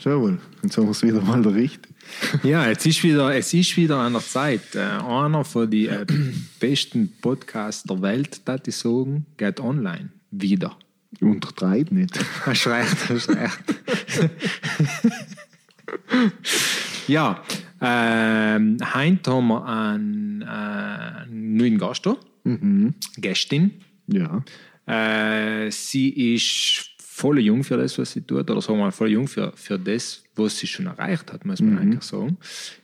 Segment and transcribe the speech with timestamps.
[0.00, 1.92] Schau mal, jetzt haben wir es wieder mal richtig.
[2.44, 4.76] Ja, jetzt ist wieder, es ist wieder an der Zeit.
[4.76, 6.06] Äh, einer von den äh,
[6.60, 10.10] besten Podcasts der Welt, das ich sagen, geht online.
[10.30, 10.76] Wieder.
[11.20, 12.16] Untertreib nicht.
[12.46, 13.58] Hast recht, hast recht.
[17.08, 17.42] ja,
[17.80, 22.16] ähm, heute haben wir einen, äh, einen neuen Gast da.
[23.16, 23.72] Gästin.
[24.06, 24.44] Ja.
[24.86, 29.10] Äh, sie ist voll jung für das, was sie tut, oder sagen wir mal voll
[29.10, 32.36] jung für, für das, was sie schon erreicht hat, muss man eigentlich sagen.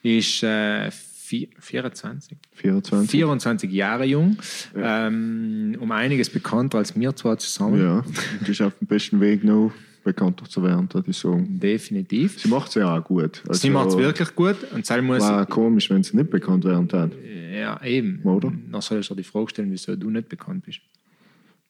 [0.02, 0.88] Ist äh,
[1.29, 3.10] vi- 24, 24.
[3.10, 4.37] 24 Jahre jung,
[4.77, 7.80] ähm, um einiges bekannter als wir zwei zusammen.
[7.80, 8.05] Ja,
[8.41, 11.59] und ist auf dem besten Weg noch bekannter zu werden, würde ich sagen.
[11.59, 12.38] Definitiv.
[12.41, 13.43] Sie macht es ja auch gut.
[13.48, 15.21] Also, Sie macht es wirklich gut und sie muss.
[15.21, 17.12] War komisch, wenn sie nicht bekannt werden hat.
[17.55, 18.21] Ja, eben.
[18.24, 18.52] Oder?
[18.71, 20.80] Dann soll ich dir die Frage stellen, wieso du nicht bekannt bist.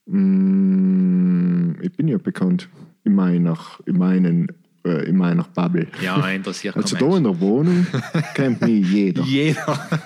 [0.06, 2.68] Mm, ich bin ja bekannt
[3.04, 4.48] in meiner, in meinen,
[4.84, 5.86] äh, in meiner Bubble.
[6.02, 7.86] Ja, interessiert Also da in der Wohnung
[8.34, 9.23] kennt mich jeder.
[9.26, 9.88] Jeder.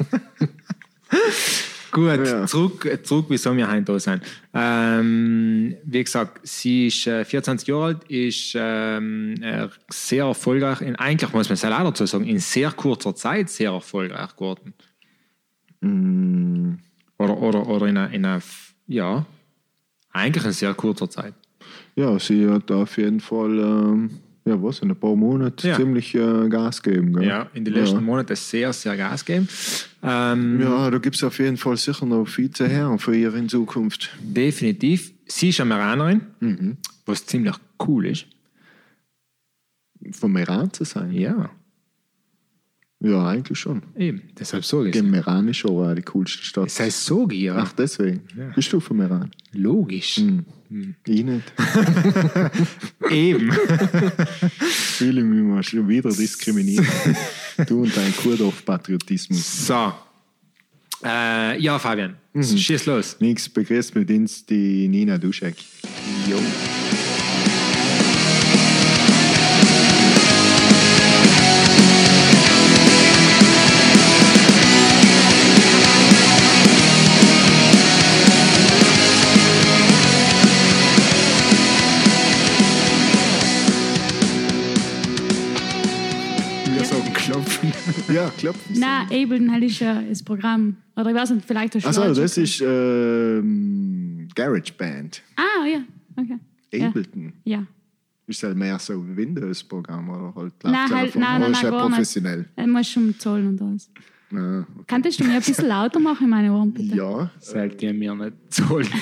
[1.91, 2.47] Gut, Ja.
[2.47, 4.23] zurück, zurück, wieso wir heute da sind.
[4.53, 10.97] Ähm, wie gesagt, sie ist äh, 24 Jahre alt, ist ähm, äh, sehr erfolgreich, in,
[10.97, 14.75] eigentlich muss man es leider dazu sagen, in sehr kurzer Zeit sehr erfolgreich geworden.
[15.81, 16.75] Mm,
[17.17, 18.43] Oder, oder, oder in einer, in einer,
[18.87, 19.25] ja,
[20.19, 21.35] eigentlich in sehr kurzer Zeit.
[21.97, 24.11] ja, sie hat auf jeden Fall, ähm,
[24.45, 25.77] ja was, in ein paar Monaten Ja.
[25.77, 27.13] ziemlich äh, Gas gegeben.
[27.15, 27.27] Gell?
[27.29, 28.01] Ja, in den letzten ja.
[28.01, 29.49] Monaten sehr, sehr Gas gegeben.
[30.03, 33.35] Ähm, Ja, da gibt es auf jeden Fall sicher noch viel zu hören für ihr
[33.35, 34.11] in Zukunft.
[34.23, 35.13] Definitiv.
[35.27, 38.27] Sie ist Amerikanerin, was ziemlich cool ist.
[40.13, 41.11] Vom Meran zu sein?
[41.13, 41.51] Ja,
[43.01, 43.83] Ja, eigentlich schon.
[43.97, 44.23] eben.
[44.39, 46.67] Deshalb sage ich Gegen Meran ist schon auch die coolste Stadt.
[46.67, 47.57] Das heißt so, ja.
[47.57, 48.23] Ach, deswegen.
[48.37, 48.49] Ja.
[48.55, 49.31] Bist du vom Meran?
[49.53, 50.19] Logisch.
[50.19, 51.53] Ich nicht.
[53.11, 53.53] Eben.
[54.61, 56.85] Fühle mich mal schon wieder diskriminiert.
[57.67, 59.67] du und dein Kurdorf-Patriotismus.
[59.67, 59.93] So.
[61.05, 63.17] Äh, ja, Fabian, schieß los.
[63.21, 65.55] Nix, begrüßt mit uns die Nina Duschek.
[66.29, 66.39] Jo.
[88.13, 88.71] Ja, klopft.
[88.75, 90.77] Nein, Ableton halt ist ja das Programm.
[90.97, 95.23] Oder ich weiß nicht, vielleicht du Achso, das ist ähm, GarageBand.
[95.37, 95.81] Ah, ja,
[96.17, 96.39] okay.
[96.73, 96.89] Ja.
[96.89, 97.33] Ableton.
[97.45, 97.67] Ja.
[98.27, 101.71] Ist halt mehr so ein Windows-Programm oder halt Nein, halt, nein, nein, ist nein, ja
[101.71, 101.97] gar nicht.
[101.97, 102.45] professionell.
[102.57, 103.91] Dann musst du schon zahlen und alles.
[104.31, 104.85] Ja, okay.
[104.87, 106.95] Könntest du mir ein bisschen lauter machen in meine Ohren, bitte?
[106.95, 107.31] ja.
[107.41, 108.89] Sollt ihr mir nicht zahlen.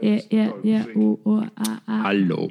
[0.00, 2.02] Ja, ja, ja, oh, oh, ah, ah.
[2.04, 2.50] Hallo.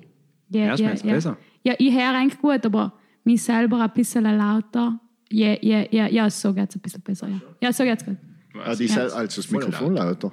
[0.50, 1.14] Ja, du ja, ja.
[1.14, 1.38] besser?
[1.66, 2.94] Ja, ich höre eigentlich gut, aber
[3.24, 5.00] mich selber ein bisschen lauter.
[5.32, 7.28] Ja, ja, ja, ja, so geht es ein bisschen besser.
[7.28, 8.18] Ja, ja so geht's gut.
[8.64, 10.32] Ah, die sel- also das Mikrofon lauter.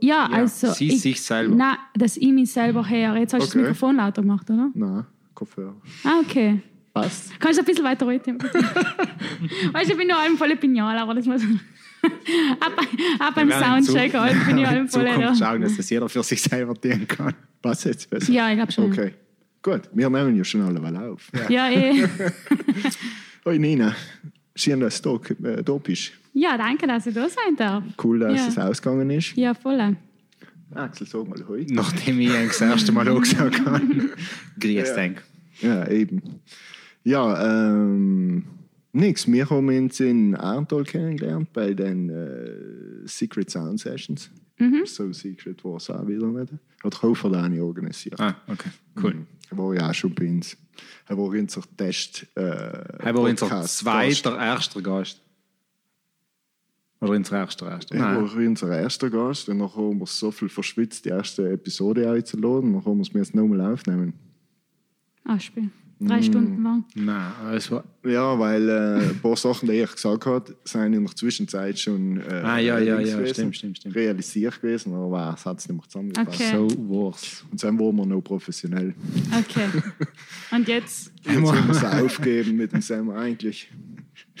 [0.00, 0.68] Ja, Ja, also.
[0.72, 1.54] sie ich, sich selber.
[1.54, 3.16] Nein, dass ich mich selber höre.
[3.16, 3.46] Jetzt hast du Okay.
[3.46, 4.70] das Mikrofon lauter gemacht, oder?
[4.74, 5.04] Nein,
[5.34, 5.74] Kopfhörer.
[6.04, 6.62] Ah, okay.
[6.94, 7.38] Passt.
[7.40, 8.38] Kannst du ein bisschen weiter reden?
[9.72, 11.42] weißt du, ich bin nur allem voll Pinal, aber das muss.
[12.60, 12.72] ab,
[13.18, 15.04] ab beim Soundcheck halt bin ich allem voll.
[15.06, 17.34] Ja, schauen, dass das jeder für sich selber dienen kann.
[17.60, 18.32] Passt jetzt besser?
[18.32, 18.92] ja ich glaube schon.
[18.92, 19.14] Okay.
[19.68, 21.30] Gut, wir nehmen ja schon alle mal auf.
[21.50, 22.08] Ja, eh.
[23.44, 23.94] Hoi Nina,
[24.56, 26.12] schön, dass du da, da bist.
[26.32, 27.84] ja, danke, dass ich da sein darf.
[28.02, 28.48] Cool, dass Ja.
[28.48, 29.36] es ausgegangen ist.
[29.36, 29.94] Ja, voll.
[30.74, 31.66] Axel, sag mal hoi.
[31.68, 33.80] Nachdem ich das erste Mal auch gesagt habe.
[34.58, 35.12] Grüß dich.
[35.60, 36.22] Ja, eben.
[37.04, 38.44] Ja, ähm,
[38.92, 39.30] nix.
[39.30, 44.30] Wir haben uns in Arntal kennengelernt bei den äh, Secret Sound Sessions.
[44.86, 46.52] So secret war es auch wieder nicht.
[46.82, 48.18] Hat Hoferlani organisiert.
[48.18, 48.70] Ah, okay.
[49.00, 49.12] Cool.
[49.12, 50.56] Er war ja auch schon bei uns.
[51.06, 52.26] Er war unser Test.
[52.34, 55.20] Äh, Er war unser zweiter, erster Gast.
[57.00, 57.94] Oder unser erster, erster.
[57.94, 59.48] Er war unser erster Gast.
[59.48, 62.72] Und dann haben wir so viel verschwitzt, die erste Episode einzuladen.
[62.72, 64.14] Dann haben wir es mir jetzt nochmal aufnehmen.
[65.24, 65.70] Ah, Spiel.
[66.00, 66.84] Drei Stunden lang.
[66.94, 67.82] Nein, es war.
[68.04, 72.20] Ja, weil äh, ein paar Sachen, die ich gesagt habe, sind in der Zwischenzeit schon
[72.20, 73.96] äh, Ah, ja, ja, ja, gewesen, stimmt, stimmt, stimmt.
[73.96, 76.40] realisiert gewesen, aber es hat es nicht mehr zusammengepasst.
[76.40, 76.56] Okay.
[76.56, 77.44] So war's.
[77.50, 78.94] Und dann waren wir noch professionell.
[79.36, 79.66] Okay.
[80.52, 81.12] Und jetzt?
[81.24, 83.68] Jetzt haben wir es aufgeben mit dem Sam eigentlich.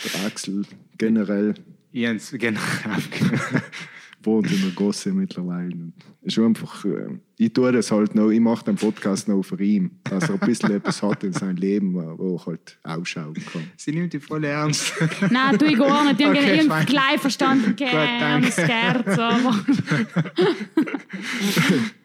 [0.04, 0.64] Der Axel
[0.96, 1.54] generell
[1.90, 2.60] Jens, genau.
[4.22, 5.92] wohnt in der Gosse mittlerweile.
[6.22, 9.92] Ist einfach, äh, ich tue das halt noch, ich mache den Podcast noch für ihn,
[10.04, 13.62] dass er ein bisschen etwas hat in seinem Leben, wo er halt ausschauen kann.
[13.76, 14.92] Sie nimmt die voll ernst.
[15.30, 16.18] Nein, tu ich gar nicht.
[16.20, 16.86] Die haben Okay, fein.
[16.86, 17.70] gleich verstanden.
[17.72, 19.64] Okay, das Scherz, aber.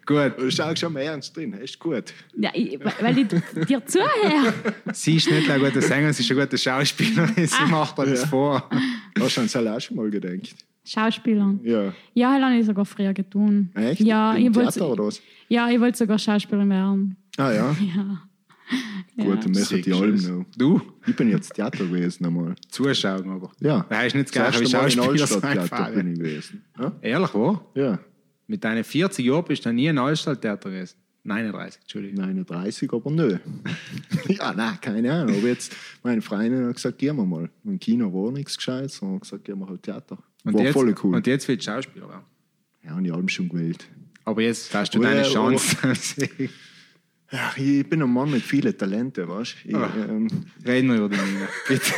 [0.05, 0.33] Gut.
[0.37, 2.13] Du schaust schon mehr ernst drin, ist gut.
[2.37, 3.27] Ja, ich, weil ich
[3.67, 4.53] dir zuhöre.
[4.91, 7.33] Sie ist nicht eine gute Sängerin, sie ist eine gute Schauspielerin.
[7.47, 7.67] Sie Ah.
[7.67, 8.27] macht alles Ja.
[8.27, 8.69] vor.
[9.19, 10.55] Hast du an das auch schon mal gedacht?
[10.85, 11.55] Schauspieler.
[11.63, 11.93] Ja.
[12.13, 13.69] Ja, das habe ich sogar früher getan.
[13.75, 14.01] Echt?
[14.01, 15.21] Ja, Im ich Theater wollte, oder was?
[15.47, 17.15] ja, ich wollte sogar Schauspielerin werden.
[17.37, 17.75] Ah ja,
[19.15, 19.25] Ja.
[19.25, 20.29] gut, dann machen Sick die allem Schuss.
[20.29, 20.45] noch.
[20.57, 22.55] Du, Ich bin jetzt Theater gewesen einmal.
[22.69, 23.51] zuschauen aber.
[23.59, 23.85] Ja.
[23.87, 26.63] Das heißt nicht das gleiche wie Schauspieler sein bin ich gewesen.
[26.79, 26.91] Ja?
[27.01, 27.59] Ehrlich, wo?
[27.75, 27.99] ja.
[28.47, 30.95] Mit deinen 40 Jahren bist du noch nie in Altstadttheater gewesen.
[31.23, 32.25] 39, Entschuldigung.
[32.25, 33.37] 39, aber nö.
[34.27, 35.37] ja, nein, keine Ahnung.
[35.37, 35.73] Aber jetzt,
[36.03, 37.49] meine Freundin hat gesagt, gehen wir mal.
[37.63, 40.17] Im Kino war nichts Gescheites, und hat gesagt, gehen wir halt Theater.
[40.43, 41.15] Und war jetzt, voll cool.
[41.15, 42.25] Und jetzt willst du Schauspieler werden.
[42.83, 43.87] ja, und ich habe schon gewählt.
[44.25, 45.77] Aber jetzt hast du Ja, deine aber- Chance.
[47.31, 49.75] Ja, ich bin ein Mann mit vielen Talenten, weißt du?
[49.75, 49.89] Ah.
[50.07, 50.27] ähm,
[50.67, 51.47] Reden wir über die Mine.
[51.67, 51.93] Bitte.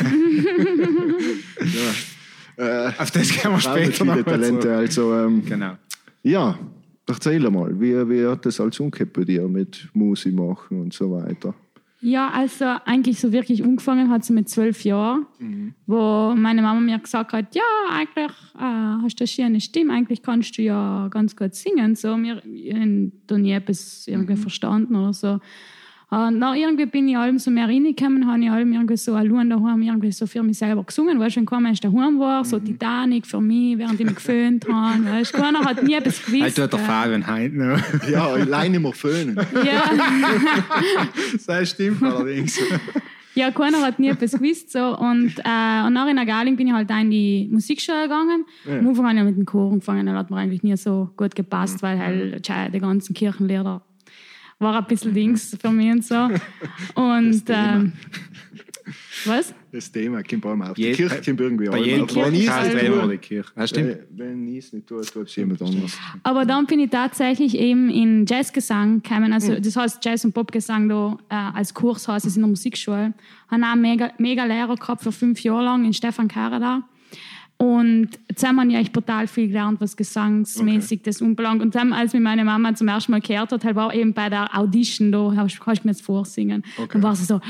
[2.56, 4.74] äh, Auf das können wir mit später noch vielen Talente.
[4.76, 5.76] Also, ähm, Genau.
[6.22, 6.58] ja,
[7.06, 11.10] erzähl mal, wie, wie hat das alles umgekehrt bei dir mit Musik machen und so
[11.10, 11.54] weiter?
[12.00, 15.26] Ja, also eigentlich so wirklich angefangen hat sie mit zwölf Jahren,
[15.86, 20.22] wo meine Mama mir gesagt hat, ja, eigentlich äh, hast du eine schöne Stimme, eigentlich
[20.22, 21.96] kannst du ja ganz gut singen.
[21.96, 25.40] So, mir ich hab da nie etwas irgendwie verstanden oder so.
[26.08, 29.50] Und dann irgendwie bin ich allem so mehr reingekommen, habe ich allem irgendwie so allein
[29.50, 33.26] daheim irgendwie so für mich selber gesungen, weil schon kein Mensch daheim war, so Titanic
[33.26, 35.04] für mich, während ich mich geföhnt habe.
[35.04, 36.42] Weißt, keiner hat nie etwas gewusst.
[36.42, 36.78] Halt tut der.
[36.78, 37.80] Fabian heute noch.
[38.08, 39.36] Ja, alleine immer föhnen.
[39.64, 39.82] Ja.
[41.46, 42.60] Das stimmt allerdings.
[43.34, 44.70] Ja, keiner hat nie etwas gewusst.
[44.70, 44.96] So.
[44.96, 48.44] Und, äh, und nach in der Galing bin ich halt in die Musikschule gegangen.
[48.66, 51.34] Am Anfang habe ich mit dem Chor angefangen, dann hat mir eigentlich nie so gut
[51.34, 53.82] gepasst, weil halt tja, die ganzen Kirchenlehrer
[54.58, 56.14] war ein bisschen Dings für mich und so.
[56.94, 57.92] Und ähm,
[59.24, 59.52] was?
[59.72, 60.74] Das Thema kommt bei allem auf.
[60.74, 62.14] Die Kirche kommt irgendwie Bei jedem auf.
[62.14, 62.48] Wenn ich
[64.58, 65.98] es nicht tue, ich tut es jemand anderes.
[66.22, 69.32] Aber dann bin ich tatsächlich eben in Jazzgesang gekommen.
[69.32, 73.12] Also, das heißt Jazz- und Popgesang da, äh, als Kurs heißt es in der Musikschule.
[73.48, 76.88] Habe auch einen mega, mega Lehrer gehabt für fünf Jahre lang in Stefan Karada.
[77.58, 81.62] Und zusammen habe ich echt brutal viel gelernt, was gesangsmäßig das umbelangt.
[81.62, 84.28] Und dann, als mich meine Mama zum ersten Mal gehört hat, halt war eben bei
[84.28, 86.62] der Audition, da kannst du mir jetzt vorsingen.
[86.92, 87.40] Dann war sie so,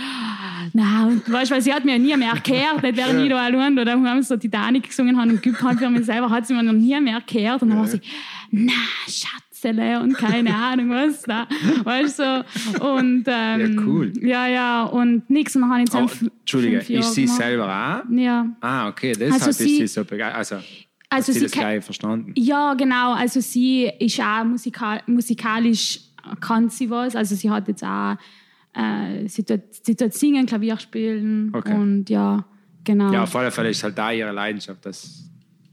[0.73, 3.75] na, und weißt, weil sie hat mir nie mehr gehört, nicht während ich da allein
[3.75, 6.63] da haben so Titanic gesungen haben und geübt haben für mich selber, hat sie mir
[6.63, 7.63] noch nie mehr gehört.
[7.63, 8.01] Und dann war sie,
[8.53, 8.73] na,
[9.67, 11.47] Schatzele und keine Ahnung was da.
[11.85, 12.45] Weißt du.
[12.81, 14.13] Und, ähm, Ja, cool.
[14.21, 15.55] Ja, ja, und nix.
[15.57, 17.39] Und dann habe ich Oh, fünf- Entschuldige, fünf ist sie gemacht.
[17.41, 17.65] selber
[18.07, 18.11] auch?
[18.17, 18.47] Ja.
[18.61, 20.37] Ah, okay, deshalb Also ist sie- sie so begeistert.
[20.39, 20.57] Also,
[21.09, 22.33] Also sie sie das gleich verstanden.
[22.37, 23.15] Ja, genau.
[23.15, 26.01] Also sie ist auch musikal musikalisch
[26.41, 27.15] kann sie was.
[27.15, 28.17] Also sie hat jetzt auch,
[28.75, 31.73] äh, sie, tut, sie tut singen, Klavier spielen Okay.
[31.73, 32.45] und ja,
[32.83, 33.13] genau.
[33.13, 35.26] Ja, auf alle Fälle ist halt da ihre Leidenschaft, dass,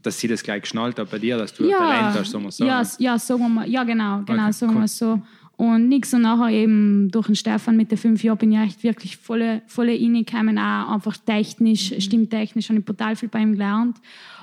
[0.04, 2.50] dass sie das gleich geschnallt hat bei dir, dass du ja, Talent hast, sagen wir
[2.52, 2.64] so.
[2.64, 4.88] ja, ja, sagen wir mal, ja genau, genau, Okay, sagen wir cool.
[4.88, 5.22] so.
[5.56, 8.82] Und nix und nachher eben durch den Stefan mit den fünf Jahren bin ich echt
[8.82, 12.00] wirklich voll, voll reingekommen, auch einfach technisch, Mhm.
[12.00, 13.98] stimmtechnisch, habe ich brutal viel bei ihm gelernt.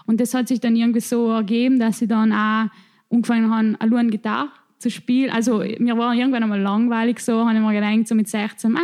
[0.05, 2.69] Und das hat sich dann irgendwie so ergeben, dass ich dann auch
[3.11, 4.49] angefangen habe, allein Gitarre
[4.79, 5.29] zu spielen.
[5.31, 8.79] Also mir war irgendwann einmal langweilig so, habe ich mir gedacht, so mit 16, ah,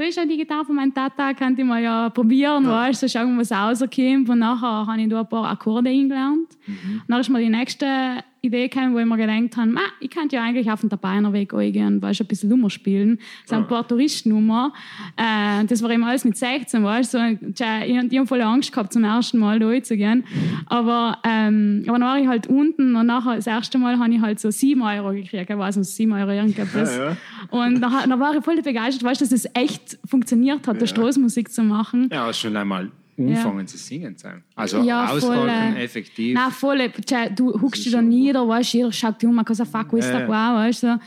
[0.00, 3.08] da ist ja die Gitarre von meinem Tata, könnte ich mal ja probieren, weißt du,
[3.08, 4.30] schauen, was rauskommt.
[4.30, 6.56] Und nachher habe ich da ein paar Akkorde eingelernt.
[6.66, 10.10] Und dann ist mir die nächste Idee gekommen, wo ich mir gedacht habe, ah, ich
[10.10, 13.18] könnte ja eigentlich auf den Tabanerweg eingehen, weißt du, ein bisschen Nummer spielen.
[13.42, 14.72] Das sind ein paar Touristennummer.
[15.16, 17.38] Äh, das war eben alles mit 16, weißt du.
[17.42, 20.24] Ich, ich habe voll Angst gehabt, zum ersten Mal da einzugehen.
[20.66, 24.20] Aber, ähm, aber dann war ich halt unten und nachher, das erste Mal habe ich
[24.20, 26.96] halt so 7 Euro gekriegt, ich weiß nicht, 7 Euro irgendetwas.
[26.96, 27.16] Ja, ja.
[27.50, 30.86] Und dann, dann war ich voll begeistert, weißt du, dass es echt funktioniert hat, da
[30.86, 32.08] Straßenmusik zu machen.
[32.12, 32.90] Ja, schon einmal
[33.28, 34.42] anfangen zu singen sein.
[34.54, 36.34] Also Ja, voll, aushalten, äh, effektiv.
[36.34, 36.90] Nein, voll.
[37.06, 40.12] Tja, Du huckst dich da nieder, weißt du, jeder schaut dich um, cosa fa questa
[40.14, 40.26] Ja, ja.
[40.26, 41.00] qua, weißt du.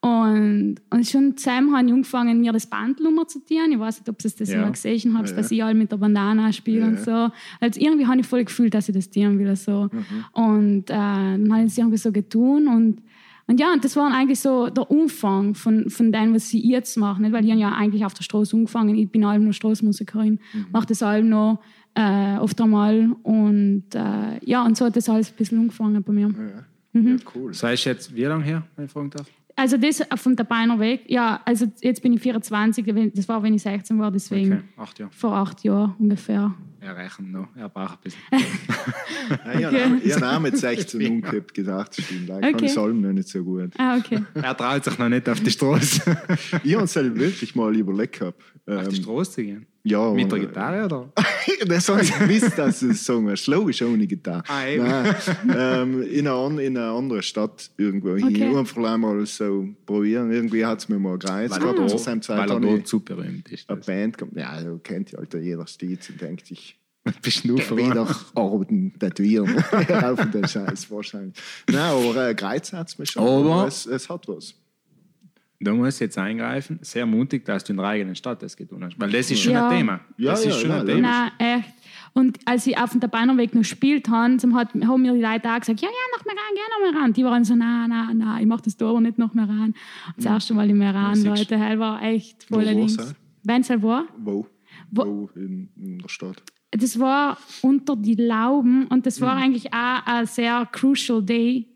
[0.00, 3.72] Und, und schon zusammen habe ich angefangen, mir das Bandnummer zu tun.
[3.72, 4.60] Ich weiß nicht, ob ihr das Ja.
[4.60, 5.36] mal gesehen habt, Ja.
[5.36, 6.86] dass ich all mit der Bandana spiele Ja.
[6.86, 7.30] und so.
[7.60, 9.56] Also irgendwie habe ich voll gefühlt, dass ich das tun will.
[9.56, 9.90] So.
[9.90, 10.24] Mhm.
[10.40, 12.68] Und äh, dann habe ich es irgendwie so getan.
[12.68, 13.02] Und,
[13.48, 16.96] und ja, und das war eigentlich so der Umfang von, von dem, was ich jetzt
[16.96, 17.20] mache.
[17.20, 17.32] Nicht?
[17.32, 18.94] Weil ich ja eigentlich auf der Straße angefangen.
[18.94, 20.66] Ich bin allem nur Straßenmusikerin, Mhm.
[20.70, 21.60] mache das allem noch
[21.94, 23.10] äh, oft einmal.
[23.22, 26.28] Und äh, ja, und so hat das alles ein bisschen angefangen bei mir.
[26.28, 26.64] Ja,
[27.00, 27.08] Mhm.
[27.08, 27.50] ja cool.
[27.52, 29.26] Das heißt jetzt, wie lange her, wenn ich fragen darf?
[29.56, 33.62] Also das vom Tabaner Weg, ja, also jetzt bin ich 24, das war, wenn ich
[33.62, 36.54] 16 war, deswegen Okay, acht vor acht Jahren ungefähr.
[36.80, 38.20] Er rechnet noch, er braucht ein bisschen.
[39.44, 42.22] Nein, ich habe ich habe auch mit 16 umgekippt gedacht, stimmt.
[42.22, 42.66] Ich kann Okay.
[42.66, 43.72] das allem noch nicht so gut.
[43.78, 44.22] Ah, okay.
[44.34, 46.02] er traut sich noch nicht auf die Straße.
[46.62, 48.40] Ich habe es halt wirklich mal überlegt gehabt.
[48.66, 49.66] auf die Ähm, Straße zu gehen.
[49.84, 51.12] Ja, Mit der und, Gitarre, oder?
[51.66, 54.42] das habe ich gewusst, dass es so ein Slow ist ohne Gitarre.
[54.46, 54.84] Ah, eben.
[54.84, 55.14] Nein,
[55.56, 58.34] ähm, in, einer, an- in einer anderen Stadt irgendwo Okay.
[58.34, 58.56] hin.
[58.56, 60.30] Einfach mal so probieren.
[60.30, 61.54] Irgendwie hat es mir mal gereizt.
[61.54, 63.70] Weil, Gerade er, Zeit weil er dort zu berühmt ist.
[63.70, 63.80] eine.
[63.80, 64.36] Band gehabt.
[64.36, 66.77] Ja, du kennt ja jeder Stiz und denkt sich,
[67.22, 69.56] Bist du nur arbeiten, tätowieren.
[70.02, 71.34] Auf den Scheiß wahrscheinlich.
[71.70, 73.22] Nein, aber äh, gereizt hat es mich schon.
[73.22, 74.54] Aber- es, es hat was.
[75.60, 76.78] Da muss ich jetzt eingreifen.
[76.82, 78.98] Sehr mutig, dass du in der eigenen Stadt das getan hast.
[79.00, 79.68] Weil das ist schon Ja.
[79.68, 80.00] ein Thema.
[80.16, 81.00] Ja, das ja, ist schon ja, ein Thema.
[81.38, 81.68] Nein, echt.
[82.14, 85.80] Und als ich auf dem Beinerweg noch gespielt habe, haben mir die Leute auch gesagt,
[85.80, 87.12] ja, ja, noch mehr rein, geh noch mehr rein.
[87.12, 89.74] Die waren so, nein, nein, nein, ich mach das da aber nicht noch mehr rein.
[90.06, 91.24] Und das erste Mal in mehr du.
[91.24, 92.96] Leute, hell war echt voll Wo links.
[93.42, 94.46] Wenn es halt war, Wo?
[94.90, 96.40] Wo- Wo in, in der Stadt?
[96.70, 99.24] Das war unter die Lauben und das Mhm.
[99.24, 101.66] war eigentlich auch ein sehr crucial day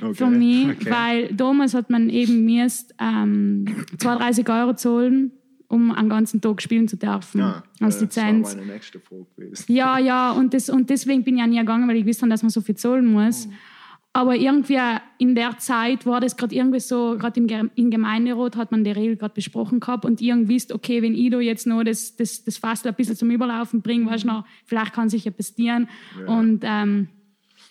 [0.00, 0.14] Okay.
[0.14, 0.90] für mich, okay.
[0.90, 3.66] weil damals hat man eben müsst, ähm,
[3.98, 5.32] 32 Euro zahlen,
[5.68, 8.48] um einen ganzen Tag spielen zu dürfen Ja, als Lizenz.
[8.48, 9.64] Das war meine nächste Frage gewesen.
[9.72, 12.42] Ja, ja, und, das, und deswegen bin ich ja nie gegangen, weil ich wusste, dass
[12.42, 13.48] man so viel zahlen muss.
[14.16, 14.78] Aber irgendwie
[15.18, 18.82] in der Zeit war das gerade irgendwie so, gerade im, Ge- im Gemeinderat hat man
[18.82, 22.16] die Regel gerade besprochen gehabt und irgendwie wisst, okay, wenn ich da jetzt noch das,
[22.16, 25.50] das, das Fass ein bisschen zum Überlaufen bringe, weißt du, noch, vielleicht kann sich etwas
[25.52, 25.88] passieren.
[26.26, 27.08] Und ähm,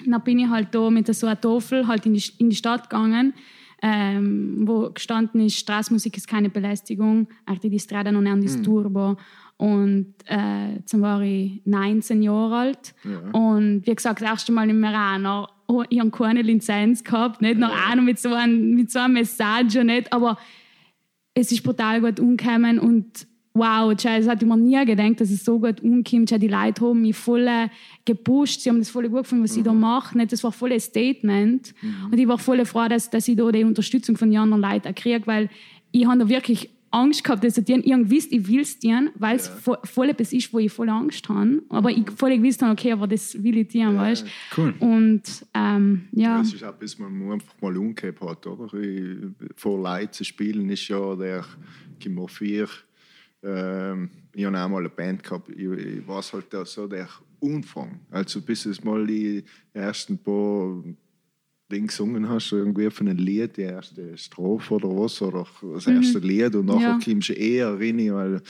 [0.05, 2.89] dann bin ich halt da mit so einer Tafel halt in die, in die Stadt
[2.91, 3.33] gegangen,
[3.81, 9.17] ähm, wo gestanden ist, Straßenmusik ist keine Belästigung, Arte di strada non è un disturbo.
[9.57, 12.93] Und äh, dann war ich 19 Jahre alt.
[13.33, 17.57] Und wie gesagt, das erste Mal in Merano, oh, ich habe keine Lizenz gehabt, nicht
[17.57, 20.38] noch einer mit so einem, mit so einem Message, nicht, aber
[21.34, 25.45] es ist brutal gut umgekommen und wow, das hatte ich mir nie gedacht, dass es
[25.45, 26.29] so gut umkommt.
[26.29, 27.69] Die Leute haben mich voll äh,
[28.03, 30.17] gepusht, sie haben das voll gut gefunden, was ich da mache.
[30.17, 30.34] Nicht?
[30.34, 31.74] Das war voll ein Statement.
[32.12, 34.89] Und ich war voll froh, dass, dass ich da die Unterstützung von den anderen Leuten
[34.89, 35.50] auch kriege, weil
[35.93, 39.35] ich habe da wirklich Angst gehabt, dass ich irgendwie wisst, ich will es tun, weil
[39.35, 41.61] es voll, voll etwas ist, wo ich voll Angst habe.
[41.69, 44.25] Aber ich voll gewusst habe, okay, aber das will ich tun, weißt
[44.55, 44.73] Cool.
[44.79, 45.23] Und
[45.53, 46.37] ähm, ja.
[46.37, 48.47] Das ist etwas, was man einfach mal umgekehrt hat.
[48.47, 48.69] Oder?
[49.55, 51.43] Vor Leuten zu spielen ist ja der
[51.99, 52.67] Kimmer 4.
[53.43, 55.49] Ähm, ich habe auch mal eine Band gehabt.
[55.49, 57.09] Ich, ich weiß halt auch so der
[57.39, 57.99] Umfang.
[58.09, 60.81] Also bis es mal die ersten paar
[61.72, 66.19] Dinge gesungen hast, irgendwie von einem Lied, die erste Strophe oder was, oder das erste
[66.19, 67.00] Lied und nachher Ja.
[67.03, 68.41] kommst du eher rein, weil,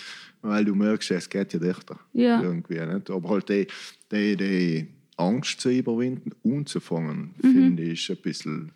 [0.42, 1.98] weil du merkst, es geht ja dichter.
[2.14, 2.42] Ja.
[2.42, 3.10] Irgendwie, nicht?
[3.10, 3.68] Aber halt die,
[4.12, 7.52] die, die Angst zu überwinden und zu fangen, Mhm.
[7.54, 8.72] finde ich ein bisschen,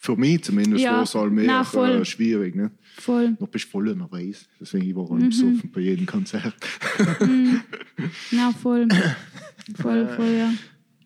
[0.00, 0.94] für mich zumindest, Ja.
[0.94, 1.90] war es halt mehr Na, voll.
[1.90, 2.56] äh, schwierig.
[2.56, 2.70] Nicht?
[2.96, 3.36] Voll.
[3.38, 5.22] Noch bist du voll nervös, deswegen war Mhm.
[5.22, 6.54] ich besoffen bei jedem Konzert.
[8.32, 8.88] Ja, voll.
[9.80, 10.52] Voll, voll, ja.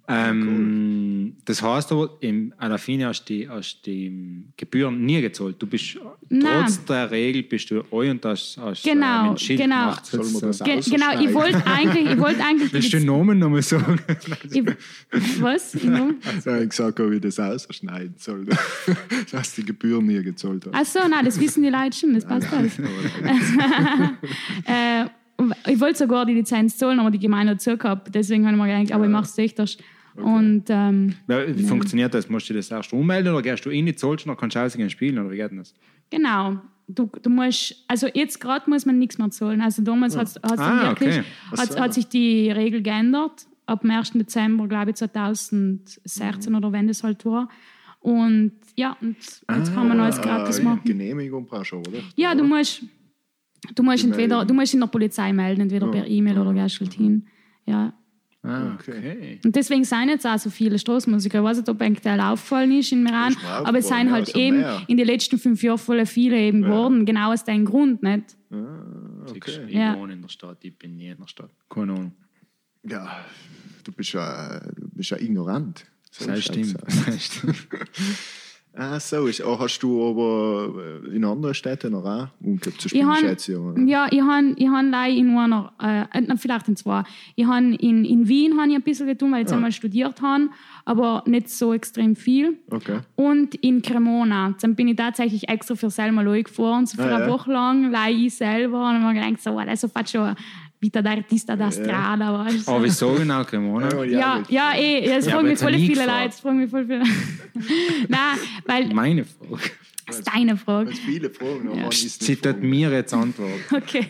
[0.09, 5.21] Ähm, Das heißt aber, im, an der Fine hast du die, hast die Gebühren nie
[5.21, 5.56] gezahlt.
[5.61, 5.97] Du bist
[6.28, 6.64] Nein.
[6.64, 9.80] trotz der Regel bist du eu und hast, hast Genau, äh, mit Schild genau.
[9.80, 10.06] gemacht.
[10.06, 13.38] Soll man das Ge genau, ich wollte eigentlich, ich wollte eigentlich Willst du den Namen
[13.38, 14.00] nochmal sagen?
[14.50, 14.62] ich,
[15.40, 15.75] was?
[15.75, 18.47] Ich habe gesagt, ob ich das ausschneiden soll.
[19.30, 20.75] dass die Gebühren nie gezahlt hast.
[20.99, 22.73] Ach so, nein, das wissen die Leute schon, das passt alles.
[25.66, 28.14] ich wollte sogar die Lizenz zahlen, aber die Gemeinde hat zugehabt.
[28.14, 29.58] Deswegen habe ich mir gedacht, aber ich mache es echt.
[30.14, 32.28] Und ähm, Wie funktioniert das?
[32.28, 34.61] Musst du das erst ummelden oder gehst du in die zahlst und dann kannst du
[34.61, 35.18] ausgehen spielen?
[35.18, 35.75] Oder wie geht das?
[36.11, 39.61] genau, du, du musst, also jetzt gerade muss man nichts mehr zahlen.
[39.62, 41.25] Also damals hat's, hat's dann Ah, wirklich, okay.
[41.56, 43.46] Hat, hat sich die Regel geändert.
[43.64, 44.12] Ab dem 1.
[44.12, 47.49] Dezember, glaube ich, 2016 oder wenn das halt war.
[48.00, 50.80] Und ja, und jetzt kann man alles gratis machen.
[50.84, 52.00] Genehmigung brauchst du, oder?
[52.16, 52.82] Ja, du musst,
[53.75, 56.92] du musst entweder, du musst in der Polizei melden, entweder per E-Mail oder gehst halt
[56.95, 57.26] hin.
[57.66, 57.92] Ja.
[58.45, 58.99] Ah, Okay.
[58.99, 59.40] okay.
[59.45, 61.38] Und deswegen sind jetzt auch so viele Straßenmusiker.
[61.38, 64.35] Ich weiß nicht, ob euch der auffallen ist in Meran, aber es sind ja, halt
[64.35, 64.83] eben mehr.
[64.88, 68.37] in den letzten fünf Jahren voll viele eben geworden, genau aus dem Grund, nicht?
[68.50, 68.57] Ah,
[69.31, 69.61] okay.
[69.69, 69.97] Ich Ja.
[69.97, 71.50] wohne in der Stadt, ich bin nie in der Stadt.
[71.71, 72.12] Keine Ahnung.
[72.83, 73.25] Ja,
[73.85, 75.85] du bist ja, du bist ja ignorant.
[76.11, 76.75] So Das stimmt.
[77.07, 77.69] Das stimmt.
[78.75, 79.45] Ah, so ist.
[79.45, 80.73] Oh, hast du aber
[81.05, 83.88] äh, in anderen Städten noch auch umgekehrt zu spielen, schätze ich.
[83.88, 87.02] ja, ich habe ich han leider in einer, äh, äh, vielleicht in zwei.
[87.37, 89.57] Ich han in, in Wien han ich ein bisschen getan, weil ich Ja.
[89.57, 90.49] einmal studiert habe,
[90.87, 92.57] aber nicht so extrem viel.
[92.71, 93.00] Okay.
[93.14, 94.55] Und in Cremona.
[94.62, 97.31] Dann bin ich tatsächlich extra für Selma Loi gefahren, so für Ah, eine ja.
[97.31, 98.88] Woche lang, leih ich selber.
[98.88, 100.35] Und habe mir gedacht, so, das ist schon
[100.83, 102.45] Vita d'Artista da Strada.
[102.45, 102.73] Weißt du?
[102.73, 104.05] Aber wieso genau Cremona?
[104.05, 106.19] Ja, ja, eh, das Ja, fragen aber mich jetzt voll hab ich viele gefragt.
[106.21, 106.29] Leute.
[106.31, 107.03] Das fragen mich voll viele.
[108.09, 109.62] Nein, weil, Meine Frage.
[110.07, 110.91] das ist deine Frage.
[110.91, 111.91] Jetzt viele Fragen, aber Ja.
[112.53, 112.69] fragen.
[112.69, 113.53] mir jetzt antworten.
[113.73, 114.07] Okay.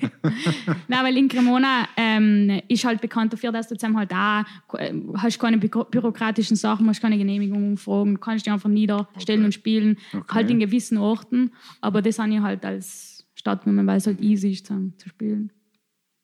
[0.89, 4.95] Nein, weil in Cremona ähm, ist halt bekannt dafür, dass du zusammen halt auch äh,
[5.19, 9.45] hast keine büro- bürokratischen Sachen, hast keine Genehmigungen fragen, du kannst dich einfach niederstellen Okay.
[9.45, 10.35] und spielen, Okay.
[10.35, 11.53] halt in gewissen Orten.
[11.83, 15.53] Aber das habe ich halt als Stadt weil es halt easy ist zu spielen.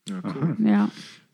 [0.09, 0.57] Ja, cool.
[0.65, 0.89] Ja.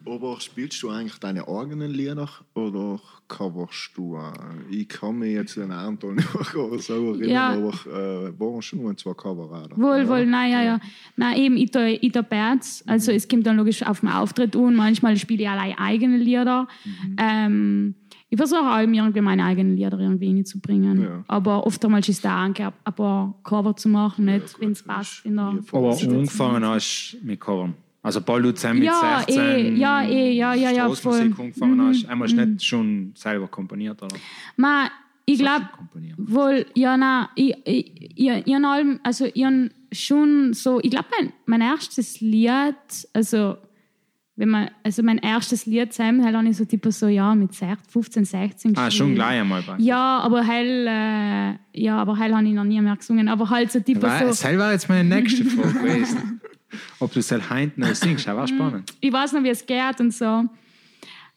[0.06, 4.16] Aber spielst du eigentlich deine eigenen Lieder oder coverst du?
[4.16, 6.22] Äh, ich kann mich jetzt an Anton
[6.54, 7.52] oder so erinnern, Ja.
[7.54, 9.74] aber äh, waren schon nur zwei Cover, oder?
[9.76, 10.80] Wohl, wohl, nein, ja, ja.
[11.16, 12.84] Nein, eben, ich tue, ich tue Bands.
[12.86, 14.74] Also, es kommt dann logisch auf den Auftritt an.
[14.74, 16.68] Manchmal spiele ich allein eigene Lieder.
[17.16, 17.94] Ähm,
[18.28, 21.00] ich versuche auch irgendwie meine eigenen Lieder irgendwie reinzubringen.
[21.02, 21.24] Ja.
[21.28, 25.24] Aber oftmals ist da auch ein paar Cover zu machen, nicht, wenn es passt.
[25.24, 27.74] In der Aber angefangen hast mit Covern.
[28.04, 31.88] Also du zusammen mit Ja, 16 eh, ja, eh, ja, ja, ja, Straßenmusik angefangen Mhm,
[31.88, 32.04] hast.
[32.06, 34.14] Einmal du nicht schon selber komponiert, oder?
[34.56, 34.90] Ma,
[35.24, 35.64] ich glaube,
[36.18, 39.46] wohl, ja, nein, ich, ich, ich, ich allem, also ich
[39.90, 42.74] schon so, ich glaube, mein, mein erstes Lied,
[43.14, 43.56] also,
[44.36, 47.54] wenn man, also mein erstes Lied zusammen, halt habe ich so tipo so, ja, mit
[47.54, 49.76] 16, 15, 16 Ah, schon gleich einmal bei.
[49.78, 53.72] Ja, aber heil, äh, ja, aber heil habe ich noch nie mehr gesungen, aber halt
[53.72, 56.40] so tipo Weil, so, Das war jetzt meine nächste Frage gewesen.
[57.00, 58.92] Ob du es halt heint noch singst, das war spannend.
[59.00, 60.44] ich weiß noch, wie es geht und so.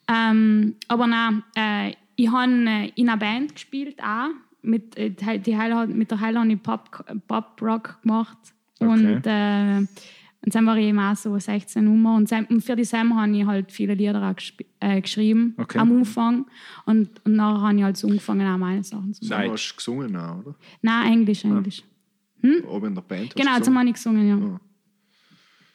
[0.08, 4.30] Ähm, aber nein, äh, ich habe äh, in einer Band gespielt auch.
[4.62, 8.38] Mit, äh, die, Heil, mit der Heil habe ich Pop, Pop Rock gemacht.
[8.80, 12.16] Und, äh, und dann war ich eben auch so 16 Nummer.
[12.16, 14.36] Und, Sam, und für die Sam habe ich halt viele Lieder auch
[14.80, 15.80] äh, geschrieben Okay.
[15.80, 16.46] am Anfang.
[16.86, 19.46] Und, und nachher habe ich halt so angefangen, auch meine Sachen zu machen.
[19.46, 20.56] Du hast gesungen, auch, oder?
[20.82, 21.84] Nein, Englisch, Englisch.
[22.70, 24.36] Aber in der Band hast Genau, du jetzt habe ich gesungen, ja.
[24.36, 24.60] Ah.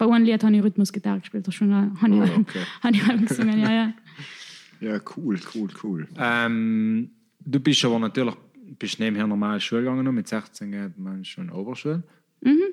[0.07, 2.61] Bei einem Lied habe ich Rhythmusgitarre gespielt, das schon, habe ich, Ah, okay.
[2.83, 3.93] habe ich halt gesungen, ja, ja.
[4.81, 6.09] Ja, cool, cool, cool.
[6.19, 8.35] Ähm, du bist aber natürlich
[8.79, 10.13] bist nebenher normal Schule gegangen.
[10.13, 12.03] Mit 16 geht man schon Oberschule.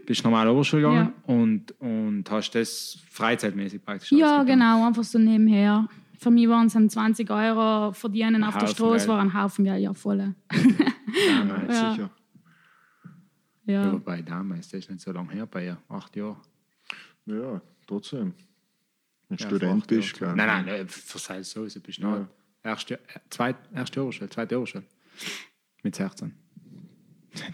[0.08, 5.88] Bist normal Oberschule gegangen und, und hast das freizeitmäßig praktisch Ja, genau, einfach so nebenher.
[6.18, 9.08] Für mich waren es dann 20 Euro verdienen auf der Haufen Straße, Geld.
[9.08, 10.18] war ein Haufen Geld, ja, voll.
[10.18, 10.34] Ja,
[11.70, 11.92] Ja.
[11.92, 12.10] sicher.
[13.68, 13.86] Ja.
[13.86, 13.94] Ja.
[13.94, 16.38] Wobei damals, das ist nicht so lange her, bei ihr, acht Jahre.
[17.26, 18.34] Ja, trotzdem.
[19.30, 20.36] Ein Ja, Student bist, Jahren.
[20.38, 20.46] gell?
[20.48, 22.28] Nein, nein, nein, für sei es so, du bist noch
[22.64, 23.00] erste, äh,
[23.30, 24.84] zweit, erste Oberschule, zweite Oberschule.
[25.84, 26.34] Mit 16.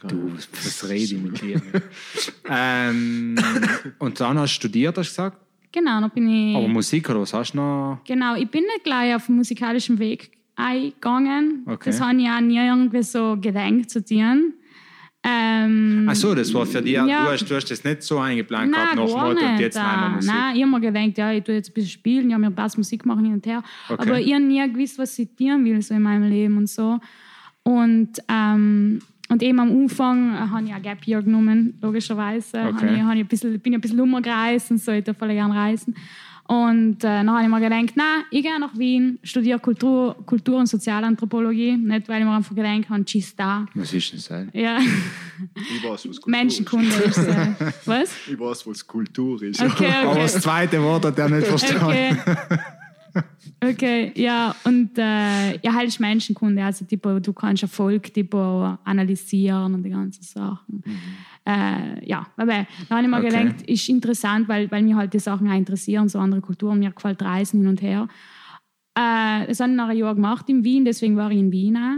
[0.07, 1.62] Du, was rede ich mit dir?
[2.50, 3.36] ähm,
[4.00, 5.38] und dann hast du studiert, hast du gesagt?
[5.72, 6.55] Genau, dann bin ich.
[6.55, 8.00] Aber Musik oder was hast du noch?
[8.05, 11.63] Genau, ich bin nicht gleich auf den musikalischen Weg eingegangen.
[11.68, 11.89] Okay.
[11.89, 14.53] Das habe ich auch nie irgendwie so gedenkt zu tun.
[15.27, 17.05] Ähm, Ach so, das war für dich, Ja.
[17.05, 19.81] du, hast, du hast das nicht so eingeplant Nein, gehabt, nach Motto, und jetzt wir
[19.81, 20.31] Äh, Musik.
[20.31, 22.77] Nein, ich habe mir gedacht, ja, ich tue jetzt ein bisschen spielen, ja, mir passt
[22.77, 23.64] Musik machen hin und her.
[23.90, 24.01] Okay.
[24.01, 27.00] Aber ich habe nie gewusst, was ich tun will so in meinem Leben und so.
[27.64, 32.59] Und, ähm, und eben am Anfang äh, habe ich ein Gap Year genommen, logischerweise.
[32.68, 32.94] Okay.
[32.94, 35.55] Ich, ich ein bisschen, bin ich ein bisschen umgereist und so, ich darf voll gerne
[35.55, 35.96] reisen.
[36.48, 40.60] Und äh, dann habe ich mir gedacht, nein, ich gehe nach Wien, studiere Kultur, Kultur-
[40.60, 41.75] und Sozialanthropologie.
[41.75, 43.66] Nicht, weil ich mir einfach gedacht habe, tschüss da.
[43.74, 44.53] Was ist denn das?
[44.53, 47.18] Ja, Ich weiß, was Kultur Menschenkunde ist.
[47.18, 47.48] Äh,
[47.86, 48.03] was?
[48.03, 48.16] ist.
[48.31, 49.62] Ich weiß, was Kultur ist.
[49.62, 50.22] Okay, Aber okay.
[50.22, 51.84] das zweite Wort hat er nicht verstanden.
[51.84, 52.16] Okay.
[53.64, 59.74] Okay, ja, und äh, ja, halt ist Menschenkunde, also tipo, du kannst Erfolg tipo, analysieren
[59.74, 60.84] und die ganzen Sachen.
[61.48, 63.46] Äh, ja, aber da habe ich mir Okay.
[63.46, 66.92] gedacht, ist interessant, weil, weil mir halt die Sachen auch interessieren, so andere Kulturen, mir
[66.92, 68.08] gefällt Reisen hin und her.
[68.98, 71.77] Äh, das habe ich nach einem Jahr gemacht in Wien, deswegen war ich in Wien
[71.77, 71.98] auch.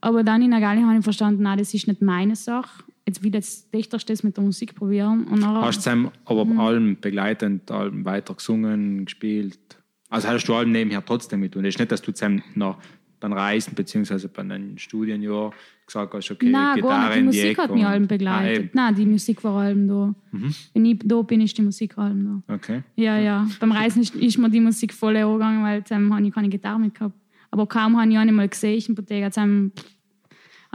[0.00, 2.84] Aber dann in der Galli habe ich verstanden, nein, das ist nicht meine Sache.
[3.06, 5.24] Jetzt will jetzt Dichterst das mit der Musik probieren.
[5.24, 6.60] Und nachher, Hast du aber Mhm.
[6.60, 9.58] allem begleitend, allem weiter gesungen, gespielt?
[10.08, 12.78] Also hast du allem nebenher trotzdem mit und es ist nicht, dass du zusammen noch
[13.20, 14.28] beim Reisen bzw.
[14.28, 15.50] bei einem Studienjahr
[15.86, 17.16] gesagt hast, okay, Nein, gar nicht.
[17.16, 18.58] Die die Musik hat mich allem Ah, begleitet.
[18.64, 18.70] eben.
[18.74, 20.14] Nein, die Musik war allem da.
[20.72, 22.54] Wenn ich da bin, ist die Musik allem da.
[22.54, 22.82] okay.
[22.96, 23.46] Ja, ja.
[23.60, 26.78] Beim Reisen ist, ist mir die Musik voll angegangen, weil dann habe ich keine Gitarre
[26.80, 27.14] mit gehabt.
[27.50, 29.70] Aber kaum habe ich eine mal gesehen jetzt habe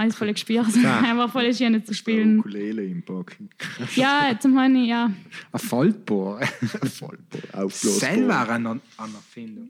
[0.07, 0.65] ich es voll gespielt.
[0.81, 0.99] Ja.
[1.01, 2.39] Einfach voll schön zu spielen.
[2.39, 3.49] Ukulele im Parking.
[3.95, 5.11] Ja, jetzt habe ich, ja.
[5.51, 6.39] Ein Faltbohr.
[6.41, 7.17] Voll
[7.51, 7.91] aufblasbar.
[7.91, 9.69] Selber eine Anerfindung.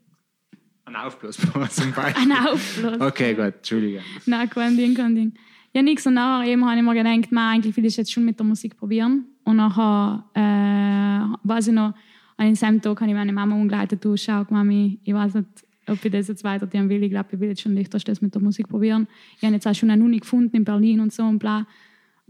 [0.89, 2.23] Ein Aufblasbohr zum Beispiel.
[2.23, 2.99] Ein Aufblas.
[2.99, 4.02] Okay, gut, Entschuldige.
[4.25, 5.34] Nein, kein Ding, kein Ding.
[5.71, 6.08] Ja, nichts.
[6.08, 8.45] Und nachher eben habe ich mir gedacht, man, eigentlich will ich jetzt schon mit der
[8.45, 9.25] Musik probieren.
[9.43, 11.93] Und nachher, äh, weiß ich noch,
[12.38, 15.47] an demselben Tag habe ich meine Mama umgeleitet, du, schau, Mami, ich weiß nicht,
[15.86, 17.04] ob ich das jetzt weiter tun will.
[17.04, 19.08] Ich glaube, ich will jetzt schon öfters das mit der Musik probieren.
[19.38, 21.60] Ich habe jetzt auch schon eine Uni gefunden in Berlin und so und bla.
[21.60, 21.67] Und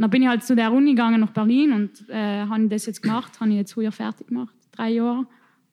[0.04, 3.02] dann bin ich halt zu der Uni gegangen nach Berlin und äh, habe das jetzt
[3.02, 5.28] gemacht, habe ich jetzt früher fertig gemacht, drei Jahre.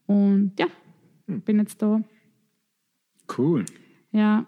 [0.06, 0.66] Und ja,
[1.26, 2.00] bin jetzt da.
[3.36, 3.64] Cool.
[4.12, 4.46] Ja,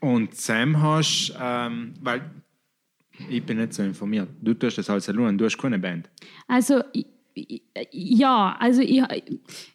[0.00, 2.22] Und Sam hast, ähm, weil
[3.28, 4.28] ich bin nicht so informiert.
[4.40, 6.08] Du tust das als allein, du hast keine Band.
[6.48, 6.82] Also
[7.92, 9.02] ja, also ich,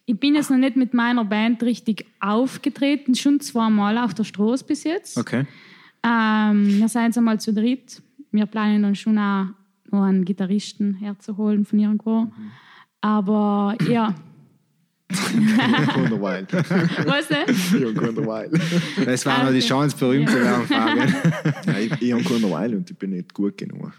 [0.04, 4.64] ich bin jetzt noch nicht mit meiner Band richtig aufgetreten, schon zweimal auf der Straße
[4.64, 5.16] bis jetzt.
[5.16, 5.46] Okay.
[6.04, 8.02] Ähm, wir sind jetzt einmal zu dritt.
[8.30, 9.46] Wir planen dann schon auch
[9.90, 12.30] noch einen Gitarristen herzuholen von irgendwo.
[13.00, 14.14] Aber ja,
[15.08, 16.46] keine Weile.
[17.04, 17.44] Was denn?
[17.48, 18.60] Ich habe keine Weile.
[19.04, 19.60] Das war noch die.
[19.60, 21.14] Chance, berühmt zu werden, Fabian.
[21.66, 23.92] Ja, ich ich habe keine Weile und ich bin nicht gut genug.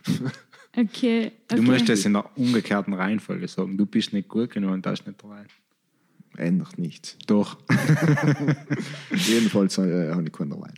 [0.76, 1.32] Okay.
[1.32, 1.32] okay.
[1.48, 3.78] Du musst das in der umgekehrten Reihenfolge sagen.
[3.78, 5.46] Du bist nicht gut genug und das ist nicht dabei.
[6.38, 7.18] Ändert nichts.
[7.26, 7.58] Doch.
[9.12, 10.74] Jedenfalls äh, habe ich keine Weile.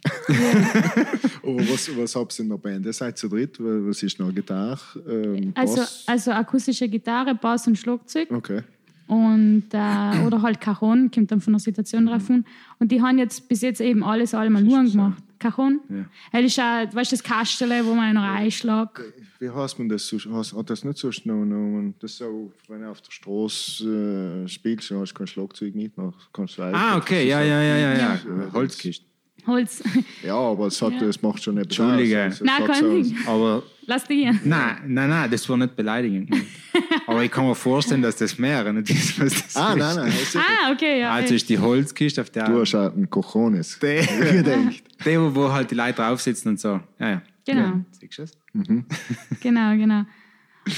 [1.44, 2.86] Aber was, was habt ihr in der Band?
[2.86, 3.58] Ihr seid zu dritt.
[3.60, 4.34] Was ist noch?
[4.34, 4.80] Gitarre?
[5.06, 6.04] Ähm, Also, Bass?
[6.08, 8.32] also akustische Gitarre, Bass und Schlagzeug.
[8.32, 8.62] Okay.
[9.10, 12.46] Und, äh, oder halt Cajon, kommt dann von der Situation drauf an.
[12.78, 15.24] Und die haben jetzt bis jetzt eben alles allemal nur gemacht.
[15.40, 15.80] Cajon.
[15.90, 16.06] Ja.
[16.32, 19.02] Das ist auch, weißt du, das Kastel, wo man noch einschlägt.
[19.40, 20.08] Wie heißt man das?
[20.08, 20.54] sonst?
[20.54, 21.96] Hat das nicht so schnell genommen?
[22.00, 25.98] Das so, wenn du auf der Straße äh, spielst, hast du kein Schlagzeug mit.
[25.98, 27.98] Dann kannst du Ah, okay, ja, ja, ja, ja.
[27.98, 28.20] ja.
[28.54, 29.09] Holzkiste.
[29.48, 29.84] Holz.
[30.24, 31.08] Ja, aber es, hat, Ja.
[31.08, 32.18] es macht schon etwas Entschuldige.
[32.18, 32.24] aus.
[32.26, 33.18] Also, es Nein, hat kein so- Ding.
[33.28, 34.40] Aber Lass dich hier.
[34.44, 36.30] nein, nein, nein, das war nicht beleidigend.
[37.08, 39.78] Aber ich kann mir vorstellen, dass das mehrere nicht ist, was das Ah, ist.
[39.80, 40.14] nein, nein.
[40.34, 41.12] du- Ah, okay, ja.
[41.12, 42.46] Also ist die Holzkiste auf der.
[42.50, 43.80] Du hast auch einen Cojones.
[43.80, 46.80] der, wo- halt die Leute drauf sitzen und so.
[47.00, 47.22] Ja, ja.
[47.46, 47.62] Genau.
[47.62, 48.32] Ja, siehst du das?
[49.42, 50.04] Genau, genau.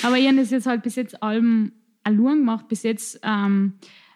[0.04, 1.72] Aber ich habe das jetzt halt bis jetzt allem
[2.04, 3.74] allein gemacht, bis jetzt, ähm,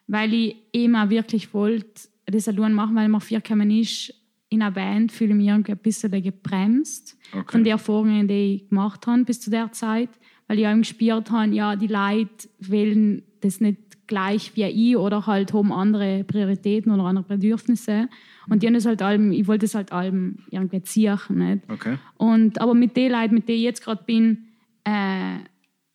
[0.08, 4.14] weil ich eben auch wirklich wollte, das allein machen, weil man vier gekommen ist
[4.56, 7.52] in einer Band, fühle ich mich irgendwie ein bisschen gebremst Okay.
[7.52, 10.10] von den Erfahrungen, die ich gemacht habe bis zu der Zeit,
[10.48, 15.26] weil ich eben gespürt habe, ja, die Leute wählen das nicht gleich wie ich oder
[15.26, 18.08] halt haben andere Prioritäten oder andere Bedürfnisse.
[18.50, 21.64] Und die haben das halt allem, ich wollte das halt allem irgendwie ziehen, nicht?
[21.70, 21.98] Okay.
[22.18, 24.46] Und, aber mit den Leuten, mit denen ich jetzt gerade bin,
[24.84, 25.38] äh,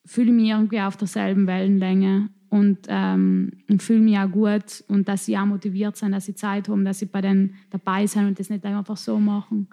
[0.05, 5.25] fühle ich mich irgendwie auf derselben Wellenlänge und, ähm, fühle mich auch gut und dass
[5.27, 8.39] sie auch motiviert sind, dass sie Zeit haben, dass sie bei denen dabei sind und
[8.39, 9.69] das nicht einfach so machen.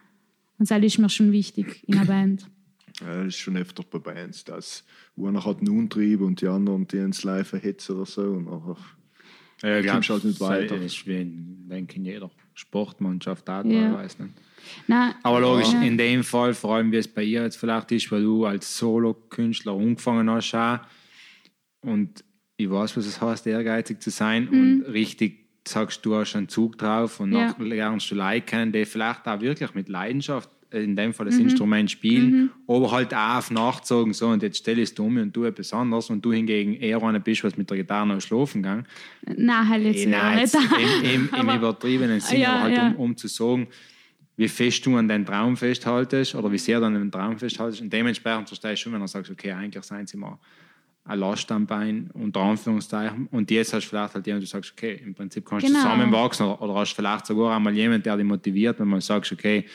[0.60, 2.48] Und das ist mir schon wichtig in einer Band.
[3.00, 4.84] Ja, das ist schon öfter bei Bands, dass
[5.16, 8.22] einer hat einen Untrieb und die anderen, die ins Live erhitzen oder so.
[8.24, 8.76] Und nachher
[9.62, 10.78] Ja, ich kommst halt nicht weiter.
[10.78, 13.92] Das ist wie in, denke ich, in jeder Sportmannschaft auch Ja.
[13.92, 14.24] teilweise.
[14.24, 14.34] nicht?
[14.88, 15.82] Nein, Aber logisch, Ja.
[15.82, 18.76] in dem Fall, vor allem wie es bei ihr jetzt vielleicht ist, weil du als
[18.80, 20.80] Solo-Künstler angefangen hast auch,
[21.82, 22.24] und
[22.58, 26.78] ich weiß, was es heißt, ehrgeizig zu sein und richtig sagst, du hast einen Zug
[26.78, 27.36] drauf und Mhm.
[27.36, 27.54] Ja.
[27.58, 31.28] dann lernst du Leute kennen, die vielleicht auch wirklich mit Leidenschaft äh, in dem Fall
[31.28, 31.42] das Mhm.
[31.44, 35.18] Instrument spielen, aber halt auch auf Nacht sagen, so und jetzt stell es du um
[35.18, 38.20] und du etwas anderes und du hingegen eher einer bist, was mit der Gitarre noch
[38.22, 38.86] schlafen gegangen.
[39.26, 40.54] nein, halt jetzt ja nein, nicht.
[40.54, 42.88] jetzt im, im, im Aber- übertriebenen Sinne, Ja, aber halt ja.
[42.90, 43.68] um, um zu sagen,
[44.36, 47.82] wie fest du an deinen Traum festhaltest oder wie sehr du an den Traum festhaltest.
[47.82, 50.38] Und dementsprechend verstehst du schon, wenn du sagst, okay, eigentlich seien sie mal
[51.08, 53.28] eine Last am Bein, unter Anführungszeichen.
[53.28, 55.82] Und jetzt hast du vielleicht halt jemanden, du sagst, okay, im Prinzip kannst du Genau.
[55.82, 59.66] zusammenwachsen oder, oder hast vielleicht sogar einmal jemanden, der dich motiviert, wenn man sagst, okay,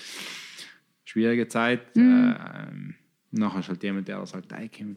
[1.05, 1.97] schwierige Zeit.
[1.97, 2.35] Mhm.
[3.33, 4.97] Äh, nachher hast du halt jemand, der sagt, hey, Kim,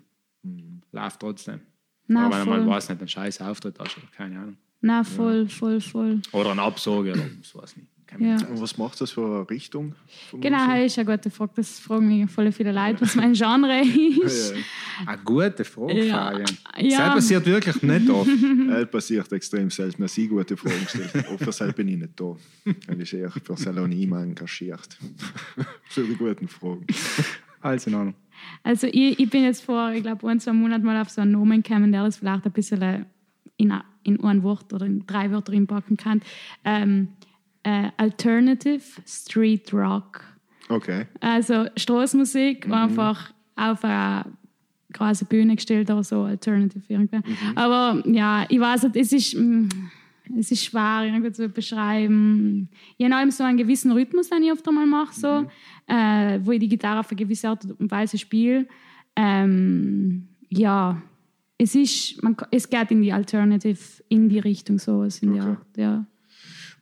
[0.92, 1.62] lauf trotzdem.
[2.08, 2.68] Nein, oder wenn man voll.
[2.74, 4.58] weiß nicht, einen scheiß Auftritt hast oder keine Ahnung.
[4.82, 6.22] Nein, voll, voll, voll.
[6.32, 7.88] Oder eine Absage oder so was nicht.
[8.20, 8.36] Ja.
[8.48, 9.96] Und was macht das für eine Richtung?
[10.32, 10.74] Genau, Musik?
[10.84, 11.52] das ist eine gute Frage.
[11.56, 13.82] Das fragen mich voll viele Leute, was mein Genre
[14.26, 14.54] ist.
[15.06, 16.30] Eine gute Frage, Ja.
[16.32, 16.58] Fabian.
[16.78, 17.06] Ja.
[17.06, 18.30] Das passiert wirklich nicht oft.
[18.30, 18.78] ja.
[18.82, 21.12] Es passiert extrem selten, dass ich gute Fragen stelle.
[21.52, 22.36] Selber bin ich nicht da.
[22.88, 24.98] Er ist eher für Salonime engagiert.
[25.90, 26.86] für die guten Fragen.
[27.62, 28.16] Alles in Ordnung.
[28.64, 31.32] Also ich, ich bin jetzt vor, ich glaube, ein, zwei Monaten mal auf so einen
[31.32, 33.06] Nomen gekommen, der das vielleicht ein bisschen
[33.58, 33.74] in,
[34.04, 36.22] in ein Wort oder in drei Wörter reinpacken kann.
[36.64, 37.10] Ähm,
[37.66, 40.24] äh, Alternative Street Rock.
[40.70, 41.06] Okay.
[41.20, 44.26] Also Straßenmusik, einfach auf eine
[44.94, 47.20] große Bühne gestellt oder so, Alternative irgendwie.
[47.56, 49.68] Aber ja, ich weiß nicht, es ist, mm,
[50.38, 52.70] es ist schwer irgendwie zu beschreiben.
[53.02, 55.46] Habe allem so einen gewissen Rhythmus, den ich oft einmal mache, so,
[55.88, 58.68] äh, wo ich die Gitarre auf eine gewisse Art und Weise spiele.
[59.16, 61.02] Ähm, ja,
[61.58, 65.42] es ist, man, es geht in die Alternative, in die Richtung sowas in Okay.
[65.42, 66.06] Art, ja.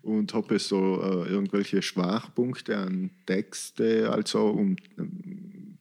[0.03, 4.75] Und habe so äh, irgendwelche Schwachpunkte an Texte, also um,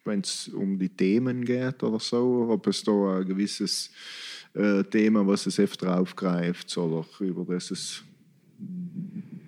[0.04, 3.90] wenn es um die Themen geht oder so, ob es da ein gewisses
[4.54, 8.04] äh, Thema, was es öfter aufgreift oder über das es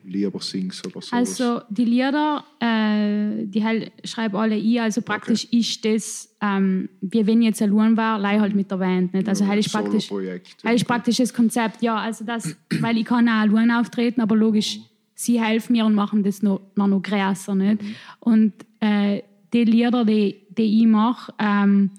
[0.04, 1.16] lieber singst oder so.
[1.16, 7.26] Also die Lieder, äh, die halt schreibe alle ich, also praktisch ist das, ähm, wie
[7.26, 9.14] wenn ich jetzt allein war, leih halt mit der Band.
[9.14, 9.28] Nicht?
[9.28, 13.28] Also halt ist praktisch, halt ist praktisch das Konzept, ja, also das, weil ich kann
[13.28, 14.80] auch allein auftreten, aber logisch,
[15.14, 17.54] sie helfen mir und machen das noch, noch, noch größer.
[17.54, 17.82] Nicht?
[18.20, 21.90] Und äh, die Lieder, die, die ich mache, ähm,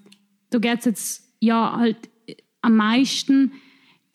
[0.50, 3.52] da geht es jetzt ja halt äh, am meisten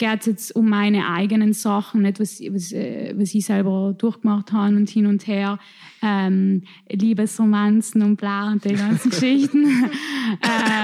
[0.00, 4.50] geht es jetzt um meine eigenen Sachen, nicht was, was, äh, was ich selber durchgemacht
[4.50, 5.58] habe und hin und her.
[6.02, 9.66] Ähm, Liebesromanzen und bla und die ganzen Geschichten.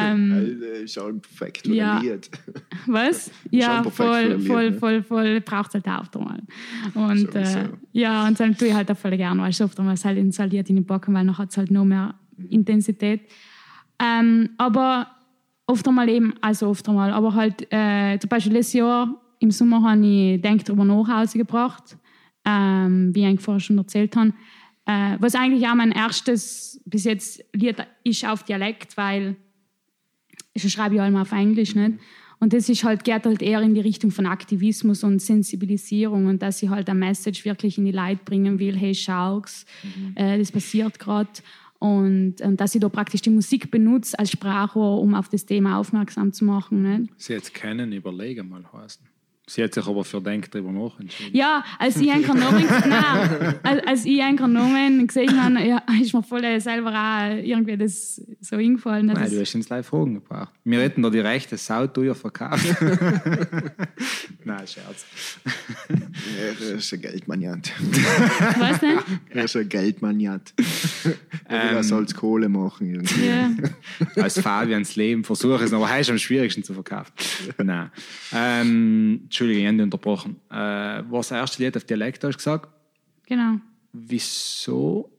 [0.05, 2.02] ähm, ist auch perfekt ja.
[2.87, 3.31] Was?
[3.50, 6.42] Ja, voll, voll, voll, voll, braucht es halt auch mal.
[6.94, 10.18] Und äh, ja, und dann tue ich halt auch voll gerne, weil es oftmals halt
[10.18, 12.14] installiert in den Backen, weil dann hat es halt noch mehr
[12.50, 13.22] Intensität.
[13.98, 15.15] Ähm, aber
[15.66, 19.83] oft einmal eben, also oft einmal, aber halt äh, zum Beispiel letztes Jahr im Sommer
[19.83, 21.96] habe ich Denk drüber nach Hause gebracht,
[22.44, 24.33] ähm, wie ich vorher schon erzählt habe.
[24.87, 29.37] Äh, was eigentlich auch mein erstes bis jetzt Lied ist auf Dialekt, weil
[30.55, 31.98] ich schreibe ja immer auf Englisch nicht.
[32.38, 36.42] Und das ist halt, geht halt eher in die Richtung von Aktivismus und Sensibilisierung und
[36.42, 40.14] dass ich halt eine Message wirklich in die Leute bringen will, hey, schau's, mhm.
[40.16, 41.31] äh, das passiert gerade.
[41.79, 45.79] Und, und, dass ich da praktisch die Musik benutze als Sprachrohr, um auf das Thema
[45.79, 46.83] aufmerksam zu machen.
[46.83, 47.12] Nicht?
[47.19, 49.07] Sie jetzt kennen, überlegen mal heißen.
[49.49, 51.37] Sie hat sich aber für Denk darüber nach entschieden.
[51.37, 56.13] Ja, als ich einen Nomen, nein, als, als ich einen Nomen gesehen habe, ja, ist
[56.13, 59.07] mir voll selber auch irgendwie das so eingefallen.
[59.07, 60.53] Nein, du hast uns live Fragen gebracht.
[60.65, 62.67] Wir hätten da die Rechte sau teuer verkauft.
[64.45, 65.07] nein, Scherz.
[65.89, 67.73] Ja, er ist ein Geldmaniat.
[68.59, 68.99] Was denn?
[69.31, 70.55] Er ist ein Geldmaniat.
[71.45, 72.91] Er das als Kohle machen.
[72.91, 73.27] Irgendwie.
[73.27, 73.51] Ja.
[74.17, 77.13] Als Fabians Leben versuche es, aber er ist am schwierigsten zu verkaufen.
[77.63, 77.93] Nein.
[78.33, 80.40] Ähm, Entschuldigung, ich habe unterbrochen.
[80.51, 82.70] Äh, was das erste Lied auf Dialekt hast du gesagt?
[83.27, 83.61] Genau.
[83.92, 85.11] Wieso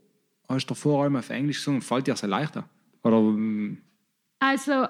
[0.50, 1.84] hast du vor allem auf Englisch gesungen?
[1.84, 2.68] Fällt dir das leichter?
[3.04, 3.78] Oder, ähm,
[4.40, 4.88] Also,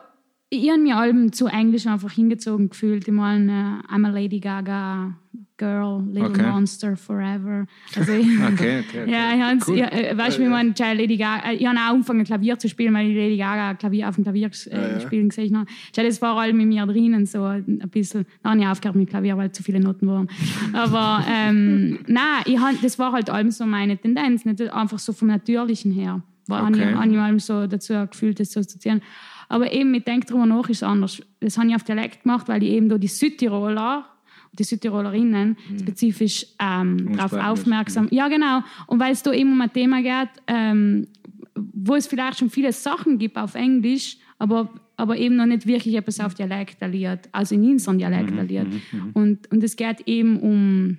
[0.50, 3.08] ich habe mir Alben zu Englisch einfach hingezogen gefühlt.
[3.08, 5.14] Ich meine, I'm a Lady Gaga
[5.58, 6.44] Girl, Little Okay.
[6.44, 7.66] Monster Forever.
[7.96, 9.06] Also, ich, okay, okay, okay.
[9.12, 9.80] Ja, ich hab's, Cool.
[9.80, 12.70] ja, äh, weißt du, wie man Lady Gaga, äh, ich habe auch angefangen Klavier zu
[12.70, 15.00] spielen, weil ich Lady Gaga Klavier auf dem Klavier äh, Ja, ja.
[15.02, 15.70] spielen gesehen habe.
[15.92, 18.26] Tja, das war allem mit mir drinnen, so ein bisschen.
[18.44, 20.30] Dann habe ich aufgehört mit Klavier, weil zu viele Noten waren.
[20.74, 25.12] Aber ähm, nein, ich hab, das war halt allem so meine Tendenz, nicht einfach so
[25.12, 26.22] vom Natürlichen her.
[26.48, 26.94] War Okay.
[26.96, 29.02] habe ich allem so dazu gefühlt, das so zu ziehen.
[29.50, 31.22] Aber eben, mit Denk drüber nach ist es anders.
[31.40, 34.06] Das habe ich auf Dialekt gemacht, weil ich eben da die Südtiroler,
[34.54, 38.08] die Südtirolerinnen spezifisch ähm, darauf aufmerksam.
[38.12, 38.62] Ja, genau.
[38.88, 41.08] Und weil es da eben um ein Thema geht, ähm,
[41.56, 45.96] wo es vielleicht schon viele Sachen gibt auf Englisch, aber, aber eben noch nicht wirklich
[45.96, 48.68] etwas auf Dialekt alliert, also in unserem Dialekt alliert.
[49.14, 50.98] Und, und es geht eben um,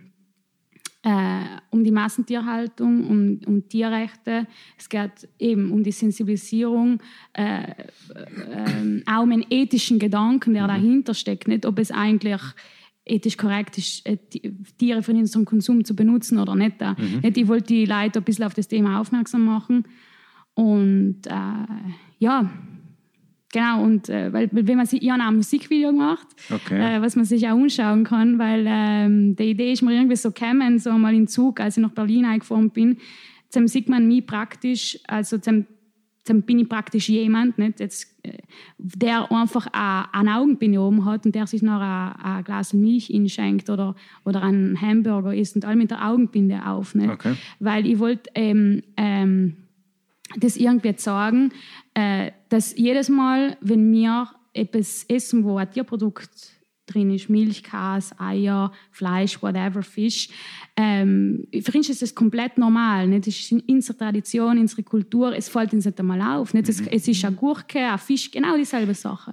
[1.03, 4.47] äh, um die Massentierhaltung, um, um Tierrechte.
[4.77, 7.01] Es geht eben um die Sensibilisierung,
[7.35, 11.49] äh, äh, auch um einen ethischen Gedanken, der dahinter steckt.
[11.49, 12.43] Nicht, ob es eigentlich
[13.05, 14.19] ethisch korrekt ist, äh,
[14.77, 16.81] Tiere für unseren Konsum zu benutzen oder nicht.
[16.81, 19.85] Äh, nicht ich wollte die Leute ein bisschen auf das Thema aufmerksam machen.
[20.55, 22.51] Und äh, ja,
[23.53, 23.83] genau.
[23.83, 26.97] Und äh, weil, weil wenn man sich, ich habe auch ein Musikvideo gemacht, Okay.
[26.97, 30.31] äh, was man sich auch anschauen kann, weil ähm, die Idee ist mir irgendwie so
[30.33, 32.99] gekommen, so mal in Zug, als ich nach Berlin eingefahren bin.
[33.53, 35.67] Dann sieht man mich praktisch, also dann,
[36.27, 37.81] dann bin ich praktisch jemand, nicht?
[37.81, 38.33] Jetzt, äh,
[38.77, 43.11] der einfach a- eine Augenbinde oben hat und der sich noch ein, ein Glas Milch
[43.15, 43.95] einschenkt oder,
[44.27, 46.95] oder einen Hamburger isst und all mit der Augenbinde auf.
[46.95, 47.09] Nicht?
[47.09, 47.35] Okay.
[47.61, 49.57] Weil ich wollte ähm, ähm,
[50.37, 51.53] das irgendwie sagen,
[51.95, 56.31] äh, dass jedes Mal, wenn wir etwas essen, wo ein Tierprodukt
[56.87, 60.29] drin ist, Milch, Käse, Eier, Fleisch, whatever, Fisch,
[60.77, 63.07] ähm, für uns ist das komplett normal.
[63.09, 63.27] Nicht?
[63.27, 66.55] Das ist in unserer Tradition, unsere Kultur, es fällt uns nicht einmal auf.
[66.55, 66.69] Nicht?
[66.69, 69.33] Es, es ist eine Gurke, ein Fisch, genau dieselbe Sache.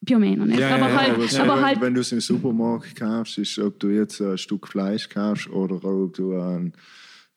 [0.00, 0.60] Biomeno, nicht?
[0.60, 3.38] Ja, aber ja, halt, Aber, so, aber wenn, halt wenn du es im Supermarkt kaufst,
[3.38, 6.72] ist, ob du jetzt ein Stück Fleisch kaufst oder ob du einen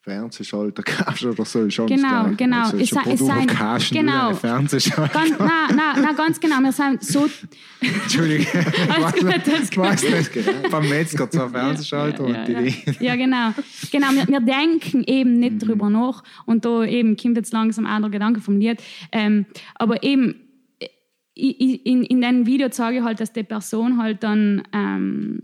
[0.01, 1.87] Fernsehschalter kaufst oder so, ist Genau,
[2.23, 2.35] Gleiche.
[2.37, 2.61] genau.
[2.63, 4.33] Also, Es ein es Kasten, genau.
[4.33, 5.13] Fernsehschalter.
[5.13, 6.59] ganz, nein, nein, nein, ganz genau.
[6.61, 7.27] Wir sind so
[7.81, 8.45] Entschuldigung.
[8.89, 10.03] Alles gut, alles Ich weiß
[10.35, 10.71] nicht.
[10.71, 13.03] Beim Metzger zwei Fernsehschalter ja, und die ja, die.
[13.05, 13.53] ja, genau.
[13.91, 16.23] genau wir, wir denken eben nicht drüber nach.
[16.45, 18.81] Und da eben kommt jetzt langsam auch der Gedanke vom Lied.
[19.11, 20.35] Ähm, aber eben,
[21.33, 25.39] ich- ich- in, in dem Video zeige ich halt, dass die Person halt dann ähm,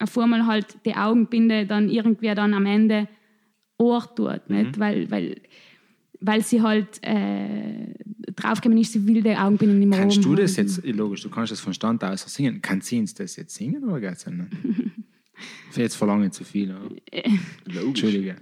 [0.00, 3.08] auf einmal halt die Augenbinde dann irgendwie dann am Ende
[3.78, 4.48] Ohr tut.
[4.48, 4.78] Nicht?
[4.78, 5.40] Weil, weil,
[6.20, 7.94] weil sie halt äh,
[8.36, 11.30] draufgekommen ist, sie will die Augenbinde nicht mehr Kannst oben du das jetzt, logisch, du
[11.30, 12.60] kannst das von Stand aus singen.
[12.62, 14.48] Kann sie uns das jetzt singen oder geht es nicht?
[15.76, 16.72] Jetzt verlange ich zu viel.
[16.72, 17.82] Oder?
[17.82, 18.36] Entschuldige.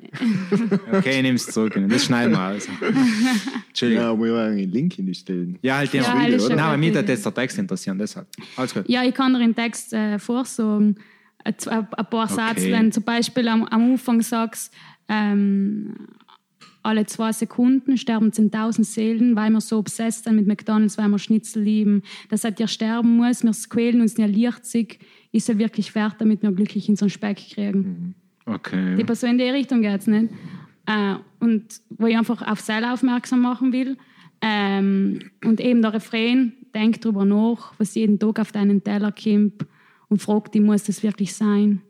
[0.93, 1.75] Okay, ich nehme es zurück.
[1.89, 2.69] Das schneiden wir aus.
[3.69, 4.01] Entschuldige.
[4.03, 5.59] Ja, aber wir werden einen Link in die stellen.
[5.63, 6.57] Ja, halt den Ja, Video, alles oder?
[6.57, 7.01] Nein, aber mich ja.
[7.01, 8.27] jetzt der Text interessieren, deshalb.
[8.57, 8.87] Alles gut.
[8.87, 10.97] Ja, ich kann dir den Text äh, vorsagen.
[11.43, 12.55] Ein, zwei- ein paar Okay.
[12.55, 14.73] Sätze, wenn zum Beispiel am, am Anfang sagst,
[15.13, 15.95] ähm,
[16.83, 21.19] alle zwei Sekunden sterben 10.000 Seelen, weil wir so obsessed sind mit McDonalds, weil wir
[21.19, 22.03] Schnitzel lieben.
[22.29, 24.99] Dass seit ihr sterben muss, wir quälen uns nicht lichtzig
[25.33, 28.15] ist es wirklich wert, damit wir glücklich in so einen Speck kriegen.
[28.45, 28.97] Okay.
[28.97, 30.31] Die Person in die Richtung geht es nicht.
[30.87, 33.97] Äh, und wo ich einfach auf selber aufmerksam machen will.
[34.43, 39.65] Ähm, und eben der Refrain, denk drüber nach, was jeden Tag auf deinen Teller kommt
[40.09, 41.81] und frag dich, muss das wirklich sein?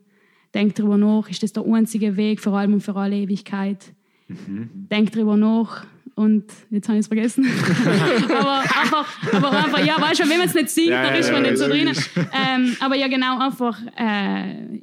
[0.53, 3.93] Denk drüber nach, ist das der einzige Weg, vor allem und für alle Ewigkeit?
[4.27, 5.85] Denk drüber nach
[6.15, 7.45] und jetzt habe ich es vergessen.
[8.29, 11.31] aber, einfach, aber einfach, ja, weißt du, wenn man es nicht singt, Ja, dann ist
[11.31, 11.91] man ja, nicht so drin.
[12.17, 14.79] Ähm, aber ja, genau, einfach, äh,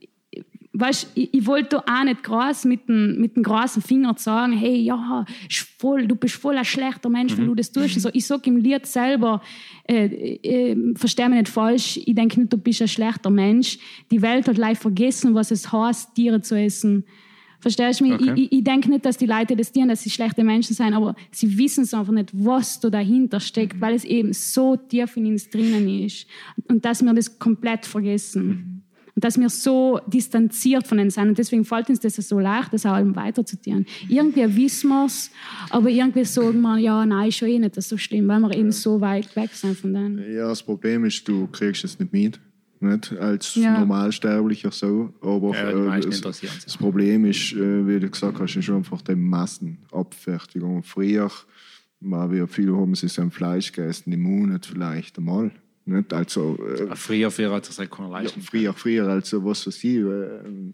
[0.73, 4.77] weißt, ich, ich wollte auch nicht groß mit dem, mit dem großen Finger sagen, hey,
[4.77, 5.25] ja,
[5.79, 7.95] voll, du bist voll ein schlechter Mensch, wenn du das tust.
[7.97, 9.43] Also, ich sage im Lied selber,
[9.89, 13.79] äh, äh, versteh mich nicht falsch, ich denke nicht, du bist ein schlechter Mensch.
[14.11, 17.05] Die Welt hat leider vergessen, was es heißt, Tiere zu essen.
[17.61, 18.15] Verstehst du mich?
[18.15, 18.33] Okay.
[18.37, 20.95] Ich, ich, ich denke nicht, dass die Leute das tun, dass sie schlechte Menschen sind,
[20.95, 25.17] aber sie wissen es einfach nicht, was da dahinter steckt, weil es eben so tief
[25.17, 26.27] in uns drinnen ist.
[26.69, 28.80] Und dass wir das komplett vergessen.
[29.15, 31.29] Und dass wir so distanziert von ihnen sind.
[31.29, 33.87] Und deswegen fällt uns das so leicht, das auch weiterzutun.
[34.09, 35.31] Irgendwie wissen wir es,
[35.71, 38.73] aber irgendwie sagen wir, ja, nein, ist schon eh nicht so schlimm, weil wir eben
[38.73, 40.35] so weit weg sind von denen.
[40.35, 42.41] Ja, das Problem ist, du kriegst es nicht mit.
[42.81, 43.13] Nicht?
[43.19, 43.79] Als Ja.
[43.79, 45.13] Normalsterblicher so.
[45.21, 49.15] Aber Ja, meisten das, das Problem ist, äh, wie du gesagt hast, ist einfach die
[49.15, 50.83] Massenabfertigung.
[50.83, 51.31] Früher,
[52.01, 55.51] mal wie viele haben sie sein Fleisch gegessen, im Monat vielleicht einmal.
[55.91, 56.13] Nicht?
[56.13, 58.41] Also, äh, Früher, früher hat es sich keiner leisten.
[58.41, 60.73] früher, früher, also was weiß ich, äh,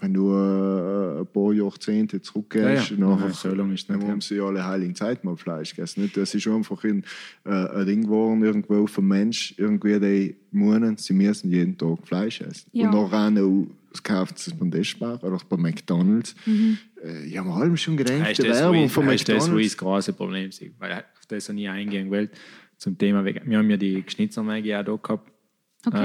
[0.00, 3.06] wenn du äh, ein paar Jahrzehnte zurückgehst, Ja, ja.
[3.08, 6.02] nachher, Ja, so ist nicht dann haben sie alle heiligen Zeit mal Fleisch gegessen.
[6.02, 6.16] Nicht?
[6.16, 7.04] Das ist einfach ein,
[7.44, 12.40] äh, ein Ding geworden, irgendwo vom Mensch, irgendwie die meinen, sie müssen jeden Tag Fleisch
[12.40, 12.68] essen.
[12.72, 12.90] Ja.
[12.90, 13.68] Und nachher noch
[14.02, 16.34] kauft es beim Deschbar oder bei McDonalds.
[16.46, 19.68] Äh, ja, wir haben schon gedacht, die das, Werbung von heißt das, McDonalds.
[19.70, 22.28] das große Problem ist, weil auf das ich nie eingehen will,
[22.76, 25.30] zum Thema, Vegan- wir haben ja die Geschnitzermäge auch da gehabt.
[25.86, 25.96] Okay,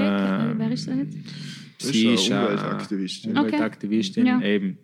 [0.50, 1.16] Ähm, wer ist das jetzt?
[1.78, 3.30] Ist Sie eine ist äh, Umweltaktivistin.
[3.32, 3.40] Okay.
[3.46, 4.42] Umweltaktivistin, Ja.
[4.42, 4.78] eben,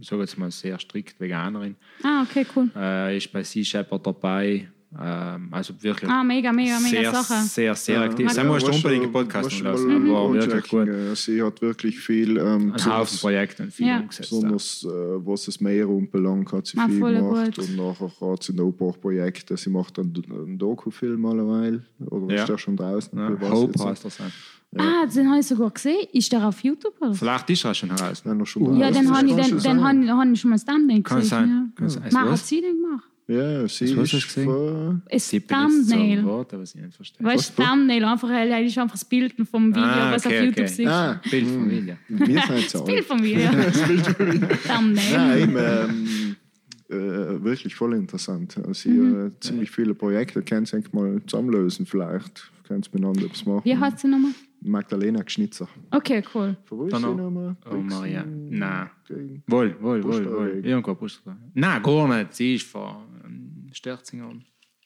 [0.00, 2.70] ich sage jetzt mal sehr strikt Veganerin, Ah, okay, cool.
[2.74, 7.42] äh, ist bei Sea Shepherd dabei, also wirklich Ah, mega, mega, mega sehr, Sache.
[7.44, 8.26] sehr, sehr aktiv.
[8.28, 10.88] Ja, Sen musst du was unbedingt den Podcast was lassen, mal war wirklich gut.
[10.88, 13.98] Äh, Sie hat wirklich viel, ähm, Ein Haufen Projekte und viel Ja.
[14.00, 14.30] umgesetzt.
[14.30, 14.36] ja.
[14.38, 17.56] besonders äh, was das Meer anbelangt, hat sie Ah, viel gemacht.
[17.56, 17.58] gut.
[17.68, 19.56] Und nachher hat sie noch ein paar Projekte.
[19.56, 21.82] Sie macht einen, einen Dokufilm alleweil.
[22.10, 22.42] Oder Ja.
[22.42, 23.18] ist der schon draußen?
[23.18, 24.18] Ja, Hope heißt das.
[24.18, 24.24] ja.
[24.76, 26.06] Ah, den habe ich sogar gesehen.
[26.12, 26.94] Ist der auf YouTube?
[27.00, 27.14] Oder?
[27.14, 28.22] Vielleicht ist er schon heraus.
[28.24, 29.04] Nein, noch schon Ja, draußen.
[29.06, 31.28] den habe ich, den, schon den schon mal das Thumbnail Kann gesehen.
[31.30, 31.48] sein.
[31.48, 31.66] Ja.
[31.76, 32.02] Kann sein.
[32.12, 32.48] Man, hat was?
[32.48, 33.04] sie den gemacht?
[33.26, 34.44] Ja, sie Was du ist gesehen?
[34.44, 35.02] von...
[35.10, 36.24] Das Tippen ist so ein Thumbnail.
[36.24, 37.26] Wort, was ich nicht verstehe.
[37.26, 40.64] Weißt du, Thumbnail, einfach, ist einfach das Bild vom Video, Ah, was okay, auf YouTube
[40.64, 40.74] okay.
[40.74, 40.88] siehst.
[40.90, 41.98] Ah, Bild von Familie.
[42.08, 43.06] wir sind so Bild alt.
[43.06, 43.50] vom Video.
[44.68, 45.46] Thumbnail.
[45.46, 46.36] Nein, ähm,
[46.90, 48.58] äh, wirklich voll interessant.
[48.58, 49.26] Also sie Mhm.
[49.28, 50.42] äh, ziemlich viele Projekte.
[50.42, 52.50] Können Sie eigentlich mal zusammenlösen vielleicht.
[52.68, 53.62] Können Sie miteinander etwas machen.
[53.64, 54.32] Wie heißt sie nochmal?
[54.66, 55.68] Magdalena Gschnitzer.
[55.90, 56.56] Okay, cool.
[56.64, 57.56] Von wo ist Dann sie noch- nochmal?
[57.70, 58.24] Oh, Maria.
[58.26, 58.88] Nein.
[59.46, 60.22] Wohl, wohl, wohl, wohl.
[60.22, 60.60] Buchstabe.
[60.62, 61.36] Irgendwo Buchstabe.
[61.52, 62.34] Nein, gar nicht.
[62.34, 62.96] Sie ist von
[63.74, 64.32] Sterzinger.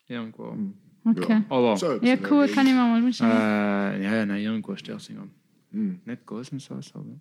[0.09, 0.57] Irgendwo.
[1.05, 1.42] Okay.
[1.48, 3.31] Aber, So, Ja, cool, kann ich mir mal äh, anschauen.
[3.31, 5.29] ja, ja, nein, irgendwo Sterzinger.
[5.70, 7.20] Nicht Gosenshaus, aber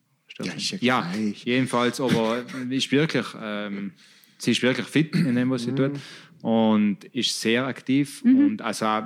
[0.56, 1.44] ist ja ja, gleich.
[1.46, 3.92] jedenfalls, aber ist wirklich, ähm,
[4.38, 6.00] sie ist wirklich fit in dem, was sie tut
[6.42, 9.04] und ist sehr aktiv und also auch,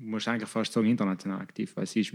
[0.00, 2.14] muss eigentlich fast sagen international aktiv, weil sie ist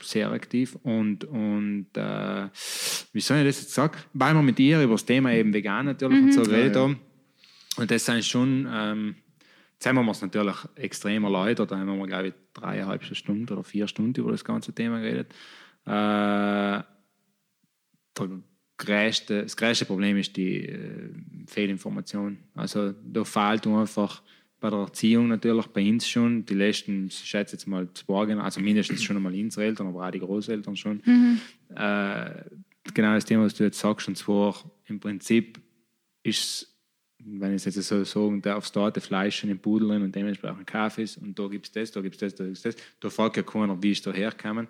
[0.00, 2.48] sehr aktiv und, und äh,
[3.12, 5.86] wie soll ich das jetzt sagen, weil wir mit ihr über das Thema eben vegan
[5.86, 6.88] natürlich und so geredet Ja, ja.
[6.88, 7.00] haben
[7.76, 9.16] und das sind schon ähm,
[9.78, 11.70] Jetzt haben wir es natürlich extrem erläutert.
[11.70, 15.32] Da haben wir, glaube ich, dreieinhalb Stunden oder vier Stunden über das ganze Thema geredet.
[15.86, 16.82] Äh,
[18.76, 21.10] größte, das größte Problem ist die äh,
[21.46, 22.38] Fehlinformation.
[22.56, 24.22] Also da fehlt einfach
[24.58, 28.40] bei der Erziehung natürlich bei uns schon, die letzten, ich schätze jetzt mal zwei Generationen,
[28.40, 31.00] also mindestens schon einmal unsere Eltern, aber auch die Großeltern schon.
[31.76, 32.30] Äh,
[32.94, 35.60] genau das Thema, was du jetzt sagst, und zwar im Prinzip
[36.24, 36.77] ist
[37.24, 40.14] wenn ich es jetzt so sagen darf, da hat Fleisch in den Pudel drin und
[40.14, 42.62] dementsprechend Kaffee ist und da gibt es das, da gibt es das, da gibt es
[42.62, 42.76] das.
[43.00, 44.68] Da fragt ja keiner, wie ist da hergekommen,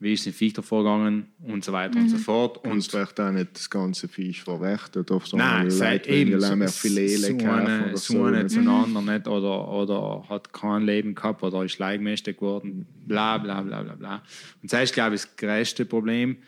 [0.00, 2.58] wie ist es in Viech vorgegangen und so weiter und so fort.
[2.64, 5.10] Und Und es wird auch nicht das ganze Fisch verwertet.
[5.12, 8.24] Auf so Nein, seit eben so, Filet so, eine, oder so so.
[8.24, 8.50] eine nicht?
[8.50, 13.82] zueinander nicht oder, oder hat kein Leben gehabt oder ist Leihgemästet geworden, bla bla bla
[13.82, 14.22] bla bla.
[14.62, 16.38] Und das ist, glaube ich, das größte Problem,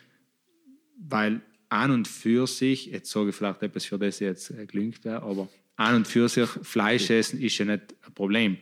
[0.99, 1.41] weil
[1.71, 5.03] an und für sich, jetzt sage ich vielleicht etwas, für das ich jetzt äh, gelüngt
[5.05, 8.57] wäre, aber an und für sich Fleisch essen ist ja nicht ein Problem.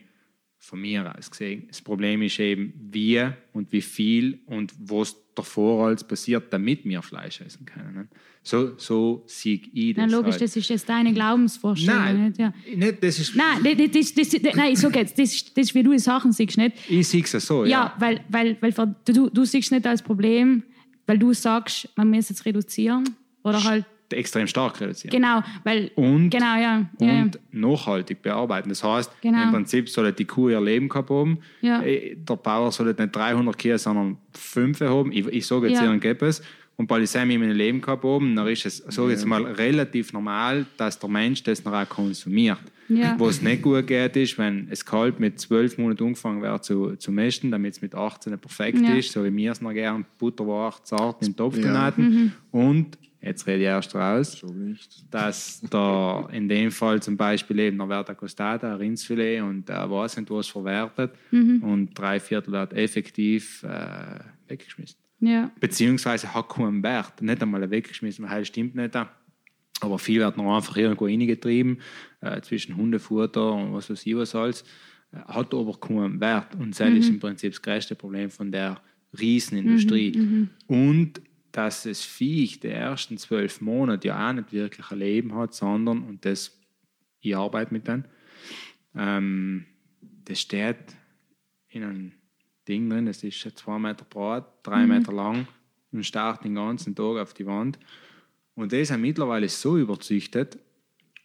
[0.62, 1.64] von mir aus gesehen.
[1.68, 7.00] Das Problem ist eben, wie und wie viel und was davor alles passiert, damit wir
[7.02, 7.94] Fleisch essen können.
[7.94, 8.08] Ne?
[8.42, 10.04] So, so sehe ich das.
[10.10, 10.42] Na, logisch, halt.
[10.42, 11.96] das ist jetzt deine Glaubensvorstellung.
[12.02, 12.38] Nein, Nicht?
[12.38, 12.52] Ja.
[12.76, 13.62] nicht, das ist, Nein,
[13.92, 15.14] das, das, das, nein, so geht's.
[15.14, 16.76] Das, ist- das ist, wie du die Sachen siehst, nicht?
[16.88, 17.70] ich sehe es so, ja.
[17.70, 20.62] Ja, weil, weil, weil du, du siehst nicht als Problem,
[21.10, 23.02] weil du sagst, man muss jetzt reduzieren.
[23.42, 25.10] Oder halt, Extrem stark reduzieren.
[25.12, 26.84] genau, weil, Und, genau, ja.
[27.00, 27.22] ja, ja.
[27.22, 28.68] und nachhaltig bearbeiten.
[28.68, 29.42] Das heißt, Genau.
[29.44, 31.38] im Prinzip soll die Kuh ihr Leben gehabt haben.
[31.60, 31.80] Ja.
[31.82, 35.12] Eh, Der Bauer soll nicht 300 Kühe, sondern 5 haben.
[35.12, 35.90] Ich, ich sage jetzt Ja.
[35.90, 36.42] ein Gäbes.
[36.88, 40.64] Und Sammy in meinem Leben gehabt haben, dann ist es, sage jetzt mal, relativ normal,
[40.78, 42.58] dass der Mensch das noch auch konsumiert.
[42.88, 43.14] Ja.
[43.18, 46.96] Wo es nicht gut geht, ist, wenn es kalt mit 12 Monaten angefangen wird zu,
[46.96, 48.94] zu mästen, damit es mit 18 perfekt Ja.
[48.94, 51.92] ist, so wie wir es noch gern, butterweich, zart in den Topf Ja.
[51.96, 52.32] Mhm.
[52.50, 54.48] Und, jetzt rede ich erst raus, So
[55.10, 59.90] dass da in dem Fall zum Beispiel eben der Verta Costata, ein Rindsfilet und der
[59.90, 64.18] weiß nicht was verwertet und drei Viertel wird effektiv äh,
[64.48, 64.96] weggeschmissen.
[65.20, 65.50] Ja.
[65.60, 68.96] Beziehungsweise hat keinen Wert, nicht einmal weggeschmissen, weil das stimmt nicht.
[69.82, 71.80] Aber viel wird noch einfach irgendwo reingetrieben,
[72.20, 74.62] äh, zwischen Hundefutter und was weiß ich was alles,
[75.12, 76.54] äh, hat aber keinen Wert.
[76.54, 78.80] Und das ist im Prinzip das größte Problem von der
[79.18, 80.48] Riesenindustrie.
[80.66, 81.20] Und
[81.52, 86.02] dass das Viech die ersten zwölf Monate ja auch nicht wirklich ein Leben hat, sondern,
[86.02, 86.58] und das,
[87.20, 88.04] ich arbeite mit denen,
[88.94, 89.64] ähm,
[90.24, 90.76] das steht
[91.68, 92.12] in einem
[92.70, 95.46] Ding drin, das ist zwei Meter breit, drei Meter lang
[95.92, 97.78] und starrt den ganzen Tag auf die Wand.
[98.54, 100.58] Und die sind mittlerweile so überzüchtet,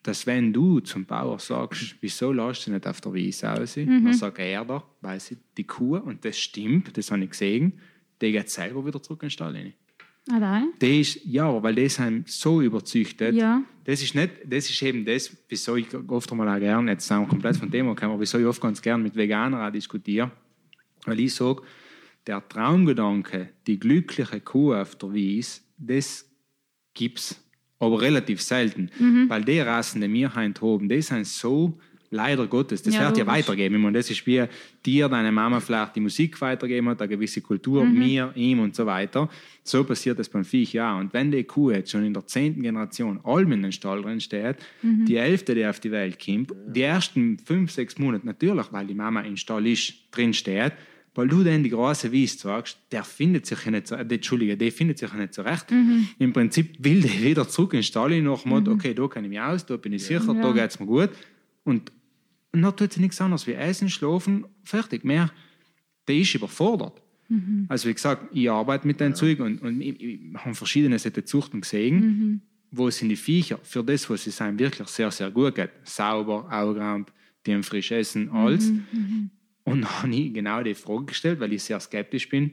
[0.04, 4.14] dass wenn du zum Bauer sagst, wieso lässt du nicht auf der Wiese aus, dann
[4.14, 7.74] sagt er da, weiß ich, die Kuh, und das stimmt, das habe ich gesehen,
[8.22, 9.74] die geht selber wieder zurück in den Stall rein.
[10.32, 13.36] Ah, da, Die ist, ja, weil die sind so überzüchtet.
[13.36, 13.62] Ja.
[13.84, 17.22] Das ist nicht, das ist eben das, wieso ich oft mal auch gerne, jetzt sind
[17.22, 20.32] wir komplett Thema gekommen, aber wieso ich oft ganz gerne mit Veganern auch diskutiere.
[21.06, 21.62] Weil ich sage,
[22.28, 26.30] der Traumgedanke, die glückliche Kuh auf der Wiese, das
[26.94, 27.44] gibt es,
[27.80, 28.90] aber relativ selten.
[28.98, 29.30] Mhm.
[29.30, 31.78] Weil die Rassen, die wir heute haben, die sind so,
[32.12, 33.82] leider Gottes, das Ja, wird ja weitergeben.
[33.82, 34.46] Meine, das ist wie
[34.86, 37.98] dir, deine Mama vielleicht die Musik weitergeben hat, eine gewisse Kultur, Mhm.
[38.00, 39.28] mir, ihm und so weiter.
[39.64, 40.98] So passiert das beim Viech ja.
[40.98, 44.22] Und wenn die Kuh jetzt schon in der zehnten Generation allem in den Stall drin
[44.22, 45.06] steht, Mhm.
[45.06, 48.96] die elfte, die auf die Welt kommt, die ersten fünf, sechs Monate natürlich, weil die
[48.96, 50.74] Mama im Stall ist, drin steht,
[51.16, 54.56] weil du dann die große Wiese sagst, der findet sich ja nicht so, äh, Entschuldige,
[54.58, 55.72] der findet sich ja nicht zurecht.
[55.72, 56.08] Mhm.
[56.20, 59.30] Im Prinzip will der wieder zurück in hin, nach dem Motto, okay, da kann ich
[59.30, 60.52] mich aus, da bin ich sicher, da Ja.
[60.52, 61.10] geht es mir gut.
[61.64, 61.92] Und,
[62.52, 65.04] und dann tut sie nichts anderes wie essen, schlafen, fertig.
[65.04, 65.32] Mehr,
[66.08, 67.02] der ist überfordert.
[67.30, 67.66] Mhm.
[67.70, 71.26] Also wie gesagt, ich arbeite mit den Zeug und, und ich, ich habe verschiedene Sorten
[71.26, 72.42] Zuchten gesehen, Mhm.
[72.72, 75.72] wo sind die Viecher für das, was sie sind, wirklich sehr, sehr gut geht.
[75.86, 77.12] Sauber, Augenramp,
[77.46, 78.72] die haben frisch essen, alles.
[79.66, 82.52] Und dann habe ich genau die Frage gestellt, weil ich sehr skeptisch bin.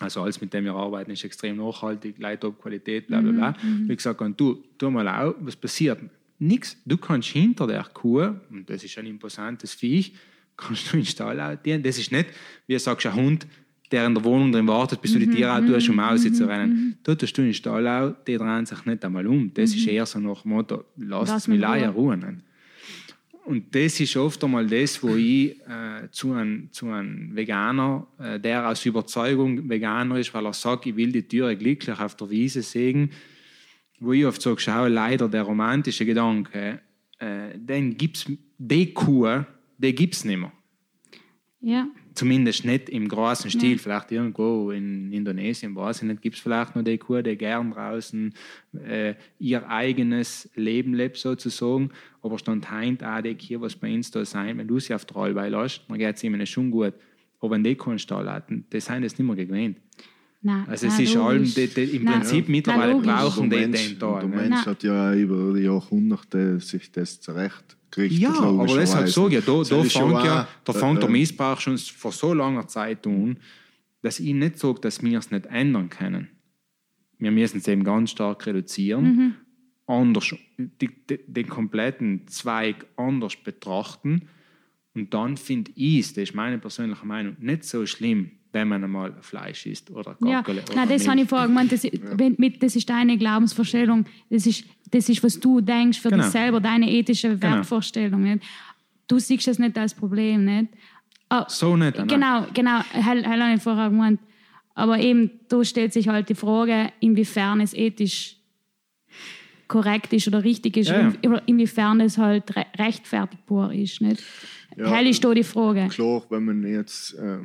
[0.00, 3.56] Also alles, mit dem wir arbeiten, ist extrem nachhaltig, Leitop-Qualität, bla bla bla.
[3.86, 6.00] Wie gesagt, und du, tu mal auch, was passiert?
[6.38, 6.78] Nichts.
[6.86, 10.14] Du kannst hinter der Kuh, und das ist ein imposantes Viech,
[10.56, 11.82] kannst du in den Stall outdienen.
[11.82, 12.30] Das ist nicht,
[12.66, 13.46] wie du sagst, ein Hund,
[13.90, 16.48] der in der Wohnung drin wartet, bis du die Tiere auch tust, um raus zu
[16.48, 16.96] rennen.
[17.02, 19.52] Da tust du in den Stall auch, die drehen sich nicht einmal um.
[19.52, 22.42] Das ist eher so nach dem Motto, lass Lass mich leider ruhen.
[23.50, 28.38] Und das ist oft einmal das, wo ich äh, zu einem zu einem Veganer, äh,
[28.38, 32.30] der aus Überzeugung Veganer ist, weil er sagt, ich will die Tiere glücklich auf der
[32.30, 33.10] Wiese sehen,
[33.98, 36.80] wo ich oft sage, schau, leider der romantische Gedanke,
[37.18, 39.44] äh, den gibt's, die Kuh,
[39.78, 40.52] die gibt es nicht mehr.
[41.60, 41.88] Ja.
[42.20, 43.78] Zumindest nicht im großen Stil.
[43.78, 47.70] Vielleicht irgendwo in Indonesien, weiß ich nicht, gibt es vielleicht noch die Kuh, die gern
[47.70, 48.34] draußen
[48.86, 51.88] äh, ihr eigenes Leben lebt, sozusagen.
[52.20, 55.06] Aber stand heint auch die Kuh, was bei uns da sein, wenn du sie auf
[55.06, 56.92] der Rollbei lässt, dann geht es ihnen schon gut.
[57.40, 59.78] Aber wenn die keinen Stall hatten, die sind das nicht mehr gewöhnt.
[60.42, 62.20] Nein, Also es ist allem, die, die, im Nein.
[62.20, 62.50] Prinzip Ja.
[62.50, 64.20] mittlerweile brauchen die der Mensch, den da.
[64.20, 64.36] der ne?
[64.36, 64.66] Mensch Nein.
[64.66, 67.18] hat ja über die Jahrhunderte sich das
[67.90, 68.20] zurechtgerichtet.
[68.20, 71.60] Ja, aber deshalb sage ich, da, da fängt, ja, auch, da äh, fängt der Missbrauch
[71.60, 73.38] schon vor so langer Zeit an,
[74.02, 76.28] dass ich nicht sage, dass wir es nicht ändern können.
[77.18, 79.36] Wir müssen es eben ganz stark reduzieren,
[79.86, 84.28] anders, die, die, den kompletten Zweig anders betrachten
[84.94, 88.82] und dann finde ich es, das ist meine persönliche Meinung, nicht so schlimm, wenn man
[88.84, 91.70] einmal Fleisch isst oder Ja, Gackerle oder nein, das habe ich vorher gemeint.
[91.72, 91.86] Das,
[92.38, 94.06] mit, das ist deine Glaubensvorstellung.
[94.28, 96.22] Das ist, das ist, was du denkst für Genau.
[96.24, 98.22] dich selber, deine ethische Wertvorstellung.
[98.22, 98.42] Nicht?
[99.06, 100.44] Du siehst das nicht als Problem.
[100.44, 100.72] Nicht?
[101.28, 102.08] Ah, So nicht, nein.
[102.08, 102.80] Genau, genau.
[102.90, 104.18] Hell habe ich vorher gemeint.
[104.74, 108.36] Aber eben, da stellt sich halt die Frage, inwiefern es ethisch
[109.70, 111.12] korrekt ist oder richtig ist, Ja, ja.
[111.22, 114.00] in- inwiefern es halt re rechtfertigbar ist.
[114.00, 114.22] Nicht?
[114.76, 114.90] Ja.
[114.94, 115.88] Hell ist da die Frage.
[115.88, 117.38] Klar, wenn man jetzt, äh,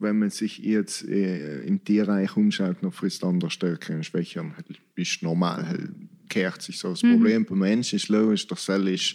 [0.00, 4.66] wenn man sich jetzt äh, im Tierreich umschaut, dann frisst andere Stärke und Schwächen, halt,
[4.96, 5.90] ist normal, halt,
[6.28, 6.90] kehrt sich so.
[6.90, 9.14] Das Problem beim Menschen ist logisch, dass Zell ist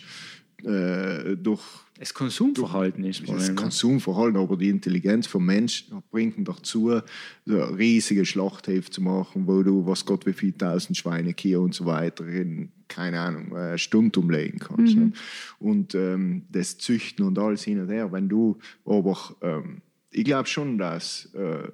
[0.63, 1.61] äh, durch
[1.99, 3.55] Das Konsumverhalten ist das Problem.
[3.55, 6.91] Konsumverhalten, aber die Intelligenz vom Mensch bringt ihn dazu,
[7.45, 11.85] riesige Schlachthöfe zu machen, wo du, was Gott wie viele tausend Schweine, Kühe und so
[11.85, 14.95] weiter in, keine Ahnung, eine Stunde umlegen kannst.
[14.95, 15.11] Ne?
[15.59, 18.11] Und ähm, das Züchten und alles hin und her.
[18.11, 19.81] Wenn du aber, ähm,
[20.11, 21.67] ich glaube schon, dass, äh,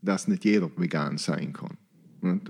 [0.00, 1.78] dass nicht jeder vegan sein kann.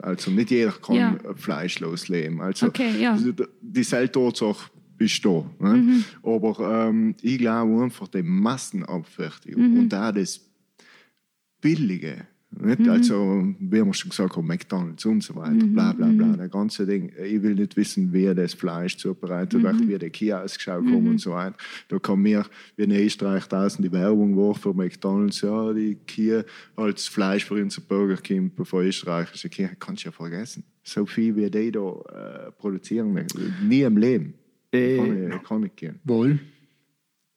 [0.02, 1.18] Also nicht jeder kann Ja.
[1.34, 2.40] fleischlos leben.
[2.40, 3.18] Also Okay, ja.
[3.60, 4.70] die Selbstursache
[5.02, 5.44] ist da.
[5.58, 6.04] Ne?
[6.22, 10.40] Aber ähm, ich glaube einfach, die Massenabfertigung und auch das
[11.60, 12.26] Billige.
[12.60, 12.86] Nicht?
[12.86, 16.84] Also, wie wir schon gesagt haben, McDonalds und so weiter, bla bla bla, das ganze
[16.84, 17.10] Ding.
[17.18, 21.18] Ich will nicht wissen, wie das Fleisch zubereitet wird, wie der Kia ausgeschaut hat und
[21.18, 21.56] so weiter.
[21.88, 22.44] Da kann mir,
[22.76, 26.44] wie in Österreich tausend die Werbung war für McDonalds, ja, die Kia
[26.76, 30.64] als Fleisch für unsere Burger kommt, bevor österreichische Kia, kannst du ja vergessen.
[30.82, 33.26] So viel, wie die da äh, produzieren,
[33.62, 34.34] nie im Leben.
[34.72, 36.00] Äh, kann, ich, kann ich gehen.
[36.04, 36.38] Wohl.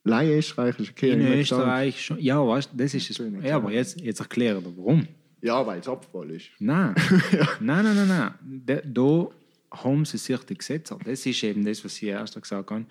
[0.04, 1.22] Leih österreichische Kia In.
[1.40, 2.20] Österreich schon.
[2.20, 3.22] Ja, weißt du, das ist es.
[3.44, 5.08] Ja, aber jetzt, jetzt erkläre dir, warum.
[5.42, 6.50] Ja, weil es Abfall ist.
[6.60, 6.96] Nein.
[7.60, 8.34] nein, nein, nein, nein.
[8.66, 9.28] Da, da
[9.72, 10.98] haben sie sich die Gesetze.
[11.04, 12.86] Das ist eben das, was Sie erst gesagt haben.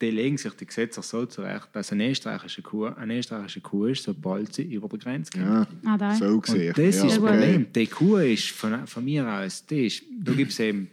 [0.00, 4.04] Die legen sich die Gesetze so zurecht, dass eine österreichische Kuh eine österreichische Kuh ist,
[4.04, 5.68] sobald sie über die Grenze kommt.
[5.84, 6.68] Ja, Ah, so gesehen.
[6.68, 7.30] Und das ja, ist das okay.
[7.32, 7.72] Problem.
[7.72, 10.88] Die Kuh ist von, von mir aus, die ist, da gibt es eben,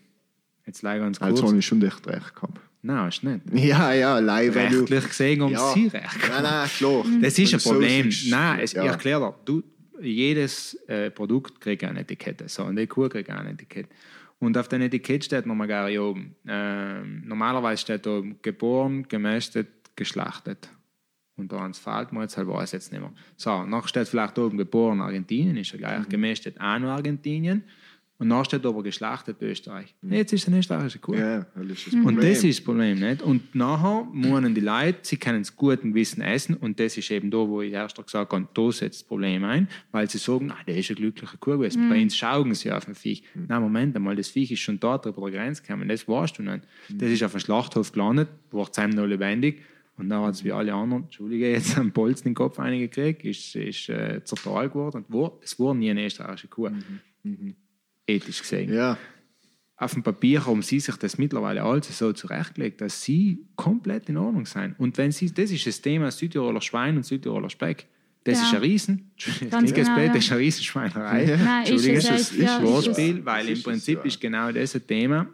[0.66, 1.32] jetzt leider ganz kurz.
[1.32, 2.60] Also habe ich schon echt recht gehabt.
[2.86, 3.42] Nein, ist nicht.
[3.54, 4.54] Ja, ja, leider.
[4.56, 5.74] weil du- Rechtlich gesehen haben ja.
[5.74, 6.18] sie recht.
[6.30, 7.04] Nein, nein, klar.
[7.20, 8.12] Das ist ein Problem.
[8.12, 8.84] so Nein, es, ja.
[8.84, 9.36] ich erkläre dir.
[9.44, 9.64] Du,
[10.02, 12.48] jedes äh, Produkt kriegt eine Etikette.
[12.48, 13.90] So, und die Kuh kriegt eine Etikette.
[14.38, 16.36] Und auf dem Etikett steht nochmal gar hier oben.
[16.48, 20.70] Ähm, normalerweise steht oben geboren, gemästet, geschlachtet.
[21.38, 23.12] Und da ans fällt mir jetzt halt weiß jetzt nicht mehr.
[23.36, 26.08] So, nachher steht vielleicht oben geboren Argentinien, ist ja gleich.
[26.08, 27.64] Gemästet auch noch Argentinien.
[28.18, 29.94] Und nachher steht aber geschlachtet Österreich.
[30.02, 31.16] Jetzt ist es eine österreichische Kuh.
[31.16, 31.94] Ja, das ist das.
[31.96, 33.00] Und das ist das Problem.
[33.00, 33.22] Nicht?
[33.22, 36.56] Und nachher meinen die Leute, sie können es guten Wissen essen.
[36.56, 39.68] Und das ist eben da, wo ich erst gesagt habe, da setzt das Problem ein,
[39.92, 41.90] weil sie sagen, ah, der ist eine glückliche Kuh gewesen.
[41.90, 43.24] Bei uns schauen sie auf ein Viech.
[43.34, 45.90] Nein, Moment einmal, das Viech ist schon dort über die Grenze gekommen.
[45.90, 46.62] Das weißt du nicht.
[46.90, 49.62] Das ist auf einem Schlachthof gelandet, wird es noch lebendig.
[49.98, 53.24] Und dann hat es wie alle anderen, Entschuldige, jetzt einen Bolzen in den Kopf eingekriegt,
[53.24, 55.06] ist, ist äh, zerteilt geworden.
[55.08, 56.70] Und war, es war nie eine österreichische Kuh.
[58.08, 58.98] Ethisch gesehen Ja,
[59.78, 64.16] auf dem Papier haben sie sich das mittlerweile alles so zurechtgelegt, dass sie komplett in
[64.18, 64.76] Ordnung sind.
[64.80, 67.86] Und wenn sie, das ist das Thema Südtiroler Schwein und Südtiroler Speck.
[68.24, 68.46] Das Ja.
[68.48, 70.14] ist ein Riesen, Entschuldigung, Ganz genau, blöd, ja.
[70.14, 71.26] das ist eine Riesenschweinerei.
[71.26, 73.26] Nein, ist Entschuldige, es das ist ja, ein ist Wortspiel, es.
[73.26, 74.04] weil im ist es, Prinzip ja.
[74.06, 75.28] ist genau das ein Thema,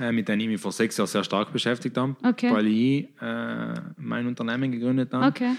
[0.00, 2.50] äh, mit dem ich mich vor sechs Jahren sehr stark beschäftigt habe, Okay.
[2.50, 5.50] weil ich äh, mein Unternehmen gegründet habe Okay.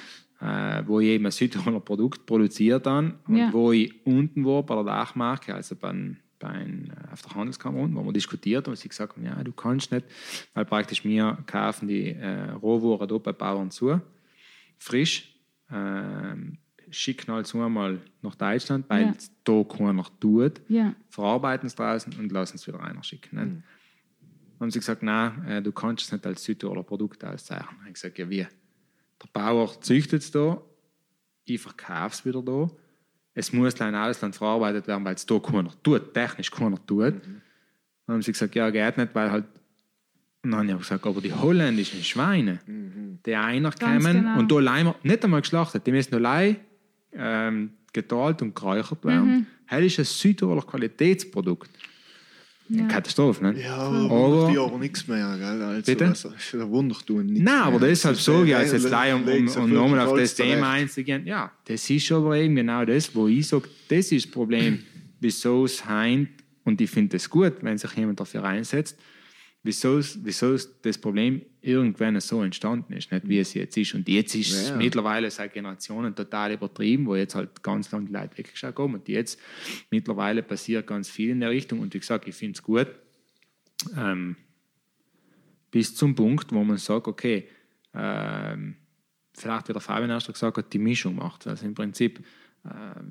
[0.43, 3.53] Äh, wo ich eben ein Südtiroler Produkt produziert habe und Ja.
[3.53, 7.95] wo ich unten war bei der Dachmarke, also beim, beim, äh, auf der Handelskammer unten,
[7.95, 10.05] wo wir diskutiert haben und sie gesagt haben, ja, du kannst nicht,
[10.53, 14.01] weil praktisch wir kaufen die äh, Rohwaren dort bei Bauern zu,
[14.77, 15.33] frisch,
[15.71, 16.57] ähm,
[16.89, 19.13] schicken halt so einmal nach Deutschland, weil Ja.
[19.17, 20.93] es da keiner tut, Ja.
[21.09, 23.39] verarbeiten es draußen und lassen es wieder reinschicken.
[23.39, 23.53] Nicht?
[23.55, 23.63] Mhm.
[24.59, 27.67] Haben sie gesagt, nein, äh, du kannst es nicht als Südtiroler Produkt auszeichnen.
[27.69, 28.45] Dann habe ich gesagt, ja wie?
[29.23, 30.61] Der Bauer züchtet es da,
[31.45, 32.69] ich verkaufe es wieder da.
[33.33, 37.15] Es muss in Ausland verarbeitet werden, weil es da keiner tut, technisch keiner tut.
[37.15, 37.41] Mhm.
[38.05, 39.45] Dann haben sie gesagt, ja, geht nicht, weil halt.
[40.43, 42.59] Und dann habe ich gesagt, aber die holländischen Schweine,
[43.25, 44.39] die einer Ganz kommen genau.
[44.39, 46.57] und da leider nicht einmal geschlachtet, die müssen nur allein
[47.13, 49.29] ähm, getalt und geräuchert werden.
[49.29, 49.47] Mhm.
[49.69, 51.69] Das ist ein Südtiroler Qualitätsprodukt.
[52.75, 52.87] Ja.
[52.87, 53.63] Katastrophe, nicht?
[53.65, 55.61] ja Aber- aber die aber nichts mehr, gell?
[55.61, 56.07] Also, Bitte?
[56.07, 59.13] Also, da wundert du nichts Nein, aber deshalb ist sage ich, der- als jetzt gleich,
[59.13, 63.13] um, um, um nochmal auf das Thema einzugehen, ja, das ist aber eben genau das,
[63.15, 64.79] wo ich sage, das ist das Problem,
[65.19, 66.29] wieso es heint,
[66.63, 68.97] und ich finde es gut, wenn sich jemand dafür einsetzt,
[69.63, 73.93] wieso es, wieso es das Problem irgendwann so entstanden ist, nicht wie es jetzt ist.
[73.95, 74.75] Und jetzt ist es Ja.
[74.75, 78.93] mittlerweile seit Generationen total übertrieben, wo jetzt halt ganz lange die Leute weggeschaut haben.
[78.95, 79.39] Und jetzt
[79.89, 81.79] mittlerweile passiert ganz viel in der Richtung.
[81.79, 82.87] Und wie gesagt, ich finde es gut,
[83.97, 84.35] ähm,
[85.71, 87.47] bis zum Punkt, wo man sagt, okay,
[87.93, 88.75] ähm,
[89.33, 91.47] vielleicht wie der Fabian erst gesagt hat, die Mischung macht.
[91.47, 92.23] Also im Prinzip,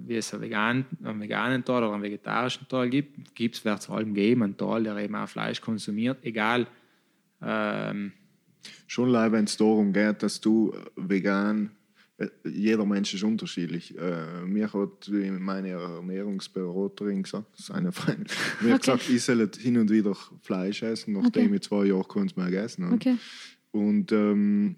[0.07, 3.81] wie es einen veganen, einen veganen Teil oder einen vegetarischen Teil gibt, gibt es, wird
[3.81, 6.67] es vor allem geben, einen Teil, der eben auch Fleisch konsumiert, egal.
[7.43, 8.13] Ähm,
[8.87, 11.73] Schon allein, wenn es darum geht, dass du vegan,
[12.19, 13.99] äh, jeder Mensch ist unterschiedlich.
[13.99, 18.27] Äh, mir hat meine Ernährungsberaterin gesagt, das ist eine Freundin,
[18.61, 18.97] mir hat Okay.
[18.99, 21.55] gesagt, ich soll hin und wieder Fleisch essen, nachdem Okay.
[21.57, 22.95] ich zwei Jahre keins mehr gegessen habe.
[22.95, 23.17] Okay.
[23.73, 24.77] Und ähm,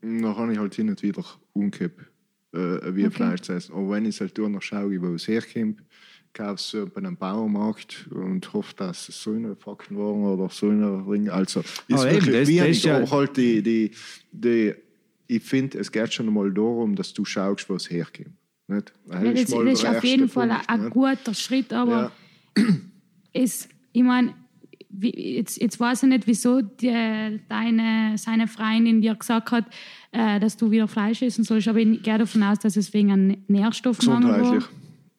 [0.00, 2.11] dann habe ich halt hin und wieder umgekippt,
[2.52, 3.10] äh, wie Okay.
[3.10, 3.72] Fleisch zu essen.
[3.74, 5.82] Aber wenn ich halt durch noch schaue, wo es herkommt,
[6.34, 10.48] kaufe es äh, bei einem Bauernmarkt und hoffe, dass es so eine Fakten waren oder
[10.48, 11.28] so eine Ring.
[11.28, 13.90] Also, ist eben, wirklich das- das ist ja- aber halt die, die,
[14.32, 14.74] die,
[15.26, 18.30] ich finde, es geht schon einmal darum, dass du schaust, wo es herkommt.
[18.68, 18.92] Nicht?
[19.10, 22.12] Ja, das, das mal ist auf jeden Fall Punkt, ein, ein guter Schritt, aber
[22.56, 22.64] Ja.
[23.32, 24.34] es, ich meine,
[24.92, 29.64] wie- jetzt, jetzt weiß ich nicht, wieso die, deine, seine Freundin dir gesagt hat,
[30.12, 33.10] äh, dass du wieder Fleisch essen sollst, aber ich gehe davon aus, dass es wegen
[33.12, 34.62] einem Nährstoffmangel war.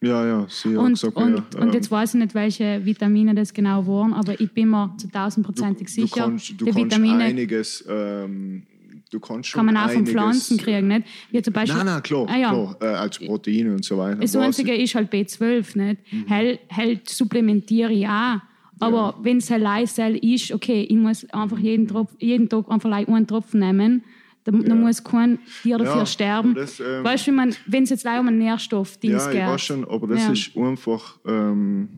[0.02, 2.86] Ja, ja, sie hat Und, gesagt, und, ja, und ähm, jetzt weiß ich nicht, welche
[2.86, 6.72] Vitamine das genau waren, aber ich bin mir zu tausendprozentig du sicher, kannst, du die
[6.72, 8.64] kannst Vitamine einiges, ähm,
[9.10, 11.08] du kannst schon kann man auch von Pflanzen kriegen, nicht?
[11.32, 12.50] Wie zum Beispiel, Nein, nein, klar, Ah, ja.
[12.50, 14.18] klar äh, als Proteine und so weiter.
[14.18, 16.02] Das Einzige ist halt B12, nicht?
[16.12, 16.26] Mhm.
[16.28, 18.40] Hell, hell supplementiere ich auch.
[18.86, 22.92] Aber wenn es ein Leisel ist, okay, ich muss einfach jeden, Tropf, jeden Tag einfach
[22.92, 24.04] einen Tropfen nehmen,
[24.44, 26.54] dann, dann muss kein Tier dafür Ja, sterben.
[26.54, 27.32] das, ähm, weißt du,
[27.68, 29.48] wenn es jetzt leider um einen Nährstoffdings Ja, ich geht.
[29.48, 30.32] weiß schon, aber das Ja.
[30.34, 31.20] ist einfach.
[31.26, 31.90] Ähm,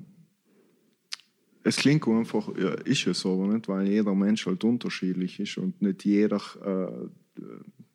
[1.63, 5.81] es klingt einfach, ja, ist es aber nicht, weil jeder Mensch halt unterschiedlich ist und
[5.81, 7.41] nicht jeder äh,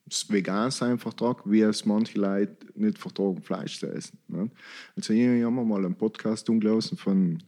[0.04, 4.18] das Vegan-Sein vertragt, wie es manche Leute nicht vertragen, Fleisch zu essen.
[4.26, 4.52] Nicht?
[4.96, 7.40] Also, ich habe mal einen Podcast umgelesen von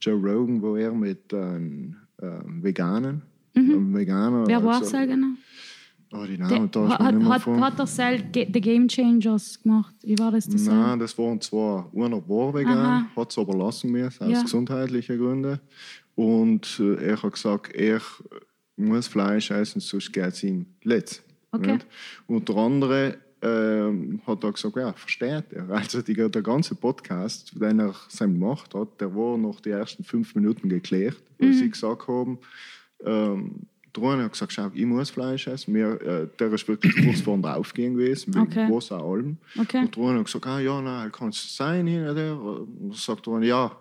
[0.00, 2.26] Joe Rogan, wo er mit einem äh,
[2.62, 3.22] Veganen,
[3.54, 4.42] einem Veganer.
[4.42, 4.48] Mhm.
[4.48, 5.34] Wer war es genau?
[6.12, 7.60] Oh, die Namen da ist mir hat, hat, vor.
[7.60, 9.94] hat er selbst The Game Changers gemacht?
[10.02, 10.48] Wie war das?
[10.48, 14.42] das Nein, das waren zwar einer war vegan, hat es aber lassen müssen, aus Ja.
[14.42, 15.60] gesundheitlichen Gründen.
[16.16, 18.00] Und äh, er hat gesagt, er
[18.76, 21.22] muss Fleisch essen, sonst geht es ihm letzt.
[21.52, 21.74] Okay.
[21.74, 21.86] Nicht?
[22.26, 25.68] Und der andere ähm, hat er gesagt, ja, versteht er.
[25.70, 30.04] Also die, der ganze Podcast, den er sein gemacht hat, der war nach den ersten
[30.04, 31.52] fünf Minuten geklärt, wo Mhm.
[31.54, 32.38] sie gesagt haben,
[33.04, 33.66] ähm,
[33.96, 35.72] der eine hat gesagt, schau, ich muss Fleisch essen.
[35.72, 38.66] Mir, äh, der ist wirklich kurz vor dem Draufgehen gewesen, wegen Okay.
[38.68, 39.38] großer Alben.
[39.58, 39.78] Okay.
[39.80, 42.38] Und der eine hat gesagt, ah, ja, nein, kann es sein, oder der.
[42.40, 43.76] Und sagt der eine, ja,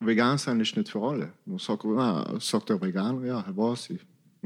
[0.00, 1.32] vegan sein ist nicht für alle.
[1.46, 4.00] Und sagt, er, nein, sagt der Veganer, ja, weiß ich.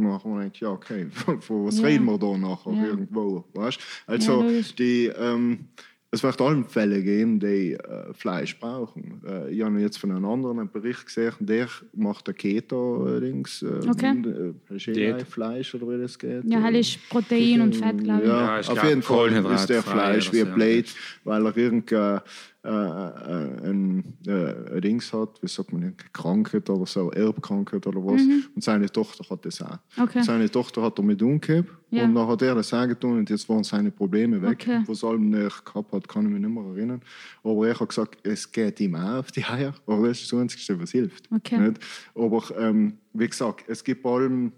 [0.07, 1.07] Und haben wir gedacht, ja, okay,
[1.41, 1.87] von was Ja.
[1.89, 2.85] reden wir da nachher Ja.
[2.85, 3.45] irgendwo?
[3.55, 3.79] Weißt?
[3.81, 3.85] Ja,
[4.15, 4.75] Also, logisch.
[4.75, 5.67] die, ähm,
[6.11, 9.21] es wird allen Fälle geben, die äh, Fleisch brauchen.
[9.27, 13.61] Äh, ich habe jetzt von einem anderen einen Bericht gesehen, der macht ein Keto-Dings.
[13.63, 14.55] Äh, Okay.
[14.71, 15.23] äh, ist eh Diät.
[15.25, 16.45] Fleisch oder wie das geht.
[16.45, 18.29] Ja, hell ist Protein und Fett, glaube ich.
[18.29, 20.85] Ja, Ja, ich auf jeden Fall ist der Fleisch wie ein Blade,
[21.25, 22.21] weil er irgendein
[22.65, 28.05] äh, äh, ein, äh, Dings hat, wie sagt man, eine Krankheit oder so, Erbkrankheit oder
[28.05, 28.21] was.
[28.55, 29.79] Und seine Tochter hat das auch.
[29.97, 30.03] Mhm.
[30.03, 30.23] Okay.
[30.23, 32.03] Seine Tochter hat damit umgekehrt Ja.
[32.05, 34.59] und dann hat er das auch getan und jetzt waren seine Probleme weg.
[34.61, 34.83] Okay.
[34.87, 37.01] Was allem er gehabt hat, kann ich mich nicht mehr erinnern.
[37.45, 40.41] Aber er hat gesagt, es geht ihm auch auf die Eier, aber das ist das
[40.41, 41.31] Einzige, was hilft.
[41.33, 41.59] Okay.
[41.59, 41.81] Nicht?
[42.17, 44.53] Aber ähm, wie gesagt, es gibt allem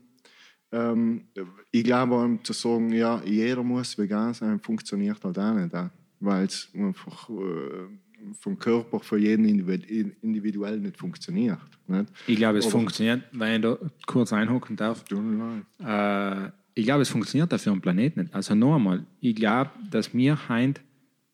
[0.72, 1.24] ähm,
[1.70, 5.74] ich glaube, um zu sagen, ja, jeder muss vegan sein, funktioniert halt auch nicht.
[5.74, 5.88] auch,
[6.20, 11.58] Weil es einfach äh, vom Körper für jeden individu- individuell nicht funktioniert.
[11.86, 12.12] Nicht?
[12.26, 15.04] Ich glaube, es Aber- funktioniert, wenn ich da kurz einhocken darf.
[15.10, 18.34] Äh, ich glaube, es funktioniert auf dem Planeten nicht.
[18.34, 20.80] Also noch einmal, ich glaube, dass wir heint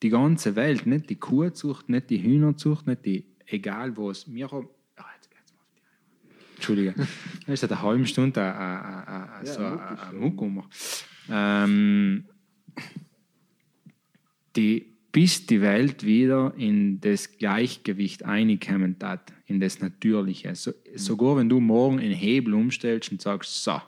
[0.02, 4.68] die ganze Welt, nicht die Kuhzucht, nicht die Hühnerzucht, nicht die, egal was, wir haben.
[4.96, 5.04] Ah.
[6.56, 6.94] Entschuldige.
[7.46, 10.64] Da ist seit einer halben Stunde ein, ein, ein, so ein, ein Muck um.
[11.30, 12.24] Ähm,
[14.56, 20.54] die, bis die Welt wieder in das Gleichgewicht einkommen hat, in das Natürliche.
[20.54, 23.80] So, sogar wenn du morgen einen Hebel umstellst und sagst, so,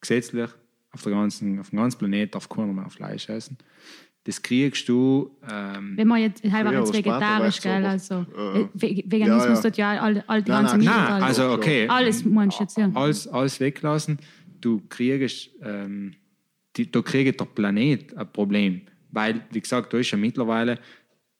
[0.00, 0.48] gesetzlich
[0.92, 3.58] auf, der ganzen, auf dem ganzen Planeten darf keiner mehr Fleisch essen,
[4.24, 9.44] das kriegst du ähm, Wenn man jetzt oder später vegetarisch, gell, also äh, Ve- Veganismus
[9.44, 9.60] ja, ja.
[9.62, 11.04] tut ja all, all die Nein, ganze nein.
[11.08, 11.88] Nein, also okay.
[11.88, 12.90] Alles meinst du jetzt, ja.
[12.94, 14.18] alles, alles weglassen.
[14.60, 16.14] Du kriegst, ähm,
[16.76, 18.82] die, da kriegt der Planet ein Problem.
[19.12, 20.78] Weil, wie gesagt, da ist ja mittlerweile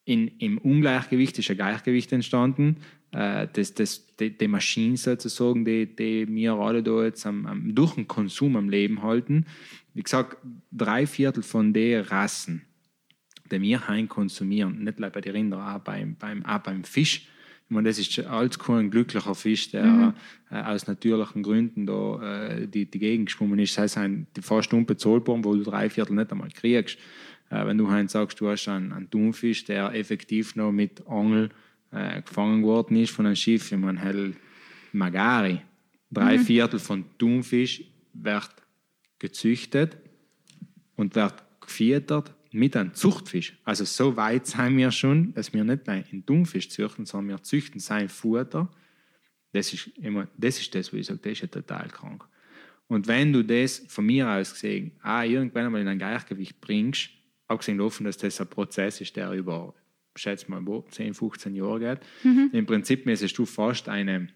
[0.05, 2.77] in, im Ungleichgewicht ist ein Gleichgewicht entstanden.
[3.11, 7.75] Äh, das, das, die, die Maschinen sozusagen, die, die wir alle da jetzt am, am,
[7.75, 9.45] durch den Konsum am Leben halten.
[9.93, 10.37] Wie gesagt,
[10.71, 12.63] drei Viertel von den Rassen,
[13.51, 17.27] die wir heim konsumieren, nicht nur bei den Rindern, auch beim, beim, auch beim Fisch.
[17.65, 20.13] Ich meine, das ist alles kein glücklicher Fisch, der
[20.49, 23.77] äh, aus natürlichen Gründen da äh, die, die Gegend geschwommen ist.
[23.77, 26.97] Das heißt, die fast unbezahlbar, wo du drei Viertel nicht einmal kriegst.
[27.51, 31.49] Äh, wenn du heim sagst, du hast einen, einen Thunfisch, der effektiv noch mit Angel
[31.91, 34.33] äh, gefangen worden ist von einem Schiff, ich meine, hell
[34.93, 35.61] Magari.
[36.09, 37.83] Drei Viertel von Thunfisch
[38.13, 38.51] wird
[39.19, 39.97] gezüchtet
[40.95, 43.57] und wird gefüttert mit einem Zuchtfisch.
[43.63, 47.79] Also so weit sind wir schon, dass wir nicht einen Dummfisch züchten, sondern wir züchten
[47.79, 48.69] sein Futter.
[49.53, 52.25] Das ist, immer, das ist das, wo ich sage, das ist ja total krank.
[52.87, 57.09] Und wenn du das von mir aus gesehen auch irgendwann einmal in ein Gleichgewicht bringst,
[57.51, 59.73] abgesehen davon, dass das ein Prozess ist, der über,
[60.15, 62.49] schätze mal, 10, 15 Jahre geht, mhm.
[62.53, 64.29] im Prinzip müsstest du fast eine,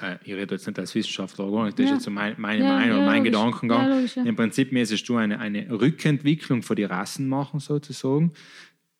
[0.00, 1.84] äh, ich rede jetzt nicht als Wissenschaftler, das ja.
[1.84, 3.32] ist jetzt so mein, meine ja, Meinung, ja, mein logisch.
[3.32, 3.88] Gedankengang.
[3.88, 8.32] Logisch, Im Prinzip müsstest du eine, eine Rückentwicklung von den Rassen machen, sozusagen,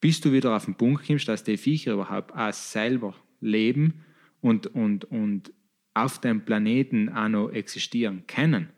[0.01, 4.05] bis du wieder auf den Punkt kommst, dass die Viecher überhaupt auch selber leben
[4.41, 5.53] und, und, und
[5.95, 8.69] auf dem Planeten auch noch existieren können.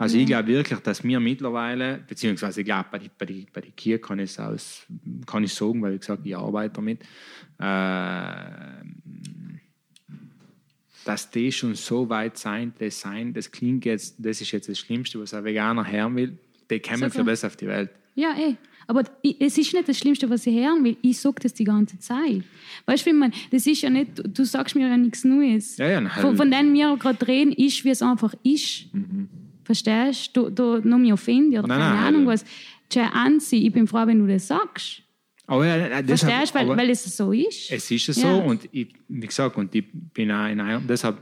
[0.00, 0.22] Also ja.
[0.22, 4.18] ich glaube wirklich, dass wir mittlerweile, beziehungsweise ich glaube, bei bei bei die Kier kann
[4.18, 4.86] ich es
[5.26, 7.02] kann ich sagen, weil ich gesagt ich arbeite damit,
[7.58, 8.82] äh,
[11.04, 14.78] dass die schon so weit sein, das sein, das klingt jetzt, das ist jetzt das
[14.78, 16.38] Schlimmste, was ein Veganer hören will,
[16.70, 17.90] die kommen für das auf die Welt.
[18.14, 18.56] Ja, eh.
[18.86, 20.96] Aber es ist nicht das Schlimmste, was ich hören will.
[21.02, 22.42] Ich sage das die ganze Zeit.
[22.86, 25.76] Weißt du, man, das ist ja nicht, du sagst mir ja nichts Neues.
[25.76, 28.92] Ja, ja, von, von dem wir gerade reden, ist, wie es einfach ist.
[28.94, 29.28] Mhm.
[29.70, 30.50] Verstehst du?
[30.50, 32.44] Du, noch mich offende oder nein, keine nein, Ahnung was.
[32.88, 35.02] Tja, Ansi, ich bin froh, wenn du das sagst.
[35.46, 37.70] Aber ja, deshalb, Verstehst du, weil, weil es so ist?
[37.70, 41.18] Es ist so und ich, wie gesagt, und ich bin auch in einem, deshalb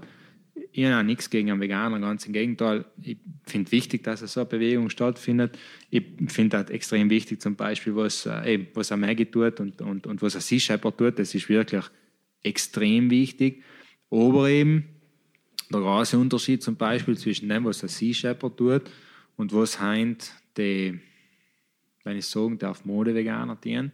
[0.72, 2.86] ich habe auch nichts gegen einen Veganer, ganz im Gegenteil.
[3.02, 5.58] Ich finde wichtig, dass so eine Bewegung stattfindet.
[5.90, 10.06] Ich finde auch extrem wichtig, zum Beispiel, was, äh, was ein Maggie tut und, und,
[10.06, 11.18] und was ein Sea Shepherd tut.
[11.18, 11.84] Das ist wirklich
[12.42, 13.62] extrem wichtig.
[14.10, 14.97] Aber eben
[15.72, 18.82] der große Unterschied zum Beispiel zwischen dem, was ein Sea Shepherd tut
[19.36, 20.98] und was heint die,
[22.04, 23.92] wenn ich sagen darf, Mode-Veganer dienen.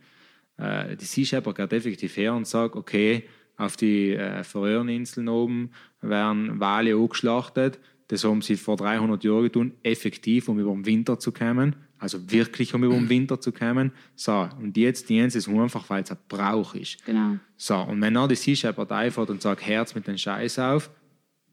[0.57, 3.25] Äh, die Sea Shepherd geht effektiv her und sagt, okay,
[3.57, 5.71] auf die äh, Färöerinseln oben
[6.01, 7.79] werden Wale angeschlachtet.
[8.09, 11.77] Das haben sie vor 300 Jahren getan, effektiv, um über den Winter zu kommen.
[11.99, 13.93] Also wirklich, um über den Winter zu kommen.
[14.15, 17.05] So, und jetzt dienen sie es einfach, weil es ein Brauch ist.
[17.07, 17.39] Genau.
[17.57, 20.91] So, und wenn dann die Sea Shepherd einfährt und sagt, Herz mit den Scheiß auf,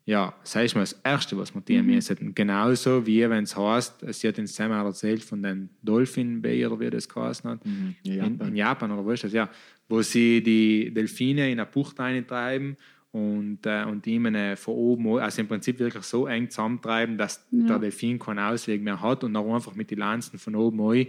[0.06, 1.86] ja, das ist mal das Erste, was wir tun mhm.
[1.96, 2.36] müssen.
[2.36, 6.80] Genauso wie wenn es heißt, sie hat uns zusammen erzählt von den Dolphin Bay oder
[6.80, 7.96] wie das geheißen hat, mhm.
[8.04, 8.40] Japan.
[8.40, 9.34] In, in, Japan oder wo ist das?
[9.34, 9.50] Ja,
[9.88, 12.78] wo sie die Delfine in eine Bucht eintreiben
[13.12, 17.46] und, äh, und die ihnen von oben, also im Prinzip wirklich so eng zusammentreiben, dass
[17.52, 17.68] ja.
[17.68, 21.08] der Delfin keinen Ausweg mehr hat und dann einfach mit den Lanzen von oben ein,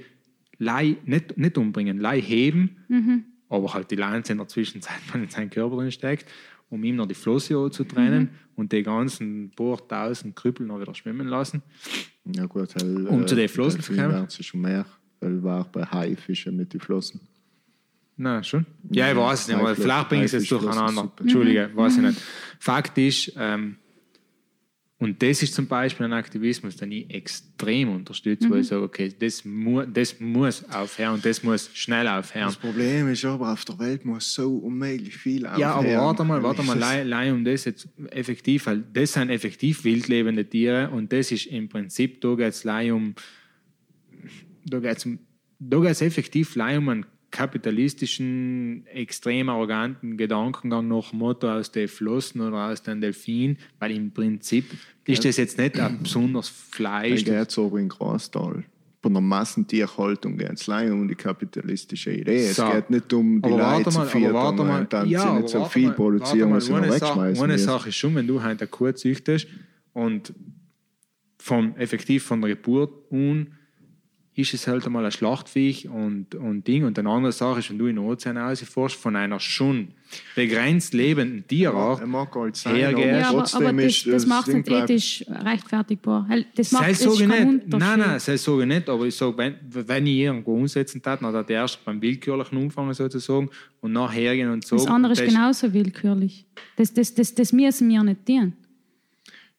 [0.59, 3.24] lei, nicht, nicht umbringen, lei heben, mhm.
[3.49, 6.26] aber halt die Lanze in der Zwischenzeit in seinen Körper drin steckt,
[6.73, 8.29] um ihm noch die Flosse zu trennen mhm.
[8.57, 11.62] und die ganzen paar tausend Krüppel noch wieder schwimmen lassen.
[12.25, 14.27] Ja gut, weil, um äh, zu den Flossen zu kommen.
[14.31, 14.87] schon mehr,
[15.20, 17.20] weil war bei Haifischen mit den Flossen.
[18.16, 18.64] Na, schon?
[18.91, 21.12] Ja, ich weiß es nicht, aber vielleicht bringe ich es jetzt durcheinander.
[21.20, 21.77] Entschuldige, mhm.
[21.77, 22.20] weiß ich nicht.
[22.59, 23.77] Fakt ist, ähm,
[25.03, 28.53] und das ist zum Beispiel ein Aktivismus, den ich extrem unterstütze, mhm.
[28.53, 32.47] weil ich sage, okay, das, mu das muss aufhören und das muss schnell aufhören.
[32.47, 35.61] Das Problem ist aber, auf der Welt muss so unmöglich viel aufhören.
[35.61, 39.83] Ja, aber warte mal, warte mal, leih, um das jetzt effektiv, weil das sind effektiv
[39.83, 43.17] wildlebende Tiere und das ist im Prinzip, da geht es um,
[44.65, 45.09] da geht es
[45.59, 52.68] da geht's effektiv um einen kapitalistischen, extrem arroganten Gedankengang nach Motto aus den Flossen oder
[52.68, 54.66] aus den Delfinen, weil im Prinzip
[55.05, 57.24] ist das jetzt nicht ein besonders Fleisch.
[57.24, 58.64] Da geht aber in Grastal.
[59.01, 62.53] Bei der Massentierhaltung geht es um die kapitalistische Idee.
[62.53, 62.62] So.
[62.62, 65.64] Es geht nicht um die aber Leute zu füttern und dann ja, sie nicht so
[65.64, 68.68] viel mal, produzieren, was sie noch wegschmeißen Eine Sache ist schon, wenn du halt eine
[68.68, 69.49] Kuh züchtest
[69.93, 70.33] und
[71.39, 73.49] von, effektiv von der Geburt an
[74.35, 76.85] ist es halt einmal ein Schlachtviech und, und Ding.
[76.85, 79.89] Und eine andere Sache ist, wenn du in den Ozean rausfährst, von einer schon
[80.35, 83.07] begrenzt lebenden Tierart ja, mag halt sein, hergehst.
[83.07, 86.26] Ja, aber, aber das, das macht es nicht ethisch rechtfertigbar.
[86.55, 87.28] Das macht es nicht.
[87.28, 88.89] Nein, nein, das sage ich nicht.
[88.89, 92.57] Aber ich sage, wenn, wenn ich irgendwo umsetzen darf, dann hat er erst beim willkürlichen
[92.57, 93.51] umfangen sozusagen
[93.83, 94.76] und nachher hergehen und so.
[94.76, 96.47] Das andere ist genauso willkürlich.
[96.76, 98.55] Das, das, das, das müssen wir nicht tun.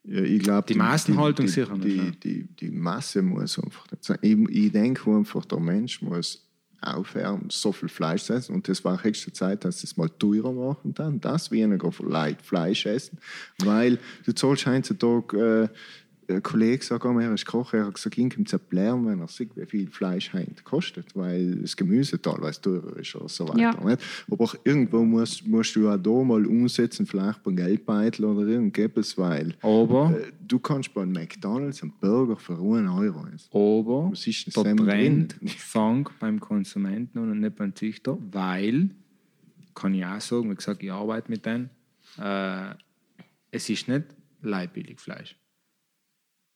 [0.06, 2.24] Ja, ich glaube, die Massenhaltung die, sicher nicht.
[2.24, 3.88] Die, die, die, Masse muss einfach.
[4.22, 6.43] Ich, ich denke einfach, der Mensch muss
[6.82, 8.56] aufhören, so viel Fleisch zu essen.
[8.56, 11.22] Und das war höchste Zeit, dass sie es mal teurer machen dann.
[11.22, 13.18] Das weniger Fleisch essen.
[13.60, 15.78] Weil du zahlst heutzutage äh,
[16.30, 19.19] ein Kollege sagt einmal, er ist Koch, er hat gesagt, ihm kommt es erklären, wenn
[19.19, 23.47] er sieht, wie viel Fleisch heint kostet, weil das Gemüse teilweise teurer ist oder so
[23.47, 23.59] weiter.
[23.59, 23.97] Ja.
[24.32, 29.55] Aber irgendwo musst, musst du auch da mal umsetzen, vielleicht beim Geldbeutel oder irgendetwas, weil
[29.61, 33.49] Aber, äh, du kannst bei McDonalds einen Burger für 1 Euro essen.
[33.51, 38.89] Aber Was ist der Trend fängt beim Konsumenten und nicht beim Züchter, weil,
[39.74, 41.69] kann ich auch sagen, wie gesagt, ich arbeite mit denen,
[42.19, 42.76] äh,
[43.51, 44.05] es ist nicht
[44.41, 45.36] leibbillig Fleisch.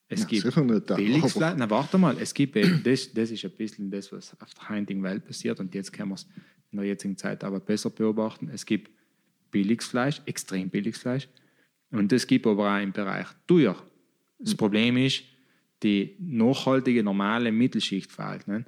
[0.10, 0.56] Es Ja, gibt
[0.96, 1.56] Billigfleisch.
[1.58, 4.70] Na, warte mal, es gibt eben, das, das ist ein bisschen das, was auf der
[4.70, 6.28] heutigen Welt passiert und jetzt können wir es
[6.72, 8.50] in der jetzigen Zeit aber besser beobachten.
[8.50, 8.90] Es gibt
[9.52, 11.28] billiges Fleisch, extrem billiges Fleisch
[11.92, 13.76] und es gibt aber auch im Bereich teuer.
[14.40, 14.58] Das Hm.
[14.58, 15.24] Problem ist,
[15.84, 18.48] die nachhaltige, normale Mittelschicht fehlt.
[18.48, 18.66] Ne?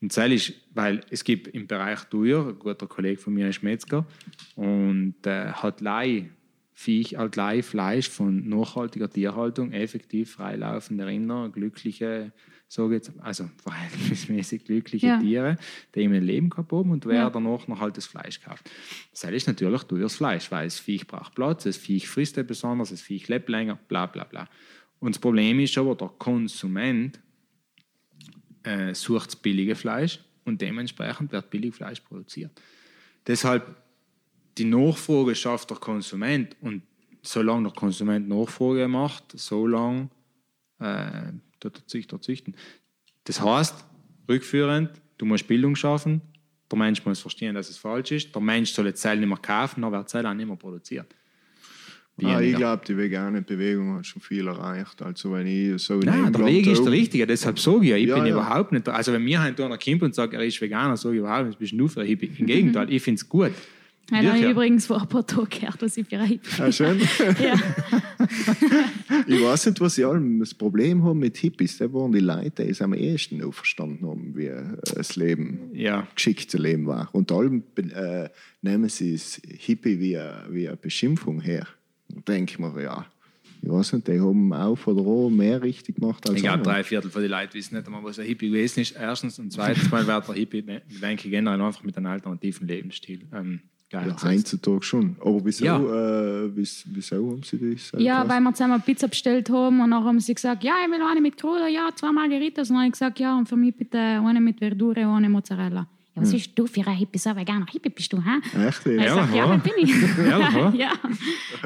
[0.00, 3.62] Und das ist, weil es gibt im Bereich teuer, ein guter Kollege von mir ist
[3.62, 4.06] Metzger
[4.56, 6.30] und äh, hat Leih
[6.80, 12.32] Viech, halt Leih Fleisch von nachhaltiger Tierhaltung, effektiv freilaufende Rinder, glückliche,
[12.68, 15.18] so jetzt, also verhältnismäßig glückliche Ja.
[15.20, 15.56] Tiere,
[15.94, 17.30] die ihm ein Leben gehabt haben und wer Ja.
[17.30, 18.70] danach noch halt das Fleisch kauft.
[19.10, 22.88] Das ist natürlich teures Fleisch, weil das Viech braucht Platz, das Viech frisst ja besonders,
[22.88, 24.48] das Viech lebt länger, bla bla bla.
[25.00, 27.20] Und das Problem ist aber, der Konsument
[28.62, 32.52] äh, sucht das billige Fleisch und dementsprechend wird billig Fleisch produziert.
[33.26, 33.76] Deshalb
[34.60, 36.82] die Nachfrage schafft der Konsument und
[37.22, 40.10] solange der Konsument Nachfrage macht, solange
[40.78, 42.54] äh, tut der Züchter züchten.
[43.24, 43.74] Das heißt,
[44.28, 46.20] rückführend, du musst Bildung schaffen,
[46.70, 49.38] der Mensch muss verstehen, dass es falsch ist, der Mensch soll jetzt Zell nicht mehr
[49.38, 51.06] kaufen, dann wird Zell auch nicht mehr produziert.
[52.22, 55.00] Ah, ich glaube, die vegane Bewegung hat schon viel erreicht.
[55.00, 57.96] Also wenn ich so in Nein, der Weg ist der richtige, deshalb sage ich ja,
[57.96, 58.32] ich Ja, bin ja.
[58.32, 61.20] überhaupt nicht, also wenn mir halt einer kommt und sagt, er ist Veganer, sage ich
[61.20, 62.30] überhaupt nicht, bist du für ein Hippie?
[62.38, 63.52] Im Gegenteil, ich finde es gut.
[64.10, 64.50] Ja, habe ich Wirklich.
[64.50, 66.98] übrigens vor ein paar Tagen gehört, was ich für ein Hippie Ah, schön.
[67.42, 67.54] ja.
[69.26, 71.78] Ich weiß nicht, was sie allem das Problem haben mit Hippies.
[71.78, 74.62] Da waren die Leute, die es am ehesten noch verstanden haben, wie äh,
[74.94, 76.06] das Leben, Ja.
[76.14, 77.08] geschickte Leben war.
[77.12, 78.28] Und allem äh,
[78.62, 81.66] nehmen sie das Hippie wie eine, wie eine Beschimpfung her.
[82.08, 83.06] Da denke ich mir, ja,
[83.62, 86.82] ich weiß nicht, die haben auf oder an mehr richtig gemacht als Ich glaube, drei
[86.82, 88.92] Viertel von den Leuten wissen nicht einmal, was ein Hippie gewesen ist.
[88.98, 92.66] Erstens und zweitens mal wird der Hippie, ne, denke ich, generell einfach mit einem alternativen
[92.66, 93.60] Lebensstil ähm,
[93.92, 94.24] Ja, gleichgesetzt.
[94.54, 95.16] heutzutage schon.
[95.20, 95.76] Aber wieso, Ja.
[95.78, 97.92] äh, wieso, wieso haben sie das?
[97.94, 100.90] äh, ja, weil wir zusammen Pizza bestellt haben und dann haben sie gesagt, ja, ich
[100.92, 102.70] will eine mit Kruder, ja, zwei Margaritas.
[102.70, 105.86] Und dann habe ich gesagt, ja, und für mich bitte eine mit Verdure, eine Mozzarella.
[106.14, 107.18] Ja, was bist du für ein Hippie?
[107.18, 108.66] So veganer Hippie bist du, hä?
[108.68, 108.84] Echt?
[108.86, 109.14] Ich Ja.
[109.14, 109.56] sag, ja, ja.
[109.56, 109.90] das bin ich.
[110.18, 110.92] Ja, ja.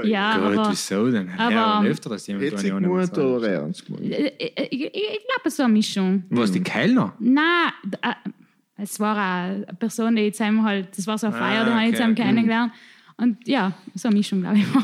[0.04, 1.30] ja, Gut, aber wieso denn?
[1.36, 4.04] aber- ja, öfter, dass jemand Hitzig Massage- oder ernst gemeint?
[4.12, 6.24] äh, äh, ich, ich, ich glaube, so eine Mischung.
[6.30, 7.14] Was, die Kellner?
[7.18, 7.72] Nein,
[8.02, 8.12] äh,
[8.76, 11.70] es war eine Person, die jetzt einmal halt, das war so eine Feier, Ah, die
[11.70, 12.22] habe ich jetzt okay, einmal okay.
[12.24, 12.72] kennengelernt.
[13.16, 14.66] Und ja, so eine Mischung, glaube ich.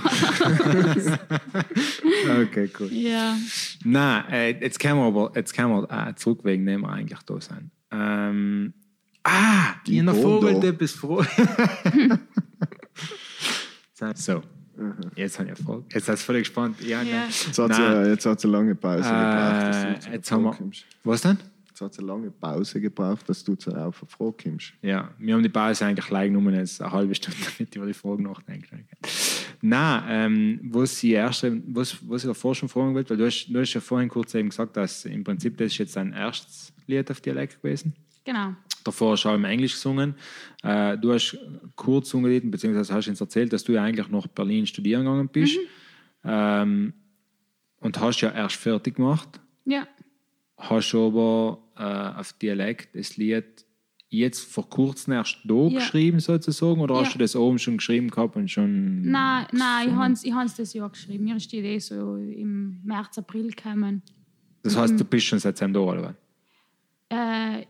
[2.42, 2.88] Okay, cool.
[2.92, 3.36] ja.
[3.84, 7.18] Nein, äh, jetzt können wir aber jetzt können wir, äh, zurück wegen dem wir eigentlich
[7.26, 7.70] da sein.
[7.90, 8.72] Ähm,
[9.24, 10.14] ah, Die in der.
[10.14, 11.24] Vogel etwas froh.
[14.14, 14.42] so,
[15.16, 15.84] jetzt habe ich Frage.
[15.92, 16.80] Jetzt hast du völlig gespannt.
[16.82, 17.24] Ja, nein.
[17.28, 20.56] Jetzt hat, sie, jetzt hat sie eine lange Pause gebraucht, Äh, zu jetzt haben wir.
[21.04, 21.38] Was denn?
[21.80, 24.74] Jetzt hat eine lange Pause gebraucht, dass du zu auf eine Frage kommst.
[24.82, 27.86] Ja, wir haben die Pause eigentlich gleich genommen, jetzt eine halbe Stunde, damit ich über
[27.86, 29.10] die Frage nachdenken kann.
[29.62, 33.46] Nein, ähm, was, ich erst, was, was ich davor schon fragen wollte, weil du hast,
[33.46, 36.72] du hast ja vorhin kurz eben gesagt, dass im Prinzip das ist jetzt dein erstes
[36.86, 37.94] Lied auf Dialekt gewesen.
[38.24, 38.54] Genau.
[38.84, 40.14] Davor hast du auch im Englisch gesungen.
[40.62, 41.38] Äh, du hast
[41.76, 45.58] kurz gesungen, beziehungsweise hast uns erzählt, dass du ja eigentlich nach Berlin studieren gegangen bist.
[46.24, 46.92] Ähm,
[47.80, 49.40] und hast ja erst fertig gemacht.
[49.64, 49.86] Ja.
[50.60, 53.64] Hast aber äh, auf Dialekt das Lied
[54.12, 55.78] jetzt vor kurzem erst da Ja.
[55.78, 56.80] geschrieben, sozusagen?
[56.80, 57.12] Oder hast Ja.
[57.12, 59.02] du das oben schon geschrieben gehabt und schon.
[59.02, 61.24] Nein, nein, ich habe es ich hab's das Jahr geschrieben.
[61.24, 64.02] Mir ist die Idee so im März, April gekommen.
[64.62, 66.14] Das heißt, du bist schon seit seinem da, oder was?
[67.08, 67.66] Äh,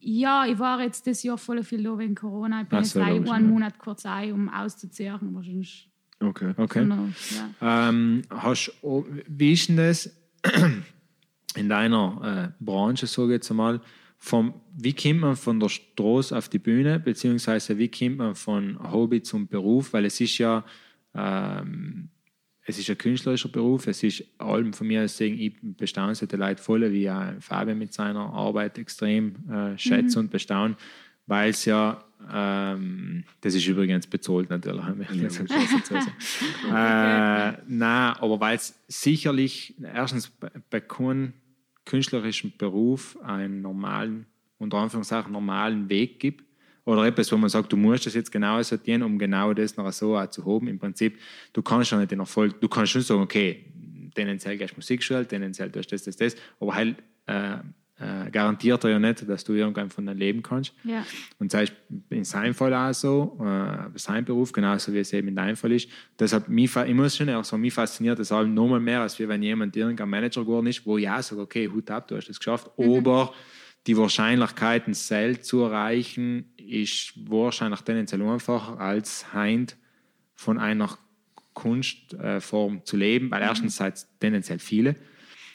[0.00, 2.62] ja, ich war jetzt das Jahr voll viel da wegen Corona.
[2.62, 3.38] Ich bin Ach jetzt so, einen ja.
[3.38, 4.50] Monat kurz ein, um
[5.44, 5.88] sonst
[6.20, 6.54] Okay.
[6.56, 6.84] Okay.
[6.84, 7.08] noch,
[7.60, 7.88] ja.
[7.88, 8.72] Ähm, hast,
[9.28, 10.10] wie ist denn das
[11.56, 13.80] in deiner äh, Branche, sage ich jetzt einmal,
[14.18, 18.78] vom, wie kommt man von der Straße auf die Bühne, beziehungsweise wie kommt man von
[18.92, 20.64] Hobby zum Beruf, weil es ist ja,
[21.14, 22.08] ähm,
[22.64, 26.36] es ist ein künstlerischer Beruf, es ist allem von mir aus sagen, ich bestaune die
[26.36, 30.76] Leute voll, wie Fabian mit seiner Arbeit extrem äh, schätze und bestaune,
[31.32, 34.84] weil es ja, ähm, das ist übrigens bezahlt natürlich,
[35.86, 36.12] sagen.
[36.66, 41.32] äh, nein, aber weil es sicherlich erstens bei, bei keinem
[41.86, 44.26] künstlerischen Beruf einen normalen,
[44.58, 46.44] unter Anführungszeichen normalen Weg gibt.
[46.84, 49.90] Oder etwas, wo man sagt, du musst das jetzt genau sortieren, um genau das noch
[49.90, 50.68] so auch zu haben.
[50.68, 51.18] Im Prinzip,
[51.54, 53.64] du kannst schon nicht den Erfolg, du kannst schon sagen, okay,
[54.14, 57.56] tendenziell gehst du Musikschule, tendenziell tust du das, das, das, aber halt äh,
[58.02, 60.74] äh, garantiert er ja nicht, dass du irgendwann von deinem leben kannst.
[60.82, 61.04] Ja.
[61.38, 61.72] Und das ist
[62.10, 65.72] in seinem Fall auch so, äh, sein Beruf, genauso wie es eben in deinem Fall
[65.72, 65.88] ist.
[66.18, 69.42] Deshalb, mich, ich muss schon auch sagen, mich fasziniert das allem nochmal mehr, als wenn
[69.42, 72.70] jemand irgendein Manager geworden ist, wo auch sage, okay, Hut ab, du hast es geschafft,
[72.76, 73.32] aber
[73.86, 79.76] die Wahrscheinlichkeit, ein Sell zu erreichen, ist wahrscheinlich tendenziell einfacher als Heint
[80.34, 80.98] von einer
[81.54, 84.96] Kunstform zu leben, weil erstens seid es tendenziell viele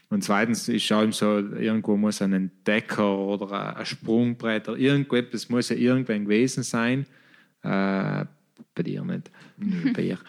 [0.10, 5.70] Und zweitens ist allem so, irgendwo muss ein Entdecker oder ein Sprungbrett oder irgendetwas muss
[5.70, 7.05] ja irgendwann gewesen sein.
[7.62, 8.26] Äh,
[8.74, 9.30] bei dir nicht.
[9.93, 10.20] Bei ihr.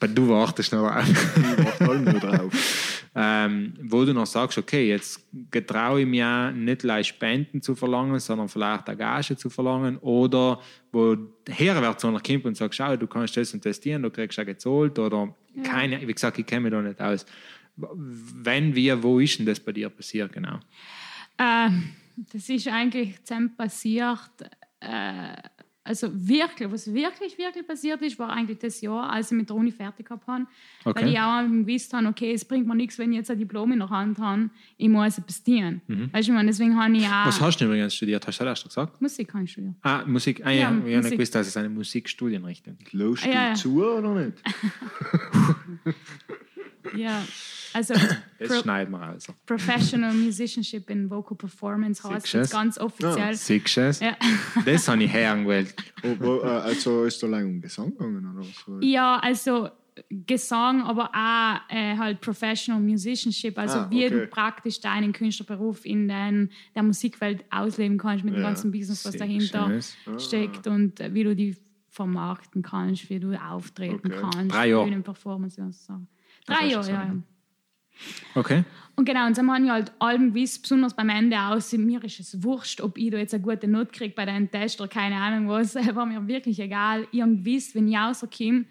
[0.00, 1.04] Bei du wartest noch drauf.
[1.08, 3.02] Ich warte halt nur drauf.
[3.14, 5.20] ähm, wo du noch sagst, okay, jetzt
[5.50, 9.98] getraue ich mir auch nicht gleich Spenden zu verlangen, sondern vielleicht eine Gage zu verlangen
[9.98, 10.60] oder
[10.90, 11.16] wo
[11.48, 14.40] herwärts zu einer kommt und sagt, schau, du kannst das und das dienen, du kriegst
[14.40, 17.26] auch gezahlt oder keine, wie gesagt, ich kenne mich da nicht aus.
[17.76, 20.58] Wenn, wie, wo ist denn das bei dir passiert, genau?
[21.38, 21.70] Äh,
[22.32, 24.30] das ist eigentlich zusammen passiert.
[24.80, 25.34] Äh,
[25.84, 29.56] also wirklich, was wirklich, wirklich passiert ist, war eigentlich das Jahr, als ich mit der
[29.56, 30.46] Uni fertig gehabt habe.
[30.84, 31.02] Okay.
[31.02, 33.72] Weil ich auch gewusst habe, okay, es bringt mir nichts, wenn ich jetzt ein Diplom
[33.72, 35.80] in der Hand habe, ich muss etwas dienen.
[36.12, 37.26] Weißt du, ich meine, deswegen habe ich auch Mhm.
[37.26, 38.24] Was hast du übrigens studiert?
[38.24, 39.02] Hast du das erst gesagt?
[39.02, 39.74] Musik habe ich studiert.
[39.82, 40.40] Ah, Musik.
[40.46, 41.12] Ah, ja, Ja, ich habe nicht Musik.
[41.18, 42.92] gewusst, dass es eine Musikstudienrichtung ist.
[42.92, 43.54] Lässt du Ja, ja.
[43.54, 44.40] zu oder nicht?
[46.96, 47.22] Ja,
[47.72, 47.94] also
[48.38, 49.32] Das Pro schneiden wir also.
[49.46, 52.50] Professional Musicianship in Vocal Performance heißt Siehst es?
[52.50, 53.34] ganz offiziell.
[53.34, 54.00] Siehst du es?
[54.00, 54.16] Ja.
[54.64, 55.74] Das habe ich hören gewählt.
[56.18, 58.64] Wo, äh, also ist da lang um Gesang gegangen oder was?
[58.82, 59.68] Ja, also
[60.08, 64.20] Gesang, aber auch äh, halt Professional Musicianship, also Ah, wie okay.
[64.20, 69.04] du praktisch deinen Künstlerberuf in den, der Musikwelt ausleben kannst mit dem Ja, ganzen Business,
[69.04, 69.96] was sehr dahinter schönes.
[70.18, 71.56] steckt und äh, wie du die
[71.90, 74.16] vermarkten kannst, wie du auftreten Okay.
[74.18, 74.84] kannst, Drei Jahre.
[74.84, 75.92] Bühnenperformance und so.
[76.46, 77.04] Drei Jahre, ja.
[77.04, 77.16] ja.
[78.34, 78.64] Okay.
[78.94, 82.20] Und genau, und so haben wir halt Alben gewiss, besonders beim Ende aus, mir ist
[82.20, 85.16] es wurscht, ob ich da jetzt eine gute Note kriege bei deinem Test oder keine
[85.16, 87.06] Ahnung was, war mir wirklich egal.
[87.10, 88.66] Ich habe gewusst, wenn ich rauskomme,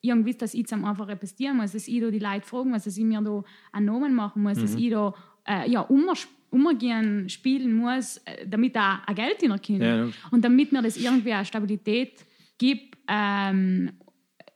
[0.00, 2.70] ich habe gewusst, dass ich jetzt einfach repetieren muss, dass ich da die Leute fragen
[2.70, 3.42] muss, dass ich mir da
[3.72, 5.14] einen Namen machen muss, dass ich da
[5.46, 6.14] äh, ja, immer,
[6.50, 9.80] umgehen spielen muss, äh, damit da ein Geld hineinkommt.
[9.80, 10.08] Ja, ja.
[10.30, 12.24] Und damit mir das irgendwie eine Stabilität
[12.56, 13.92] gibt, ähm,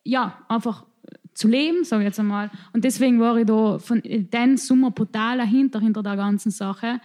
[0.04, 0.86] ja, einfach
[1.36, 2.50] zu leben, sage ich jetzt einmal.
[2.72, 7.00] Und deswegen war ich da von den Sommer brutal dahinter, hinter der ganzen Sache.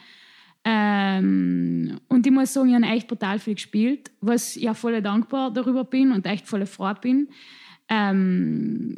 [0.63, 5.01] Ähm, und ich muss sagen, ich habe echt brutal viel gespielt, was ich ja voll
[5.01, 7.29] dankbar darüber bin und echt voll Freude bin.
[7.89, 8.95] Ähm,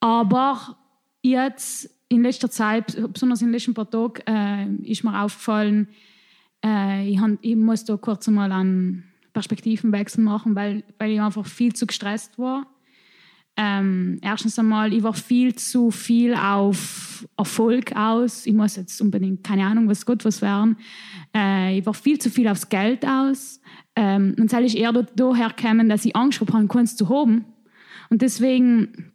[0.00, 0.78] aber
[1.22, 5.88] jetzt in letzter Zeit, besonders in den letzten paar Tagen, äh, ist mir aufgefallen,
[6.64, 11.44] äh, ich, han, ich muss da kurz mal einen Perspektivenwechsel machen, weil, weil ich einfach
[11.44, 12.66] viel zu gestresst war.
[13.58, 18.46] Ähm, erstens einmal, ich war viel zu viel auf Erfolg aus.
[18.46, 20.76] Ich muss jetzt unbedingt, keine Ahnung, was Gott was werden.
[21.34, 23.60] Äh, ich war viel zu viel aufs Geld aus.
[23.94, 27.46] Ähm, und das ist eher da- daher gekommen, dass ich Angst habe, keins zu haben.
[28.10, 29.12] Und deswegen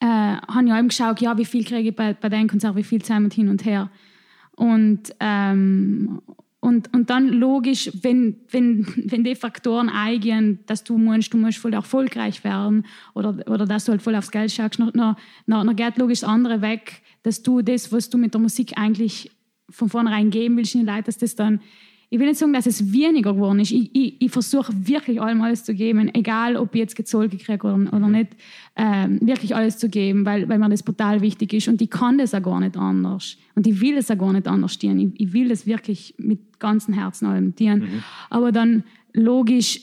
[0.00, 2.82] äh, habe ich eben geschaut, ja, wie viel kriege ich bei, bei deinem Konzert, wie
[2.82, 3.90] viel Zeit mit hin und her.
[4.56, 6.20] Und, ähm,
[6.60, 11.58] und, und dann logisch, wenn, wenn, wenn die Faktoren eingehen, dass du meinst, du musst
[11.58, 12.84] voll erfolgreich werden
[13.14, 16.28] oder, oder dass du halt voll aufs Geld schaust, dann, dann, dann geht logisch das
[16.28, 19.30] andere weg, dass du das, was du mit der Musik eigentlich
[19.70, 21.60] von vornherein geben willst, in die Leute, dass das dann
[22.10, 23.70] ich will nicht sagen, dass es weniger geworden ist.
[23.70, 27.62] Ich, ich, ich versuche wirklich allem alles zu geben, egal ob ich jetzt gezahlt gekriegt
[27.64, 28.28] oder, oder nicht,
[28.76, 31.68] ähm, wirklich alles zu geben, weil, weil mir das brutal wichtig ist.
[31.68, 33.36] Und ich kann das auch gar nicht anders.
[33.54, 35.12] Und ich will das auch gar nicht anders dienen.
[35.14, 38.02] Ich, ich will das wirklich mit ganzem Herzen allem dienen.
[38.30, 39.80] Aber dann logisch,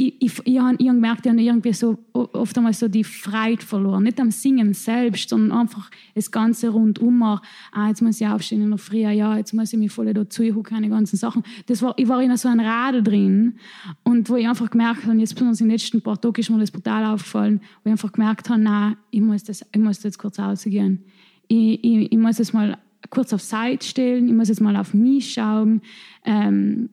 [0.00, 4.04] ich, ich, ich habe gemerkt, ich habe irgendwie so oft einmal so die Freude verloren.
[4.04, 7.22] Nicht am Singen selbst, sondern einfach das Ganze rundum.
[7.22, 7.40] Ah,
[7.88, 10.82] jetzt muss ich aufstehen in der Früh, ja, jetzt muss ich mich voll dazu hucken,
[10.82, 11.42] die ganzen Sachen.
[11.66, 13.56] Das war, ich war in so einem Radl drin
[14.02, 16.58] und wo ich einfach gemerkt habe, jetzt besonders in den letzten paar Tagen ist mir
[16.58, 20.18] das brutal aufgefallen, wo ich einfach gemerkt habe, nein, ich muss, das, ich muss jetzt
[20.18, 21.04] kurz rausgehen.
[21.46, 22.78] Ich, ich, ich muss jetzt mal
[23.10, 25.82] kurz auf Seite stellen, ich muss jetzt mal auf mich schauen.
[26.24, 26.88] Ähm,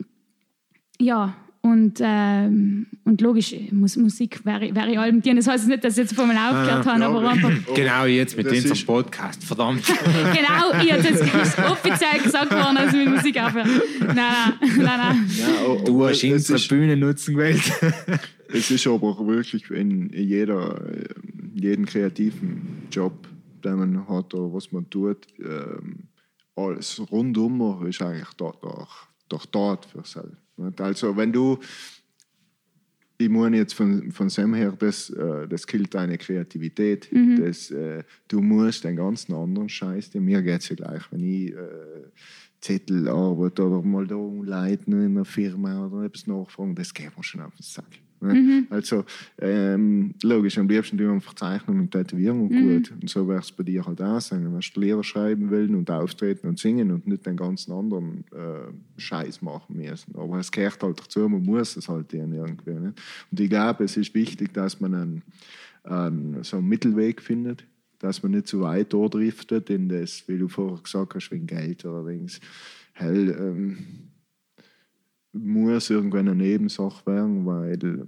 [0.99, 1.35] ja,
[1.71, 5.37] und, ähm, und logisch, Mus Musik wäre, wäre allem dienen.
[5.37, 8.37] Das heißt nicht, dass ich jetzt vorher mal aufgehört habe, ja, aber einfach, Genau jetzt
[8.37, 9.43] mit Das ist- Podcast.
[9.43, 9.85] Verdammt.
[10.13, 13.67] genau, ich habe jetzt ist offiziell gesagt worden, dass ich mit Musik aufhöre.
[13.99, 15.29] Nein, nein, nein, nein.
[15.37, 17.61] Ja, oh, Du oh, hast unsere ist, Bühne nutzen gewählt.
[18.49, 21.05] es ist aber wirklich in jeder, äh,
[21.53, 23.27] jeden kreativen Job,
[23.63, 26.07] den man hat oder was man tut, ähm,
[26.55, 30.23] alles rundum ist eigentlich dort, doch, doch dort für sich.
[30.57, 31.59] Also wenn du,
[33.17, 37.09] ich meine jetzt von, von Sam her, das, äh, das killt deine Kreativität.
[37.39, 41.53] Das, äh, du musst den ganzen anderen Scheiß, mir geht es ja gleich, wenn ich
[41.53, 42.11] äh,
[42.61, 47.23] Zettel arbeite oder mal da leiten in einer Firma oder etwas nachfragen, das geht mir
[47.23, 48.06] schon auf den Sack.
[48.19, 48.65] Ne?
[48.69, 49.05] Also
[49.39, 52.91] ähm, logisch, am liebsten tun wir einfach zeichnen und tätowieren und gut.
[52.91, 54.43] Und so wäre es bei dir halt auch sein.
[54.43, 58.99] Wenn du Lehrer schreiben will und auftreten und singen und nicht den ganzen anderen äh,
[58.99, 60.15] Scheiß machen müssen.
[60.15, 62.73] Aber es gehört halt dazu, man muss es halt dann irgendwie.
[62.73, 62.93] Ne?
[63.31, 65.23] Und ich glaube, es ist wichtig, dass man einen,
[65.83, 67.65] einen, so einen Mittelweg findet
[67.99, 71.83] dass man nicht zu weit driftet in das, wie du vorher gesagt hast, wegen Geld
[71.85, 72.39] oder Dings.
[72.93, 74.06] Hell, ähm,
[75.37, 78.07] muss irgendwann eine Nebensache werden, weil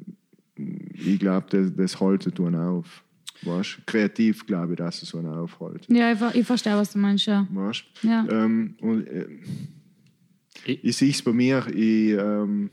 [0.55, 3.03] ich glaube, das, das haltet tun auf.
[3.41, 3.79] Weißt?
[3.85, 5.87] Kreativ glaube ich, dass es so aufhält.
[5.89, 7.25] Ja, ich, ich, verstehe, was du meinst.
[7.25, 7.47] Ja.
[7.49, 7.83] Weißt?
[8.03, 8.27] Ja.
[8.29, 9.27] Ähm, und, äh,
[10.65, 12.69] ich, ich sehe es bei mir, ich, ähm,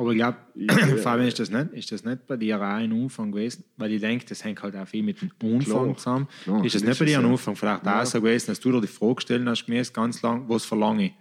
[0.00, 2.90] aber ich glaube, äh, Fabian, ist das, nicht, ist das nicht bei dir auch ein
[2.90, 3.64] Umfang gewesen?
[3.76, 6.28] Weil ich denke, das hängt halt auch viel mit dem Umfang klar, zusammen.
[6.44, 7.54] Klar, ist das nicht bei dir ein Umfang?
[7.54, 8.00] Vielleicht ja.
[8.00, 11.12] auch so gewesen, dass du dir die Frage gestellt hast, ganz lang, was verlange ich?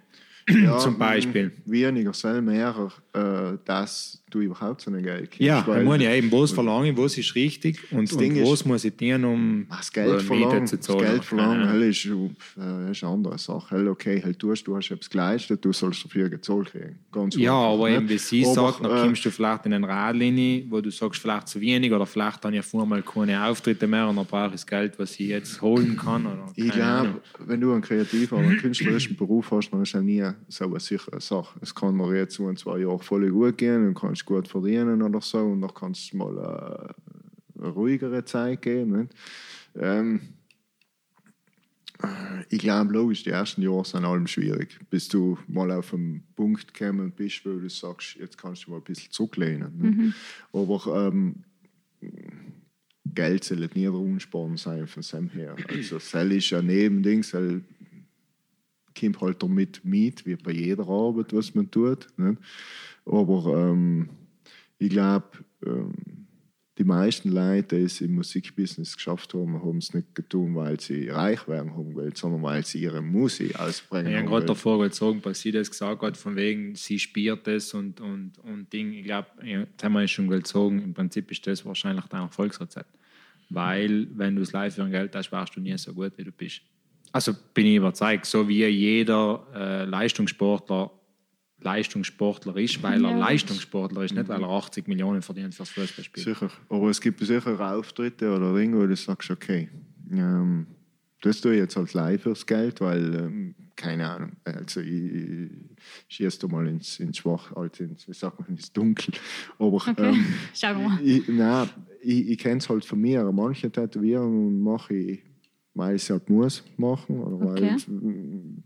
[0.50, 1.52] Ja, zum Beispiel.
[1.66, 5.42] Weniger, soll mehr, äh, dass du überhaupt so ein Geld kriegst.
[5.42, 8.66] Ja, ich meine ja eben, was verlange ich, was ist richtig und, und was ist,
[8.66, 11.00] muss ich tun, um das Geld verlangen, zu zahlen.
[11.00, 11.88] Das Geld verlangen ja.
[11.88, 13.90] ist, äh, ist eine andere Sache.
[13.90, 17.00] Okay, tust, du hast etwas geleistet, du sollst dafür gezahlt kriegen.
[17.12, 19.88] Ganz ja, aber eben, wie sie aber, sagt, dann äh, kommst du vielleicht in eine
[19.88, 24.08] Radlinie, wo du sagst, vielleicht zu wenig oder vielleicht dann ja vorher keine Auftritte mehr
[24.08, 26.26] und dann brauche ich das Geld, was ich jetzt holen kann.
[26.26, 30.02] Oder, ich glaube, wenn du einen kreativen oder einen künstlerischen Beruf hast, dann ist ja
[30.02, 31.60] nie so eine sichere Sache.
[31.62, 35.02] Es kann mir jetzt so ein, zwei Jahre voll gut gehen und kannst gut verdienen
[35.02, 36.96] oder so und dann kannst du mal eine,
[37.58, 39.10] eine ruhigere Zeit geben.
[39.76, 40.22] Ähm,
[42.50, 46.72] ich glaube, logisch, die ersten Jahre sind allem schwierig, bis du mal auf einen Punkt
[46.72, 49.74] gekommen bist, wo du sagst, jetzt kannst du mal ein bisschen zurücklehnen.
[49.78, 50.14] Mhm.
[50.54, 51.44] Aber ähm,
[53.16, 55.56] Geld soll nicht nie der Unsporn sein von dem her.
[55.68, 57.64] Also, das ist ja Nebending, soll
[59.00, 62.08] kommt halt damit mit, wie bei jeder Arbeit, was man tut.
[62.18, 62.40] Nicht?
[63.06, 64.10] Aber ähm,
[64.78, 65.28] ich glaube,
[65.66, 65.94] ähm,
[66.80, 71.10] die meisten Leute, die es im Musikbusiness geschafft haben, haben es nicht getan, weil sie
[71.10, 74.14] reich werden haben wollen, sondern weil sie ihre Musik ausbringen.
[74.14, 77.74] Ich habe gerade davor sagen, weil sie das gesagt hat, von wegen, sie spielt das
[77.74, 78.94] und, und, und Ding.
[78.94, 82.98] Ich glaube, das haben wir schon gesagt, im Prinzip ist das wahrscheinlich dein Erfolgsrezept.
[83.50, 86.24] Weil, wenn du es live für ein Geld hast, warst du nie so gut, wie
[86.24, 86.62] du bist.
[87.12, 90.92] Also bin ich überzeugt, so wie jeder äh, Leistungssportler
[91.62, 93.18] Leistungssportler ist, weil er ja.
[93.18, 96.24] Leistungssportler ist, nicht weil er 80 Millionen verdient fürs Fußballspiel.
[96.24, 99.70] Sicher, aber es gibt sicher Auftritte oder Dinge, wo du sagst, okay,
[100.12, 100.68] ähm,
[101.22, 105.50] das tue ich jetzt als live fürs Geld, weil, ähm, keine Ahnung, also ich,
[106.08, 109.14] schieße mal ins, ins Schwach, also ins, wie sagt man, ins Dunkel.
[109.58, 109.96] Aber okay.
[109.98, 111.00] ähm, Schau mal.
[111.04, 111.70] Ich, nein,
[112.02, 113.30] ich, ich kenne es halt von mir.
[113.32, 115.29] Manche Tätowierungen mache ich
[115.80, 117.62] weil ich es halt muss machen oder okay.
[117.62, 117.88] weil ich,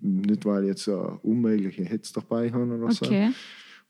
[0.01, 3.31] nicht weil ich jetzt eine unmögliche Hetze dabei habe oder okay.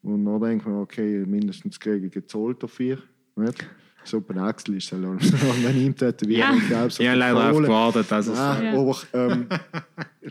[0.02, 0.10] so.
[0.10, 2.98] Und dann denke ich mir, okay, mindestens kriege ich gezahlt dafür.
[3.38, 3.66] Nicht?
[4.04, 6.68] So bei Axel ist es halt wenn ihm tätowieren, ja.
[6.68, 8.74] glaube so Ja, leider auf gewartet, dass es ja.
[8.74, 9.48] Aber ähm,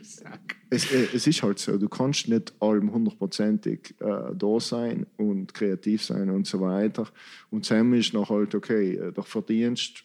[0.71, 5.55] es, äh, es, ist halt so, du kannst nicht allem hundertprozentig äh, da sein und
[5.55, 7.09] kreativ sein und so weiter.
[7.51, 10.05] Und Sam ist noch halt, okay, äh, der Verdienst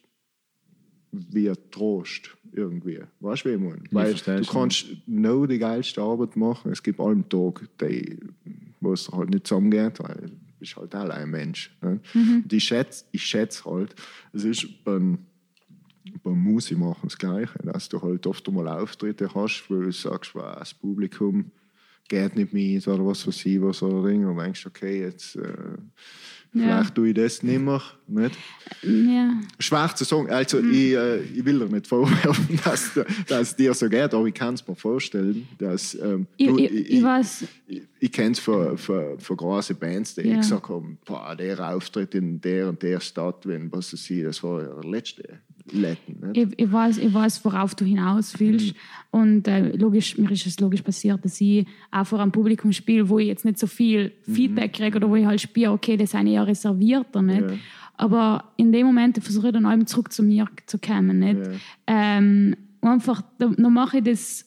[1.11, 2.99] wie Trost irgendwie.
[3.19, 3.83] Weißt du, wie ich meine?
[3.91, 6.71] Weil du kannst noch die geilste Arbeit machen.
[6.71, 8.19] Es gibt allem Tag, die,
[8.79, 11.75] wo es halt nicht zusammengeht, weil du bist halt auch ein Mensch.
[11.81, 11.99] Ne?
[12.13, 12.45] Mhm.
[12.51, 13.95] Ich schätze, ich schätze halt,
[14.33, 15.19] es ist beim,
[16.23, 20.35] beim Musik machen das Gleiche, dass du halt oft mal Auftritte hast, wo du sagst,
[20.35, 21.51] wow, das Publikum
[22.07, 25.77] geht nicht mit oder was weiß ich was oder Ding und denkst, okay, jetzt äh,
[26.59, 26.65] ja.
[26.65, 27.81] Vielleicht tue ich das nicht mehr.
[28.07, 28.37] Nicht?
[28.83, 29.33] Ja.
[29.59, 30.29] Schwer zu sagen.
[30.29, 30.71] Also, mhm.
[30.71, 32.91] ich, äh, ich will dir nicht vorwerfen, dass,
[33.27, 35.95] dass es dir so geht, aber ich kann es mir vorstellen, dass.
[35.95, 37.43] Ähm, ich, du, ich, ich, ich, weiß.
[37.67, 40.37] Ich, ich kenne es von, von, von großen Bands, die ja.
[40.37, 44.61] gesagt haben: boah, der Auftritt in der und der Stadt, wenn was sie, das war
[44.61, 45.39] der letzte
[45.71, 46.31] letten.
[46.33, 48.67] Ich, ich, weiß, ich weiß, worauf du hinaus willst.
[48.67, 49.19] Mhm.
[49.19, 53.09] Und äh, logisch, mir ist es logisch passiert, dass ich auch vor einem Publikum spiele,
[53.09, 54.33] wo ich jetzt nicht so viel mhm.
[54.33, 57.21] Feedback kriege oder wo ich halt spiele, okay, das sind eher reservierter.
[57.21, 57.41] Nicht?
[57.41, 57.57] Ja.
[57.95, 61.19] Aber in dem Moment versuche ich dann eben zurück zu mir zu kommen.
[61.19, 61.39] Nicht?
[61.39, 62.17] Ja.
[62.17, 64.46] Ähm, einfach, dann mache ich das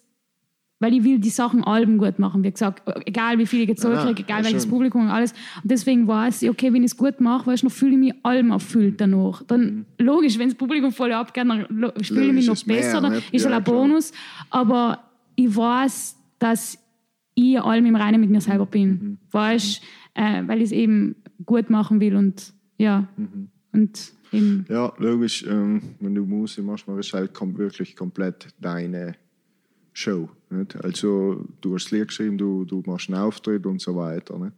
[0.81, 3.97] weil ich will die Sachen Alben gut machen, wie gesagt, egal wie viel ich gezahlt
[3.97, 5.33] ja, kriege, egal welches Publikum und alles.
[5.63, 8.15] Und deswegen weiß ich, okay, wenn ich es gut mache, weißt, dann fühle ich mich
[8.23, 9.43] Alben erfüllt danach.
[9.43, 9.85] Dann, mhm.
[9.99, 11.67] logisch, wenn das Publikum voll abgeht, dann
[12.03, 14.13] fühle ich mich noch besser, mehr, dann ist ja, ein Bonus.
[14.49, 15.05] Aber
[15.37, 16.79] ich weiß, dass
[17.35, 18.89] ich allem im Reinen mit mir selber bin.
[18.89, 19.19] Mhm.
[19.31, 19.83] Weißt,
[20.15, 23.07] äh, weil ich es eben gut machen will und ja.
[23.17, 23.49] Mhm.
[23.73, 24.65] Und eben.
[24.69, 29.15] Ja, logisch, ähm, wenn du Musik machst, du halt wirklich komplett deine
[30.01, 30.31] Show.
[30.49, 30.83] Nicht?
[30.83, 34.51] Also du hast das Lied geschrieben, du, du machst einen Auftritt und so weiter.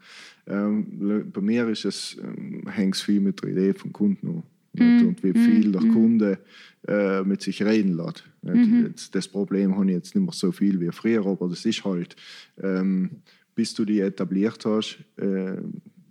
[0.47, 4.43] Ähm, bei mir ist es, ähm, hängt es viel mit der Idee vom Kunden an.
[4.75, 5.09] Mm.
[5.09, 5.73] Und wie viel mm.
[5.73, 5.93] der mhm.
[5.93, 6.39] Kunde
[6.87, 8.25] äh, mit sich reden lässt.
[8.43, 11.85] Mm das Problem habe ich jetzt nicht mehr so viel wie früher, aber das ist
[11.85, 12.17] halt,
[12.61, 13.11] ähm,
[13.55, 15.57] bis du die etabliert hast, äh,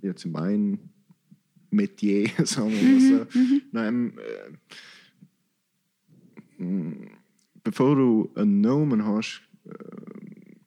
[0.02, 0.80] jetzt in meinem
[1.72, 3.62] Metier, sagen wir mal so, -hmm.
[3.72, 4.14] Nein,
[6.60, 7.12] äh,
[7.64, 9.72] bevor du einen Namen hast, äh,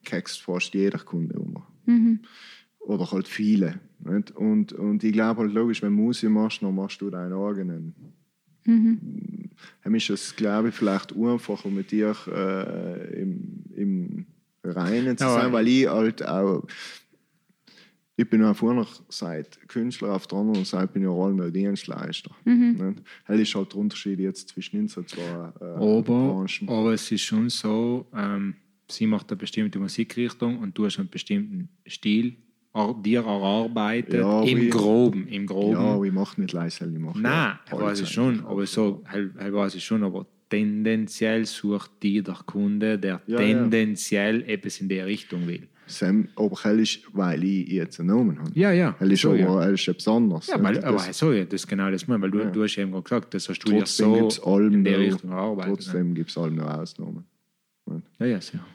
[0.03, 1.63] kriegst fast jeder Kunde um.
[2.79, 3.79] Oder halt viele.
[3.99, 4.31] Nicht?
[4.31, 7.95] Und, und ich glaube halt logisch, wenn du Musik machst, dann machst du deinen eigenen.
[8.65, 9.49] Mhm.
[9.95, 14.25] ist es, glaube ich, vielleicht einfacher mit dir äh, im, im
[14.63, 16.63] Reinen zu sein, weil ich halt auch
[18.17, 22.31] ich bin auch vorher seit Künstler, auf der anderen Seite bin ich auch allem Dienstleister.
[22.45, 22.95] Mhm.
[23.27, 25.01] Das ist halt der Unterschied jetzt zwischen den zwei
[25.59, 26.69] äh, aber, Branchen.
[26.69, 28.55] Aber es ist schon so, ähm,
[28.89, 32.37] sie macht eine bestimmte Musikrichtung und du hast einen bestimmten Stil
[33.03, 35.71] dir erarbeitet, ja, im wie, Groben, im Groben.
[35.73, 39.53] Ja, ich mache nicht leise, ich mache Nein, ich weiß es schon, aber so, ich
[39.53, 44.47] weiß es schon, aber tendenziell sucht die der Kunde, der ja, tendenziell ja.
[44.47, 45.69] etwas in der Richtung will.
[45.87, 48.51] Sam, aber ist, weil ich jetzt einen Namen habe.
[48.53, 48.95] Ja, ja.
[48.97, 49.63] Hell ist so, aber ja.
[49.65, 50.47] ist etwas anderes.
[50.47, 52.45] Ja, weil, aber so, ja, das ist genau das, weil du, ja.
[52.49, 54.29] du hast eben gesagt, das hast du ja so
[54.59, 55.73] in der Richtung gearbeitet.
[55.75, 57.25] Trotzdem gibt es allem noch Ausnahmen.
[58.19, 58.65] Ja, ja, sicher.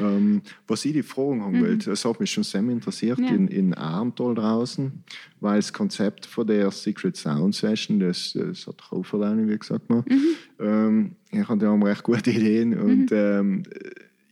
[0.00, 1.62] Ähm, was ich die Fragen haben mhm.
[1.62, 3.28] wollte, das hat mich schon sehr interessiert ja.
[3.28, 5.04] in, in Arntal draußen,
[5.40, 9.90] weil das Konzept von der Secret Sound Session, das, das hat auch verlangt, wie gesagt,
[9.90, 10.02] mal.
[10.08, 10.26] Mhm.
[10.60, 12.80] Ähm, ich hatte ja recht gute Ideen mhm.
[12.80, 13.62] und ähm,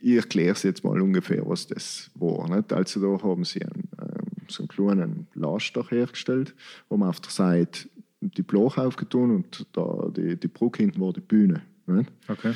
[0.00, 2.48] ich erkläre es jetzt mal ungefähr, was das war.
[2.54, 2.72] Nicht?
[2.72, 6.54] Also da haben sie einen, ähm, so einen kleinen Laster hergestellt,
[6.88, 7.88] wo man auf der Seite
[8.20, 11.62] die Bloch aufgetan und da die, die Brücke hinten war die Bühne.
[11.86, 12.10] Nicht?
[12.28, 12.54] Okay.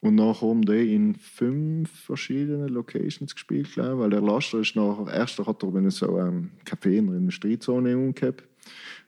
[0.00, 5.12] Und nachher haben die in fünf verschiedenen Locations gespielt, glaube weil der Laster ist nachher,
[5.12, 8.44] erst hat er so ein Café in der Streetzone umgehabt.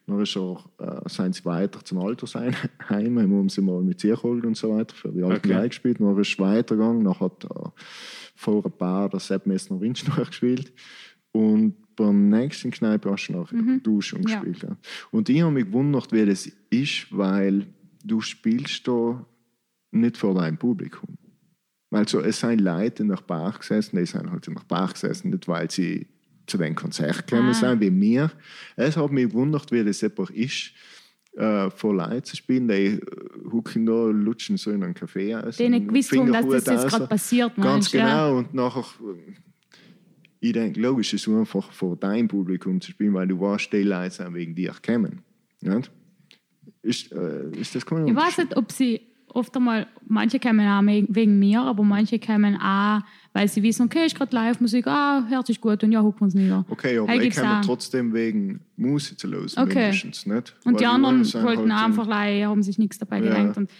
[0.08, 2.54] Dann ist er, äh, sind sie weiter zum Altersheim,
[2.88, 5.68] haben sie mal mit sich geholt und so weiter, für die alten okay.
[5.68, 6.00] gespielt.
[6.00, 7.72] Dann ist er weitergegangen, dann hat er
[8.34, 10.72] vor ein paar der Sepp Messner Winch noch gespielt.
[11.32, 13.82] Und beim nächsten Kneipe hast du noch mhm.
[13.82, 14.40] Duschen ja.
[14.40, 14.62] gespielt.
[14.62, 14.76] Ja.
[15.10, 17.66] Und ich habe mich gewundert, wie das ist, weil
[18.02, 19.26] du spielst da
[19.90, 21.18] nicht vor deinem Publikum.
[21.90, 25.30] Also es sind Leute in der Bar gesessen, die sind halt in der Bar gesessen,
[25.30, 26.06] nicht weil sie
[26.48, 27.54] zu den Konzert gekommen ah.
[27.54, 28.30] sind wie mir.
[28.76, 30.72] Es hat mich gewundert, wie das einfach ist,
[31.36, 33.00] äh, vor Leuten zu spielen, die
[33.50, 35.56] hucken da, lutschen so in einem Café aus.
[35.56, 37.54] Die nicht gewusst haben, dass das jetzt gerade passiert.
[37.56, 38.06] Ganz genau.
[38.06, 38.28] Ja.
[38.30, 39.32] Und nachher, äh,
[40.40, 43.82] ich denke, logisch ist es einfach vor deinem Publikum zu spielen, weil du weißt, die
[43.82, 45.22] Leute sind wegen dir gekommen.
[45.60, 45.90] Nicht?
[46.82, 51.38] Ist, äh, ist das Ich weiß nicht, ob sie oft einmal, manche kommen auch wegen
[51.38, 53.00] mir, aber manche kommen auch,
[53.38, 56.24] weil sie wissen, okay, ich gerade Live-Musik, ah, hört sich gut und ja, hucken wir
[56.24, 56.64] uns nieder.
[56.68, 59.92] Okay, aber ich komme trotzdem wegen Musik zu los, okay.
[59.92, 60.56] mindestens, nicht?
[60.64, 63.36] Und Weil die anderen wollten halt einfach, haben sich nichts dabei ja.
[63.36, 63.56] gedacht.
[63.56, 63.70] Und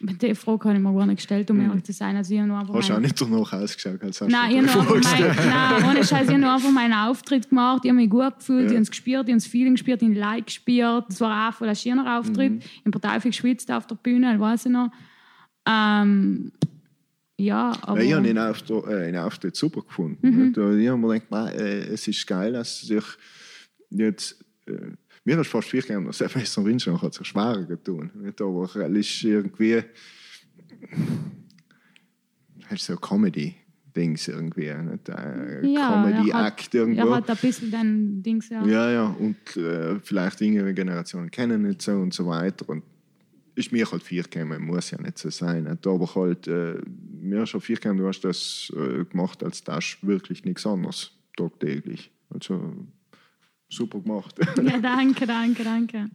[0.00, 1.68] die Frage habe ich mir gar nicht gestellt, um hm.
[1.68, 2.16] ehrlich zu sein.
[2.16, 4.02] Also ich nur einfach hast du auch nicht danach ausgeschaut?
[4.02, 7.82] Als nein, ich habe nein, ohne Scheiß, ich habe nur einfach meinen Auftritt gemacht.
[7.84, 8.66] Ich habe mich gut gefühlt, ja.
[8.68, 11.04] ich habe es gespürt, ich habe das Feeling gespürt, ich habe Like gespürt.
[11.10, 12.52] Das war auch voll ein schöner Auftritt.
[12.52, 12.58] Mhm.
[12.60, 14.90] Ich habe total viel geschwitzt auf der Bühne, weiß ich noch.
[15.66, 16.52] Ähm,
[17.38, 18.02] ja, aber...
[18.02, 20.18] Ich habe Auftritt, äh, den Auftritt super gefunden.
[20.28, 20.80] Mhm.
[20.80, 23.04] Ich habe mir gedacht, äh, es ist geil, dass sich
[23.90, 24.44] jetzt...
[24.66, 24.92] Äh,
[25.24, 28.10] mir ist fast viel dass er besser Windschatten hat sich schwerer getan.
[28.14, 28.40] Nicht?
[28.40, 29.82] Aber es ist irgendwie
[32.68, 33.54] halt so Comedy.
[33.96, 35.10] Dings irgendwie, nicht?
[35.10, 37.08] Ein ja, Comedy-Act irgendwo.
[37.08, 38.64] Er hat ein bisschen dann Dings, ja.
[38.64, 42.68] Ja, ja, und äh, vielleicht jüngere Generationen kennen nicht so und so weiter.
[42.68, 42.84] Und
[43.58, 45.64] ist mir halt vier gekommen, muss ja nicht so sein.
[45.64, 45.86] Nicht?
[45.86, 46.76] Aber halt, äh,
[47.20, 52.10] mir schon vier gekommen, du hast das äh, gemacht, als das wirklich nichts anderes, tagtäglich.
[52.30, 52.86] Also
[53.68, 54.36] super gemacht.
[54.62, 56.10] ja, danke, danke, danke.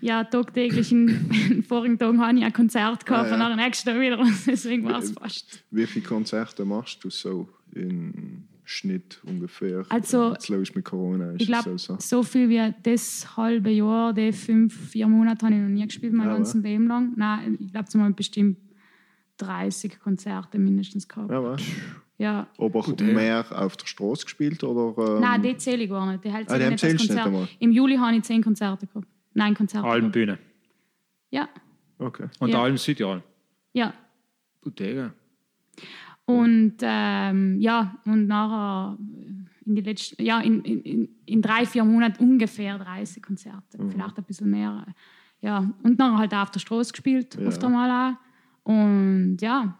[0.00, 3.50] Ja, tagtäglich in vorigen Tagen habe ich ein Konzert gehabt, ja, ja.
[3.50, 5.62] und nächsten wieder, deswegen war es fast.
[5.70, 9.84] Wie viele Konzerte machst du so in Schnitt ungefähr?
[9.90, 11.34] Also, Jetzt ich mit Corona.
[11.36, 12.22] ich glaube, so, so.
[12.22, 16.28] viel wie das halbe Jahr, die fünf, vier Monate habe ich noch nie gespielt, mein
[16.28, 17.12] ja, ganzes Leben lang.
[17.16, 18.58] Nein, ich glaube, zumal bestimmt
[19.38, 21.30] 30 Konzerte mindestens gehabt.
[21.30, 21.56] Ja,
[22.16, 22.46] ja.
[22.58, 24.62] Aber Gut, mehr auf der Straße gespielt?
[24.64, 25.20] Oder, ähm...
[25.20, 26.24] Nein, die zähle ich gar nicht.
[26.24, 27.32] Die hält ah, die nicht als Konzert.
[27.32, 29.06] Nicht Im Juli habe ich zehn Konzerte gehabt.
[29.34, 29.86] Nein, Konzerte.
[29.86, 30.38] Almbühne.
[31.30, 31.48] Ja.
[31.98, 32.28] Okay.
[32.38, 32.62] Und ja.
[32.62, 33.22] Alm Südtirol?
[33.72, 33.92] Ja.
[34.62, 35.12] Bottega.
[36.26, 38.98] Und ähm, ja, und nachher
[39.66, 43.90] in die letzten, ja, in, in, in drei, vier Monaten ungefähr 30 Konzerte, mhm.
[43.90, 44.86] vielleicht ein bisschen mehr.
[45.40, 47.46] Ja, und nachher halt auch auf der Straße gespielt, ja.
[47.46, 48.70] oft einmal auch.
[48.70, 49.78] Und ja,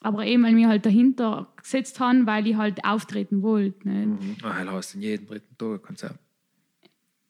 [0.00, 3.88] aber eben, weil wir halt dahinter gesetzt haben, weil ich halt auftreten wollte.
[3.88, 4.42] Nicht?
[4.42, 4.44] Mhm.
[4.44, 6.18] Ah, du hast in jedem dritten Tag ein Konzert.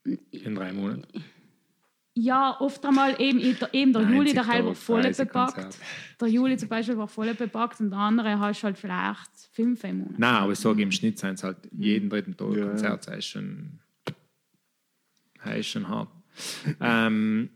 [0.04, 1.06] In drei Monaten.
[2.14, 5.78] Ja, oft einmal eben, eben der Juli, der halt war voll bepackt.
[6.20, 10.14] Der Juli zum Beispiel war voll bepackt und der andere hast halt vielleicht fünf Monate.
[10.18, 13.06] Nein, aber ich sage, im Schnitt sind es halt jeden dritten Tag ja, Konzert.
[13.06, 13.80] Das ist schon,
[15.42, 16.10] das ist schon hart.
[16.80, 17.48] ähm,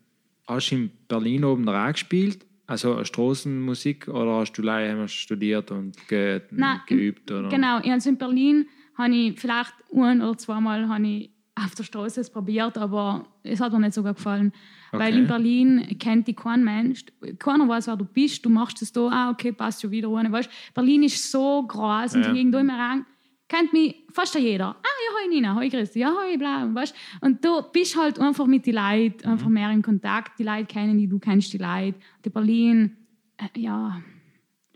[0.48, 6.08] hast du in Berlin oben auch gespielt also Straßenmusik oder hast du leider studiert und
[6.08, 7.30] ge Nein, geübt?
[7.30, 7.48] Oder?
[7.48, 8.66] Genau, also in Berlin
[8.98, 13.60] habe ich vielleicht ein oder zweimal habe ich auf der Straße es probiert, aber es
[13.60, 14.52] hat mir nicht so gut gefallen.
[14.92, 15.18] Weil Okay.
[15.18, 17.04] in Berlin kennt dich kein Mensch,
[17.38, 20.30] keiner weiß, wer du bist, du machst es da, ah, okay, passt schon wieder ohne,
[20.30, 22.32] weißt Berlin ist so groß und Ja.
[22.32, 23.06] gegen da immer rein,
[23.48, 24.68] kennt mich fast jeder.
[24.68, 28.46] Ah, ja, hoi Nina, hoi Christi, ja, hoi bla, weißt Und du bist halt einfach
[28.46, 31.98] mit den Leuten einfach mehr in Kontakt, die Leute kennen dich, du kennst die Leute.
[32.24, 32.96] Die Berlin,
[33.38, 34.00] äh, ja,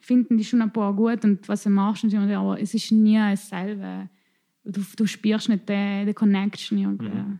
[0.01, 4.09] finden die schon ein paar gut und was sie machen, aber es ist nie dasselbe.
[4.72, 7.38] Du, du spürst nicht die, die Connection irgendwie.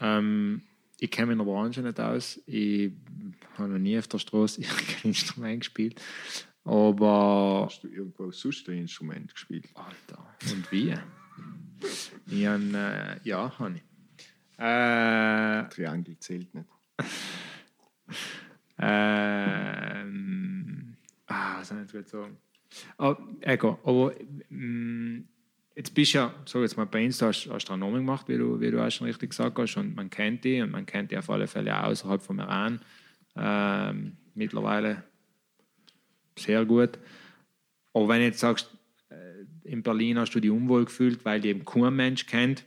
[0.00, 0.62] Ähm,
[0.98, 2.40] ich kenne mich in der Branche nicht aus.
[2.46, 2.92] Ich
[3.56, 6.00] habe noch nie auf der Straße irgendein Instrument gespielt.
[6.64, 7.64] Aber.
[7.66, 9.68] Hast du irgendwo sonst ein Instrument gespielt?
[9.74, 10.94] Alter, und wie?
[12.26, 13.82] Ich habe, äh, ja, habe ich.
[14.56, 16.68] Äh, Triangel zählt nicht.
[18.78, 19.76] Ähm,
[21.26, 22.36] ah, was soll ich jetzt sagen?
[22.98, 24.14] Oh, egal, aber
[24.48, 25.24] mm,
[25.76, 28.60] jetzt bist du ja, sag jetzt mal, bei Insta hast, du Namen gemacht, wie du,
[28.60, 31.18] wie du auch schon richtig gesagt hast, und man kennt die und man kennt die
[31.18, 32.80] auf alle Fälle außerhalb vom Iran.
[33.36, 35.04] Ähm, mittlerweile
[36.38, 36.98] sehr gut.
[37.92, 38.76] Aber wenn du jetzt sagst,
[39.08, 42.64] äh, in Berlin hast du dich unwohl gefühlt, weil die eben kein Mensch kennt,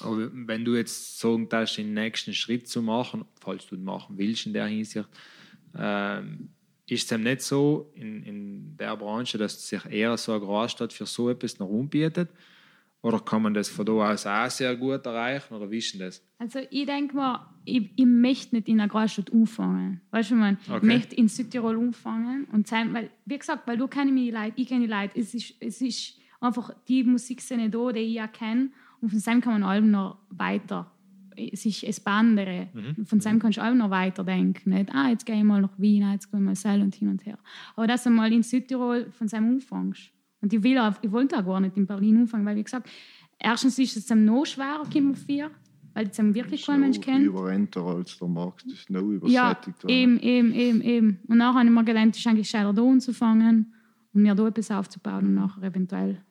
[0.00, 4.16] aber wenn du jetzt sagen darfst, den nächsten Schritt zu machen, falls du ihn machen
[4.16, 5.08] willst in der Hinsicht,
[5.76, 6.50] ähm,
[6.90, 11.06] ist es nicht so in, in der Branche, dass sich eher so eine Großstadt für
[11.06, 12.30] so etwas noch anbietet?
[13.02, 15.54] Oder kann man das von da aus auch sehr gut erreichen?
[15.54, 16.22] Oder denn das?
[16.38, 20.02] Also ich denke mal, ich, ich möchte nicht in einer Großstadt anfangen.
[20.10, 20.58] Weißt du, ich, meine?
[20.68, 20.76] Okay.
[20.76, 24.52] ich möchte in Südtirol anfangen und sein, weil, wie gesagt, weil du kennst mich Leute,
[24.56, 28.26] ich kenne die Leute, es ist, es ist einfach die Musikszene da, die ich ja
[28.26, 30.90] kenne und von seinem kann man allem noch weiter
[31.48, 32.68] äh, sich expandere.
[33.04, 34.70] Von seinem kannst du auch noch weiterdenken.
[34.70, 36.94] Nicht, ah, jetzt gehe ich mal nach Wien, ah, jetzt gehe ich mal sel und
[36.94, 37.38] hin und her.
[37.76, 40.10] Aber dass du mal in Südtirol von seinem anfängst.
[40.42, 42.88] Und ich, will auch, ich wollte auch gar nicht in Berlin anfangen, weil, wie gesagt,
[43.38, 45.50] erstens ist es dann noch schwerer, auf vier,
[45.92, 47.26] weil es dann wirklich kein Mensch noch kennt.
[47.26, 49.84] überrennter als der Markt ist noch Ja, übersättigt.
[49.84, 49.90] worden.
[49.94, 51.18] eben, eben, eben, eben.
[51.28, 53.74] Und nachher habe ich mir gedacht, es ist eigentlich schneller da anzufangen
[54.12, 56.22] und mir da etwas aufzubauen und nachher eventuell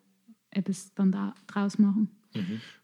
[0.50, 2.08] etwas dann da draus machen.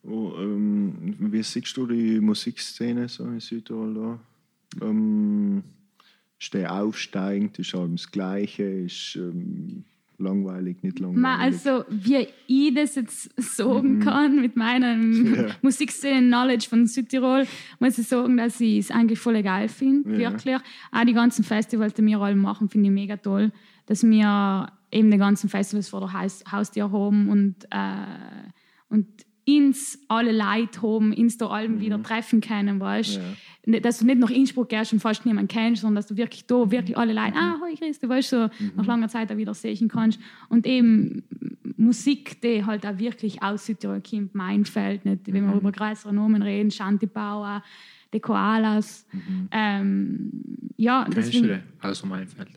[0.03, 4.19] Oh, ähm, wie siehst du die Musikszene so in Südtirol?
[4.83, 5.63] Ähm,
[6.39, 7.59] ist der aufsteigend?
[7.59, 8.63] Ist alles das Gleiche?
[8.65, 9.85] Ist ähm,
[10.19, 11.23] langweilig, nicht langweilig?
[11.23, 15.47] Ma, also, wie ich das jetzt sagen kann mit meinem Ja.
[15.63, 17.47] Musikszenen-Knowledge von Südtirol,
[17.79, 20.31] muss ich sagen, dass ich es eigentlich voll geil finde, Ja.
[20.33, 20.57] wirklich.
[20.93, 23.53] Auch die ganzen Festivals, die wir alle machen, finde ich mega toll,
[23.87, 28.51] dass wir eben die ganzen Festivals vor der Haus Haustür haben und, äh,
[28.89, 29.07] und
[29.47, 33.21] ins alle Leute haben, ins da allem wieder treffen können, weißt
[33.67, 33.81] Ja.
[33.81, 36.71] Dass du nicht nach Innsbruck gehst und fast niemanden kennst, sondern dass du wirklich da
[36.71, 39.89] wirklich alle Leute, ah, hoi Christi, weißt du, so nach langer Zeit auch wieder sehen
[39.89, 40.21] kannst.
[40.49, 41.25] Und eben
[41.77, 46.13] Musik, die halt auch wirklich aus Südtirol kommt, mein Feld, nicht, wenn wir über größere
[46.13, 47.63] Namen reden, Shanti Bauer,
[48.13, 49.07] die Koalas.
[49.51, 50.31] Ähm,
[50.77, 51.63] ja, deswegen, den?
[51.81, 52.51] Außer mein Feld.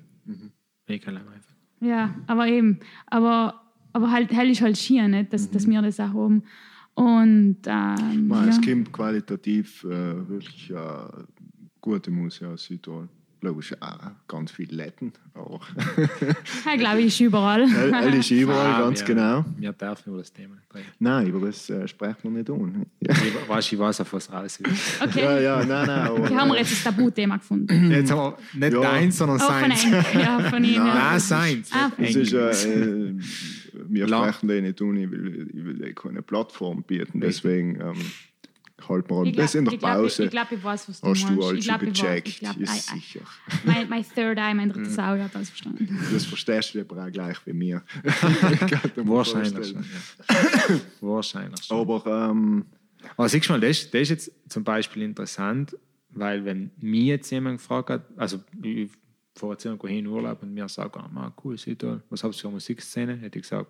[0.88, 1.90] Ich kenne mein Feld.
[1.92, 3.62] ja, aber eben, aber,
[3.94, 6.44] aber halt, hell ist halt schier, nicht, dass, dass wir das auch haben.
[7.00, 8.50] Und ähm, Ma, ja.
[8.50, 9.88] Es kommt qualitativ äh,
[10.30, 10.76] wirklich äh,
[11.80, 13.08] gute Musik aus Südtirol.
[13.42, 13.98] Logisch auch
[14.28, 15.62] ganz viele Letten, aber
[16.66, 17.62] Ja, glaube ich, ist überall.
[17.72, 19.46] er ist überall, Ah, ganz wir, genau.
[19.58, 20.88] Wir dürfen über das Thema nicht reden.
[21.00, 22.86] Nein, über das äh, sprechen wir nicht an.
[23.00, 24.74] Ja, Ich weiß, ich weiß, auf was raus will.
[25.02, 25.90] Okay, ja, ja nein, nein.
[26.08, 27.92] Aber, hier haben wir jetzt das Tabuthema gefunden.
[27.92, 28.82] Jetzt haben wir nicht Ja.
[28.82, 29.86] deins, sondern Auch von seins.
[29.86, 30.20] ihm.
[30.20, 30.74] Ja, von ihm.
[30.74, 30.94] Ja.
[31.12, 31.72] Nein, seins.
[31.72, 33.16] Ah, Es ist, äh, äh,
[33.74, 37.76] wir La- sprechen den nicht an, ich will, ich will eh keine Plattform bieten, deswegen
[37.80, 37.96] ähm,
[38.88, 39.26] halten wir an.
[39.28, 40.22] Ich glaub- Das in der ich glaub, Pause.
[40.24, 41.38] Ich, ich glaube, ich weiß, was du Hast meinst.
[41.42, 42.28] du alles schon glaub, gecheckt?
[42.28, 43.00] Ich glaub, ist ei, ei.
[43.00, 43.20] sicher.
[43.66, 46.00] mein, mein Third Eye, mein drittes Auge hat alles verstanden.
[46.14, 47.84] Das verstehst du aber auch gleich wie mir.
[48.96, 49.84] Wahrscheinlich schon.
[49.84, 50.80] Ja.
[51.02, 51.78] Wahrscheinlich schon.
[51.78, 52.66] Aber ähm,
[53.16, 55.76] Aber siehst du mal, das, das ist jetzt zum Beispiel interessant,
[56.12, 58.90] weil wenn mir jetzt jemand gefragt hat, also ich
[59.40, 62.36] fahre jetzt irgendwo hin in Urlaub und mir sagt, ah, man, cool, Südtirol, was habt
[62.36, 63.16] ihr für eine Musikszene?
[63.18, 63.70] Hätte ich gesagt,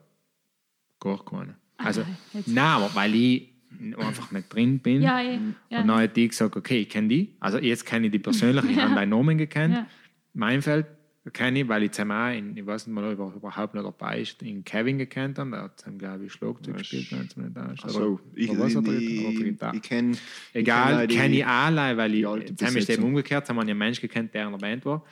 [1.00, 1.56] gar keine.
[1.78, 3.50] Also, jetzt- nein, aber weil ich
[3.98, 5.02] einfach nicht drin bin.
[5.02, 5.40] Ja, eh,
[5.70, 5.82] ja.
[5.82, 7.36] Und dann hätte ich gesagt, okay, ich kenne die.
[7.40, 9.76] Also jetzt kenne ich die persönlich, ich habe meinen Namen gekannt.
[9.76, 9.88] Ja.
[10.34, 10.88] Mein Feld
[11.34, 13.84] kenne ich, weil ich zusammen auch, in, ich weiß nicht mal, ob er überhaupt noch
[13.84, 15.52] dabei ist, in Kevin gekannt habe.
[15.52, 17.84] Der hat zusammen, glaube ich, Schlagzeug gespielt, wenn es mir nicht da ist.
[17.84, 20.18] also, ich, was er ich, ich, ich kenne.
[20.54, 22.26] Egal, kenne ich alle, weil ich,
[22.56, 25.06] die wir es eben umgekehrt, haben wir einen Menschen gekannt, der in der Band war.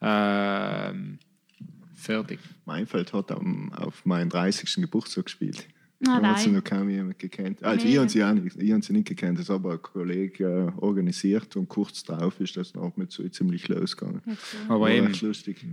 [0.00, 1.18] Ähm,
[1.94, 2.38] fertig.
[2.66, 4.74] Meinfeld hat am, auf meinen 30.
[4.82, 5.66] Geburtstag gespielt.
[6.06, 7.62] Ah, Da hat sie noch kaum jemand gekannt.
[7.64, 7.92] Also, Nee.
[7.92, 10.72] ich habe sie, auch nicht- ich habe sie nicht gekannt, das hat aber ein Kollege
[10.76, 14.20] äh, organisiert und kurz darauf ist das noch mit so ziemlich losgegangen.
[14.68, 15.64] Aber War eben, echt lustig.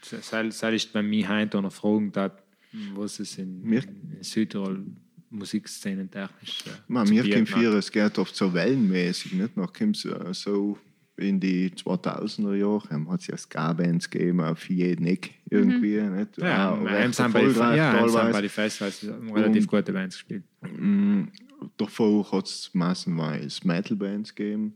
[0.00, 2.10] selbst ist bei mir heute noch fragen,
[2.94, 4.84] was es in, in Südtirol
[5.28, 9.56] Musikszenen technisch äh, Man, zu mir kommt vier, es geht oft so wellenmäßig, nicht?
[9.56, 10.78] Noch kommt äh, so
[11.18, 16.36] in die 2000er Jahre, ähm, hat es ja Ska-Bands gegeben, auf jeden Eck irgendwie, nicht?
[16.38, 17.92] Ja, wir recht haben es bei, die- ja,
[18.32, 20.44] bei den Festivals relativ gute Bands gespielt.
[21.78, 24.74] Davor hat es massenweise Metal-Bands gegeben,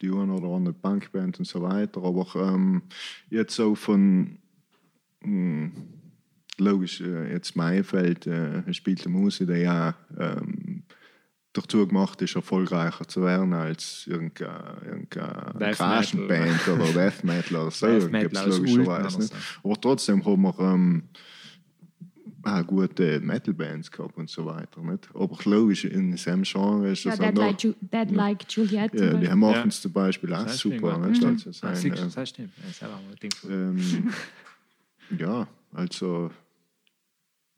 [0.00, 2.02] die eine oder andere Punkband und so weiter.
[2.02, 2.82] Aber ähm,
[3.30, 4.38] jetzt so von,
[5.22, 5.70] mh,
[6.58, 9.04] logisch, äh, jetzt Mayfeld äh, spielt
[9.46, 10.61] der ja ähm,
[11.52, 17.86] dazu gemacht ist, erfolgreicher zu werden als irgendeine, irgendeine Garagenband oder Death Metal oder so.
[17.88, 19.32] Ulm logischerweise oder nicht.
[19.32, 19.68] so.
[19.68, 21.02] Aber trotzdem haben wir ähm,
[22.44, 24.80] auch gute Metal-Bands gehabt und so weiter.
[24.82, 25.08] Nicht?
[25.14, 27.60] Aber logisch, in diesem Genre ist Ja, das halt like, noch...
[27.62, 28.94] Ju Dead like Juliet.
[28.94, 29.64] Ja, die machen Ja.
[29.66, 30.94] es zum Beispiel auch Das super.
[31.14, 31.62] stimmt, Nicht?
[31.62, 31.68] ja.
[31.68, 32.50] Also, siehst du, äh, das stimmt.
[32.56, 33.30] Ja, Das ist auch ein Ding.
[33.50, 34.12] ähm,
[35.18, 36.30] ja, also.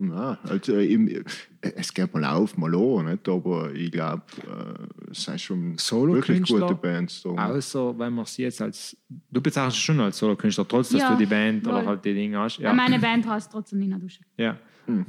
[0.00, 1.24] Ja, also im,
[1.60, 3.28] es geht mal auf, mal an, nicht?
[3.28, 6.60] aber ich glaube, äh, es sind schon wirklich Solokünstler?
[6.60, 7.30] gute Bands da.
[7.30, 8.96] Außer wenn man sie jetzt als.
[9.30, 11.86] Du bezeichnest schon als Solokünstler, trotz dass Ja, du die Band oder voll.
[11.86, 12.58] halt die Dinge hast.
[12.58, 12.70] Ja.
[12.70, 12.74] Ja.
[12.74, 14.26] Meine Band heißt trotzdem Nina Duschek.
[14.36, 14.56] ja.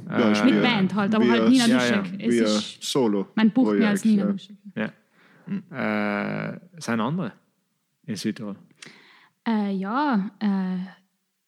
[0.08, 2.20] Ja, ist Äh, Mit Band halt, aber halt Nina ja, Duschek.
[2.20, 3.26] Es ist, Solo.
[3.34, 4.32] man bucht mich als Nina ja.
[4.32, 4.56] Duschek.
[4.74, 6.52] ja.
[6.54, 7.32] Äh, sind andere
[8.06, 8.56] in Südtirol.
[9.46, 10.78] Äh, ja, äh,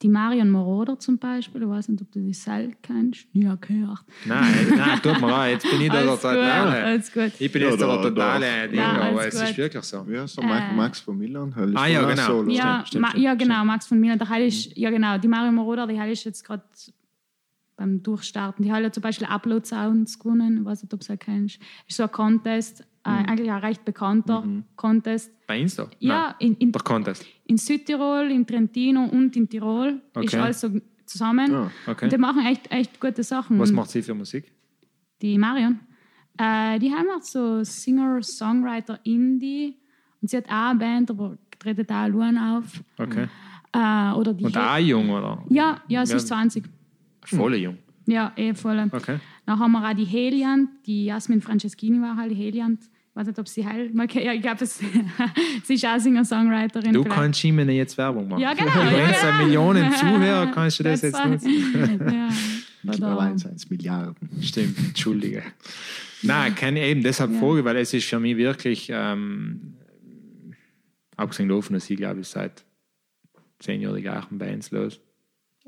[0.02, 3.26] die Marion Moroder zum Beispiel, ich weiß nicht, ob du die Sal kennst.
[3.32, 4.04] Ja, gehört.
[4.26, 6.84] Nein, nein, tut mir leid, jetzt bin ich da der totale.
[6.84, 7.32] alles gut.
[7.38, 10.06] Ich bin Ja, jetzt da- der totale Ding, Ja, aber es ist wirklich so.
[10.08, 11.48] Ja, so Max, Äh, Max von Milan.
[11.50, 12.26] ist Ah, ja, genau.
[12.26, 12.50] Solo.
[12.50, 13.42] Ja, stimmt, stimmt, ja stimmt.
[13.42, 14.18] genau, Max von Milan.
[14.18, 16.62] Der Heil ist, ja genau, die Mario Moroder, die Heil ist jetzt gerade
[17.78, 18.64] beim Durchstarten.
[18.64, 21.58] Die Heil hat zum Beispiel Upload Sounds gewonnen, ich weiß nicht, ob du es kennst.
[21.86, 23.26] Ist so ein Contest, äh, Mhm.
[23.26, 24.44] eigentlich ein recht bekannter
[24.76, 25.30] Contest.
[25.46, 25.88] Bei Insta?
[26.00, 27.24] Ja, in, in, Der Contest.
[27.46, 30.36] in Südtirol, in Trentino und in Tirol ist Okay.
[30.38, 30.68] alles so
[31.06, 31.54] zusammen.
[31.54, 32.04] Ah, okay.
[32.06, 33.58] Und die machen echt, echt gute Sachen.
[33.58, 34.52] Was macht sie für Musik?
[35.22, 35.78] Die Marion.
[36.36, 39.76] Äh, die haben auch so Singer, Songwriter, Indie.
[40.20, 42.82] Und sie hat auch eine Band, aber tritt auch allein auf.
[42.98, 43.28] Okay.
[43.72, 45.44] Äh, oder die Und auch jung, oder?
[45.48, 46.16] Ja, ja, sie Ja.
[46.18, 46.64] ist 20.
[47.36, 47.78] Voll jung.
[48.06, 48.88] Ja, eh voll.
[48.90, 49.18] Okay.
[49.46, 52.80] Dann haben wir auch die Heliant, die Jasmin Franceschini war halt die Heliant.
[52.82, 54.06] Ich weiß nicht, ob sie heil mal.
[54.12, 54.78] Ja, ich glaube, es-
[55.64, 56.92] sie ist auch Singer-Songwriterin.
[56.92, 57.16] Du vielleicht.
[57.20, 58.40] kannst ihm jetzt Werbung machen.
[58.40, 59.42] Ja, genau, Wenn ja, jetzt ja.
[59.42, 62.10] Millionen Zuhörer kannst du das That's jetzt nutzen.
[62.14, 62.28] ja.
[62.84, 64.14] Mittlerweile Oder, sind es Milliarden.
[64.40, 65.42] Stimmt, entschuldige.
[66.22, 67.38] Nein, kann ich eben deshalb Ja.
[67.40, 69.74] Frage, weil es ist für mich wirklich, ähm,
[71.16, 72.64] abgesehen davon, dass ich glaube ich seit
[73.58, 75.00] zehn Jahren die gleichen Bands los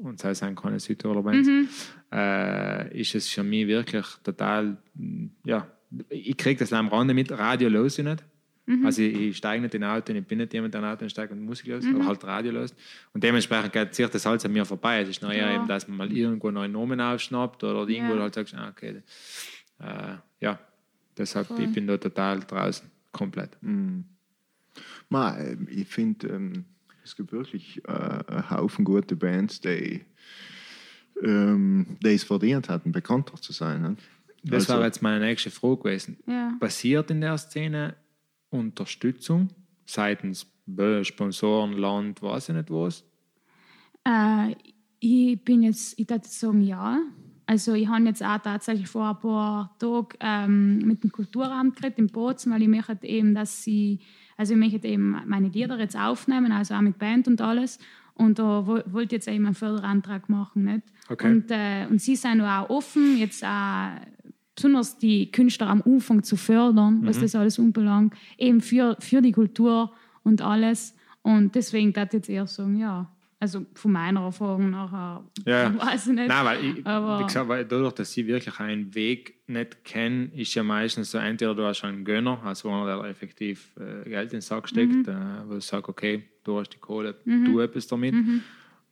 [0.03, 1.69] und sei es sind keine Südtiroler Bands, Mhm.
[2.13, 4.77] äh, ist es für mich wirklich total,
[5.45, 5.67] ja,
[6.09, 8.23] ich kriege das am Rande mit, Radio los ich nicht.
[8.67, 8.87] Mhm.
[8.87, 11.09] Also ich, ich steige nicht in ein Auto, ich bin nicht jemand, der ein Auto
[11.09, 11.97] steigt und Musik los, Mhm.
[11.97, 12.75] aber halt Radio los.
[13.13, 15.01] Und dementsprechend geht zieht das alles an mir vorbei.
[15.01, 15.55] Es ist eher Ja.
[15.57, 18.21] eben, dass man mal irgendwo einen neuen Namen aufschnappt oder irgendwo Ja.
[18.23, 19.03] halt sagst, ah, okay,
[19.81, 20.59] äh, ja,
[21.19, 21.63] deshalb Voll.
[21.63, 23.51] ich bin da total draußen, komplett.
[25.09, 26.65] Ma, ähm, ich finde, ähm,
[27.05, 30.05] es gibt wirklich äh, einen Haufen gute Bands, die,
[31.23, 33.83] ähm, die es verdient hatten, bekannter zu sein.
[33.83, 33.97] Ne?
[34.45, 36.19] Das Also- war jetzt meine nächste Frage gewesen.
[36.27, 36.55] ja.
[36.61, 37.97] Passiert in der Szene
[38.51, 39.49] Unterstützung
[39.85, 40.47] seitens
[41.03, 43.05] Sponsoren, Land, weiß ich nicht was?
[44.05, 44.55] Äh,
[45.01, 47.01] ich bin jetzt, ich würde sagen, ja.
[47.47, 51.99] Also ich habe jetzt auch tatsächlich vor ein paar Tagen ähm, mit dem Kulturamt geredet
[51.99, 53.99] in Bozen, weil ich möchte eben, dass sie,
[54.41, 57.79] also ich möchte eben meine Lieder jetzt aufnehmen, also auch mit Band und alles.
[58.15, 60.65] Und da wo- wollte ich jetzt eben einen Förderantrag machen.
[60.65, 60.83] Nicht?
[61.11, 61.31] Okay.
[61.31, 63.91] Und, äh, und sie sind auch offen, jetzt auch
[64.55, 69.33] besonders die Künstler am Anfang zu fördern, was das alles anbelangt, eben für, für die
[69.33, 69.93] Kultur
[70.23, 70.95] und alles.
[71.23, 73.11] Und deswegen würde ich jetzt eher sagen, ja.
[73.43, 75.75] Also von meiner Erfahrung nachher, Ja.
[75.87, 76.29] weiß ich nicht.
[76.29, 80.31] Nein, weil ich, Aber- wie gesagt, weil dadurch, dass sie wirklich einen Weg nicht kennen,
[80.35, 84.27] ist ja meistens so, entweder du hast einen Gönner, also einer, der effektiv äh, Geld
[84.33, 85.15] in den Sack steckt, äh,
[85.47, 88.15] wo du sagst, okay, du hast die Kohle, tu etwas damit.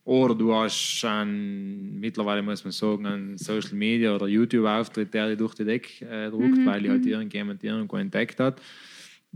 [0.05, 5.37] Oder du hast einen, mittlerweile muss man sagen, einen Social Media oder YouTube-Auftritt, der dich
[5.37, 8.63] durch die Decke äh, druckt, weil die halt irgendjemand irgendwo entdeckt hat.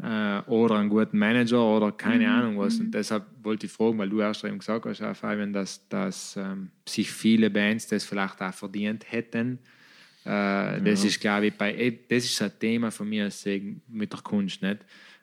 [0.00, 2.80] Äh, oder einen guten Manager oder keine Ahnung was.
[2.80, 6.70] Und deshalb wollte ich fragen, weil du erst eben gesagt hast, Fabian, dass, dass ähm,
[6.88, 9.58] sich viele Bands das vielleicht auch verdient hätten.
[10.24, 13.28] Äh, Das ist, glaube ich, bei, eh, das ist ein Thema von mir
[13.88, 14.62] mit der Kunst.
[14.62, 14.78] Nicht?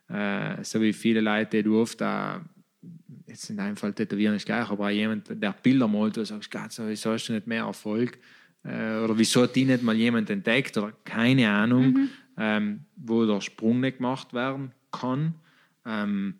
[0.07, 2.41] Äh, so wie viele Leute, die du oft auch,
[3.25, 6.71] jetzt in deinem Fall tätowieren ist gleich, aber jemand, der Bilder malt, du sagst, Gott,
[6.71, 8.19] so, wieso hast du nicht mehr Erfolg?
[8.63, 12.09] äh, oder wieso hat die nicht mal jemand entdeckt oder keine Ahnung,
[12.39, 15.35] ähm, wo der Sprung nicht gemacht werden kann.
[15.85, 16.35] Ähm,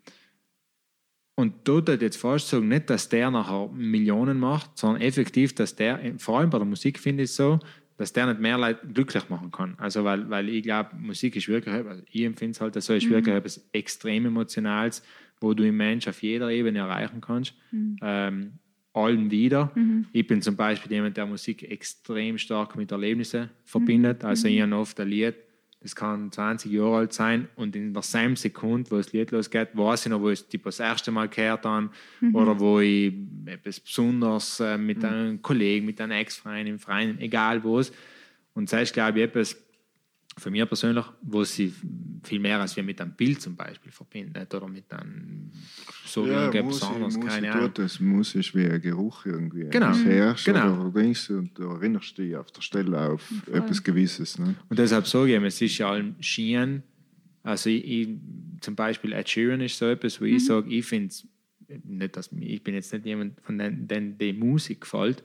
[1.36, 5.74] und dort hat jetzt fast sagen, nicht, dass der nachher Millionen macht, sondern effektiv, dass
[5.74, 7.60] der, vor allem bei der Musik finde ich es so,
[7.96, 9.74] dass der nicht mehr Leute glücklich machen kann.
[9.78, 13.08] Also, weil, weil ich glaube, Musik ist wirklich, also ich empfinde es halt so, ist
[13.10, 15.02] wirklich etwas extrem Emotionales,
[15.40, 17.54] wo du im Mensch auf jeder Ebene erreichen kannst.
[18.02, 18.52] Ähm,
[18.92, 19.72] allen wieder.
[20.12, 24.24] Ich bin zum Beispiel jemand, der Musik extrem stark mit Erlebnissen verbindet.
[24.24, 25.34] Also ich habe oft ein Lied,
[25.82, 30.06] das kann 20 Jahre alt sein und in derselben Sekunde, wo das Lied losgeht, weiß
[30.06, 31.88] ich noch, wo ich es das erste Mal gehört habe
[32.34, 33.14] oder wo ich
[33.46, 37.92] etwas Besonderes äh, mit einem Kollegen, mit einem Ex-Freund, im Freien, egal wo es.
[38.52, 39.56] Und das ist, glaube ich, etwas
[40.38, 41.72] für mich persönlich, wo sie
[42.22, 45.50] viel mehr als wir mit einem Bild zum Beispiel verbindet oder mit einem
[46.06, 47.70] so Ja, irgendetwas Musik, anderes, Musik keine Ahnung.
[47.74, 48.00] das.
[48.00, 49.64] Musik wie ein Geruch irgendwie.
[49.70, 49.88] Genau.
[49.88, 50.80] Das herrscht Genau.
[50.86, 54.38] oder denkst du, und du erinnerst dich auf der Stelle auf etwas Gewisses.
[54.38, 54.54] Ne?
[54.68, 56.82] Und deshalb sage ich, es ist ja allem Schien.
[57.42, 58.08] Also ich, ich,
[58.60, 61.26] zum Beispiel Ed Sheeran ist so etwas, wo ich sage, ich finde es
[61.84, 65.22] nicht, dass ich bin jetzt nicht jemand, von den die Musik gefällt,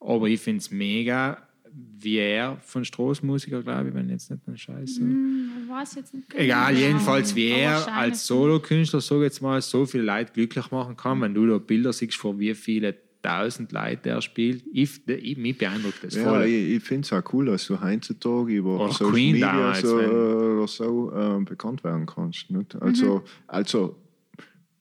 [0.00, 4.56] aber ich finde es mega, wie er von Straßenmusiker, glaube ich, wenn jetzt nicht ein
[4.56, 4.96] Scheiß.
[4.96, 5.02] so.
[5.04, 6.42] Ich weiß jetzt nicht genau.
[6.42, 11.20] Egal, jedenfalls wie er als Solokünstler, ich jetzt mal, so viele Leute glücklich machen kann,
[11.20, 14.64] wenn du da Bilder siehst, von wie viele tausend Leute er spielt.
[14.72, 16.44] Ich, ich, mich beeindruckt das Ja, voll.
[16.46, 19.80] ich, ich finde es auch cool, dass du heutzutage über Oder Social Queen Media damals,
[19.82, 22.50] so, oder so ähm, bekannt werden kannst.
[22.50, 22.74] Nicht?
[22.80, 23.96] Also, also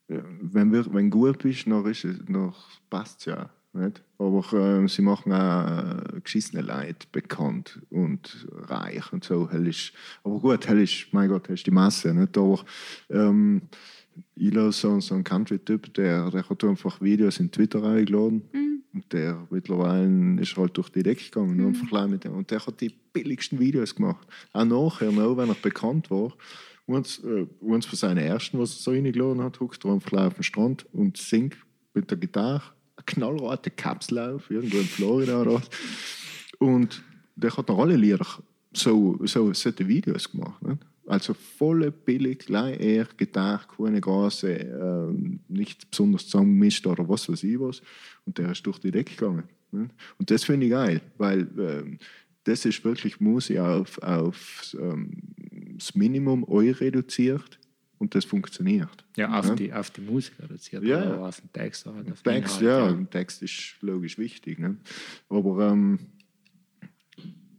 [0.08, 2.54] ja, wenn du wenn gut bist, ist es- dann
[2.90, 3.50] passt es ja.
[3.74, 4.04] Nicht?
[4.18, 9.50] Aber ähm, sie machen auch äh, geschissene Leute bekannt und reich und so.
[9.50, 9.94] Hell ist,
[10.24, 12.14] aber gut, hell ist, mein Gott, hell ist die Masse.
[12.14, 12.36] Nicht?
[12.38, 12.64] Aber
[13.10, 13.62] ähm,
[14.36, 18.44] ich lasse so, so einen Country-Typ, der, der hat einfach Videos in Twitter eingeladen.
[18.92, 21.58] Und der mittlerweile ist halt durch die Decke gegangen.
[21.58, 21.68] Mhm.
[21.68, 22.34] Einfach mit dem.
[22.34, 24.28] Und der hat die billigsten Videos gemacht.
[24.52, 26.34] Auch nachher, noch, wenn er bekannt war.
[26.88, 30.34] Eins, äh, eins von seinen ersten, was er so reingeladen hat, huckt er einfach auf
[30.34, 31.56] den Strand und singt
[31.94, 32.64] mit der Gitarre
[33.06, 35.62] knallrote Kapsel auf, irgendwo in Florida oder.
[36.60, 37.04] Und
[37.36, 38.26] der hat noch alle Lieder
[38.74, 40.62] so, so solche Videos gemacht.
[40.62, 40.86] Nicht?
[41.08, 45.12] Also voll billig, gleich er, Gitarre, keine Gase, äh,
[45.48, 47.82] nicht besonders zusammengemischt oder was weiß ich was.
[48.26, 49.44] Und der ist durch die Decke gegangen.
[49.72, 49.92] Nicht?
[50.20, 51.98] Und das finde ich geil, weil ähm,
[52.44, 55.12] das ist wirklich Musik auf, auf ähm,
[55.78, 57.60] das Minimum eu reduziert
[58.00, 59.06] und das funktioniert.
[59.16, 59.56] Ja, auf, Ja.
[59.56, 61.00] Die, auf die Musik reduziert Ja.
[61.02, 61.86] oder auf den Text.
[61.86, 64.58] Halt, auf den Text, Inhalt, ja, ein Text ist logisch wichtig.
[64.58, 64.78] Ne?
[65.30, 66.00] Aber ähm,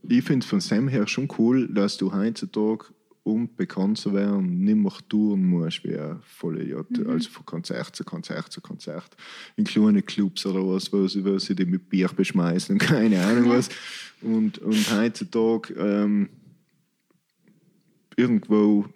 [0.08, 2.86] ich finde es von Sam her schon cool, dass du heutzutage,
[3.22, 7.06] um bekannt zu werden, nicht mehr touren musst wie ein Vollidiot.
[7.06, 9.14] Also von Konzert zu Konzert zu Konzert.
[9.56, 13.22] In kleinen Clubs oder was, wo sie, wo sie dich mit Bier beschmeißen und keine
[13.24, 13.68] Ahnung was.
[14.22, 16.30] Und, und heutzutage ähm,
[18.16, 18.86] irgendwo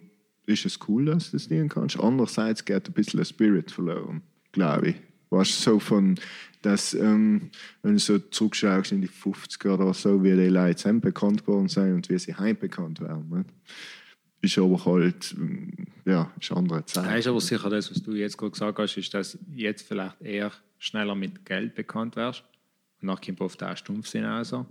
[0.45, 1.99] ist es cool, dass du das nehmen kannst.
[1.99, 4.95] Andererseits geht ein bisschen der Spirit verloren, glaube ich.
[5.29, 6.15] Weißt so von,
[6.61, 7.49] dass, ähm,
[7.81, 11.67] wenn du so zurückschaust in die 50er oder so, wie die Leute zusammen bekannt geworden
[11.67, 13.29] sind und wie sie heim bekannt werden.
[13.29, 13.45] Ne?
[14.41, 15.71] Ist aber halt, ähm,
[16.05, 17.19] ja, ist eine andere Das Zeit.
[17.19, 20.51] ist aber sicher das, was du jetzt gerade gesagt hast, ist, dass jetzt vielleicht eher
[20.77, 22.43] schneller mit Geld bekannt wirst.
[23.01, 24.65] Und dann kommt oft auch Stumpfsinn also.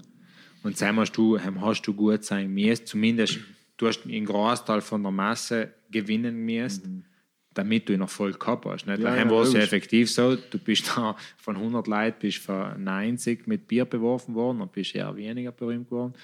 [0.62, 3.40] Und dann hast du, hast du gut sein müssen, zumindest
[3.76, 7.06] du hast einen Großteil von der Masse gewinnen müssen,
[7.55, 8.86] damit du ihn noch voll gehabt hast.
[8.86, 8.98] Nicht?
[8.98, 12.38] Ja, Daheim ja, war es ja effektiv so, du bist da von 100 Leuten bist
[12.38, 16.14] von 90 mit Bier beworfen worden und bist eher weniger berühmt geworden.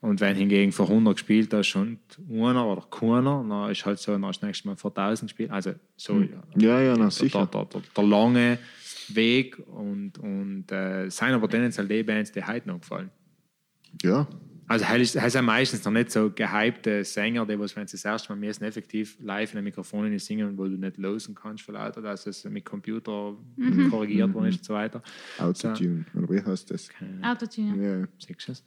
[0.00, 1.98] Und wenn hingegen vor 100 gespielt hast und
[2.30, 5.50] einer oder keiner, dann ist halt so, dann hast du nächstes Mal vor 1000 gespielt.
[5.50, 6.42] Also so, ja.
[6.56, 7.46] Ja, ja, na der, sicher.
[7.52, 8.58] der, der, der lange
[9.08, 13.10] Weg und, und äh, sind aber tendenziell die Bands, die heute noch gefallen.
[14.02, 14.28] Ja,
[14.68, 18.04] Also es ist ja meistens noch nicht so gehypte Sänger, die was, wenn sie das
[18.04, 21.64] erste Mal müssen, effektiv live in ein Mikrofon nicht singen, wo du nicht losen kannst
[21.64, 23.34] vor lauter, dass es mit Computer
[23.90, 25.02] korrigiert worden ist und so weiter.
[25.38, 26.90] Autotune, oder wie heißt das?
[27.22, 28.00] Autotune.
[28.00, 28.08] Ja.
[28.18, 28.60] Siehst du es?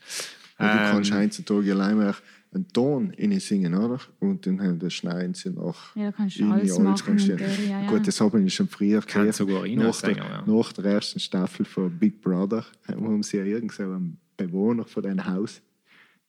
[0.57, 2.15] Und du Ähm, kannst heutzutage allein mehr
[2.53, 3.99] einen Ton in singen, oder?
[4.19, 5.95] Und dann das schneiden sie nach.
[5.95, 7.87] Ja, da kannst du in alles die machen kannst in ja, ja.
[7.87, 9.35] Gut, das habe ich schon früher Kann gehört.
[9.35, 10.43] sogar nach, noch der, singen, ja.
[10.45, 15.03] nach der ersten Staffel von Big Brother haben sie ja irgend so einen Bewohner von
[15.03, 15.61] diesem Haus.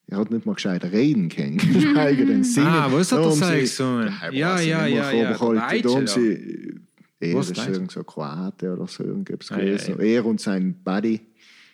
[0.08, 1.56] Er hat nicht mal gescheit reden können.
[1.58, 2.66] Den Singen.
[2.68, 4.12] Ah, was hat er so gesungen?
[4.30, 6.80] Ja, Ja, ich ja, ja, mehr, ja, aber der da haben Deutsche sie,
[7.20, 9.94] er Was ist irgend so Kroate oder so irgendetwas Ah, ja, gewesen.
[9.98, 10.04] ja.
[10.04, 11.20] Er und sein Buddy.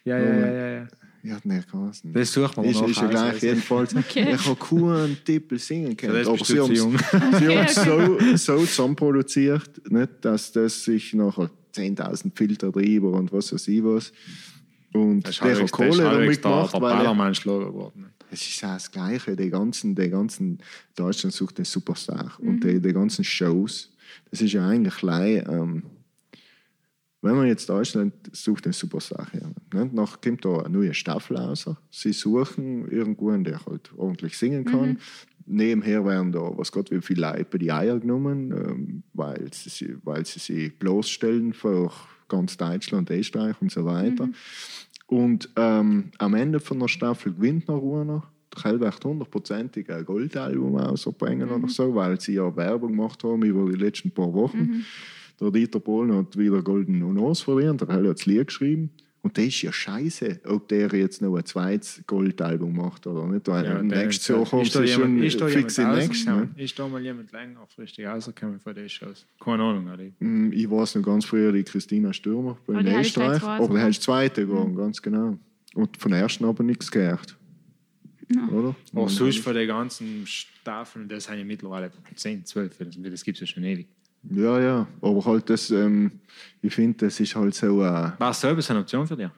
[0.04, 0.88] Ja, ja, ja, ja, ja.
[1.24, 2.12] Ja, nicht geheißen.
[2.12, 3.94] Das sucht man ist, ist ja gleich, jedenfalls.
[3.96, 4.34] Okay.
[4.34, 6.14] Ich habe keinen Tippel singen können.
[6.14, 6.96] das aber sie haben es jung.
[7.38, 13.52] sie haben's so, so zusammenproduziert, nicht, dass das sich nachher 10.000 Filter drüber und was
[13.52, 14.12] weiß ich was.
[14.94, 18.06] Und der hat Kohle damit der, gemacht, der weil er, Ballermann-Schlager geworden.
[18.30, 20.58] Es ist auch das Gleiche, die ganzen, die ganzen
[20.94, 22.32] Deutschland sucht den Superstar.
[22.38, 23.90] Und die, die ganzen Shows,
[24.30, 25.82] das ist ja eigentlich gleich, ähm,
[27.20, 29.90] wenn man jetzt Deutschland sucht den Superstar her, ne?
[29.92, 34.98] nach kommt da eine neue Staffel raus, sie suchen irgendwo, der halt ordentlich singen kann,
[35.44, 39.96] nebenher werden da, was Gott wie viele Leute bei die Eier genommen, ähm, weil, sie,
[40.04, 41.90] weil sie sie bloßstellen für
[42.28, 44.28] ganz Deutschland, Österreich und so weiter.
[45.08, 48.22] Und ähm, am Ende von der Staffel gewinnt noch einer.
[48.62, 53.78] Wird hundertprozentig ein Goldalbum rausbringen oder so, weil sie ja Werbung gemacht haben über die
[53.78, 54.84] letzten paar Wochen.
[55.40, 58.90] Der Dieter Bohlen hat wieder Golden Nos verliehen, der Hell hat das Lied geschrieben.
[59.28, 63.46] Und das ist ja scheiße, ob der jetzt noch ein zweites Goldalbum macht oder nicht.
[63.46, 66.50] Weil Ja, der- nächsten Jahr kommt ist da sie schon ist da fix in nächsten.
[66.56, 69.26] Ist da mal jemand längerfristig rausgekommen von den Shows?
[69.38, 70.14] Keine Ahnung, Adi.
[70.18, 73.42] Mm, Ich weiß noch ganz früher die Christina Stürmer bei hast du gleich Österreich.
[73.42, 73.82] Aber der sogar.
[73.82, 75.38] hast zweite gegangen, ganz genau.
[75.74, 77.36] Und von der ersten aber nichts gehört.
[78.50, 78.74] Oder?
[78.94, 83.36] Auch sonst von den ganzen Staffeln, das sind ja mittlerweile 10, 12, das, das gibt
[83.36, 83.88] es ja schon ewig.
[84.30, 84.86] Ja, ja.
[85.00, 86.10] Aber halt das, ähm,
[86.60, 89.30] ich finde, das ist halt so äh, War es selber so eine Option für dich?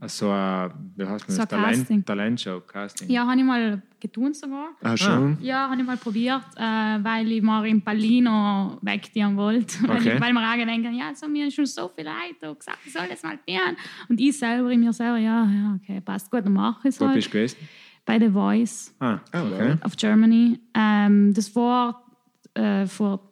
[0.00, 1.52] Also, äh, wie heißt So das?
[1.52, 2.04] ein Casting.
[2.04, 3.08] Talent, Talentshow, Casting.
[3.10, 4.68] Ja, habe ich mal getan sogar.
[4.82, 5.38] ah, schon.
[5.40, 9.76] Ja, habe ich mal probiert, äh, weil ich mal in Palino wegtieren wollte.
[9.88, 10.14] Weil, Okay.
[10.16, 12.92] ich, weil wir auch denken, ja, so, mir haben schon so viele Leute gesagt, ich
[12.92, 13.76] soll das mal tun.
[14.10, 17.00] Und ich selber in mir selber, ja, ja, okay, passt gut, dann mache ich es
[17.00, 17.14] Wo halt.
[17.14, 17.56] bist du gewesen?
[18.04, 19.76] Bei The Voice Ah, Ah, okay.
[19.86, 20.60] of Germany.
[20.74, 22.03] Ähm, das war
[22.54, 23.30] äh, vor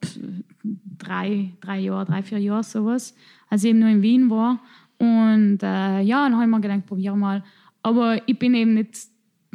[0.99, 3.15] drei, drei Jahren, drei, vier Jahren sowas,
[3.49, 4.61] als ich eben nur in Wien war.
[4.99, 7.43] Und äh, ja, dann habe ich mir gedacht, probier mal.
[7.82, 8.99] Aber ich bin eben nicht,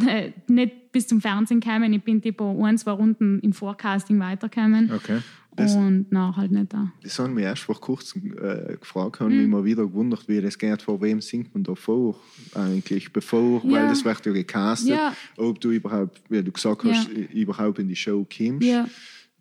[0.06, 1.94] äh, nicht bis zum Fernsehen gekommen.
[1.94, 4.92] Ich bin tipo ein, zwei Runden im Forecasting weitergekommen.
[4.92, 5.20] okay.
[5.56, 6.92] Das- und na, halt nicht da.
[7.02, 10.56] Das haben wir erst vor kurzem äh, gefragt, haben mich mal wieder gewundert, wie das
[10.56, 12.16] geht, vor wem singt man da vor
[12.54, 13.72] eigentlich, bevor, Ja.
[13.72, 15.14] weil das wird ja gecastet, Ja.
[15.36, 16.92] ob du überhaupt, wie du gesagt Ja.
[16.94, 18.68] hast, i- überhaupt in die Show kommst.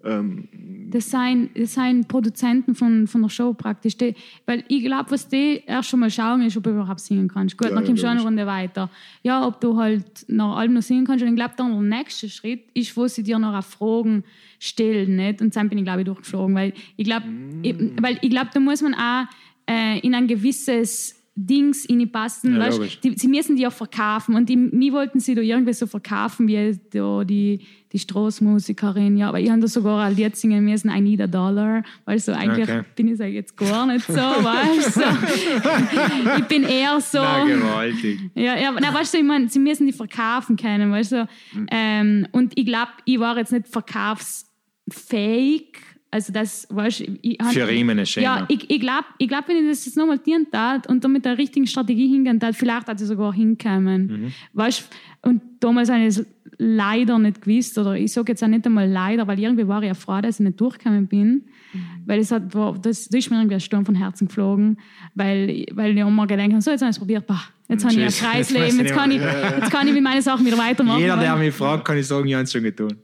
[0.05, 0.49] Ähm,
[0.91, 3.97] Das sind, das sind Produzenten von, von der Show praktisch.
[3.97, 4.15] Die,
[4.45, 7.57] weil ich glaube, was die erst schon mal schauen, ist, ob du überhaupt singen kannst.
[7.57, 8.23] Gut, Ja, dann kommst du eine.
[8.23, 8.91] Runde weiter.
[9.23, 11.23] Ja, ob du halt nach allem noch singen kannst.
[11.25, 14.25] Und ich glaube, der nächste Schritt ist, wo sie dir noch Fragen
[14.59, 15.17] stellen.
[15.17, 15.41] Nicht?
[15.41, 16.55] Und dann bin ich, glaube ich, durchgeflogen.
[16.55, 17.27] Weil ich glaube,
[17.63, 19.25] ich, weil ich glaube, da muss man auch
[19.69, 22.55] äh, in ein gewisses Dings passen.
[22.55, 24.35] Ja, weißt, die, sie müssen die ja verkaufen.
[24.35, 27.61] Und die, mir wollten sie da irgendwie so verkaufen wie da die,
[27.93, 29.19] die Straßmusikerin.
[29.19, 31.83] Ja, aber ich habe da sogar ein Lied singen müssen, I need a dollar.
[32.07, 32.83] Weil so eigentlich Okay.
[32.97, 35.01] bin ich jetzt gar nicht so, weißt du?
[35.01, 36.39] So.
[36.39, 37.19] Ich bin eher so.
[37.19, 38.19] Na, gewaltig.
[38.35, 41.29] Ja, ja, na, weißt du, ich meine, sie müssen die verkaufen können, weißt du?
[41.71, 45.77] Ähm, und ich glaube, ich war jetzt nicht verkaufsfähig.
[46.11, 48.25] Also das, weißt ich, hab- Für ihn ein Schema.
[48.39, 51.13] Ja, ich, ich glaube, ich glaub, wenn ich das jetzt nochmal tun tat und dann
[51.13, 54.07] mit der richtigen Strategie hingehen tat, vielleicht hat sie sogar hinkommen.
[54.07, 54.33] Mhm.
[54.53, 54.89] Weißt
[55.23, 56.27] und damals habe ich es
[56.59, 59.89] leider nicht gewusst, oder ich sage jetzt auch nicht einmal leider, weil irgendwie war ich
[59.89, 61.45] ja froh, dass ich nicht durchgekommen bin.
[61.73, 61.81] Mhm.
[62.07, 64.79] Weil es hat, war, das, das ist mir irgendwie ein Sturm von Herzen geflogen,
[65.15, 67.95] weil, weil ich immer gedacht habe, so, jetzt habe ich es probiert, bah, jetzt habe
[67.95, 70.23] ich ein freies Jetzt weiß Leben, ich jetzt kann, ich, jetzt kann ich mit meinen
[70.23, 71.01] Sachen wieder weitermachen.
[71.01, 72.97] Jeder, der mich fragt, kann ich sagen, ich habe es schon getan.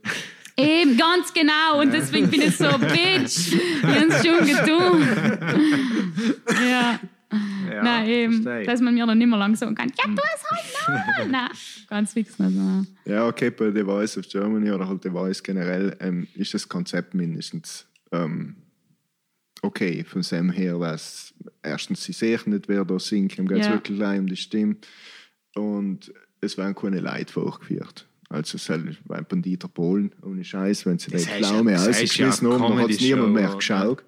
[0.57, 1.81] Eben, ganz genau.
[1.81, 6.35] Und deswegen bin ich so, Bitch, ich habe es schon getan.
[6.69, 6.99] ja.
[7.71, 8.65] Ja, Nein, eben, verstehe.
[8.67, 10.43] dass man mir dann nicht mehr lang sagen kann, ja, tu es
[10.87, 11.31] halt noch.
[11.31, 11.49] Nein,
[11.89, 12.55] ganz fix nicht.
[12.55, 12.85] nein.
[13.05, 16.69] Ja, okay, bei The Voice of Germany oder halt The Voice generell ähm, ist das
[16.69, 18.57] Konzept mindestens ähm,
[19.63, 23.65] okay von dem her, dass erstens sie sehen nicht, wer da singt, ihm geht es
[23.65, 23.73] Ja.
[23.73, 24.75] wirklich um die Stimme
[25.55, 28.05] und es werden keine Leute vorgeführt.
[28.33, 32.53] Also es ist bei Dieter Polen, ohne Scheiß, wenn sie Das den Pflaume ausgeschmissen ja
[32.59, 33.57] haben, dann hat es niemand mehr oder?
[33.57, 34.03] geschaut.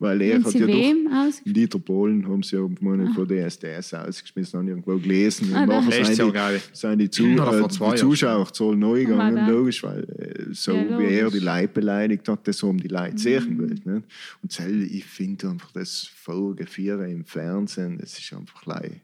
[0.00, 1.34] Weil er hat sie ja doch?
[1.44, 5.52] Dieter Polen haben sie ja mal von DSDS ausgeschmissen, haben irgendwo gelesen.
[5.52, 6.62] Ah, und nachher sind die, ich.
[6.72, 10.98] sind die, Zu äh, zwei die Jahren Zuschauerzahlen neu gegangen, logisch, weil äh, so Ja,
[11.00, 11.40] wie er logisch.
[11.40, 13.58] die Leute beleidigt hat, das haben die Leute sehen Mhm.
[13.58, 13.68] will.
[13.70, 14.06] Nicht?
[14.40, 19.00] Und sel- ich finde einfach das Folgevieren im Fernsehen, das ist einfach leid.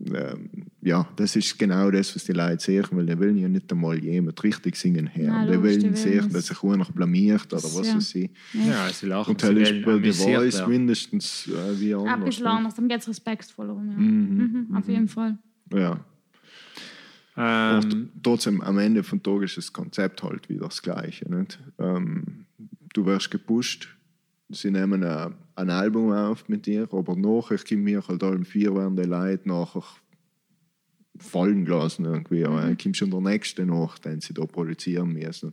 [0.00, 0.48] Ähm,
[0.80, 3.98] ja, das ist genau das, was die Leute sehen, weil die wollen ja nicht einmal
[3.98, 5.28] jemand richtig singen hören.
[5.28, 7.96] Nein, die die wollen sehen, dass sich einer blamiert oder was Ja.
[7.96, 8.30] weiß ich.
[8.52, 9.30] Ja, sie lachen.
[9.30, 12.12] Und sie das ist wollen bei The Voice mindestens äh, wie anders.
[12.14, 12.50] Ein bisschen ne?
[12.50, 13.90] anders, dann geht es respektvoller um.
[13.90, 13.96] Ja.
[13.96, 15.36] Mhm, auf jeden Fall.
[15.74, 15.98] Ja.
[17.36, 21.28] Ähm, Und trotzdem, am Ende vom Tag ist das Konzept halt wieder das Gleiche.
[21.32, 21.58] Nicht?
[21.78, 22.46] Ähm,
[22.92, 23.88] du wirst gepusht,
[24.50, 28.74] sie nehmen ein, ein Album auf mit dir, aber nachher kommen wir halt allem vier
[28.74, 29.84] werden die Leute nachher
[31.18, 32.44] fallen gelassen irgendwie.
[32.44, 35.52] Aber dann kommt schon der nächste nach, den sie da produzieren müssen.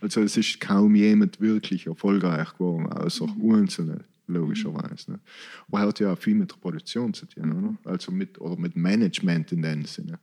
[0.00, 3.78] Also es ist kaum jemand wirklich erfolgreich geworden, außer uns.
[3.78, 4.04] nicht.
[4.26, 5.12] logischerweise.
[5.12, 5.20] Ne?
[5.68, 7.90] Aber hat ja auch viel mit der Produktion zu tun, oder?
[7.90, 10.18] Also mit, oder mit Management in dem Sinne.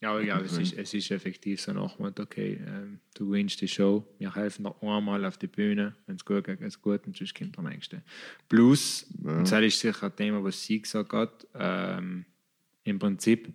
[0.00, 4.06] Ja, ja es, ist, es ist effektiv so nochmal, okay, ähm, du gewinnst die Show,
[4.18, 7.34] wir helfen dir einmal auf die Bühne, wenn es gut geht, ist gut und sonst
[7.34, 8.02] kommt der Nächste.
[8.48, 9.40] Plus, ja.
[9.42, 12.24] das ist sicher ein Thema, was sie gesagt hat, ähm,
[12.84, 13.52] im Prinzip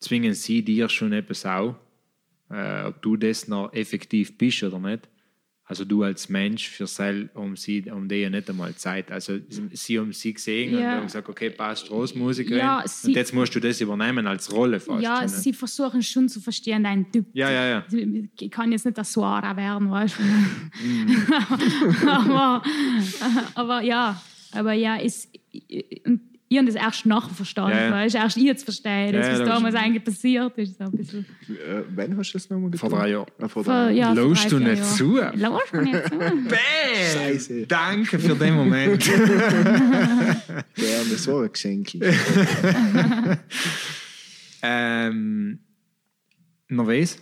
[0.00, 1.76] zwingen sie dir schon etwas auch,
[2.50, 5.08] äh, ob du das noch effektiv bist oder nicht.
[5.66, 9.10] Also du als Mensch für sie, um sie, um die ja nicht einmal Zeit.
[9.10, 9.38] Also
[9.72, 10.78] sie haben sie gesehen Ja.
[10.78, 12.58] und haben gesagt, okay, passt Großmusikerin.
[12.58, 15.02] Ja, und jetzt musst du das übernehmen als Rolle fast.
[15.02, 17.24] Ja, schon, sie versuchen schon zu verstehen, dein Typ.
[17.32, 17.84] ja, ja, ja.
[18.38, 20.22] Ich kann jetzt nicht der Suara werden, weißt du?
[22.06, 22.62] Aber,
[23.54, 24.20] aber ja,
[24.52, 25.30] aber ja, ist,
[26.54, 28.14] ich habe das erst nachher verstanden, Ja, weißt?
[28.14, 30.78] Erst ich zu verstehen, Ja, das, was damals eigentlich passiert ist.
[30.78, 31.26] So ein bisschen.
[31.48, 33.00] Äh, wann hast du das nochmal Vor getan?
[33.00, 33.26] drei Jahren.
[33.38, 33.96] Ah, vor Vor, drei Jahren.
[33.96, 34.96] ja, vor Lausst drei, du nicht Jahren.
[34.96, 35.20] zu?
[35.34, 36.18] Lausst du nicht zu?
[36.18, 36.48] Bam!
[37.12, 37.66] Scheiße.
[37.66, 39.02] Danke für den Moment.
[39.14, 40.36] Gerne,
[41.10, 41.94] das war ein Geschenk.
[44.62, 45.58] ähm,
[46.68, 47.18] noch was?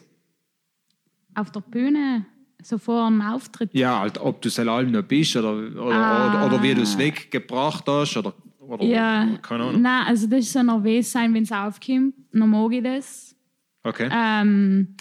[1.34, 2.26] Auf der Bühne,
[2.62, 3.70] so vor einem Auftritt.
[3.72, 6.46] Ja, halt, ob du es allem noch bist oder, oder, Ah.
[6.46, 8.34] oder, oder wie du es weggebracht hast oder,
[8.72, 9.82] oder Ja, keine Ahnung.
[9.82, 12.14] nein, also das ist so nervös sein, wenn es aufkommt.
[12.32, 13.36] Dann mag ich das.
[13.84, 14.08] Okay.
[14.12, 14.94] Ähm,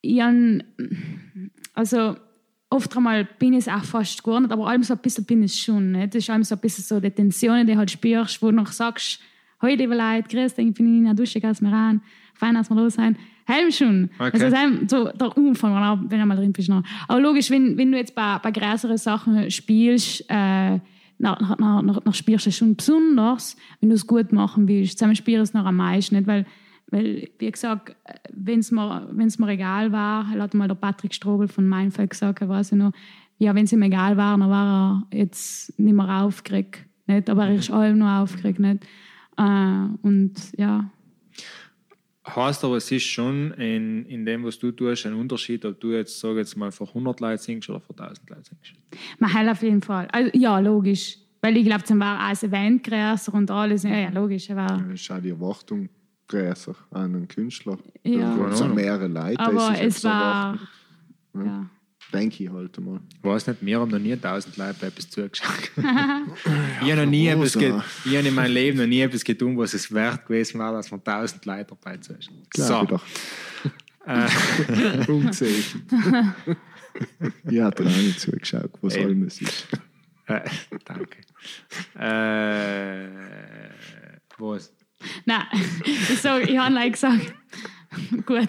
[0.00, 0.34] ich hab,
[1.74, 2.16] also
[2.70, 5.52] oft einmal bin ich es auch fast geworden, aber allem so ein bisschen bin ich
[5.52, 5.92] es schon.
[5.92, 6.08] Ne?
[6.08, 8.72] Das ist allem so ein bisschen so die Tensionen, die halt spürst, wo du noch
[8.72, 9.20] sagst,
[9.62, 12.02] heute liebe Leute, grüß dich, ich bin in der Dusche, kannst mir ran,
[12.34, 13.16] fein, dass wir los sein.
[13.46, 14.10] Helm schon.
[14.18, 14.30] Okay.
[14.32, 16.68] Also das ist so der Umfang, wenn du- mal drin bist.
[16.68, 16.82] noch.
[17.08, 20.80] Aber logisch, wenn, wenn du jetzt bei, bei größeren Sachen spielst, äh,
[21.18, 24.98] nach, nach, nach, nach spielst du schon besonders, wenn du es gut machen willst.
[24.98, 26.26] Zusammen du es noch am meisten, nicht?
[26.26, 26.46] Weil,
[26.90, 27.96] weil wie gesagt,
[28.32, 32.40] wenn es mir, wenn's mir egal war, hat mal der Patrick Strobel von Meinfeld gesagt,
[32.40, 32.92] er weiß ich noch,
[33.38, 36.86] ja, wenn es ihm egal war, dann war er jetzt nicht mehr aufgeregt.
[37.06, 37.28] Nicht?
[37.28, 38.60] Aber er ist allem noch aufgeregt.
[38.60, 38.84] Nicht?
[39.36, 40.90] Äh, und ja,
[42.26, 45.92] Heißt aber, es ist schon in, in dem, was du tust, ein Unterschied, ob du
[45.92, 48.72] jetzt, sag jetzt mal, vor 100 Leuten singst oder vor 1000 Leuten singst.
[49.18, 50.08] man hält auf jeden Fall.
[50.10, 51.18] Also, ja, logisch.
[51.42, 53.82] Weil ich glaube, es war auch ein Event größer und alles.
[53.82, 54.48] Ja, ja, logisch.
[54.48, 55.90] War, Das ist auch die Erwartung
[56.26, 57.76] größer an einen Künstler.
[58.02, 58.34] Ja.
[58.34, 59.40] Da sind mehrere Leute.
[59.40, 60.58] aber ist es jetzt war.
[61.34, 61.68] Ja.
[62.14, 63.00] Denke ich halt einmal.
[63.18, 65.70] Ich weiß nicht, wir haben noch nie 1000 Leute bei etwas zugeschaut.
[65.76, 67.72] ich habe noch nie etwas ich
[68.16, 71.00] habe in meinem Leben noch nie etwas getan, was es wert gewesen war, dass man
[71.00, 71.98] 1000 Leute dabei.
[72.50, 73.02] Glaube ich doch.
[75.08, 75.64] Umgesehen.
[77.50, 79.06] ich habe dir auch nicht zugeschaut, was Eben.
[79.06, 79.66] allem es ist.
[80.26, 80.40] Äh,
[80.84, 81.18] danke.
[81.98, 83.08] Äh,
[84.38, 84.72] was?
[85.24, 85.44] Nein,
[85.84, 87.34] ich, sag, ich habe like gesagt.
[88.26, 88.48] Gut.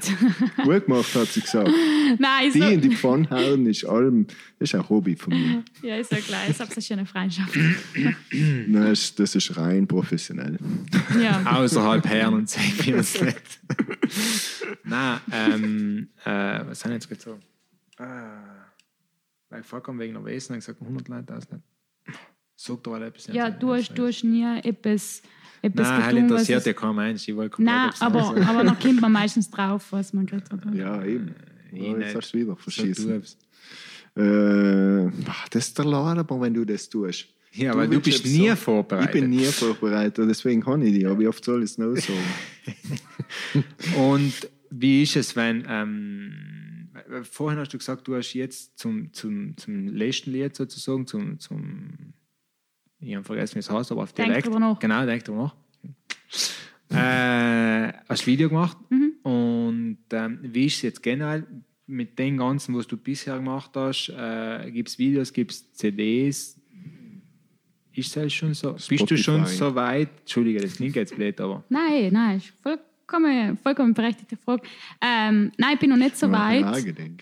[0.63, 1.69] Gut gemacht, hat sie gesagt.
[2.17, 4.25] Nein, ich Die in sag, die Pfanne hauen ist allem,
[4.57, 5.63] das ist ein Hobby von mir.
[5.83, 7.55] ja, ich sag gleich, ich habe eine schöne Freundschaft.
[8.31, 10.57] Nein, das ist, das ist rein professionell.
[11.21, 11.43] Ja.
[11.57, 13.59] Außerhalb Herren und sehen wir uns nicht.
[14.83, 17.37] Nein, ähm, äh, was haben wir jetzt gesagt?
[17.99, 18.03] Äh,
[19.49, 21.63] weil ich vollkommen wegen der Wesen habe gesagt, 100 Leute aus nicht.
[22.57, 23.27] Sag doch mal etwas.
[23.27, 25.21] ja, du hast, du hast nie etwas,
[25.65, 27.27] etwas Nein, getan, was interessiert es- ja kein Mensch.
[27.27, 30.43] Ich wollte komplett Nein, aber, anderes aber dann kommt man meistens drauf, was man gerade
[30.49, 30.75] hat.
[30.75, 31.33] Ja, eben.
[31.71, 33.23] Ich Ja, jetzt hast du wieder du verschissen.
[34.17, 35.11] Äh,
[35.51, 37.27] das ist der Laden, aber wenn du das tust.
[37.51, 38.57] Ja, weil du bist nie sagen.
[38.57, 39.15] vorbereitet.
[39.15, 41.05] Ich bin nie vorbereitet, deswegen kann ich die.
[41.05, 43.63] Aber wie oft soll ich es noch sagen?
[43.97, 44.33] Und
[44.71, 45.65] wie ist es, wenn.
[45.69, 46.89] Ähm,
[47.23, 51.39] vorhin hast du gesagt, du hast jetzt zum, zum, zum letzten Lied sozusagen, zum.
[51.39, 52.04] zum
[53.05, 54.47] ich habe vergessen, wie es heißt, aber auf Denk Dialekt.
[54.47, 54.79] drüber nach.
[54.79, 55.53] Genau, denk drüber
[56.89, 56.97] nach.
[56.97, 58.77] äh, hast ein Video gemacht.
[58.89, 59.13] Mhm.
[59.23, 61.45] Und ähm, wie ist es jetzt generell
[61.87, 64.09] mit dem Ganzen, was du bisher gemacht hast?
[64.09, 66.59] Äh, gibt es Videos, gibt es CDs?
[67.93, 68.73] Ist das schon so?
[68.73, 69.57] Bist du schon Spotify.
[69.57, 70.09] so weit?
[70.21, 71.63] Entschuldige, das klingt jetzt blöd, aber.
[71.69, 72.53] Nein, nein, ist
[73.07, 74.63] vollkommen, vollkommen berechtigte Frage.
[75.01, 76.65] Ähm, nein, ich bin noch nicht so weit.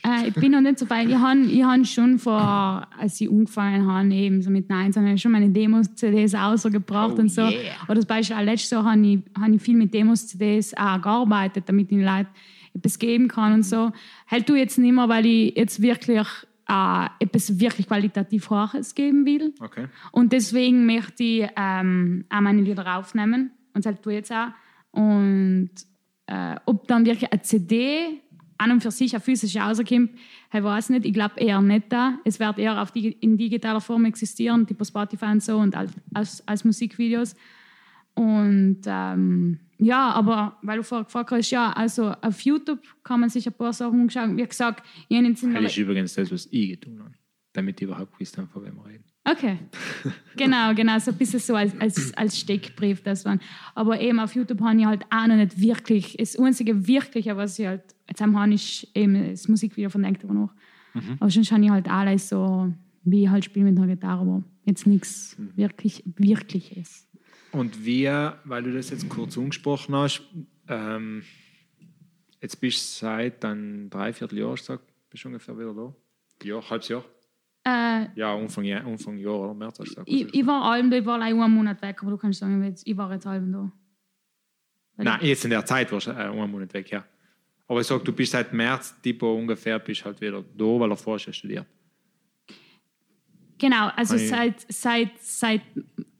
[0.03, 1.09] Äh, ich bin noch nicht so weit.
[1.09, 5.15] Ich habe ich hab schon vor, als ich angefangen habe, eben so mit 19, habe
[5.15, 7.41] ich schon meine Demos-CDs rausgebracht Oh, und so.
[7.41, 7.73] yeah.
[7.87, 11.65] Oder zum Beispiel auch letztes Jahr habe ich, habe ich viel mit Demos-CDs auch gearbeitet,
[11.67, 12.29] damit ich den Leuten
[12.73, 13.91] etwas geben kann und so.
[14.27, 16.27] Halt du jetzt nicht mehr, weil ich jetzt wirklich
[16.69, 19.53] äh, etwas wirklich qualitativ Hohes geben will.
[19.59, 19.87] Okay.
[20.11, 23.51] Und deswegen möchte ich ähm, auch meine Lieder aufnehmen.
[23.73, 24.47] Und das tue ich jetzt auch.
[24.93, 25.71] Und
[26.27, 28.21] äh, ob dann wirklich eine CD
[28.57, 30.11] an und für sich eine physische rauskommt,
[30.53, 31.05] ich weiß nicht.
[31.05, 32.19] Ich glaube eher nicht da.
[32.23, 36.47] Es wird eher auf die, in digitaler Form existieren, tipo Spotify und so und als,
[36.47, 37.35] als, Musikvideos.
[38.13, 43.29] Und ähm, ja, aber weil du vorher gefragt hast, ja, also auf YouTube kann man
[43.29, 44.37] sich ein paar Sachen anschauen.
[44.37, 47.15] Wie gesagt, ich habe Das ist übrigens das, was ich getan habe.
[47.53, 49.05] damit die überhaupt gewusst haben, von wem wir reden.
[49.25, 49.59] Okay.
[50.35, 53.39] Genau, genau, so ein bisschen so als, als, als Steckbrief das waren.
[53.75, 57.59] Aber eben auf YouTube habe ich halt auch noch nicht wirklich, das einzige Wirkliche, was
[57.59, 60.49] ich halt, jetzt habe ich eben das Musikvideo von Denkt aber noch.
[60.95, 61.17] Mhm.
[61.19, 62.73] Aber sonst habe ich halt alles so,
[63.03, 65.55] wie ich halt spiele mit einer Gitarre, aber jetzt nichts mhm.
[65.55, 67.07] wirklich Wirkliches.
[67.51, 70.23] Und wir, weil du das jetzt kurz angesprochen hast,
[70.67, 71.21] ähm,
[72.41, 74.81] jetzt bist du seit dann dreiviertel Jahr, sag,
[75.11, 75.93] bist du ungefähr wieder da?
[76.43, 77.05] Ja, halbes Jahr?
[77.65, 80.09] Äh, ja, Anfang, Anfang Jahr oder März hast du gesagt.
[80.09, 82.97] Ich, ich war allem, ich war allein einen Monat weg, aber du kannst sagen, ich
[82.97, 83.71] war jetzt halb da.
[84.95, 87.05] Weil Nein, jetzt in der Zeit warst du äh, einen Monat weg, ja.
[87.67, 90.97] Aber ich sag, du bist seit März tipo ungefähr bist halt wieder da, weil er
[90.97, 91.65] vorher studiert.
[93.57, 95.61] Genau, also seit, seit, seit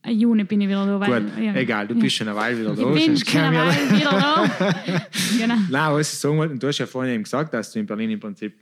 [0.06, 1.00] Juni bin ich wieder da.
[1.00, 1.56] Weil, Gut, ja.
[1.56, 2.96] egal, du bist schon eine Weile wieder da.
[2.96, 5.06] Ich bin schon eine Weile wieder da.
[5.38, 5.56] genau.
[5.70, 8.12] Nein, was ich sagen wollte, du hast ja vorhin eben gesagt, dass du in Berlin
[8.12, 8.54] im Prinzip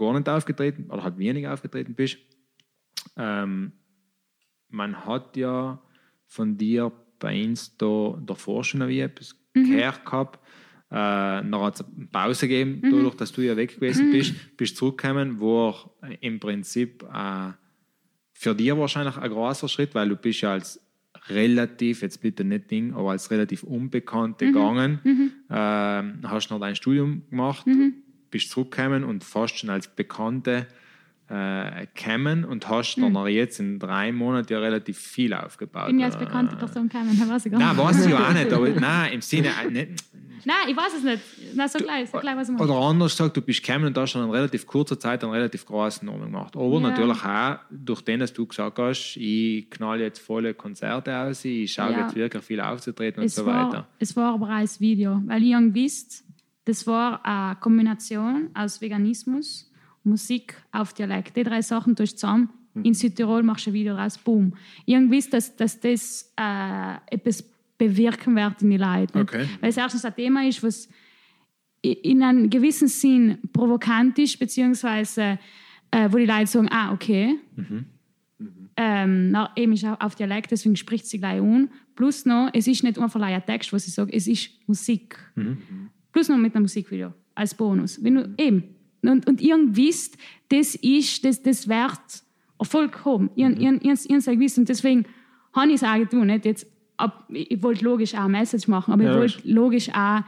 [0.00, 2.18] gar nicht aufgetreten oder halt wenig aufgetreten bist.
[3.16, 3.72] Ähm,
[4.68, 5.80] man hat ja
[6.26, 9.70] von dir bei uns da davor schon wie etwas mhm.
[9.70, 10.40] gehört gehabt.
[10.88, 12.90] Äh, dann hat es eine Pause gegeben, mhm.
[12.90, 14.12] dadurch, dass du ja weg gewesen mhm.
[14.12, 15.74] bist, bist zurückgekommen, wo
[16.20, 17.52] im Prinzip äh,
[18.32, 20.80] für dich wahrscheinlich ein großer Schritt, weil du bist ja als
[21.28, 24.52] relativ, jetzt bitte nicht Ding, aber als relativ Unbekannte mhm.
[24.52, 25.32] gegangen, mhm.
[25.50, 30.66] Äh, hast noch dein Studium gemacht, mhm bist zurückgekommen und fast schon als Bekannte
[31.28, 33.14] äh, gekommen und hast hm.
[33.14, 35.84] dann jetzt in drei Monaten ja relativ viel aufgebaut.
[35.84, 37.68] Ich bin ja als bekannte Person gekommen, weiß ich gar nicht.
[37.68, 40.04] Nein, weiß ich auch nicht, aber nein, im Sinne äh, nicht.
[40.44, 41.22] Nein, ich weiß es nicht.
[41.54, 44.10] Nein, so gleich, so gleich was ich Oder anders gesagt, du bist gekommen und hast
[44.10, 46.56] schon in relativ kurzer Zeit einen relativ großen Namen gemacht.
[46.56, 46.80] Aber ja.
[46.80, 51.72] natürlich auch durch den, dass du gesagt hast, ich knall jetzt volle Konzerte aus, ich
[51.72, 52.02] schaue ja.
[52.02, 53.88] jetzt wirklich viel aufzutreten es und so war, weiter.
[53.98, 56.24] Es war aber auch ein Video, weil ich wisst,
[56.70, 59.68] das war eine Kombination aus Veganismus,
[60.04, 61.36] Musik auf Dialekt.
[61.36, 62.48] Die drei Sachen tust zusammen.
[62.74, 62.84] Mhm.
[62.84, 64.52] In Südtirol machst du ein Video raus, boom.
[64.86, 67.42] Irgendwie dass, dass das äh, etwas
[67.76, 69.18] bewirken wird in die Leute.
[69.18, 69.48] Okay.
[69.60, 70.88] Weil es erstens ein Thema ist, was
[71.82, 75.40] in einem gewissen Sinn provokant ist, beziehungsweise
[75.90, 77.34] äh, wo die Leute sagen, ah, okay.
[77.56, 77.86] Mhm.
[78.38, 78.68] Mhm.
[78.76, 81.68] Ähm, na, eben ist auf Dialekt, deswegen spricht sie gleich an.
[81.96, 85.18] Plus noch, es ist nicht einfach ein Text, was ich sage, es ist Musik.
[85.34, 85.90] Mhm.
[86.12, 88.02] Plus noch mit einem Musikvideo als Bonus.
[88.02, 88.64] Wenn du, eben.
[89.02, 90.16] Und, und ihr wisst,
[90.48, 92.00] das ist, das, das wird
[92.58, 93.30] Erfolg haben.
[93.34, 93.60] Ihr, mhm.
[93.60, 94.58] ihr, ihr, ihr seid gewiss.
[94.58, 95.06] Und deswegen
[95.52, 96.26] habe ich es auch getan.
[96.26, 96.66] Nicht jetzt,
[96.96, 100.22] ab, ich wollte logisch auch ein Message machen, aber ja, ich wollte logisch auch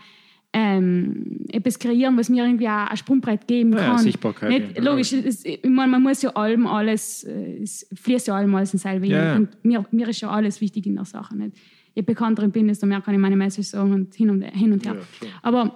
[0.55, 3.97] ähm, etwas kreieren, was mir irgendwie auch ein Sprungbrett geben kann.
[3.97, 4.51] Ja, Sichtbarkeit.
[4.51, 4.83] Nicht, ja.
[4.83, 8.73] Logisch, es, ich meine, man muss ja allem alles, äh, es fließt ja allem alles
[8.73, 9.37] in selber ja.
[9.37, 11.37] Und mir, mir ist ja alles wichtig in der Sache.
[11.37, 11.57] Nicht?
[11.95, 14.73] Je bekannter ich bin, desto mehr kann ich meine Message sagen und hin und, hin
[14.73, 14.97] und her.
[14.97, 15.75] Ja, aber,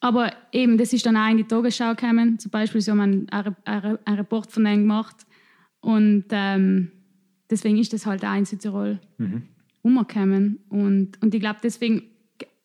[0.00, 2.38] aber eben, das ist dann auch in die Tagesschau gekommen.
[2.38, 5.26] Zum Beispiel, sie haben einen, einen, einen Report von denen gemacht.
[5.80, 6.90] Und ähm,
[7.50, 9.42] deswegen ist das halt auch in Südtirol mhm.
[9.82, 10.58] umgekommen.
[10.68, 12.02] Und, und ich glaube, deswegen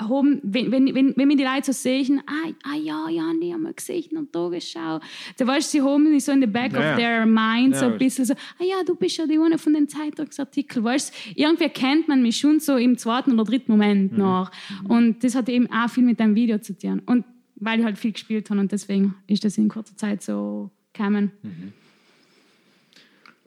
[0.01, 3.53] haben, wenn, wenn, wenn, wenn mir die Leute so sehen, ah, ah ja, ja, die
[3.53, 4.99] haben wir gesehen in der Tagesschau.
[5.37, 7.85] Da weißt du, sie haben so in the back ja, of their mind ja, so
[7.85, 11.41] ein bisschen so, ah ja, du bist ja die eine von den Zeitungsartikeln, weißt du,
[11.41, 14.17] irgendwie kennt man mich schon so im zweiten oder dritten Moment mhm.
[14.17, 14.51] noch.
[14.87, 17.01] Und das hat eben auch viel mit dem Video zu tun.
[17.05, 17.25] Und
[17.55, 21.31] weil ich halt viel gespielt habe und deswegen ist das in kurzer Zeit so gekommen.
[21.43, 21.73] Mhm.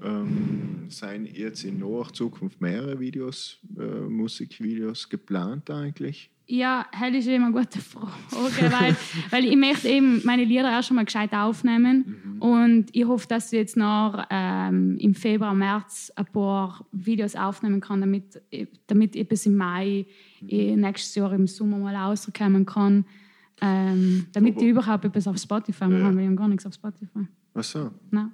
[0.03, 6.31] Ähm, seien jetzt in naher Zukunft mehrere Videos, äh, Musikvideos geplant eigentlich?
[6.49, 8.13] Ja, das ist immer eine gute Frage,
[8.71, 8.97] weil,
[9.31, 12.43] weil ich möchte eben meine Lieder auch schon mal gescheit aufnehmen mhm.
[12.43, 17.81] und ich hoffe, dass ich jetzt noch ähm, im Februar, März ein paar Videos aufnehmen
[17.81, 18.41] kann, damit,
[18.87, 20.07] damit ich bis im Mai
[20.41, 20.81] mhm.
[20.81, 23.05] nächstes Jahr im Sommer mal rauskommen kann,
[23.61, 26.15] ähm, damit Aber, ich überhaupt etwas auf Spotify machen ja.
[26.15, 27.27] weil ich habe gar nichts auf Spotify.
[27.55, 27.91] Ach so.
[28.11, 28.31] Nein.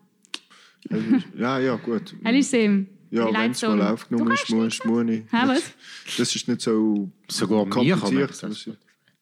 [1.36, 2.14] Ja, ja, gut.
[2.22, 2.88] Das ist eben.
[3.10, 5.30] Ja, wenn es mal aufgenommen ist, muss man nicht.
[5.30, 5.74] was?
[6.16, 8.42] Das ist nicht so Sogar kompliziert.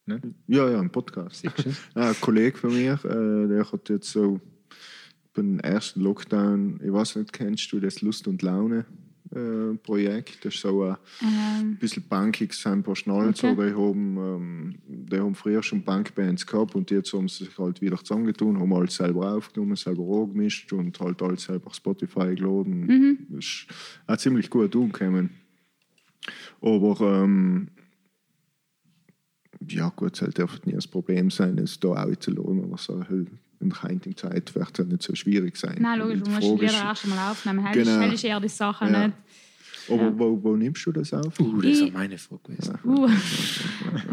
[0.07, 0.21] Ne?
[0.47, 1.45] Ja, ja, ein Podcast.
[1.95, 4.41] ein Kollege von mir, äh, der hat jetzt so
[5.35, 8.87] beim ersten Lockdown, ich weiß nicht, kennst du das Lust und Laune?
[9.33, 10.45] Äh, Projekt.
[10.45, 11.77] Das ist so ein ähm.
[11.77, 13.45] bisschen punkig, sind ein paar Schnalz.
[13.45, 13.55] Okay.
[13.55, 17.81] Die, haben, ähm, die haben früher schon Punkbands gehabt und jetzt haben sie sich halt
[17.81, 22.87] wieder zusammengetan, haben alles selber aufgenommen, selber angemischt und halt alles selber Spotify geladen.
[22.87, 23.19] Mhm.
[23.29, 23.67] Das ist
[24.09, 25.31] auch ziemlich gut umgekommen.
[26.61, 27.69] Aber ähm,
[29.69, 33.01] ja gut, es darf nie das Problem sein, es da auch zu lohnen oder so.
[33.61, 35.77] In der heutigen Zeit wird es nicht so schwierig sein.
[35.81, 37.67] Nein, logisch, du musst die Lieder erst mal aufnehmen.
[37.73, 38.01] Genau.
[38.01, 39.07] Das ist eher die Sache, ja.
[39.07, 39.17] nicht?
[39.89, 41.39] Aber wo, wo nimmst du das auf?
[41.41, 42.79] Uh, das ist meine Frage gewesen.
[42.85, 43.09] Uh.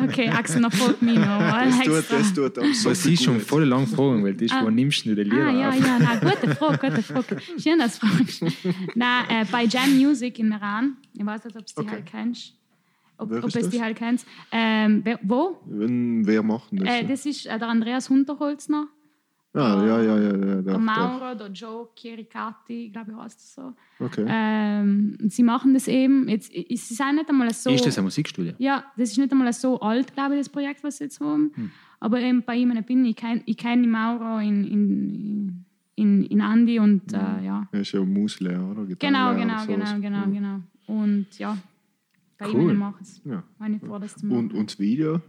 [0.03, 1.39] Okay, Axel, noch folgt mir noch.
[1.67, 4.55] Das tut, das tut auch so sie viel schon voll lang fragen, weil das ist,
[4.63, 5.79] wo nimmst du die Lieder Ah, ja, auf?
[5.79, 7.37] ja, na, gute Frage, gute Frage.
[7.59, 8.43] Schön, dass du fragst.
[8.95, 11.91] Na, äh, bei Jam Music in Meran, ich weiß nicht, ob du die Okay.
[11.91, 12.53] halt kennst.
[13.17, 13.85] Ob, ob ist es die das?
[13.85, 14.27] halt kennst.
[14.51, 15.59] Ähm, wer, wo?
[15.65, 16.87] Wenn, wer macht das?
[16.87, 18.87] Äh, das ist äh, der Andreas Hunterholzner,
[19.53, 20.19] ah, ja, ja, ja.
[20.19, 20.79] ja der doch, doch.
[20.79, 23.73] Mauro, der Joe Chiericati, glaube ich, heißt das so.
[23.99, 24.25] Okay.
[24.27, 26.27] Ähm, sie machen das eben.
[26.29, 27.69] Jetzt, es ist auch nicht einmal so.
[27.69, 28.53] Ist das ein Musikstudio?
[28.57, 31.51] Ja, das ist nicht einmal so alt, glaube ich, das Projekt, was sie jetzt haben.
[31.55, 31.71] Hm.
[31.99, 35.65] Aber eben bei ihm bin ich, kenn- ich kenne die Mauro in, in,
[35.95, 37.67] in, in Andi und äh, ja.
[37.71, 38.85] Er ist ja Musiklehrer, oder?
[38.85, 40.01] Genau, Gitarrenlehrer genau, oder sowas.
[40.01, 41.01] genau, genau, genau.
[41.01, 41.57] Und ja,
[42.37, 42.71] bei Cool.
[42.71, 43.21] ihm mache ich es.
[43.25, 43.43] Ja.
[43.57, 44.37] Wenn ich vor, das zu machen.
[44.37, 45.21] Und, und das Video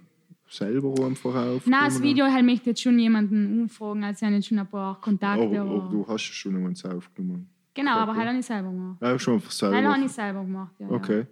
[0.49, 1.67] selber einfach auf?
[1.67, 4.67] Nein, das Video halt möchte jetzt schon jemanden umfragen, also ich habe jetzt schon ein
[4.67, 5.43] paar Kontakte.
[5.47, 7.49] Oh, aber, oh, du hast ja schon jemanden aufgenommen.
[7.75, 8.99] genau, aber halt habe ich selber gemacht.
[9.03, 10.05] Ja, schon einfach Halt habe selber.
[10.07, 10.87] ich selber gemacht, ja.
[10.87, 10.93] Ja.
[10.93, 11.27] Okay.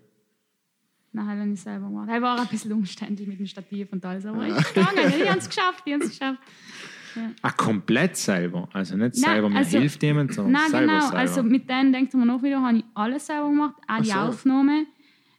[1.12, 2.08] Nein, halt habe ich selber gemacht.
[2.10, 5.38] Er war ein bisschen umständlich mit dem Stativ und alles, aber ich gegangen, ich habe
[5.38, 6.38] es geschafft, ich habe es geschafft.
[7.40, 8.68] Ah, komplett selber.
[8.74, 11.00] Also nicht Nein, selber, mir also- hilft jemand, sondern Nein, selber genau.
[11.00, 11.18] selber.
[11.18, 14.18] Also mit denen denkt man auch wieder, habe ich alles selber gemacht, auch die so.
[14.18, 14.84] Aufnahme.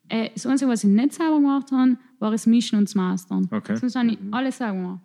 [0.09, 3.48] Äh, das Einzige, was ich nicht selber gemacht habe, war das Mischen und das Mastern.
[3.52, 3.76] Okay.
[3.76, 5.02] Sonst habe ich alles selber gemacht.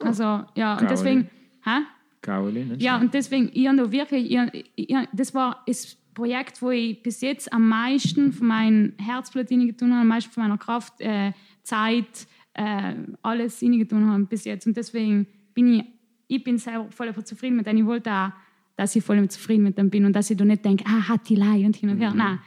[0.00, 1.28] Also, ja, und deswegen,
[1.64, 1.82] hä?
[2.22, 2.82] Gauli, nicht?
[2.82, 7.20] Ja, und deswegen, ich habe wirklich, ich, ich, das war das Projekt, wo ich bis
[7.20, 11.32] jetzt am meisten von meinem Herzblut getan habe, am meisten von meiner Kraft, äh,
[11.62, 14.66] Zeit, äh, alles getan habe bis jetzt.
[14.66, 15.84] Und deswegen bin ich,
[16.28, 17.76] ich bin selber voll zufrieden mit dem.
[17.76, 18.30] Ich wollte auch,
[18.76, 21.28] dass ich voll zufrieden mit dem bin und dass ich da nicht denke, ah, hat
[21.28, 22.12] die Lei und hin und her.
[22.14, 22.38] Nein.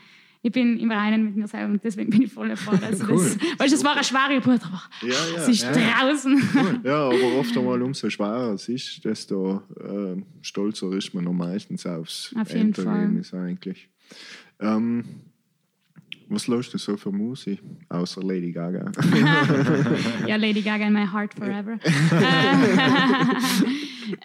[0.46, 2.76] Ich bin im Reinen mit mir selber und deswegen bin ich voll froh.
[2.80, 3.18] Dass Cool.
[3.18, 5.38] das, du, das war eine schwere Geburt, aber Ja, ja.
[5.42, 6.82] es ist draußen.
[6.84, 11.88] Ja, aber oft einmal umso schwerer es ist, desto äh, stolzer ist man noch meistens
[11.88, 13.90] aufs Auf jeden Endergebnis eigentlich.
[14.60, 15.04] Ähm,
[16.28, 18.92] was lässt du so für Musik, außer Lady Gaga?
[20.28, 21.78] ja, Lady Gaga in my heart forever.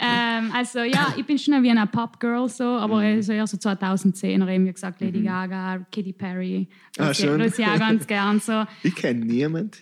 [0.01, 3.17] ähm, also ja, ich bin schon wie eine Pop-Girl so, aber Mhm.
[3.17, 6.69] also eher so 2010 eben wie gesagt Lady Gaga, Katy Perry,
[6.99, 7.41] Ah, das schön.
[7.41, 8.65] ich auch ganz gern so.
[8.83, 9.73] ich kenne niemanden,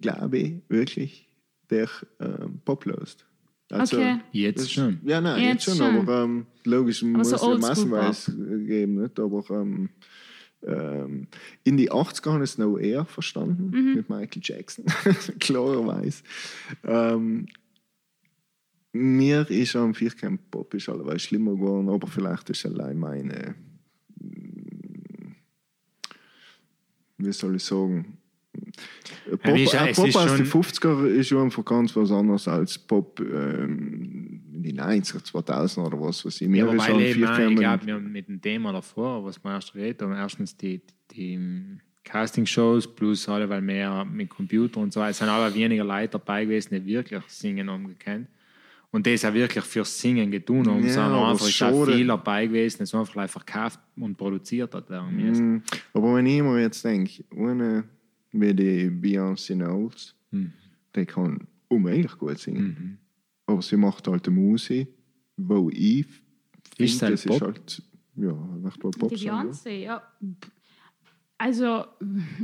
[0.00, 1.28] glaube ich, wirklich,
[1.70, 1.88] der
[2.20, 3.24] ähm, Pop löst.
[3.70, 4.18] Also, Okay.
[4.32, 4.98] Jetzt schon.
[5.04, 5.96] Ja, nein, jetzt, Jetzt schon, schon.
[6.08, 8.32] aber ähm, logisch muss so es ja massenweise
[8.66, 9.18] geben, nicht?
[9.18, 9.88] aber ähm,
[10.66, 11.26] ähm,
[11.64, 13.94] in die 80er habe ich es noch eher verstanden, Mhm.
[13.94, 14.84] mit Michael Jackson,
[15.40, 16.22] klarerweise.
[16.84, 17.46] Ähm,
[18.92, 23.54] mir ist am kein Pop ist allerweil schlimmer geworden, aber vielleicht ist allein meine,
[24.20, 25.34] mm,
[27.18, 28.18] wie soll ich sagen,
[29.42, 32.78] Pop, Ja, äh, es Pop aus den 50er ist schon einfach ganz was anderes als
[32.78, 34.31] Pop ähm,
[34.64, 36.48] in den 90er, 2000 oder was weiß ich.
[36.48, 39.52] Mir Ja, aber weil eben, auch, ich glaube, wir mit dem Thema davor, was wir
[39.52, 40.80] erst geredet haben, erstens die,
[41.10, 41.38] die
[42.04, 46.44] Casting-Shows plus alle, weil mehr mit Computer und so, es sind aber weniger Leute dabei
[46.44, 48.28] gewesen, die wirklich Singen haben gekannt.
[48.90, 52.06] Und das auch wirklich fürs Singen getan haben, Ja, sondern aber einfach ist auch viel
[52.06, 54.90] dabei gewesen, das einfach verkauft und produziert hat.
[54.90, 55.62] Mm,
[55.94, 57.84] Aber wenn ich mir jetzt denke, eine
[58.32, 60.52] wie die Beyoncé Knowles, Hm.
[60.94, 62.64] die kann unheimlich gut singen.
[62.64, 62.98] Mhm.
[63.46, 64.88] Aber sie macht halt eine Musik,
[65.36, 66.06] wo ich
[66.78, 67.42] Ist finde, es das halt ist Pop?
[67.42, 67.82] halt
[68.16, 69.08] ja, echt mal Pop.
[69.10, 69.40] Die ja.
[69.40, 70.02] Beyoncé, ja.
[71.38, 71.84] Also,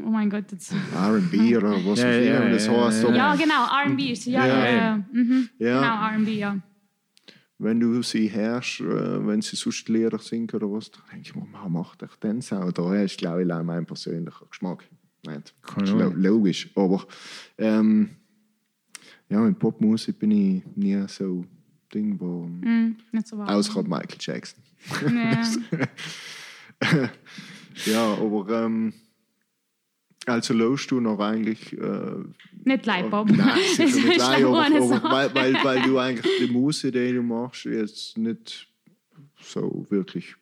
[0.05, 0.73] oh mein Gott, jetzt.
[0.95, 3.03] R&B oder was Ja, ja, wie das ja, heißt.
[3.05, 3.15] ja.
[3.15, 5.05] Ja, genau, R&B ist ja, Ja, ja, ja.
[5.13, 5.49] Mhm.
[5.59, 5.81] Ja.
[5.81, 6.59] Genau, R&B, ja.
[7.61, 11.35] Wenn du sie hörst, äh, wenn sie sonst Lieder singen oder was, dann denke ich
[11.35, 12.79] mir, man macht doch den Sound.
[12.79, 14.85] Da ist, glaube ich, auch mein persönlicher Geschmack.
[15.27, 15.55] Nicht?
[15.63, 16.71] Keine Ist logisch.
[16.77, 17.05] Aber
[17.59, 18.11] ähm,
[19.31, 21.45] ja, mit Popmusik bin ich nie so
[21.93, 23.49] Ding, wo Mhm, nicht so wahr.
[23.55, 24.63] außer Michael Jackson.
[25.15, 25.43] Ja.
[27.87, 28.93] Ja, aber ähm,
[30.27, 32.25] also lässt du noch eigentlich äh,
[32.65, 33.31] Nicht Leihpop.
[33.31, 35.03] Nein, sicher nicht Sache.
[35.11, 38.69] weil, weil, weil du eigentlich die Musik, die du machst, jetzt nicht
[39.41, 40.35] so wirklich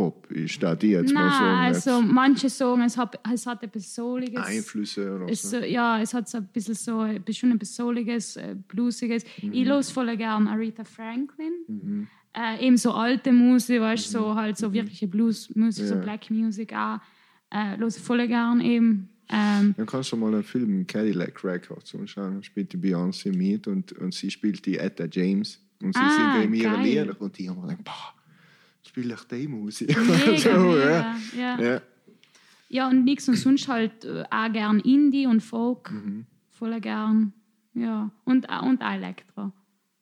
[0.00, 1.98] Pop ist, da die jetzt mal Nein, sagen.
[1.98, 4.42] also manche sagen, es hat, es hat etwas Souliges.
[4.46, 5.58] Einflüsse oder Es, so.
[5.58, 9.24] so- ja, es hat so ein bisschen so, ein bisschen etwas Souliges, äh, Bluesiges.
[9.42, 9.52] Mhm.
[9.52, 12.06] Ich los voll gern Aretha Franklin.
[12.32, 16.00] Äh, eben so alte Musik, weißt du, so halt so wirkliche Bluesmusik, so Mhm.
[16.00, 16.04] Ja.
[16.04, 16.98] Black Music auch.
[17.52, 19.08] Äh, los ich voll gern eben.
[19.28, 22.36] Ähm, Dann kannst du mal einen Film Cadillac Records anschauen.
[22.36, 25.60] Da spielt die Beyoncé mit und, und sie spielt die Etta James.
[25.82, 28.14] Und sie Ah, singen in ihren und die haben gedacht, boah,
[28.90, 29.96] spiele ich die Musik.
[29.96, 31.16] mega, so, mega, ja.
[31.36, 31.60] ja.
[31.60, 31.80] Ja.
[32.68, 35.90] Ja, und nix und sonst halt äh, auch gern Indie und Folk.
[35.90, 36.26] Mhm.
[36.50, 37.32] Voll gern.
[37.74, 38.10] Ja.
[38.24, 39.52] Und, äh, und auch Elektro.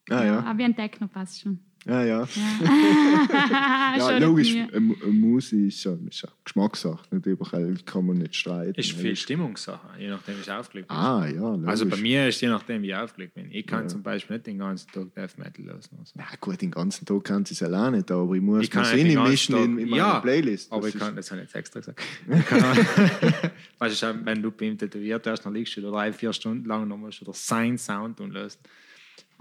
[0.09, 0.51] Ah, ja.
[0.51, 1.59] Auch wie ein Techno passt schon.
[1.85, 2.27] Ja, ja.
[2.59, 7.03] Ja, Ja, logisch, eine Musik ist ja, ist ja Geschmackssache.
[7.11, 8.79] Nicht überall kann man nicht streiten.
[8.79, 10.97] Ist viel Stimmungssache, je nachdem, wie ich aufgelegt bin.
[10.97, 11.67] Ah, ja, logisch.
[11.67, 13.49] Also bei mir ist je nachdem, wie ich aufgelegt bin.
[13.51, 15.77] Ich kann zum Beispiel nicht den ganzen Tag Death Metal hören.
[15.77, 16.13] Also.
[16.17, 18.85] Ja, gut, den ganzen Tag kann sie es allein nicht, aber ich muss Ich kann
[18.85, 20.71] Sinn mischen in, Tag- in meiner ja, Playlist.
[20.71, 22.01] Aber Das ich kann, das habe ich jetzt extra gesagt.
[23.79, 26.83] Weißt du, wenn du beim Tätowiert hast, dann liegst du da drei, vier Stunden lang
[26.83, 28.59] und dann musst du sein Sound und löst.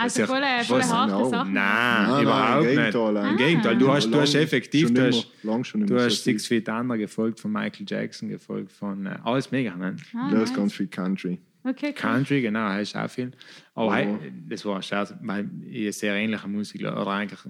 [0.01, 1.29] Also Das ist ja- voll, voll was- harte.
[1.31, 1.53] Sachen.
[1.53, 2.77] Nein, Nein, überhaupt nein, im nicht.
[2.93, 3.47] Gegenteil, Im eigentlich.
[3.49, 6.69] Gegenteil, du hast, du hast effektiv, schon du hast, lang schon du hast Six Feet
[6.69, 9.75] Under gefolgt von Michael Jackson, gefolgt von äh, alles mega.
[9.75, 9.97] Ne?
[10.15, 11.39] Ah, Das ist ganz viel Country.
[11.65, 11.93] Okay, cool.
[11.95, 13.33] Country, genau, heißt auch viel.
[13.75, 13.93] Aber Oh.
[13.93, 14.07] hey,
[14.49, 17.41] das war ein Scherz, weil ich sehr ähnliche Musik oder eigentlich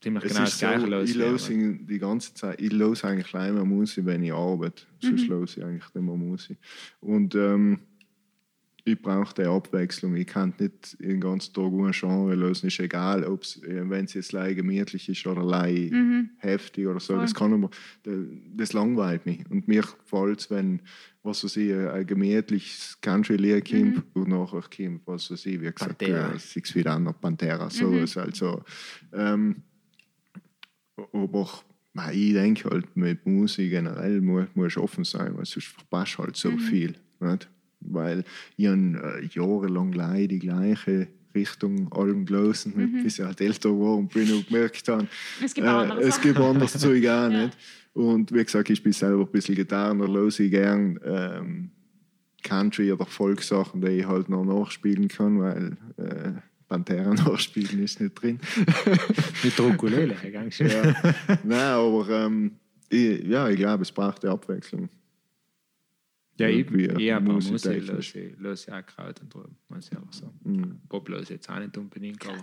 [0.00, 1.48] ziemlich Es genau das ist so, gleiche ich los.
[1.50, 1.50] los
[1.88, 4.84] die ganze Zeit, ich los eigentlich immer Musik, wenn ich arbeite.
[5.02, 5.28] Sonst Mhm.
[5.30, 6.56] los ich eigentlich immer Musik.
[7.00, 7.80] Und ähm,
[8.88, 10.16] ich brauche die Abwechslung.
[10.16, 12.66] Ich kann nicht den ganzen Tag ein Genre lösen.
[12.66, 15.92] Ist egal, äh, wenn es jetzt leicht gemütlich ist oder leicht
[16.38, 17.16] heftig oder so.
[17.16, 17.70] Das kann aber,
[18.56, 19.48] das, langweilt mich.
[19.50, 20.80] Und mir gefällt es, wenn
[21.22, 25.98] was weiß ich, ein gemütliches Country-Lied kommt und nachher kommt, was weiß ich, wie gesagt,
[25.98, 26.32] Pantera.
[26.34, 28.62] äh, Six Feet Under, Pantera, so ist halt so.
[29.12, 29.56] Ähm,
[31.12, 31.48] aber
[32.12, 36.56] ich denke halt, mit Musik generell muss, muss offen sein, weil sonst verpasst halt so
[36.56, 36.94] viel.
[37.20, 37.48] Nicht?
[37.80, 38.24] Weil
[38.56, 43.02] ich habe äh, jahrelang gleich die gleiche Richtung Alben gelesen, mhm.
[43.02, 45.06] bis ich halt älter war und bin und gemerkt habe,
[45.42, 47.56] Es gibt andere es gibt anderes Zeug auch nicht.
[47.92, 51.70] Und wie gesagt, ich bin selber ein bisschen Gitarren, höre ich gern ähm,
[52.42, 56.32] Country oder Volkssachen, die ich halt noch nachspielen kann, weil äh,
[56.68, 58.38] Pantera nachspielen ist nicht drin.
[59.42, 60.68] Mit der Ukulele, ganz schön.
[60.68, 60.94] ja.
[61.42, 62.52] Nein, aber ähm,
[62.88, 64.88] ich, ja, ich glaube, es braucht eine Abwechslung.
[66.38, 68.14] Ja, ich, Irgendwie ich Musik, technisch.
[68.14, 70.80] löse ich löse auch Kraut und drüben, muss ich ehrlich sagen.
[70.88, 72.36] Pop löse ich jetzt auch nicht unbedingt, aber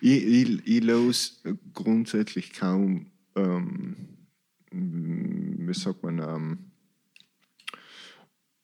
[0.00, 1.42] Ich, ich, ich los
[1.72, 3.06] grundsätzlich kaum,
[3.36, 3.96] ähm,
[4.72, 6.58] wie sagt man, ähm,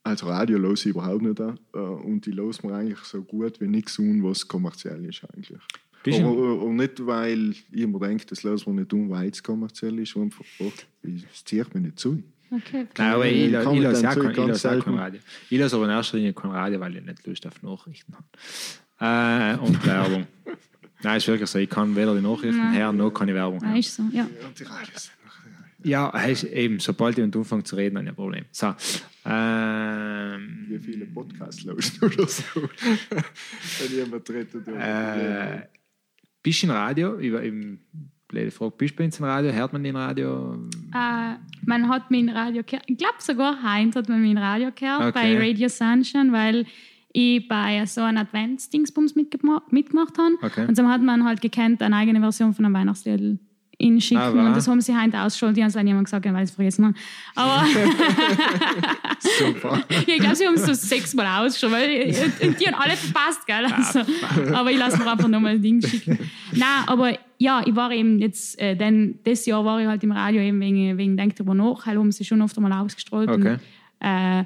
[0.03, 1.59] als Radio los ich überhaupt nicht an.
[1.73, 5.61] Äh, und ich los mir eigentlich so gut wie nichts an, was kommerziell ist eigentlich.
[6.05, 9.97] Aber, und nicht, weil ich immer denke, das los wir nicht um, weil es kommerziell
[10.01, 10.73] ist, einfach, oh,
[11.03, 12.21] das zieht mir nicht zu.
[12.55, 14.87] Okay, Nein, aber ich, Ich lasse auch kein, ich auch.
[14.87, 15.21] Radio.
[15.49, 19.57] Ich lasse aber in erster Linie kein Radio, weil ich nicht Lust auf Nachrichten habe.
[19.59, 20.27] Äh, und Werbung.
[21.03, 21.59] Nein, ist wirklich so.
[21.59, 23.77] Ich kann weder die Nachrichten her, noch kann ich Werbung Ja, hören.
[23.79, 24.29] ist so, ja.
[24.47, 25.11] Und die Radios.
[25.85, 28.45] Ja, heißt eben, sobald ich anfange zu reden, habe ich ein Problem.
[28.53, 28.75] So.
[29.25, 32.43] Ähm, Wie viele Podcasts lösen oder so.
[33.81, 34.69] Wenn jemand redet.
[34.69, 35.63] äh,
[36.63, 37.19] im Radio?
[37.19, 37.81] Über, im,
[38.33, 39.53] blöde Frage, bist du bei uns im Radio?
[39.53, 40.55] Hört man den Radio?
[40.93, 41.35] Äh,
[41.65, 42.85] man hat mein Radio gehört.
[42.89, 45.13] Ich glaube sogar Heinz hat man mein Radio gehört Okay.
[45.13, 46.67] bei Radio Sunshine, weil
[47.13, 50.35] ich bei so einem Advents-Dingsbums mitgema mitgemacht habe.
[50.43, 50.67] Okay.
[50.67, 53.39] Und so hat man halt gekannt, eine eigene Version von einem Weihnachtslied
[53.83, 54.21] in schicken.
[54.21, 54.47] Wahr?
[54.47, 55.57] und das haben sie heute ausgeschaltet.
[55.57, 56.95] Die haben es leider niemand gesagt, weil sie vergessen haben.
[57.35, 57.67] Aber
[59.19, 59.83] Super.
[59.89, 62.17] ich glaube, sie haben es so sechsmal ausgeschaltet.
[62.41, 63.67] Weil, die haben alle verpasst, gell?
[63.67, 64.01] Also,
[64.55, 66.19] aber ich lasse mir einfach nochmal ein Ding schicken.
[66.53, 70.13] Nein, aber ja, ich war eben jetzt, äh, denn das Jahr war ich halt im
[70.13, 73.29] Radio eben wegen, wegen Denk drüber nach, halt haben sie schon oft einmal ausgestrahlt.
[73.29, 73.59] Okay.
[73.59, 73.61] Und,
[74.01, 74.45] äh,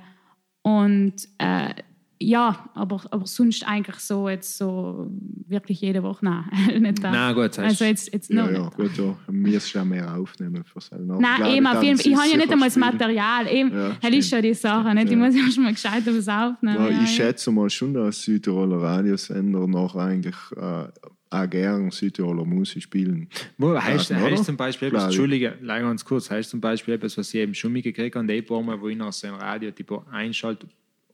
[0.62, 1.74] und äh,
[2.18, 5.10] ja, aber, aber sonst eigentlich so jetzt so
[5.48, 6.44] wirklich jede Woche, nein,
[6.80, 7.10] nicht da.
[7.10, 8.76] Nein, gut, das heißt- Also jetzt, jetzt Ja, noch ja, nicht.
[8.76, 9.16] gut, ja.
[9.26, 11.18] Wir müssen ja mehr aufnehmen für selber.
[11.20, 12.10] Nein, eben, auf jeden Fall.
[12.12, 13.46] Ich habe ja nicht einmal das Material.
[13.48, 14.94] Eben, Ja, das ist schon die Sache.
[14.94, 15.04] Nicht?
[15.06, 15.16] Ich Ja.
[15.18, 16.76] muss ja schon mal gescheit was aufnehmen.
[16.76, 20.86] Ja, ja, ich schätze mal schon, dass Südtiroler Radiosender noch eigentlich äh,
[21.28, 23.28] auch gern Südtiroler Musik spielen.
[23.58, 24.30] Wo heißt, Ja, oder?
[24.30, 25.08] heißt zum Beispiel etwas, Klar.
[25.10, 28.40] Entschuldige, leider ganz kurz, heißt zum Beispiel etwas, was ich eben schon mitgekriegt habe, die
[28.42, 29.70] paar Mal, wo ich noch so ein Radio
[30.10, 30.66] einschalte,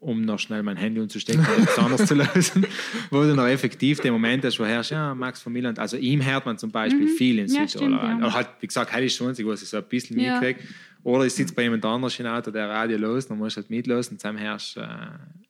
[0.02, 2.66] um noch schnell mein Handy umzustecken und etwas anderes zu lösen,
[3.10, 6.24] wo du noch effektiv den Moment hast, wo herrscht, ja, Max von Milland, also ihm
[6.24, 7.54] hört man zum Beispiel viel in Mhm.
[7.54, 7.92] Ja, Südtirol.
[7.92, 8.16] ja.
[8.18, 10.40] Oder halt, wie gesagt, heute ist schon so, was ich so ein bisschen Ja.
[10.40, 10.60] mitkriege.
[11.04, 13.70] Oder ich sitze bei jemand anderes im Auto, der Radio los, dann musst du halt
[13.70, 14.86] mitlosen, zusammen herrscht, äh,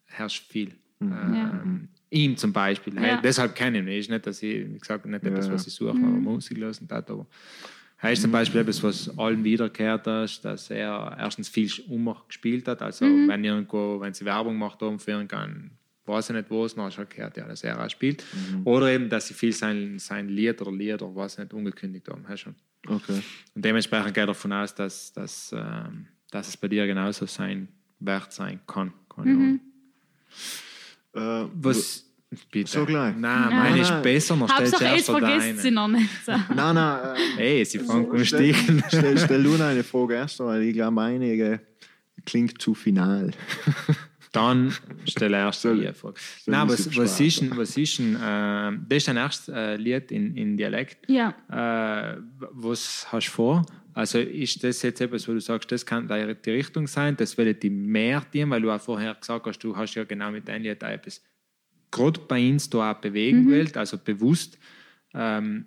[0.06, 0.72] herrscht viel.
[1.00, 2.94] Ähm, Ihm zum Beispiel.
[3.00, 3.88] Hey, deshalb kenne ich ihn.
[4.00, 7.10] Ist nicht, dass ich, wie gesagt, nicht etwas, was ich suche, aber Musik lösen tat,
[7.10, 7.26] aber
[8.02, 12.82] heißt zum Beispiel etwas, was allen wiederkehrt ist, dass er erstens viel Ummer gespielt hat.
[12.82, 16.84] Also wenn irgendwo, wenn sie Werbung macht oben für irgendeinen, weiß ich nicht was, dann
[16.84, 18.24] hast du halt gehört, ja, dass er auch spielt.
[18.64, 22.26] Oder eben, dass sie viel sein, sein Lied oder Lied oder was nicht ungekündigt haben.
[22.28, 22.56] Hast schon.
[22.88, 23.22] Okay.
[23.54, 27.68] Und dementsprechend geht er davon aus, dass, dass, ähm, dass es bei dir genauso sein
[28.00, 28.92] wert sein kann.
[29.14, 29.60] Keine Ahnung.
[31.14, 32.11] Äh, Was?
[32.50, 32.70] Bitte.
[32.70, 33.14] So gleich.
[33.16, 34.02] Nein, meine ist Nein.
[34.02, 36.24] besser, noch stellst Hauptsache, du jetzt erst vergisst sie noch nicht.
[36.24, 36.32] So.
[36.54, 37.16] Nein, nein.
[37.16, 38.82] Äh, Hey, sie fangen an stell, sticheln.
[38.88, 41.60] stell, stell nur eine Frage erst, weil ich glaube, einige
[42.24, 43.32] klingt zu final.
[44.32, 44.72] Dann
[45.04, 46.14] stell erst die Frage.
[46.46, 50.10] Nein, was, was ist denn, was ist denn, äh, das ist dein erstes äh, Lied
[50.10, 51.08] in, in Dialekt.
[51.10, 51.34] Ja.
[51.50, 53.66] Äh, was hast du vor?
[53.94, 57.36] Also ist das jetzt etwas, wo du sagst, das kann die die Richtung sein, das
[57.36, 60.48] will die mehr dienen, weil du auch vorher gesagt hast, du hast ja genau mit
[60.48, 61.20] deinem Lied auch etwas
[61.92, 64.58] gerade bei uns da auch bewegen willst, also bewusst.
[65.14, 65.66] Ähm,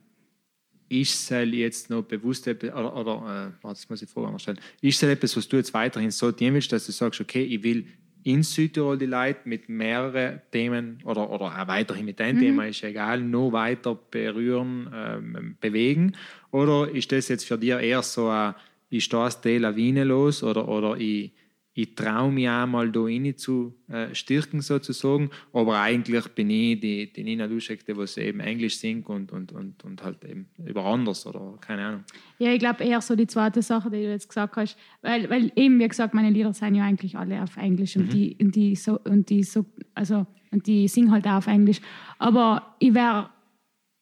[0.88, 5.02] ist es jetzt noch bewusst oder, oder äh, das muss ich Frage anders stellen, ist
[5.02, 7.88] es etwas, was du jetzt weiterhin so dienen willst, dass du sagst, okay, ich will
[8.24, 12.84] in Südtirol die Leute mit mehreren Themen oder, oder auch weiterhin mit einem Thema, ist
[12.84, 16.14] egal, noch weiter berühren, ähm, bewegen?
[16.50, 18.56] Oder ist das jetzt für dich eher so ein,
[18.90, 21.34] ich stehe aus der Lawine los oder, oder ich,
[21.78, 27.12] ich traue mich einmal da rein zu äh, stärken sozusagen, aber eigentlich bin ich die,
[27.12, 30.86] die Nina Duschek, die was eben Englisch singt und, und, und, und halt eben über
[30.86, 32.04] anders oder keine Ahnung.
[32.40, 34.78] Ja, ich glaube eher so die zweite Sache, die du jetzt gesagt hast.
[35.02, 38.38] Weil, weil eben, wie gesagt, meine Lieder sind ja eigentlich alle auf Englisch und, die,
[38.42, 39.66] und, die, so, und, die, so,
[39.96, 41.82] also, und die singen halt auch auf Englisch.
[42.20, 43.30] Aber ich werde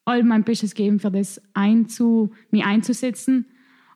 [0.05, 3.47] all mein Bestes geben, für das einzu, mich einzusetzen.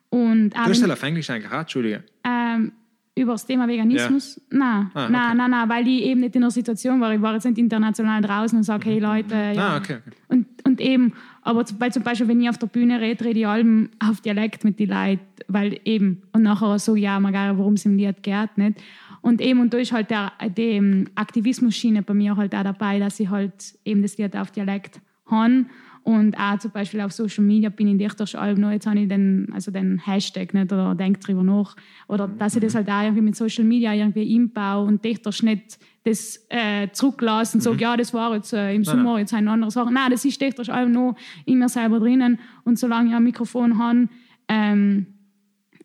[0.09, 2.03] Und auch Du hast das auf Englisch eigentlich auch, Entschuldige.
[2.23, 2.71] ähm,
[3.18, 4.39] über das Thema Veganismus?
[4.49, 5.38] Nein, Ah, nein, okay.
[5.38, 7.14] nein, nein, weil ich eben nicht in einer Situation war.
[7.14, 9.69] Ich war jetzt nicht international draußen und sage, hey Leute, ja.
[9.69, 10.15] Ah, okay, okay.
[10.30, 13.39] Und, und eben, aber zum, weil zum Beispiel, wenn ich auf der Bühne rede, rede
[13.39, 17.57] ich allem auf Dialekt mit den Leuten, weil eben, und nachher so, ja, mal gar,
[17.57, 18.80] worum es im Lied geht, nicht?
[19.22, 22.99] Und eben, und da ist halt der, die ähm, Aktivismus-Schiene bei mir halt auch dabei,
[22.99, 23.53] dass ich halt
[23.84, 25.65] eben das Lied auf Dialekt habe.
[26.07, 29.49] Und auch zum Beispiel auf Social Media bin ich Dichterschalb noch, jetzt habe ich den,
[29.51, 31.75] also den Hashtag nicht oder denke drüber nach.
[32.07, 35.77] Oder dass ich das halt auch irgendwie mit Social Media irgendwie einbaue und Dichtersch nicht
[36.05, 39.69] das äh, zurücklassen und sage, ja, das war jetzt äh, im Sommer, jetzt eine andere
[39.69, 39.91] Sache.
[39.91, 42.39] Nein, das ist Dichterschalb noch in mir selber drinnen.
[42.63, 44.07] Und solange ich ein Mikrofon habe,
[44.47, 45.07] ähm,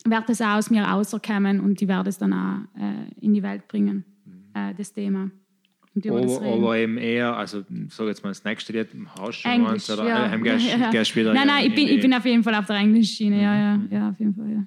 [0.04, 3.42] wird das auch aus mir rauskommen und ich werde es dann auch äh, in die
[3.42, 4.04] Welt bringen,
[4.54, 5.32] äh, das Thema.
[6.08, 9.70] Aber, aber eben eher, also sag jetzt mal das nächste Lied, hast du schon Englisch,
[9.72, 10.34] eins oder ja.
[10.34, 10.90] äh, gehst, Ja, ja.
[10.90, 12.76] gehst wieder Nein, nein, in- ich bin, in ich bin auf jeden Fall auf der
[12.76, 14.64] Englisch-Schiene, ja, ja, ja, auf jeden Fall, ja.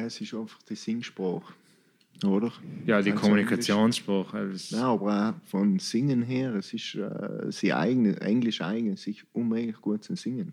[0.00, 1.52] Ja, es ist einfach die Singsprache.
[2.24, 2.52] Oder?
[2.84, 4.36] ja, die Also Kommunikationssprache.
[4.36, 9.24] Also, Ja, aber auch von Singen her, es ist äh, sie eigene, Englisch eigen, sich
[9.32, 10.52] unmöglich gut zu singen.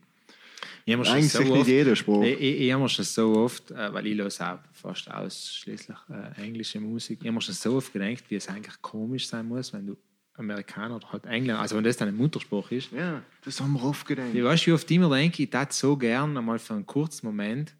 [0.88, 2.24] Ich habe Eigentlich so nicht oft, jeder Spruch.
[2.24, 5.98] Ich, ich, ich habe mir schon so oft, äh, weil ich höre auch fast ausschließlich
[6.10, 9.50] äh, englische Musik, ich habe mir schon so oft gedacht, wie es eigentlich komisch sein
[9.50, 9.98] muss, wenn du
[10.36, 12.94] Amerikaner oder halt Engländer, also wenn das deine Muttersprache ist.
[12.94, 14.30] Ja, das haben wir oft gedacht.
[14.34, 17.26] Ich weiß, wie oft ich mir denke, ich hätte so gern einmal für einen kurzen
[17.26, 17.76] Moment,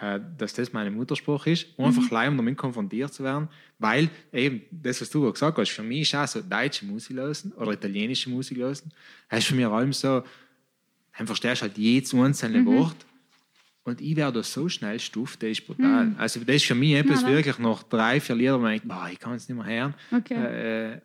[0.00, 3.48] äh, dass das meine Muttersprache ist, um einfach gleich um damit konfrontiert zu werden,
[3.78, 7.52] weil eben das, was du gesagt hast, für mich ist auch so deutsche Musik lösen
[7.52, 8.92] oder italienische Musik lösen,
[9.30, 10.24] das ist für mich allem so,
[11.16, 12.96] dann verstehst du halt jedes einzelne Wort
[13.84, 16.14] und ich werde so schnell stuff, das ist brutal.
[16.18, 18.88] Also das ist für mich etwas Ja, wirklich nach drei, vier Liedern, wo ich denke,
[18.94, 20.34] boah, ich kann es nicht mehr hören, Okay.
[20.94, 21.00] äh,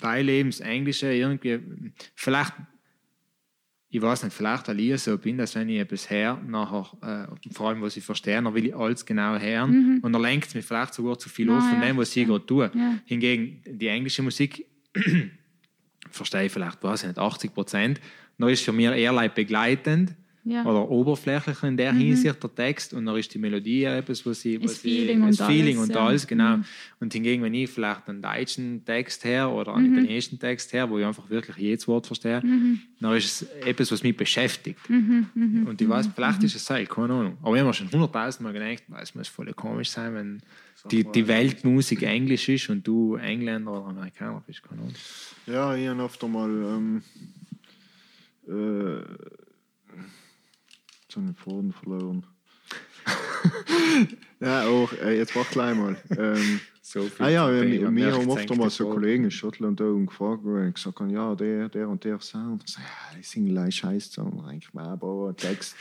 [0.00, 1.60] weil eben das Englische irgendwie,
[2.14, 2.52] vielleicht
[3.94, 7.52] ich weiß nicht, vielleicht weil ich so bin, dass wenn ich etwas her, nachher, äh,
[7.52, 10.54] vor allem was ich verstehe, dann will ich alles genau hören und dann lenkt es
[10.54, 11.88] mich vielleicht sogar zu viel Ah, auf von ja.
[11.88, 12.70] dem, was ich gerade tue.
[12.74, 12.94] Ja.
[13.04, 14.64] Hingegen die englische Musik
[16.10, 18.00] verstehe ich vielleicht, weiß ich nicht, 80 Prozent.
[18.38, 20.14] Dann ist für mich eher like begleitend
[20.44, 20.64] Ja.
[20.64, 24.58] oder oberflächlich in der Hinsicht der Text und dann ist die Melodie etwas, was ich,
[24.60, 26.04] was Das Feeling ich, und Feeling alles, und ja.
[26.06, 26.58] alles, genau.
[26.98, 30.98] Und hingegen, wenn ich vielleicht einen deutschen Text her oder einen italienischen Text her, wo
[30.98, 32.42] ich einfach wirklich jedes Wort verstehe,
[33.00, 34.80] dann ist es etwas, was mich beschäftigt.
[34.88, 37.38] und ich weiß, vielleicht ist es halt, keine Ahnung.
[37.42, 40.42] Aber ich habe mir schon hunderttausend Mal gedacht, es muss voll komisch sein, wenn
[40.90, 44.94] die, die Weltmusik Englisch ist und du Engländer oder Amerikaner bist, keine Ahnung.
[45.46, 46.50] Ja, ich habe oft einmal.
[46.50, 47.02] Ähm,
[48.48, 49.06] äh, jetzt
[51.16, 52.26] habe ich den Faden verloren.
[54.40, 55.96] ja, auch, äh, jetzt warte gleich mal.
[56.16, 57.62] Ähm, So viel ah ja, wir,
[57.94, 58.90] wir haben es oft einmal so.
[58.90, 62.64] Kollegen in Schottland da und gefragt, ich gesagt habe, ja, der, der und der Sound.
[62.66, 65.76] Ich sage, ja, die singen leicht Scheiß Song, eigentlich mal aber Text.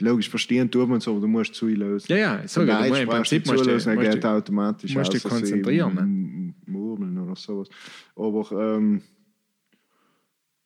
[0.00, 2.06] Logisch verstehen tut man so, aber du musst zu lösen.
[2.10, 5.12] Ja, ja, so, du musst- im Prinzip musst du- dann musst geht du- automatisch musst
[5.12, 6.54] du sie konzentrieren, ne?
[6.72, 7.68] Murmeln oder sowas.
[8.16, 9.02] Aber ähm,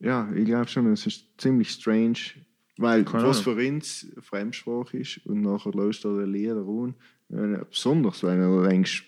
[0.00, 2.18] ja, ich glaube schon, es ist ziemlich strange,
[2.76, 6.94] weil uns Fremdsprache ist und nachher löst er die Lieder an.
[7.30, 9.04] Äh, besonders, wenn du denkst,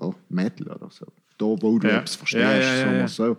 [0.00, 1.06] oh, Metal oder so.
[1.38, 1.98] Da, wo du Ja.
[1.98, 3.08] etwas verstehst, Ja, ja, ja, ja.
[3.08, 3.36] so.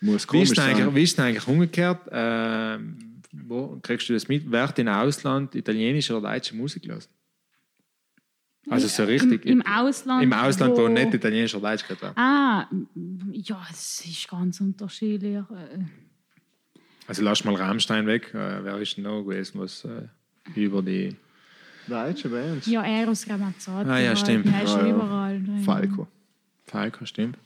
[0.00, 0.76] Muss Wie komisch ist, denn sein.
[0.76, 2.00] eigentlich, wie ist denn eigentlich umgekehrt?
[2.10, 2.98] Ähm,
[3.32, 4.50] wo kriegst du das mit?
[4.50, 7.08] Wer im Ausland italienische oder deutsche Musik los?
[8.68, 9.44] Also so richtig.
[9.44, 10.22] Im, Im Ausland.
[10.22, 12.12] Im Ausland, wo, nicht italienisch oder deutsch gehört wird.
[12.16, 12.68] Ah,
[13.32, 15.36] ja, es ist ganz unterschiedlich.
[15.36, 15.84] Äh,
[17.08, 18.32] Also lass mal Rammstein weg.
[18.34, 20.06] Äh, wer ist denn noch gewesen, was äh,
[20.54, 21.16] über die.
[21.88, 22.66] Deutsche Bands.
[22.66, 23.90] Ja, Eros Ramazzotti.
[23.90, 24.46] Ah, ja, halt, stimmt.
[24.46, 24.94] ist Ja, ja.
[24.94, 25.58] überall drin.
[25.64, 26.06] Falco.
[26.64, 27.36] Falco, stimmt.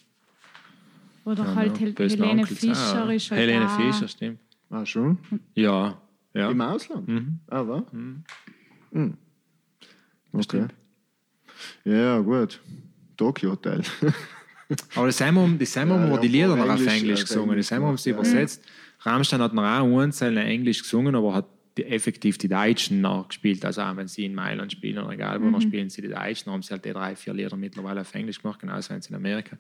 [1.25, 1.81] Oder Ja, halt.
[1.81, 4.39] Hel Helene Onkel Fischer ist halt Helene auch- Fischer, stimmt.
[4.69, 5.19] Ah, schon?
[5.55, 5.97] Ja,
[6.35, 6.51] ja.
[6.51, 7.09] Im Ausland?
[7.09, 7.39] Mhm.
[7.49, 7.85] Ah, was?
[7.93, 8.25] Mhm.
[10.33, 10.67] Okay.
[11.85, 12.61] Ja, gut.
[13.17, 13.83] Tokyo Hotel.
[14.95, 17.21] Aber das haben wir, das haben wir Ja, ja, die Lieder noch auf Englisch, Englisch
[17.23, 17.51] gesungen.
[17.51, 18.13] Englisch Das haben wir uns ja.
[18.13, 18.65] übersetzt.
[19.01, 21.47] Rammstein hat noch auch einzeln Englisch gesungen, aber hat
[21.77, 23.65] die, effektiv die Deutschen nachgespielt.
[23.65, 26.51] Also auch wenn sie in Mailand spielen oder egal wo, noch spielen sie die Deutschen.
[26.51, 29.17] haben sie halt die drei, vier Lieder mittlerweile auf Englisch gemacht, genauso wenn sie in
[29.17, 29.57] Amerika.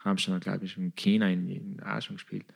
[0.00, 2.46] Rammstein hat, glaube ich, in China in, in schon gespielt.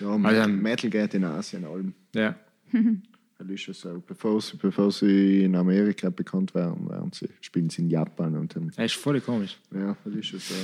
[0.00, 1.94] Ja, Also, Metal, ähm, Metal geht in Asien allem.
[2.14, 2.34] Ja.
[3.38, 4.02] Das ist ja so.
[4.06, 8.36] Bevor sie, bevor sie in Amerika bekannt werden, werden sie, spielen sie in Japan.
[8.36, 9.56] Und dann, Das ist voll komisch.
[9.72, 10.54] ja, das ist ja so.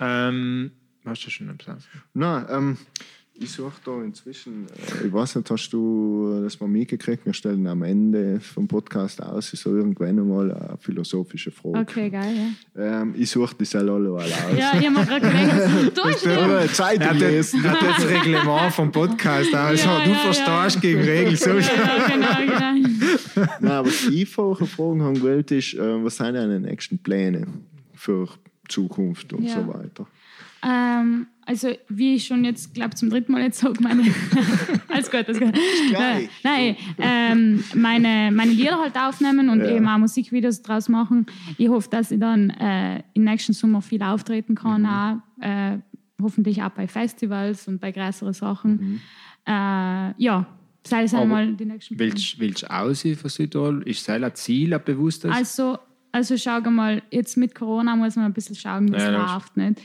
[0.00, 0.70] Ähm,
[1.04, 1.84] hast du schon etwas?
[2.14, 2.76] Nein, ähm,
[3.40, 7.24] ich suche da inzwischen, äh, ich weiß nicht, hast du das mal mitgekriegt?
[7.24, 11.78] Wir stellen am Ende vom Podcast aus, so irgendwann einmal eine philosophische Frage.
[11.78, 12.34] Okay, geil,
[12.76, 13.02] ja.
[13.02, 14.28] Ähm, ich suche die alle aus.
[14.56, 16.44] Ja, ich habe mir gerade gedacht, du hast ja.
[16.44, 17.64] eine Zeitung Er hat, lesen.
[17.64, 19.84] er hat das Reglement vom Podcast aus.
[19.84, 20.80] Ja, du ja, verstehst ja.
[20.80, 21.36] gegen Regeln.
[21.36, 23.48] So Ja, genau, genau.
[23.60, 27.46] Nein, was ich vorher fragen haben wollte, ist, äh, was sind deine nächsten Pläne
[27.94, 28.28] für
[28.68, 29.54] Zukunft und Ja.
[29.54, 30.06] so weiter?
[30.62, 34.02] Ähm, also, wie ich schon jetzt, glaube zum dritten Mal jetzt sage, meine.
[34.88, 35.52] alles gut, alles gut.
[35.88, 36.28] gleich.
[36.42, 39.76] Nein, ähm, meine, meine Lieder halt aufnehmen und Ja.
[39.76, 41.26] eben auch Musikvideos draus machen.
[41.56, 44.88] Ich hoffe, dass ich dann äh, im nächsten Sommer viel auftreten kann, Mhm.
[44.88, 45.78] auch, äh,
[46.20, 48.70] hoffentlich auch bei Festivals und bei größeren Sachen.
[48.72, 49.00] Mhm.
[49.46, 50.46] Äh, ja,
[50.84, 53.82] sei es einmal die nächsten Willst willst du aus von Südtirol?
[53.88, 55.30] Ist das ein Ziel, ein bewusstes?
[55.34, 55.78] Also,
[56.12, 59.56] also schau mal, jetzt mit Corona muss man ein bisschen schauen, wie es Ja, läuft.
[59.56, 59.80] Nicht?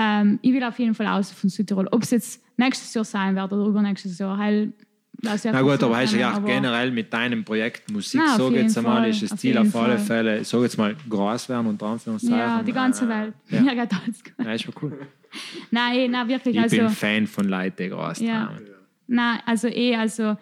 [0.00, 1.88] Ähm, ich will auf jeden Fall aus von Südtirol.
[1.90, 4.72] Ob es jetzt nächstes Jahr sein wird oder übernächstes Jahr, heil,
[5.20, 9.00] Na gut, aber du ja aber- generell mit deinem Projekt Musik, Na, jetzt jeden einmal,
[9.02, 9.98] Fall, ist das auf Ziel auf alle.
[9.98, 12.38] Fälle, sag jetzt mal, groß werden und Anführungszeichen.
[12.38, 13.34] Ja, die ganze äh, Welt.
[13.48, 13.60] Ja.
[13.60, 14.46] Mir geht alles gut.
[14.46, 14.92] Ja, ist schon cool.
[15.72, 16.54] Nein, nein, wirklich.
[16.54, 18.46] Ich also, bin Fan von Leuten, die groß Ja.
[18.46, 18.62] träumen.
[19.08, 20.36] Nein, also eh, also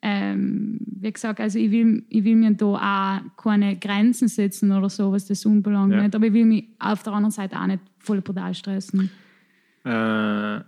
[0.00, 4.88] ähm, wie gesagt, also ich will, ich will mir da auch keine Grenzen setzen oder
[4.90, 5.92] so, was das unbelangt.
[5.92, 6.02] Ja.
[6.02, 9.10] Nicht, aber ich will mich auf der anderen Seite auch nicht voll brutal stressen.
[9.84, 10.60] Äh,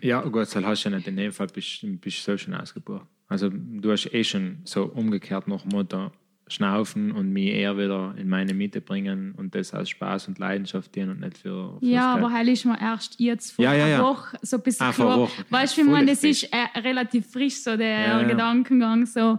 [0.00, 1.08] ja, gut, das hast du ja nicht.
[1.08, 3.06] In dem Fall bist du so schon ausgebucht.
[3.28, 6.10] Also du hast eh schon so umgekehrt dem Motto
[6.50, 10.94] schnaufen und mich eher wieder in meine Mitte bringen und das aus Spaß und Leidenschaft
[10.94, 13.86] dienen und nicht für fürs Ja, aber heil ist mir erst jetzt vor Ja, ja,
[13.86, 13.96] ja.
[13.96, 15.28] einer Woche so ein bisschen Ah, klar.
[15.50, 16.44] Weißt du, wie man, das frisch.
[16.44, 18.22] ist äh, relativ frisch, so der ja.
[18.22, 19.04] Gedankengang.
[19.04, 19.38] So.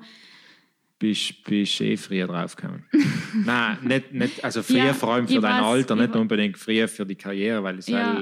[1.00, 2.84] Bist bist eh früher draufgekommen.
[3.46, 6.58] Nein, nicht, nicht, also früher Ja, vor allem für dein weiß, Alter, ich nicht unbedingt
[6.58, 8.22] früher für die Karriere, weil das Ja.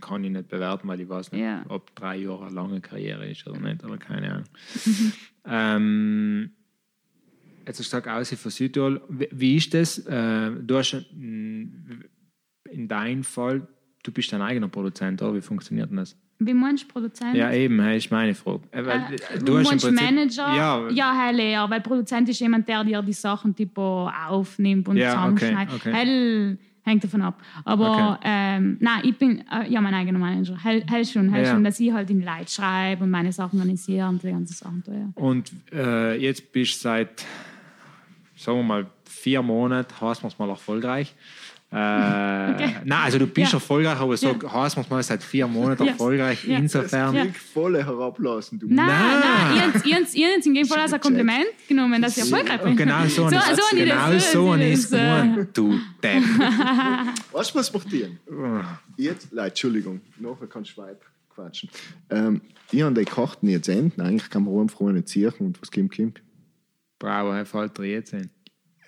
[0.00, 1.64] kann ich nicht bewerten, weil ich weiß nicht, Ja.
[1.68, 4.44] ob drei Jahre eine lange Karriere ist oder nicht, oder keine Ahnung.
[4.84, 5.12] Mhm.
[5.50, 6.50] Ähm,
[7.66, 9.00] jetzt hast du gesagt, außer von Südtirol.
[9.08, 9.96] Wie, wie ist das?
[10.00, 12.02] Äh, du hast mm,
[12.70, 13.66] in deinem Fall,
[14.02, 15.34] du bist dein eigener Produzent, oder?
[15.34, 16.18] Wie funktioniert denn das?
[16.40, 17.34] Wie meinst du Produzent?
[17.34, 18.60] Ja, eben, das ist meine Frage.
[18.70, 20.56] Äh, Äh, du hast meinst Prinzip- Manager?
[20.56, 24.96] Ja, ja heil eher, weil Produzent ist jemand, der dir die Sachen tipo aufnimmt und
[24.96, 25.74] Ja, okay, zusammenschneidet.
[25.74, 25.92] okay.
[25.92, 27.42] Heil hängt davon ab.
[27.64, 28.20] Aber Okay.
[28.24, 30.62] ähm, nein, ich bin äh, ja mein eigener Manager.
[30.62, 31.50] Heil, heil schon, heil Ja.
[31.52, 34.82] schon, dass ich halt in Leute schreibe und meine Sachen organisiere und die ganzen Sachen.
[34.84, 35.08] tue, Ja.
[35.16, 37.24] Und äh, jetzt bist du seit,
[38.36, 41.14] sagen wir mal, vier Monaten, heißt wir es mal erfolgreich.
[41.70, 43.58] Äh, Nein, also du bist Ja.
[43.58, 45.90] erfolgreich, aber so heißt wir es mal seit vier Monaten Ja.
[45.90, 46.44] erfolgreich.
[46.44, 46.56] Ja.
[46.56, 47.24] Insofern, Ja.
[47.24, 48.66] Nicht voll herablassen, du.
[48.68, 49.20] Nein, Nein.
[49.20, 50.04] nein, ich habe
[50.38, 52.74] es in dem Fall als ein Kompliment genommen, dass ich erfolgreich bin.
[52.74, 55.78] Genau so, so, so, so habe ich genau das, so das ich ist, gemeint, du
[56.02, 56.22] Depp.
[57.32, 58.10] Weißt du, was macht ihr?
[58.96, 61.00] Jetzt, nein, Entschuldigung, nachher kannst du weiter
[61.34, 61.68] quatschen.
[62.08, 62.40] Ähm,
[62.72, 64.00] ich habe die Karten jetzt enden.
[64.00, 66.22] Eigentlich kann man einfach nicht ziehen und was kommt, kommt.
[66.98, 68.30] Bravo, er fällt dir jetzt ein.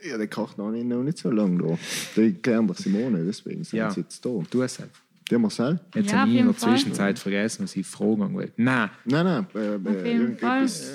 [0.08, 1.78] Ja, die Karten habe ich noch nicht so lange da.
[2.16, 3.90] Die doch Simone, deswegen sind Ja.
[3.90, 4.30] sie jetzt da.
[4.50, 4.90] Du es halt.
[5.30, 5.78] Der Marcel?
[5.94, 6.74] Jetzt Ja, habe ich in der Fall.
[6.76, 8.52] Zwischenzeit vergessen, was ich fragen wollte.
[8.56, 9.76] Nein, Nein, nein, äh, äh,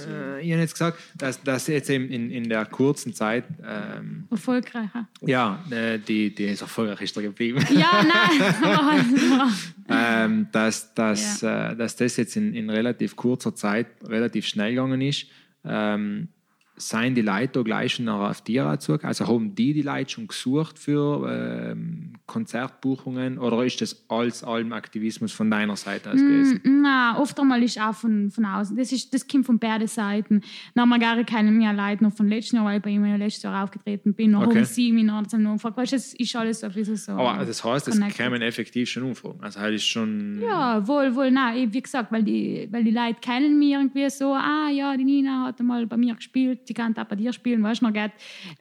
[0.09, 4.25] äh, ich habe jetzt gesagt, dass, dass jetzt eben in, in der kurzen Zeit, ähm,
[4.29, 5.07] Erfolgreicher.
[5.21, 7.63] ja, äh, die, die ist erfolgreich ist da geblieben.
[7.73, 8.03] Ja,
[8.61, 9.51] nein,
[9.87, 14.99] ähm, dass, dass, äh, dass das jetzt in, in relativ kurzer Zeit relativ schnell gegangen
[14.99, 15.27] ist.
[15.63, 16.27] Ähm,
[16.75, 19.05] seien die Leute da gleich auf dir gezogen?
[19.05, 24.73] Also haben die die Leute schon gesucht für ähm, Konzertbuchungen oder ist das alles allem
[24.73, 26.59] Aktivismus von deiner Seite aus gewesen?
[26.63, 28.75] Nein, oft einmal ist auch von, von außen.
[28.75, 30.41] Das, ist, das kommt von beiden Seiten.
[30.77, 33.15] Haben wir gar keine mehr Leute noch von letzten Jahr, weil ich bei ihm ja
[33.15, 34.31] letztes Jahr aufgetreten bin.
[34.31, 34.57] Noch Okay.
[34.57, 35.77] haben sie mich noch, noch gefragt.
[35.77, 37.11] Weißt du, es ist alles so ein bisschen so.
[37.13, 39.39] Aber das heißt, es kämen effektiv schon Umfragen.
[39.41, 40.41] Also halt ist schon.
[40.41, 44.33] Ja, wohl, wohl, nein, wie gesagt, weil die, weil die Leute kennen mich irgendwie so,
[44.33, 47.63] ah ja, die Nina hat einmal bei mir gespielt, die kann auch bei dir spielen,
[47.63, 48.11] weißt du, dann geht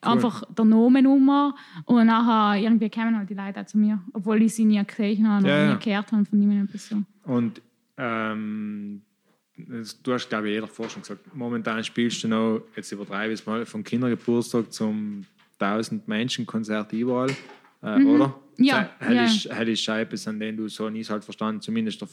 [0.01, 1.55] einfach der Name um
[1.86, 5.29] und nachher irgendwie kommen halt die Leute Auch zu mir, obwohl ich sie nie gesehen
[5.29, 5.75] habe oder Ja, ja.
[5.75, 6.97] nie gehört habe von niemandem so.
[7.25, 7.61] Und
[7.97, 9.03] ähm,
[9.57, 13.41] das- du hast, glaube ich, jeder Forschung gesagt, momentan spielst du noch, jetzt übertreibe ich
[13.41, 15.25] es mal, von Kindergeburtstag zum
[15.59, 17.31] 1000 Menschen Konzert überall,
[17.83, 18.29] äh, oder?
[18.29, 18.35] Mhm.
[18.65, 19.25] Ja, Hätte ja.
[19.25, 22.09] ich, hätte ich Scheibes, an denen du so nie halt verstanden, zumindest der,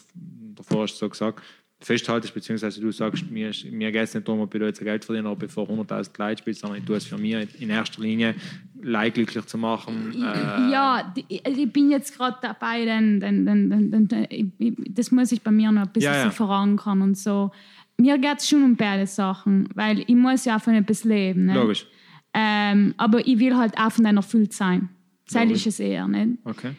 [0.56, 1.44] davor hast du so gesagt,
[1.84, 4.80] festhaltest, beziehungsweise du sagst, mir, ist- mir geht es nicht darum, ob ich da jetzt
[4.82, 7.70] Geld verdiene, ob ich vor 100.000 Leute spiele, sondern ich tue es für mich in
[7.70, 8.36] erster Linie,
[8.82, 10.14] Leute glücklich zu machen.
[10.14, 11.14] Äh, ja,
[11.44, 14.52] also ich bin jetzt gerade dabei, denn, denn, denn, denn,
[14.90, 16.30] das muss ich bei mir noch ein bisschen Ja, ja.
[16.32, 17.52] verankern und so.
[17.98, 21.46] Mir geht es schon um beide Sachen, weil ich muss ja von etwas leben.
[21.46, 21.54] Ne?
[21.56, 21.86] Logisch.
[22.34, 24.90] Ähm, aber ich will halt auch von denen erfüllt sein.
[25.26, 25.62] Sei Logisch.
[25.62, 26.38] ich es eher, nicht?
[26.46, 26.72] Okay.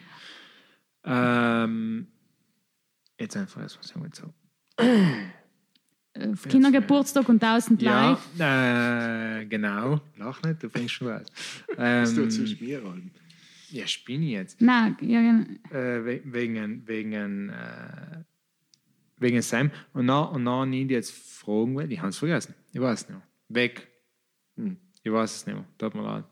[1.05, 2.07] Ähm,
[3.19, 4.33] jetzt einfach erst was sagen wir so.
[4.77, 9.41] Äh, Kindergeburtstag und tausend Ja, Leute.
[9.41, 9.99] äh, genau.
[10.17, 11.25] Lach nicht, du fängst schon an.
[11.75, 13.11] Das tut Ähm, zwischen mir an.
[13.71, 14.61] ja, spinne ich jetzt.
[14.61, 15.45] Nein, ja, genau.
[15.71, 18.23] Äh, we- wegen, wegen, äh,
[19.17, 19.71] wegen Sam.
[19.93, 21.91] Und dann, und dann die jetzt fragen will.
[21.91, 22.53] Ich habe es vergessen.
[22.71, 23.27] Ich weiß es nicht mehr.
[23.49, 23.87] Weg.
[24.57, 24.77] Hm.
[25.01, 25.65] Ich weiß es nicht mehr.
[25.79, 26.25] Tut mir leid.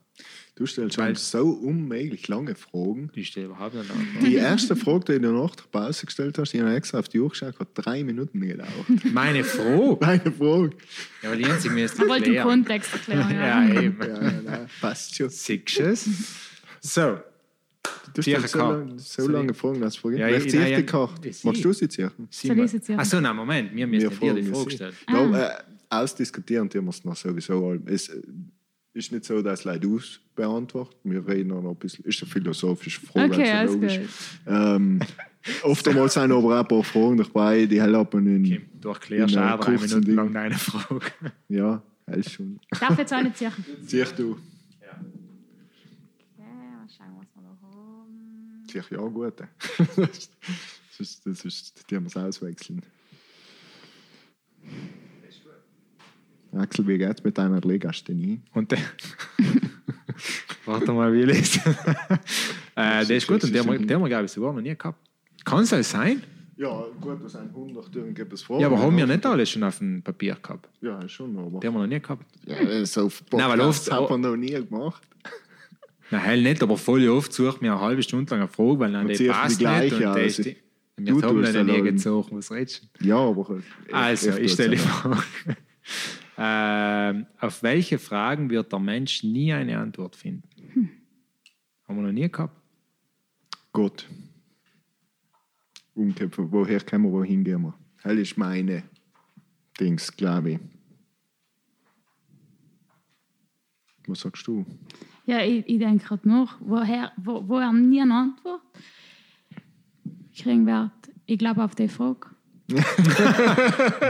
[0.56, 3.10] Du stellst Weil- schon so unmöglich lange Fragen.
[3.16, 3.98] Die steht überhaupt nicht an.
[4.26, 7.20] Die erste Frage, die du nach der Pause gestellt hast, ich habe extra auf die
[7.20, 8.70] Uhr geschaut, hat drei Minuten gedauert.
[9.14, 9.98] Meine Frau.
[10.02, 10.72] Meine Frage.
[11.24, 12.44] Ja, aber die einzige mir ist Ich wollte den.
[12.44, 13.32] Kontext erklären.
[13.34, 13.82] Ja, Ja.
[13.82, 13.98] eben.
[14.02, 15.30] Ja, ja, passt schon.
[15.30, 16.10] Siehst du es?
[16.82, 17.18] So.
[18.14, 20.10] Du stellst so, lange, so lange ich- Fragen, dass du.
[20.12, 21.30] Ja, ich- die ja, Karte?
[21.30, 21.88] ich- Machst du sie
[22.66, 23.74] ich jetzt Achso, nein, Moment.
[23.74, 24.76] Wir müssen dir die Frage sie.
[24.76, 24.94] stellen.
[25.10, 27.74] Ja, äh, ausdiskutieren tun wir es noch sowieso.
[27.86, 28.12] Es
[28.94, 31.12] ist nicht so, dass Leute aus beantworten.
[31.12, 32.06] Wir reden auch noch ein bisschen.
[32.06, 33.34] Ist eine philosophische Frage.
[33.34, 33.98] Okay, also alles logisch.
[33.98, 34.54] gut.
[34.54, 35.00] Ähm,
[35.64, 38.44] oftmals sind aber auch ein paar Fragen dabei, die helfen in.
[38.44, 40.16] Kim, du erklärst in, auch drei kurzen Minuten Dingen.
[40.18, 41.12] lang deine Frage.
[41.50, 42.60] Ja, alles schon.
[42.80, 43.54] Darf jetzt auch nicht sicher.
[43.86, 44.32] Siehst du?
[44.32, 44.40] Okay,
[46.84, 48.64] was schauen wir uns mal da rum.
[48.70, 49.34] Sicher, ja, gut.
[49.96, 52.82] das ist, das ist, die haben es auswechseln.
[56.54, 58.42] Axel, wie geht's mit deiner Legasthenie?
[58.54, 58.80] Und der.
[60.66, 61.62] Warte mal, wie lesen.
[62.76, 64.62] äh, der ist gut und der, haben wir- der haben wir, glaube ich, sogar noch
[64.62, 65.00] nie gehabt.
[65.44, 66.22] Kann es sein?
[66.58, 68.60] Ja, gut, das sind 100 irgendetwas vor.
[68.62, 70.70] Ja, aber haben wir nicht alle schon auf dem Papier gehabt?
[70.82, 71.60] Ja, schon, aber.
[71.60, 72.24] Die haben wir noch nie gehabt.
[72.46, 75.02] Ja, so auf Nein, weil oft- hat man noch nie gemacht.
[76.12, 78.92] Nein, hell nicht, aber voll oft sucht mir eine halbe Stunde lang eine Frage, weil
[78.92, 80.58] dann Und die passt die gleiche, nicht.
[80.98, 83.08] Und ja, das also die, wir haben noch nie gezogen, was redest du?
[83.08, 83.60] Ja, aber.
[83.92, 85.24] Also, ich stelle die Frage.
[86.44, 90.50] Ähm, auf welche Fragen wird der Mensch nie eine Antwort finden?
[91.88, 92.60] Haben wir noch nie gehabt.
[93.72, 94.10] Gott.
[95.94, 97.76] Umköpfen, woher kommen wir, wohin gehen wir?
[98.02, 98.82] Das ist meine
[99.80, 100.60] Dings, glaube ich.
[104.08, 104.66] Was sagst du?
[105.28, 108.64] Ja, ich, ich denke gerade noch, woher, wo, wo er nie eine Antwort
[110.36, 110.92] kriegen wird.
[111.28, 112.31] Ich glaube auf die Frage.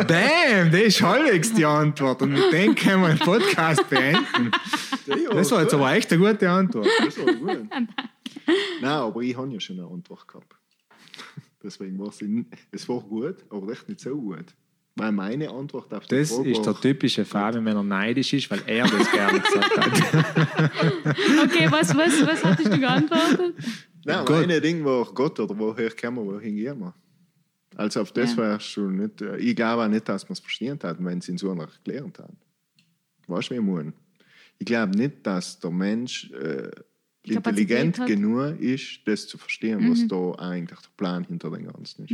[0.08, 2.22] Bam, das ist halbwegs die Antwort.
[2.22, 4.52] Und mit dem können wir den Podcast beenden.
[5.32, 6.88] Das war jetzt aber echt eine gute Antwort.
[7.04, 7.70] Das war gut.
[8.82, 10.56] Nein, aber ich habe ja schon eine Antwort gehabt.
[11.64, 14.46] Deswegen war es, war gut, aber echt nicht so gut.
[14.96, 18.52] Weil meine Antwort auf die Das Frage ist der typische Fabian, wenn er neidisch ist,
[18.52, 20.72] weil er das gerne gesagt hat.
[21.44, 23.56] Okay, was, was, was hattest du geantwortet?
[24.04, 24.42] Nein, Gott.
[24.42, 26.94] meine Ding war Gott oder woher kommen wir, wohin gehen wir?
[27.82, 28.38] Also auf das Ja.
[28.38, 31.34] war schon nicht, äh, ich glaube auch nicht, dass wir es verstehen hatten, wenn sie
[31.34, 32.38] es so noch gelernt haben.
[33.28, 33.94] Weißt du, wie ich meine?
[34.60, 36.70] Ich glaube nicht, dass der Mensch äh,
[37.24, 38.08] intelligent hat.
[38.10, 38.14] Mhm.
[38.14, 42.14] genug ist, das zu verstehen, was da eigentlich der Plan hinter dem Ganzen ist.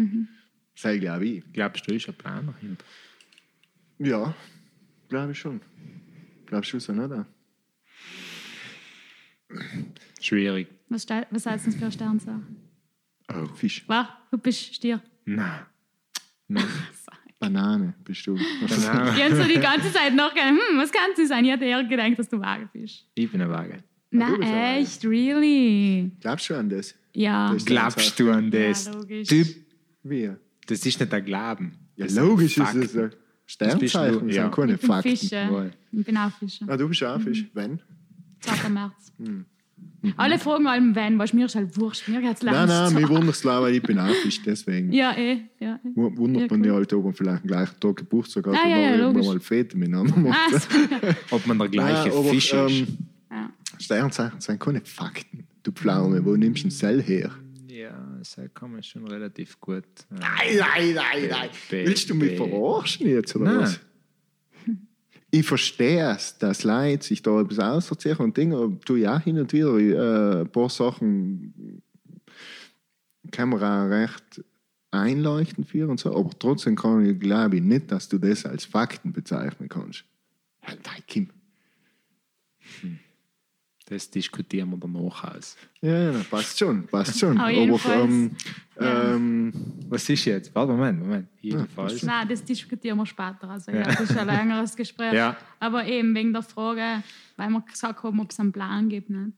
[0.81, 1.44] Das glaube ich.
[1.53, 2.85] Glaubst du, ist ein Plan dahinter?
[3.99, 4.34] Ja,
[5.10, 5.60] glaube ich schon.
[6.45, 7.11] Glaubst du so nicht?
[7.11, 7.26] auch?
[10.22, 10.68] Schwierig.
[10.89, 12.57] Was, was heißt das für ein Sternzeichen?
[13.34, 13.84] Oh, Fisch.
[13.88, 14.07] Was?
[14.31, 15.02] Du bist Stier.
[15.36, 15.52] Nein.
[16.48, 16.64] Nein.
[17.40, 18.34] Banane bist du.
[18.36, 18.45] Genau.
[19.16, 21.45] Ich habe so die ganze Zeit nachgedacht, hm, was kann es sein?
[21.45, 23.06] Ich hatte eher gedacht, dass du vage bist.
[23.14, 23.84] Ich bin ein Waage.
[24.10, 24.44] Bist ein Waage.
[24.80, 26.12] echt, really?
[26.20, 26.95] Glaubst du an das?
[27.14, 27.54] Ja.
[27.54, 28.86] Das- Glaubst du an das?
[28.86, 29.28] Ja, logisch.
[29.28, 29.48] Typ,
[30.04, 30.32] Wie?
[30.66, 31.78] das ist nicht der Glauben.
[31.95, 32.76] Ja, Das logisch ist es.
[32.76, 34.49] ein Das bist Sternzeichen du, sind ja.
[34.49, 35.18] keine Ich bin Fakten.
[35.18, 35.72] Fische.
[35.91, 36.66] Ich bin auch Fische.
[36.68, 37.44] Ah, du bist auch Fisch.
[37.44, 37.49] Mhm.
[37.54, 37.82] Wenn?
[38.40, 38.70] 2.
[38.70, 39.14] März.
[40.16, 42.08] Alle fragen allem wenn, was mir ist halt wurscht.
[42.08, 44.41] Mir geht's Nein, nein, mir wundert es, weil ich bin auch Fisch.
[44.44, 45.40] Deswegen Ja, eh.
[45.60, 45.90] Ja, eh.
[45.95, 46.76] wu- wundert Ja, man die cool.
[46.76, 49.28] halt, ob man vielleicht am gleichen Tag Geburtstag hat Ah, ja, ja, irgendwann logisch.
[49.28, 50.40] mal Fete miteinander macht.
[50.54, 51.36] Ah, so.
[51.36, 52.72] Ob man der gleiche Ja, aber, Fisch ist.
[52.72, 52.88] ähm,
[53.32, 53.49] ja.
[53.80, 55.45] Sternzeichen sind keine Fakten.
[55.64, 57.32] Du Pflaume, wo nimmst du den Sell her?
[57.68, 59.84] ja, das kann man schon relativ gut.
[59.84, 61.49] äh, Nein, nein, nein, nein.
[61.70, 63.60] Willst du mich verarschen jetzt oder Nein.
[63.62, 63.80] was?
[65.30, 69.40] Ich verstehe es, dass Leute sich da etwas ausziehen und Dinge, tue ich auch hin
[69.40, 71.82] und wieder äh, ein paar Sachen
[73.32, 74.44] Kamera recht
[74.91, 78.66] einleuchtend für und so, aber trotzdem kann ich, glaube ich nicht, dass du das als
[78.66, 80.06] Fakten bezeichnen kannst.
[80.66, 81.30] Nein, Kim.
[83.89, 85.55] Das diskutieren wir danach aus.
[85.80, 87.38] Ja, ja, passt schon, passt schon.
[87.39, 87.51] Aber
[87.93, 88.31] ähm,
[88.77, 89.14] Ja.
[89.14, 89.53] ähm,
[89.88, 90.53] Was ist jetzt?
[90.53, 91.27] Warte, Moment, Moment.
[91.39, 92.03] Jedenfalls.
[92.03, 93.49] Nein, das diskutieren wir später.
[93.49, 93.84] Also, ja.
[93.84, 95.14] Das ist ein längeres Gespräch.
[95.14, 95.38] Ja.
[95.61, 97.01] Aber eben wegen der Frage,
[97.38, 99.09] weil wir gesagt haben, ob es einen Plan gibt.
[99.09, 99.31] Nicht?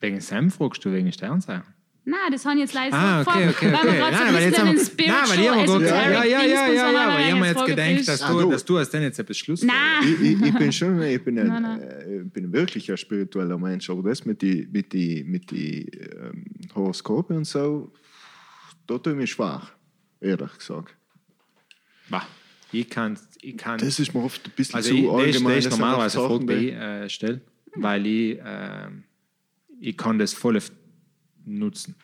[0.00, 1.72] Wegen Sam fragst du wegen Sternzeichen?
[2.06, 3.96] Nein, das habe ich jetzt leider Ah, okay, okay, weil wir okay.
[3.98, 6.12] gerade so Nein, ein bisschen haben in wir, Spiritual, nein, weil ich habe gerade, ja,
[6.12, 8.64] ja, ja, ja, ja, weil aber ich habe mir jetzt gedacht, dass Ah, du, dass
[8.66, 9.62] du hast dann jetzt etwas Schluss.
[9.62, 9.74] Nein.
[10.02, 13.88] ich, ich, ich bin schon ich bin ein, äh, ich bin wirklich ein spiritueller Mensch,
[13.88, 16.44] aber das mit die, mit die, mit die ähm,
[16.74, 17.90] Horoskope und so,
[18.86, 19.72] da tue ich mich schwach,
[20.20, 20.94] ehrlich gesagt.
[22.10, 22.26] Bah,
[22.70, 25.56] ich kann, ich kann Das ist mir oft ein bisschen Also zu ich, allgemein.
[25.56, 27.40] das ist normalerweise eine Frage, die ich äh, stelle,
[27.76, 28.88] weil ich, äh,
[29.80, 30.58] ich kann das voll
[31.44, 31.94] nutzen.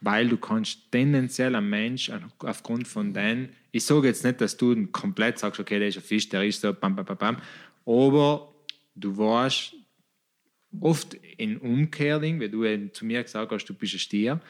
[0.00, 4.86] Weil du kannst tendenziell ein Mensch aufgrund von deinen, ich sage jetzt nicht, dass du
[4.88, 7.36] komplett sagst, okay, der ist ein Fisch, der ist so, bam, bam, bam, bam,
[7.86, 8.54] aber
[8.94, 9.74] du weißt
[10.80, 14.40] oft in Umkehrding, wie du eben zu mir gesagt hast, du bist ein Stier,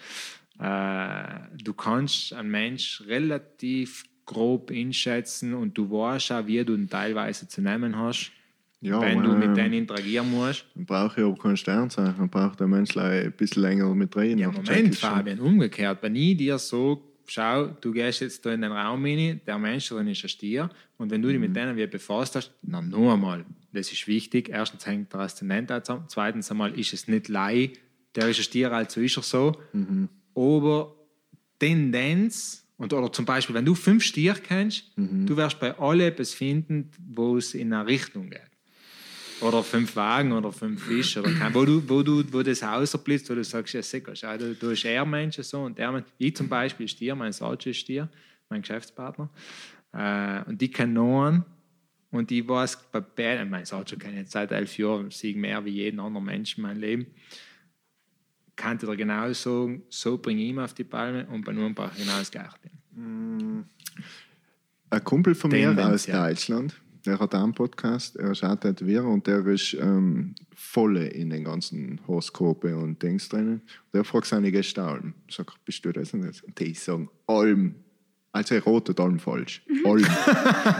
[0.59, 6.90] äh, du kannst einen Mensch relativ grob einschätzen und du weißt auch, wie du ihn
[6.90, 8.32] teilweise zu nehmen hast,
[8.81, 10.66] Ja, wenn du mit denen interagieren musst.
[10.74, 14.39] Dann brauche ich aber keinen Sternzeichen, dann braucht der Mensch ein bisschen länger mit reden.
[14.39, 14.97] Ja, Moment.
[14.97, 16.03] Fabian, umgekehrt.
[16.03, 19.89] Wenn ich dir so, schau, du gehst jetzt da in den Raum rein, der Mensch
[19.89, 23.15] drin ist ein Stier, und wenn du dich mit denen wie befasst hast, na, noch
[23.15, 24.48] einmal, das ist wichtig.
[24.51, 26.05] Erstens hängt der Aszendent zusammen.
[26.09, 27.73] Zweitens einmal ist es nicht Lei,
[28.15, 29.57] der ist ein Stier, also ist er so.
[30.35, 30.94] Aber
[31.59, 36.35] Tendenz, und, oder zum Beispiel, wenn du fünf Stiere kennst, du wirst bei allen etwas
[36.35, 38.40] finden, wo es in eine Richtung geht.
[39.40, 41.20] Oder fünf Wagen oder fünf Fische.
[41.20, 44.36] Oder kein, wo, du, wo, du, wo das rausblitzt, wo du sagst, ja, sicher, schau,
[44.36, 46.06] du, du bist er Mensch so und der Mensch.
[46.18, 48.08] Ich zum Beispiel Stier, mein Salz ist Stier,
[48.48, 49.28] mein Geschäftspartner.
[49.92, 51.44] Äh, und die einen.
[52.10, 55.70] Und ich weiß, bei beiden, mein kenne ich jetzt seit elf Jahren, sieg mehr wie
[55.70, 57.06] jeden anderen Menschen in meinem Leben.
[58.54, 61.68] Kann ich dir genau sagen, so bringe ich ihn auf die Palme und bei nur
[61.74, 62.52] brauche ich genau das Gleiche.
[62.96, 63.66] Ein
[65.04, 66.28] Kumpel von mir aus Tendenziell.
[66.28, 71.31] Deutschland, der hat einen Podcast, er ist auch Tätowierer und der ist ähm, voll in
[71.31, 73.62] den ganzen Horoskope und Dings drinnen.
[73.95, 75.15] Der fragt seine Gäste Alm.
[75.31, 76.41] Sag, bist du das und das?
[76.43, 77.77] Und die sagen, Alm.
[78.33, 79.62] Also rot und Alm falsch.
[79.85, 80.05] Alm.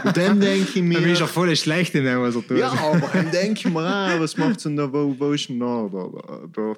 [0.03, 0.99] und dann denke ich mir...
[0.99, 2.57] Dann ist er voll schlecht in dem, was er tut.
[2.57, 5.59] Ja, aber dann denke ich mir auch, was macht denn da, wo, wo ist denn
[5.59, 6.73] da, da, da?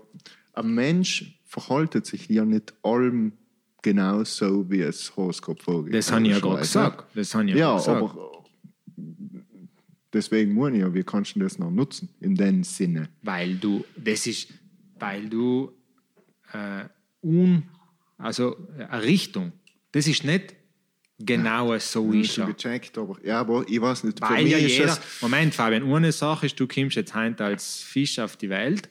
[0.53, 3.33] Ein Mensch verhaltet sich ja nicht allem
[3.81, 5.93] genau so, wie es Horoskop vorgeht.
[5.93, 7.05] Das habe ich ja gerade gesagt.
[7.15, 8.01] Das habe ich Ja, gerade gesagt.
[8.01, 8.28] aber
[10.13, 13.09] deswegen muss ich ja, wie kannst du das noch nutzen, in dem Sinne?
[13.21, 14.49] weil du, das ist,
[14.99, 15.71] weil du
[16.53, 16.85] äh,
[17.21, 17.63] un,
[18.17, 19.51] also eine Richtung,
[19.91, 20.55] das ist nicht
[21.19, 22.53] genau so Ich ist schon er.
[22.53, 25.53] gecheckt, aber, ja, aber ich weiß nicht, für Weil mich ja ist jeder, das, Moment
[25.53, 28.89] Fabian, eine Sache ist, du kommst jetzt heute als Fisch auf die Welt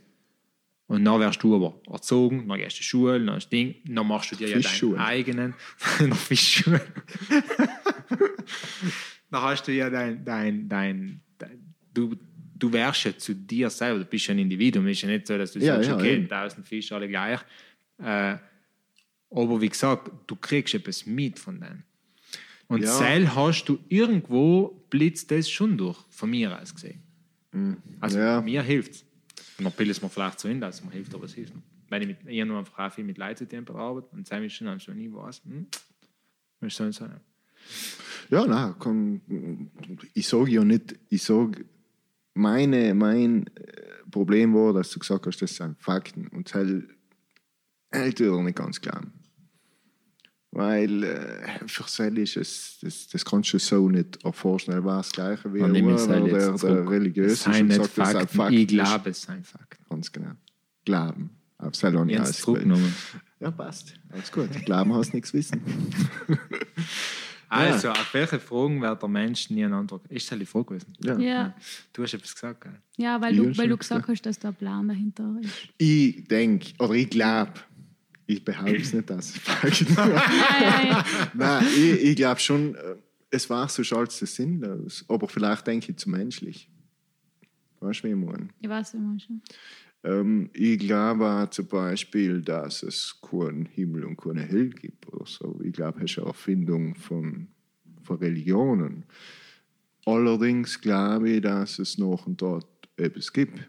[0.88, 3.74] und dann wirst du aber erzogen, dann gehst du in die Schule, dann, du Ding,
[3.86, 5.54] dann machst du dir ja deinen eigenen,
[6.00, 6.80] nach Fischschule.
[9.30, 12.16] Dann hast du ja dein, dein, dein, dein du,
[12.54, 15.26] du wärst ja zu dir selber, du bist ja ein Individuum, es ist ja nicht
[15.26, 16.28] so, dass du Ja, sagst, ja, okay, eben.
[16.28, 17.40] tausend Fische alle gleich.
[17.98, 18.36] Äh,
[19.30, 21.84] aber wie gesagt, du kriegst etwas mit von denen.
[22.68, 22.92] Und Ja.
[22.92, 27.02] Seil hast du irgendwo blitzt das schon durch, von mir aus gesehen.
[28.00, 28.40] Also Ja.
[28.40, 29.04] mir hilft es.
[29.58, 31.62] Man bildet es mir vielleicht so hin, dass es mir hilft, aber es hilft mir.
[31.88, 34.78] Weil ich mit, ich nur einfach auch viel mit Leitsystemen arbeite und Sam ist schon
[34.80, 35.66] schon nie weiß, hm,
[36.60, 37.20] was soll ich sagen?
[38.30, 39.20] Ja, nein, komm,
[40.14, 41.64] ich sage ja nicht, ich sage,
[42.34, 46.66] meine, mein äh, Problem war, dass du gesagt hast, das sind Fakten und das
[47.90, 49.02] hält ich nicht ganz klar.
[50.50, 54.72] Weil äh, für Sel ist es, das, das kannst du so nicht erforschen.
[54.72, 57.98] Er war das Gleiche wie er, es halt der, der religiös ist und nicht sagt,
[57.98, 58.36] das sind Fakten.
[58.36, 58.54] Fakten.
[58.54, 59.84] Ich glaube, es sind Fakten.
[59.90, 60.32] Ganz genau.
[60.84, 61.30] Glauben.
[61.58, 62.94] Auf zurückgenommen.
[63.40, 63.94] Ja, passt.
[64.10, 64.48] Alles gut.
[64.64, 65.60] Glauben hast nichts wissen.
[67.48, 70.06] Also, auf welche Fragen wird der Mensch nie eine Antwort?
[70.08, 70.92] Ist das die Frage gewesen?
[71.02, 71.18] Ja.
[71.18, 71.54] Ja,
[71.92, 72.72] Du hast etwas gesagt, gell?
[72.96, 75.68] ja weil, Ich du, weil schon du gesagt hast, dass da ein Plan dahinter ist.
[75.78, 77.52] Ich denke, oder ich glaube,
[78.26, 81.04] ich behaupte es nicht, dass ja.
[81.34, 82.96] Nein, ich, ich glaube schon, äh,
[83.30, 85.04] es war so schallt es sinnlos.
[85.08, 86.68] Aber vielleicht denke ich zu menschlich.
[87.80, 88.48] Weißt du, wie ich meine?
[88.60, 89.40] Ich weiß immer schon.
[90.04, 95.26] Ähm, ich glaube auch zum Beispiel, dass es keinen Himmel und keine Hölle gibt oder
[95.26, 95.60] so.
[95.62, 97.48] Ich glaube, es ist eine Erfindung von,
[98.02, 99.04] von Religionen.
[100.06, 103.68] Allerdings glaube ich, dass es noch und dort etwas gibt.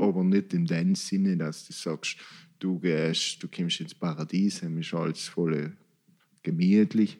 [0.00, 2.18] Aber nicht in dem Sinne, dass du sagst,
[2.58, 5.72] du gehst, du kommst ins Paradies, dann ist alles voll
[6.42, 7.18] gemütlich.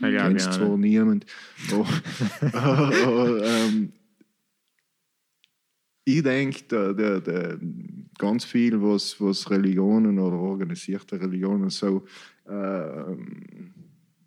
[0.00, 1.26] Ja, ja, kennst ja, zwar niemand.
[1.72, 1.84] Oh,
[2.54, 3.92] oh, ähm,
[6.16, 7.58] ich denke, der, der, der,
[8.18, 12.04] ganz viel, was, was Religionen oder organisierte Religionen so
[12.48, 13.72] ähm,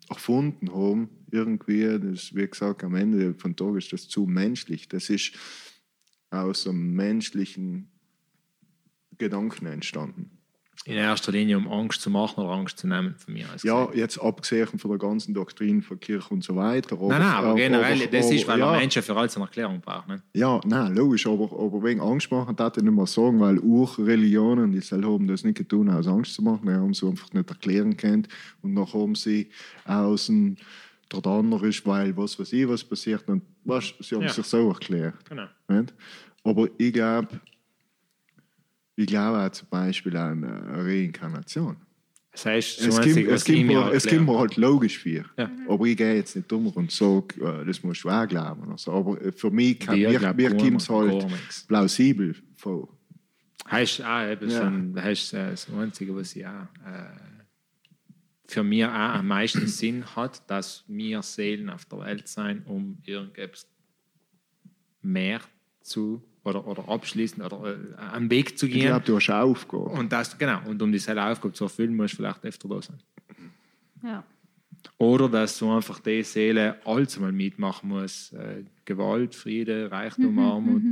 [0.08, 4.88] erfunden haben, irgendwie, das, wie gesagt, am Ende von Tag ist das zu menschlich.
[4.88, 5.32] Das ist
[6.30, 7.88] aus einem menschlichen
[9.16, 10.33] Gedanken entstanden.
[10.86, 13.62] In erster Linie, um Angst zu machen oder Angst zu nehmen, von mir aus.
[13.62, 13.98] Ja, gesehen.
[14.00, 16.96] jetzt abgesehen von der ganzen Doktrin von Kirche und so weiter.
[16.96, 19.80] Nein, nein, aber generell, aber- das ist, weil ja, man Menschen für alles eine Erklärung
[19.80, 20.08] braucht.
[20.08, 20.22] Ne?
[20.34, 24.72] Ja, nein, logisch, aber, aber wegen Angst machen, darf ich nicht mehr sagen, weil Urreligionen,
[24.72, 27.48] die selber haben das nicht getan, aus Angst zu machen, die haben sie einfach nicht
[27.48, 28.28] erklären können
[28.60, 29.48] und dann haben sie
[29.86, 30.56] aus dem
[31.12, 34.28] der andere ist, weil was weiß ich, was passiert und was, sie haben Ja.
[34.32, 35.14] sich so erklärt.
[35.28, 35.44] Genau.
[35.68, 35.94] Nicht?
[36.42, 37.28] Aber ich glaube,
[38.96, 41.76] ich glaube auch zum Beispiel an Reinkarnation.
[42.32, 45.24] Das heißt, Es was es, ich mir es kommt mir halt logisch vor.
[45.38, 45.48] Ja.
[45.68, 48.72] Aber ich gehe jetzt nicht um und sage, äh, das musst du auch glauben.
[48.72, 51.26] Also, aber äh, für mich kann, mir, glauben mir kommt es halt
[51.68, 52.88] plausibel vor.
[53.70, 54.62] Heißt auch eben Ja.
[54.62, 57.34] schon, heißt äh, das Einzige, was ich auch, äh,
[58.48, 62.98] für mich auch am meisten Sinn hat, dass wir Seelen auf der Welt sein, um
[63.04, 63.68] irgendetwas
[65.02, 65.40] mehr
[65.82, 68.86] zu oder, oder abschließen oder äh, einen Weg zu Ich gehen.
[68.86, 69.84] glaube, du hast eine Aufgabe.
[69.84, 72.98] Und das, genau, und um diese Aufgabe zu erfüllen, musst du vielleicht öfter da sein.
[74.02, 74.24] Ja.
[74.98, 78.34] Oder dass du einfach die Seele alles mal mitmachen musst.
[78.34, 80.82] Äh, Gewalt, Friede, Reichtum, Armut,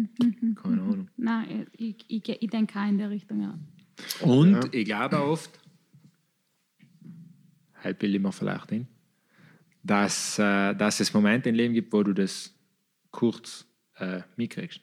[0.56, 1.08] keine Ahnung.
[1.18, 3.58] Nein, ich, ich, ich denke auch in der Richtung, ja.
[4.20, 5.60] Und ich glaube oft,
[7.84, 8.86] halt bilde ich mir vielleicht hin,
[9.82, 12.54] dass, äh, dass es Momente im Leben gibt, wo du das
[13.10, 13.66] kurz
[13.96, 14.80] äh, mitkriegst.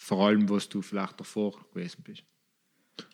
[0.00, 2.22] Vor allem, was du vielleicht davor gewesen bist.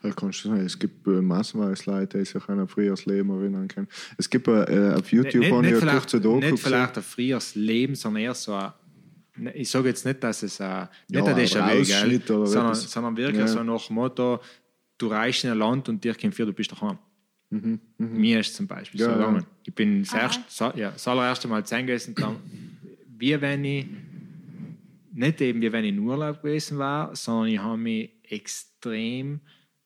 [0.02, 3.30] Ja, kannst du sagen, es gibt äh, massenweise Leute, die sich an ein früheres Leben
[3.30, 3.88] erinnern können.
[4.16, 7.94] Es gibt äh, auf YouTube nicht, nicht, vielleicht, kurze Doku nicht vielleicht ein früheres Leben,
[7.94, 8.72] sondern eher so ein,
[9.36, 11.46] ne, ich sage jetzt nicht, dass es ein, nicht Ja, ein
[11.82, 13.46] Déjà-vu, sondern, sondern wirklich Ja.
[13.48, 14.40] so nach dem Motto,
[14.96, 16.98] du reist in ein Land und dir kommt vor, du bist daheim.
[17.98, 19.26] Mir ist zum Beispiel Mhm, Ja, so ja.
[19.26, 19.46] gegangen.
[19.64, 22.36] Ich bin das, erste, ja, das allererste Mal zehn gewesen, dann,
[23.18, 23.86] wie wenn ich,
[25.14, 29.40] nicht eben wie wenn ich in Urlaub gewesen war, sondern ich habe mich extrem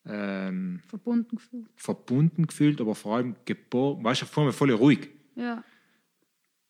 [0.07, 1.69] ähm, Verbunden gefühlt.
[1.77, 5.63] verbunden gefühlt, aber vor allem geborgen, weißt du, vor allem voll ruhig Ja.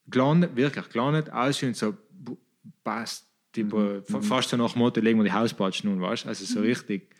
[0.06, 1.96] gelandet, wirklich gelandet, aussehen so,
[2.82, 3.26] passt.
[3.52, 4.04] Tipo, Mhm.
[4.04, 6.28] fa- Fast so nach dem Motto, legen wir die Hauspatschen nun, weißt du?
[6.28, 7.14] Also so richtig.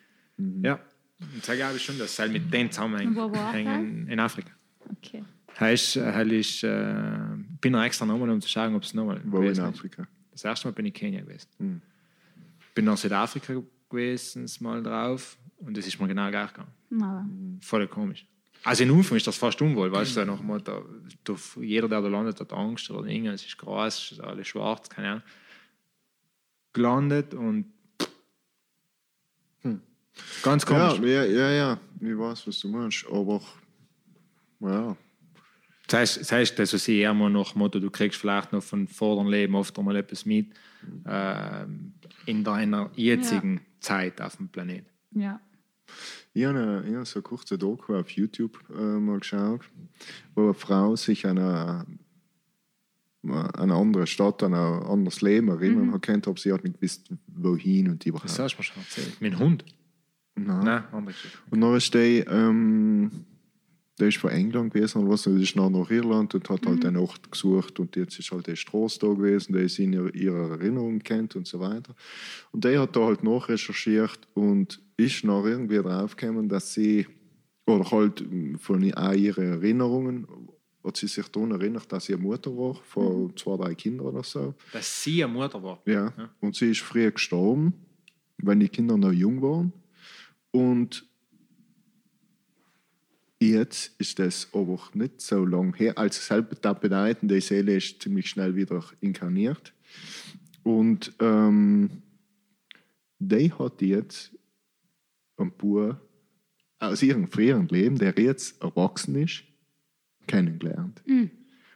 [0.63, 0.79] Ja.
[1.21, 3.17] Und sage glaube ich schon, dass es mit denen zusammenhängt.
[3.17, 4.51] Wo war hängen in Afrika.
[4.99, 5.25] Okay.
[5.59, 7.19] Heißt, halt ist, äh,
[7.61, 9.97] bin noch extra nochmal, um zu schauen, ob es nochmal Wo in gewesen ist.
[10.39, 11.49] Das erste Mal bin ich in Kenia gewesen.
[11.59, 11.83] Mhm.
[12.75, 13.61] Bin nach Südafrika
[13.91, 16.71] gewesen, das mal drauf, und das ist mir genau gleich gegangen.
[16.91, 17.29] Na,
[17.61, 18.25] Voll komisch.
[18.63, 20.85] Also in Anfang ist das fast unwohl, weißt du, nach dem Motto,
[21.25, 24.47] du, jeder, der da landet, hat Angst oder Dinge, es ist groß, es ist alles
[24.47, 25.23] schwarz, keine Ahnung.
[26.73, 27.67] Gelandet und
[30.43, 31.09] ganz Ja, komisch.
[31.11, 33.41] ja, ja, ja, ich weiß, was du meinst, aber
[34.61, 34.97] ja,
[35.89, 38.63] Das heißt, das heißt, was ich eher mal nach dem Motto, du kriegst vielleicht noch
[38.63, 40.53] von vorderen Leben oft mal etwas mit
[41.07, 41.95] ähm,
[42.27, 44.85] in deiner jetzigen Zeit auf dem Planet.
[45.13, 45.41] ja.
[46.35, 49.63] Ich habe, eine, ich habe so eine kurze Doku auf YouTube äh, mal geschaut,
[50.35, 51.87] wo eine Frau sich an eine,
[53.25, 57.09] eine andere Stadt, an ein anderes Leben erinnern hat können, aber sie hat nicht gewusst,
[57.27, 58.29] wohin und überhaupt.
[58.29, 59.21] Das hast du mir schon erzählt.
[59.21, 59.65] Mit dem Hund?
[60.37, 60.65] Nein.
[60.65, 61.39] Nein, andere Geschichte.
[61.51, 63.11] Und dann ist die, ähm,
[63.99, 66.85] der ist von England gewesen und was, und ist dann nach Irland und hat halt
[66.85, 70.15] eine Nacht gesucht und jetzt ist halt die Straße da gewesen, der sie in ihrer,
[70.15, 71.95] ihrer Erinnerung kennt und so weiter.
[72.53, 77.07] Und der hat da halt nachrecherchiert und ist noch irgendwie draufgekommen, dass sie,
[77.67, 80.27] oder halt ähm, von auch ihren Erinnerungen,
[80.85, 84.23] hat sie sich daran erinnert, dass sie eine Mutter war, von zwei, drei Kindern oder
[84.23, 84.55] so.
[84.73, 85.83] Dass sie eine Mutter war.
[85.85, 86.13] Ja.
[86.17, 86.31] Ja.
[86.41, 87.75] Und sie ist früh gestorben,
[88.39, 89.73] wenn die Kinder noch jung waren.
[90.51, 91.08] Und
[93.41, 95.97] jetzt ist das aber nicht so lang her.
[95.97, 99.73] Also selber das bedeuten, die Seele ist ziemlich schnell wieder inkarniert.
[100.63, 102.03] Und ähm,
[103.19, 104.33] die hat jetzt
[105.37, 105.97] einen Bub
[106.79, 109.43] aus ihrem früheren Leben, der jetzt erwachsen ist,
[110.27, 111.03] kennengelernt.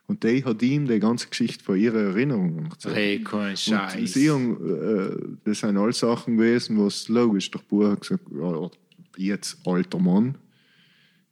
[0.07, 2.95] Und die hat ihm die ganze Geschichte von ihrer Erinnerung erzählt.
[2.95, 4.13] Hey, kein Und Scheiß.
[4.13, 8.29] sie haben, äh, das sind alles Sachen gewesen, was logisch der Bub hat gesagt,
[9.17, 10.37] jetzt alter Mann,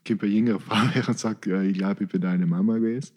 [0.04, 3.14] gibt eine jüngere Frau her und sagt, ja, ich glaube, ich bin deine Mama gewesen.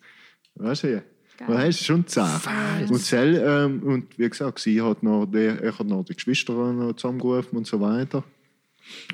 [0.55, 1.03] Weißt du,
[1.37, 1.47] Geil.
[1.47, 2.47] das ist schon zart.
[2.89, 6.53] Und, Sel, ähm, und wie gesagt, sie hat noch die, er hat noch die Geschwister
[6.53, 8.23] noch zusammengerufen und so weiter.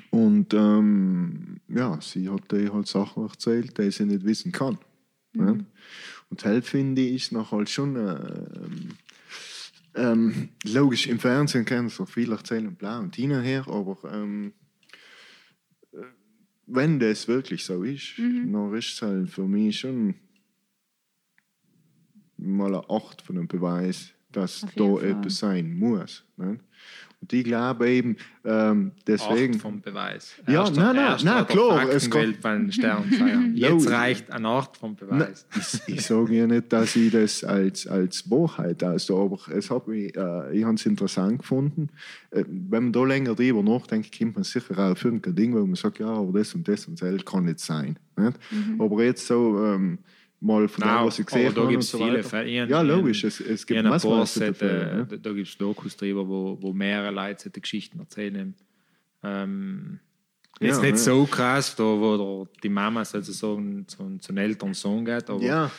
[0.10, 4.78] Und ähm, ja, sie hat dir halt Sachen erzählt, die sie nicht wissen kann.
[5.34, 5.56] Ja?
[6.30, 8.90] Und halt finde ich, ist noch halt schon ähm,
[9.96, 14.59] ähm, logisch, im Fernsehen kann so viel erzählen, bla und hinterher, aber ähm, äh,
[16.70, 20.16] wenn das wirklich so ist, dann ist es halt für mich schon
[22.38, 25.04] mal eine Acht von einem Beweis, dass da Fall.
[25.06, 26.26] etwas sein muss.
[26.38, 26.60] Ne?
[27.22, 28.16] Und ich glaube eben,
[28.46, 29.54] ähm, deswegen.
[29.56, 30.36] Art vom Beweis.
[30.48, 33.56] Ja, Erst- nein, nein, nein, klar, es kommt- gewählt bei den Sternfeiern.
[33.58, 35.46] Ja, Jetzt ich- reicht eine Art vom Beweis.
[35.88, 39.88] ich, ich sage ja nicht, dass ich das als, als Wahrheit also, aber es hat
[39.90, 41.90] mich, äh, ich habe es interessant gefunden.
[42.32, 45.66] Äh, wenn man da länger drüber nachdenkt, kommt man sicher auch auf irgendein Ding, wo
[45.66, 48.00] man sagt, ja, aber das und das und das kann nicht sein.
[48.16, 48.40] Nicht?
[48.80, 50.00] Aber jetzt so ähm,
[50.42, 52.24] mal von dem, Nein, was ich gesehen aber da gibt es so viele.
[52.24, 52.50] Fälle.
[52.68, 55.19] Ja, logisch, es, es gibt in ein paar Massen Sätze, Fälle.
[55.22, 58.56] da, gibt es Dokus drüber, wo, wo mehrere Leute solche Geschichten erzählen.
[59.24, 60.00] Ähm,
[60.59, 60.98] jetzt Ja, nicht ja.
[60.98, 65.42] so krass, da wo der, die Mama sozusagen zu, zu einem älteren Sohn geht, aber,
[65.42, 65.72] Ja,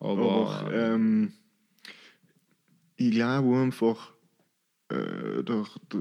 [0.00, 1.32] aber, aber ähm,
[2.96, 4.12] ich glaube einfach,
[4.88, 5.98] äh, durch, äh,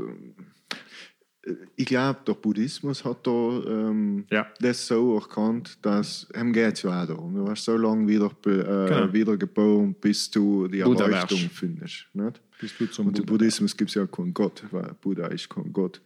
[1.75, 3.31] ich glaube, der Buddhismus hat da
[3.67, 4.47] ähm, Ja.
[4.59, 7.35] das so erkannt, dass ihm geht es ja auch darum.
[7.35, 9.13] Du hast so lange wieder, äh, Genau.
[9.13, 11.53] wieder geboren, bis du die Buddha Erleuchtung wärst.
[11.55, 12.05] findest.
[12.13, 12.41] Nicht?
[12.59, 13.25] bist du zum Und im.
[13.25, 16.01] Buddhismus gibt es ja keinen Gott, weil Buddha ist kein Gott.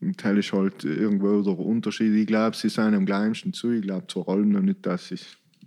[0.00, 2.14] Und das ist halt irgendwo der Unterschied.
[2.14, 3.72] Ich glaube, sie sind am kleinsten zu.
[3.72, 5.18] Ich glaube vor allem noch nicht, dass sie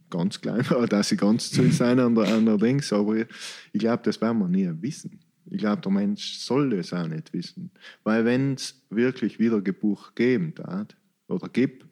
[0.10, 2.92] ganz klein war, dass sie ganz zu sein an der, an der Dings.
[2.94, 3.28] Aber ich,
[3.74, 5.20] ich glaube, das werden wir nie wissen.
[5.46, 7.72] Ich glaube, der Mensch soll das auch nicht wissen.
[8.04, 10.88] Weil wenn es wirklich Wiedergeburt geben darf,
[11.28, 11.86] oder gibt,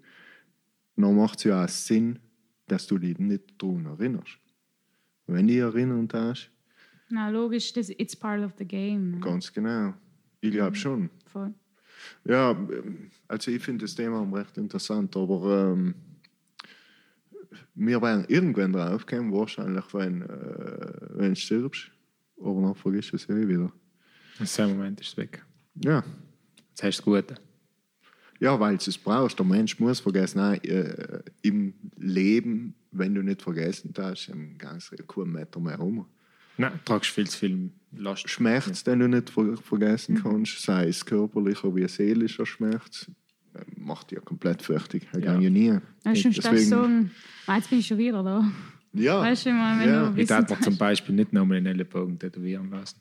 [0.95, 2.19] dann macht es ja auch Sinn,
[2.67, 4.37] dass du dich nicht daran erinnerst.
[5.27, 6.49] Wenn du dich erinnern darfst,
[7.09, 9.11] Na, logisch, das, it's part of the game.
[9.11, 9.19] Ne?
[9.19, 9.93] ganz genau.
[10.41, 11.09] Ich glaube schon.
[11.25, 11.53] Voll.
[12.25, 15.95] Ja, ähm, also ich finde das Thema recht interessant, aber ähm,
[17.75, 21.91] wir werden irgendwann drauf kommen, wahrscheinlich, wenn, äh, wenn du stirbst.
[22.41, 23.71] Aber dann vergisst du es ja eh wieder.
[24.39, 25.45] In diesem Moment ist es weg.
[25.83, 26.03] Ja,
[26.69, 27.35] Jetzt hast du das Gute.
[28.39, 29.37] ja weil du es brauchst.
[29.37, 35.03] Der Mensch muss vergessen, nein, äh, im Leben, wenn du nicht vergessen darfst, kannst du
[35.05, 36.05] keinen Meter mehr rum.
[36.57, 38.29] Nein, du tragst viel zu viel Last.
[38.29, 43.09] Schmerz, den du nicht ver vergessen kannst, sei es körperlicher wie seelischer Schmerz,
[43.55, 45.07] äh, macht dich ja komplett fertig.
[45.13, 45.33] Er Ja.
[45.33, 45.67] kann ja nie.
[45.67, 47.11] Ja, darfst Deswegen- sagen,
[47.47, 48.49] ah, jetzt bin ich schon wieder da.
[48.93, 50.09] Ja, Weißt du, immer, wenn Ja.
[50.09, 50.77] du Ich darf mir zum.
[50.77, 52.97] Beispiel nicht nochmal den Ellenbogen tätowieren lassen.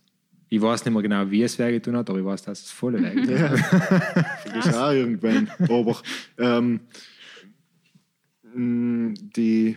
[0.50, 2.94] Ich weiß nicht mehr genau, wie es wehgetan hat, aber ich weiß, dass es voll
[3.04, 3.14] hat.
[4.54, 5.48] Das ist auch irgendwann.
[5.60, 6.00] Aber
[6.38, 6.80] ähm,
[8.54, 9.76] mh, die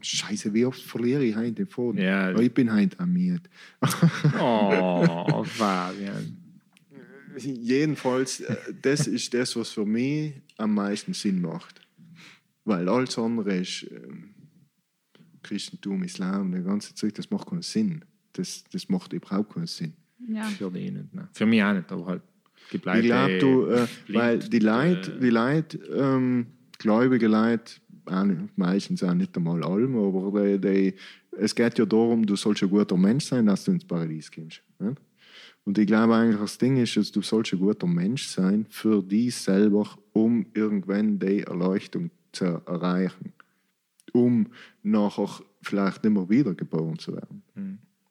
[0.00, 1.98] Scheiße, wie oft verliere ich heute den Faden?
[2.00, 2.32] Ja.
[2.34, 3.42] Oh, ich bin heute amiert.
[4.40, 6.36] Oh, Fabian.
[7.38, 11.80] Jedenfalls, äh, das ist das, was für mich am meisten Sinn macht.
[12.64, 14.30] Weil alles andere ist ähm,
[15.46, 18.04] Christentum, Islam, der ganze Zeug, das macht keinen Sinn.
[18.32, 19.92] Das, das macht überhaupt keinen Sinn.
[20.28, 20.44] Ja.
[20.44, 21.14] Für dich nicht.
[21.14, 21.28] Nein.
[21.32, 22.22] Für mich auch nicht, aber halt.
[22.70, 26.46] gibt Leute, Ich glaube, du, äh, blind, weil die Leute, die Leute ähm,
[26.78, 27.74] gläubige Leute,
[28.06, 30.94] auch nicht- meistens auch nicht einmal allem, aber die, die,
[31.38, 34.62] es geht ja darum, du sollst ein guter Mensch sein, dass du ins Paradies kommst.
[34.78, 35.00] Nicht?
[35.64, 39.02] Und ich glaube eigentlich, das Ding ist, dass du sollst ein guter Mensch sein für
[39.02, 43.32] dich selber, um irgendwann die Erleuchtung zu erreichen.
[44.16, 44.46] Um
[44.82, 45.28] nachher
[45.62, 47.42] vielleicht nicht mehr wiedergeboren zu werden.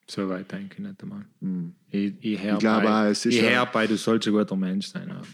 [0.08, 1.25] So weit denke ich nicht einmal.
[1.42, 1.74] Hm.
[1.90, 4.34] Ich, ich, Ich glaube bei, auch, es ist ich ja- hör bei, du sollst ein
[4.34, 5.11] guter Mensch sein.
[5.11, 5.25] Auch.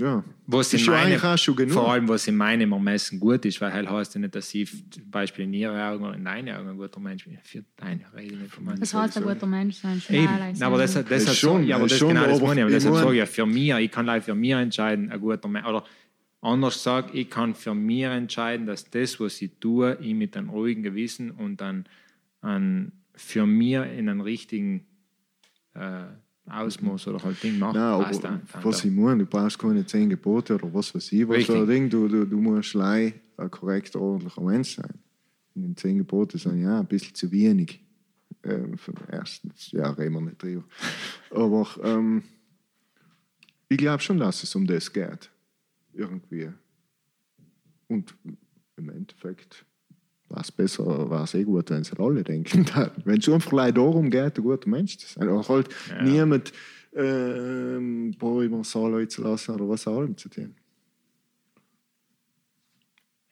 [0.00, 0.24] Ja.
[0.46, 1.72] Was in meinem, schon genug.
[1.72, 4.68] Vor allem, was in meinem Ermessen gut ist, weil halt heißt ja nicht, dass ich
[4.90, 7.38] zum Beispiel in ihren Augen oder in deinen Augen ein guter Mensch bin.
[7.42, 10.02] Für deine rede ich nicht von meinen Das heißt, ein guter Mensch sein.
[10.10, 11.04] Eben, schmal aber das, sein.
[11.08, 12.64] das Ist hat schon, so, ja, aber ist das schon, genau das meine ich.
[12.64, 15.48] Aber deshalb sage ich ja, für mich, ich kann leider für mich entscheiden, ein guter
[15.48, 15.66] Mensch.
[15.66, 15.84] Oder
[16.46, 20.50] anders gesagt, ich kann für mich entscheiden, dass das, was ich tue, ich mit einem
[20.50, 21.86] ruhigen Gewissen und dann
[22.40, 24.86] an, für mich in einem richtigen
[25.74, 26.04] äh,
[26.48, 27.76] Ausmaß oder halt Ding mache.
[27.76, 31.28] Nein, Passt aber was ich meine, du brauchst keine zehn Gebote oder was weiß ich,
[31.28, 31.90] was so Ding.
[31.90, 34.94] Du, du, du musst gleich ein korrekter, ordentlicher Mensch sein.
[35.54, 37.80] Und die zehn Gebote sind ja ein bisschen zu wenig.
[38.44, 40.64] Ähm, für den ersten ja, reden wir nicht drüber.
[41.30, 42.22] Aber ähm,
[43.68, 45.30] ich glaube schon, dass es um das geht.
[45.96, 46.50] Irgendwie.
[47.88, 48.14] Und
[48.76, 49.64] im Endeffekt
[50.28, 52.66] war es besser, war es eh gut, wenn es halt alle denken.
[53.04, 55.28] wenn es einfach gleich darum geht, ein guter Mensch zu sein.
[55.28, 56.02] Oder halt Ja.
[56.02, 56.52] niemand
[56.94, 58.42] ähm, über
[58.88, 60.54] Leute zu lassen oder was auch immer zu tun.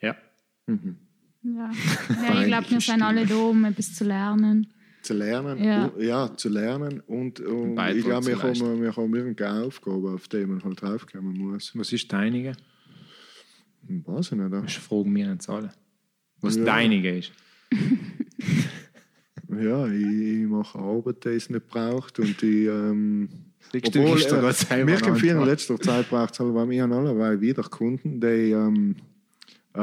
[0.00, 0.16] Ja.
[0.66, 0.74] Ja,
[1.42, 4.72] ja Fein, ich glaube, wir sind alle da, um etwas zu lernen.
[5.04, 5.86] Zu lernen, Ja.
[5.86, 10.28] und, ja, zu lernen und, und ich glaube, wir haben, wir haben irgendeine Aufgabe, auf
[10.28, 11.72] die man halt draufkommen muss.
[11.74, 12.52] Was ist deinige?
[13.86, 14.52] Weiß ich nicht.
[14.52, 15.70] Das fragen wir uns alle.
[16.40, 16.64] Was Ja.
[16.64, 17.32] deinige ist.
[19.48, 22.66] Ja, ich, ich mache Arbeit, die es nicht braucht und ich...
[22.66, 23.28] Ähm,
[23.72, 24.52] Gott selber
[24.84, 27.62] mir eine kommt viel in letzter Zeit braucht es halt, weil wir haben alle wieder
[27.64, 28.96] Kunden, die ähm,
[29.74, 29.80] äh,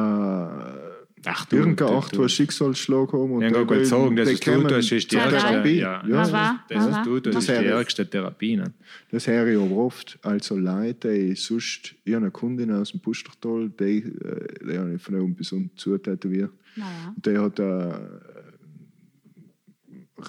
[1.25, 3.31] Ach du, irgendeine du- Art du- von Schicksalsschlag haben.
[3.31, 5.69] Und Ich habe die- gerade sagen, das ist du, das ist die ärgste-.
[5.69, 8.55] Ja, Ja, das ist aber- du, das Das ist die ärgste Therapie.
[8.57, 8.73] Ne?
[9.11, 10.17] Das höre ich aber oft.
[10.23, 14.95] Also Leute, die sonst, ich habe eine Kundin aus dem Pustertal, die, äh, die habe
[14.95, 16.51] ich von oben bis unten zutätowiert.
[16.75, 17.13] Naja.
[17.17, 18.21] Die hat eine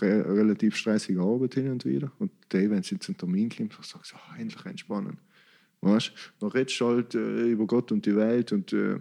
[0.01, 2.11] re relativ stressige Arbeit hin und wieder.
[2.19, 5.19] Und die, wenn sie zum Termin kommt, sagt sie, oh, endlich entspannen.
[5.81, 9.01] Weißt du, dann redest du halt äh, über Gott und die Welt und äh,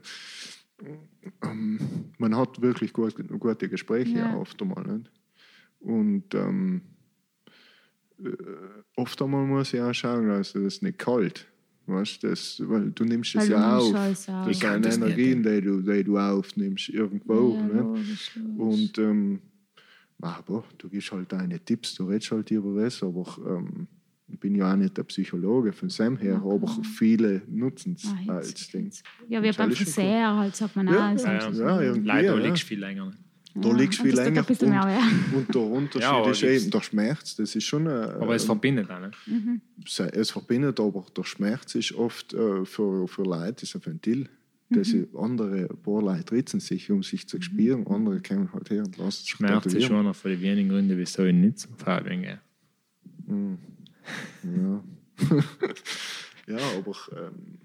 [1.44, 1.80] ähm,
[2.18, 4.36] man hat wirklich gut, gute Gespräche Ja.
[4.36, 4.86] oft einmal.
[4.86, 5.12] Nicht?
[5.80, 6.82] Und ähm,
[8.20, 8.32] äh,
[8.96, 11.48] oft einmal muss ich auch schauen, dass es nicht kalt
[11.88, 14.18] weißt, das, weil du nimmst es ja nimmst auf.
[14.26, 17.58] Das sind das Energien, die du, die du aufnimmst, irgendwo.
[17.60, 18.90] Ja, logisch, logisch.
[18.90, 19.42] Und ähm,
[20.20, 23.88] aber du gibst halt deine Tipps, du redest halt über das, aber ähm,
[24.40, 28.34] bin ja auch nicht der Psychologe von Sam her, Ja, aber viele nutzen es Ah,
[28.34, 28.92] als Ding.
[29.30, 29.72] Ja, wie beim.
[29.72, 31.18] Friseur, halt, sagt man Ja, auch.
[31.18, 32.46] so- ja, so- ja, Leider ja.
[32.46, 33.12] liegst du viel länger.
[33.54, 35.36] Da Ja, liegst du und viel länger bisschen mehr weh.
[35.38, 37.36] und der Unterschied Ja, aber ist eben der Schmerz.
[37.36, 39.00] Das ist schon eine, Aber es verbindet auch.
[39.02, 39.12] Ne?
[40.14, 44.30] es verbindet, aber der Schmerz ist oft äh, für, für Leute ist ein Ventil.
[44.70, 44.80] Mhm.
[44.80, 48.84] ist, andere ein paar Leute ritzen sich, um sich zu spüren, andere kommen halt her
[48.86, 51.76] und lassen sich Schmerz ist schon einer von den wenigen Gründen, wieso ich nicht zum
[51.76, 52.40] Fabian gehe.
[54.44, 54.84] Ja.
[56.48, 57.58] ja, aber ähm,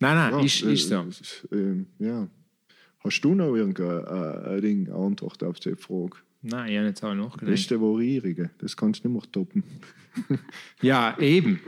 [0.00, 0.96] Nein, nein, ja, ist, äh, ist so.
[0.96, 2.28] äh, ähm, ja.
[3.02, 6.16] Hast du noch irgendeine äh, Ding, eine Antwort auf die Frage?
[6.42, 7.54] Nein, ich habe jetzt auch Das nachgedacht.
[7.54, 9.62] ist der Warierige, das kannst du nicht mehr toppen.
[10.80, 11.58] Ja, eben.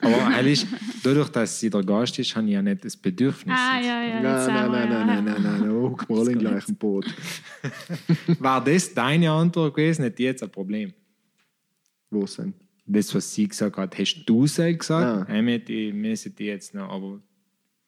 [0.00, 0.64] Aber ehrlich,
[1.02, 3.58] dadurch, dass sie der Gast ist, habe ich ja nicht das Bedürfnis.
[3.58, 4.20] Ah, ja, ja.
[4.20, 7.06] Nein, nein, nein, ja- nein, nein, nein, nein, oh, guck mal im gleichen Boot.
[8.38, 10.92] War das deine Antwort gewesen, ich jetzt ein Problem.
[12.20, 12.54] Wo sind?
[12.86, 15.28] Das, was sie gesagt hat, hast du es gesagt?
[15.28, 15.34] Ja.
[15.34, 17.20] Ich die müsste die jetzt noch, aber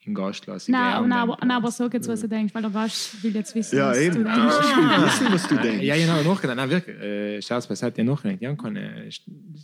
[0.04, 2.62] im Gast lasse ich Nein, nein, aber, nein, aber sag jetzt, was du denkst, weil
[2.62, 4.14] der Gast will jetzt wissen, Ja, was eben.
[4.16, 4.40] du denkst.
[4.42, 5.84] musst wissen, was du Äh, denkst.
[5.84, 6.56] Ja, ich habe nachgedacht.
[6.56, 6.96] Nein, wirklich.
[6.98, 8.38] Äh, Scherz beiseite, ich habe nachgedacht.
[8.42, 9.08] Ich habe keine,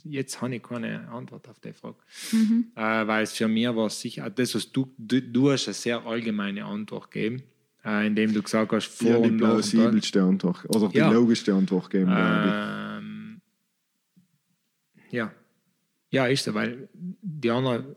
[0.05, 1.97] jetzt habe ich keine Antwort auf die Frage.
[2.33, 2.67] Mhm.
[2.77, 6.05] Äh, weil es für mich war sicher, das, was du, du, du hast eine sehr
[6.07, 7.43] allgemeine Antwort gegeben,
[7.85, 9.49] äh, indem du gesagt hast, vor Ja, die und nach.
[9.51, 10.65] plausibelste Antwort.
[10.69, 11.11] Oder die Ja.
[11.11, 12.13] logischste Antwort geben.
[12.15, 12.94] Ähm,
[15.15, 15.33] ja.
[16.11, 17.97] Ja, ist so, weil die anderen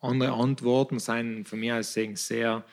[0.00, 2.64] andere Antworten sind von mir aus sehen sehr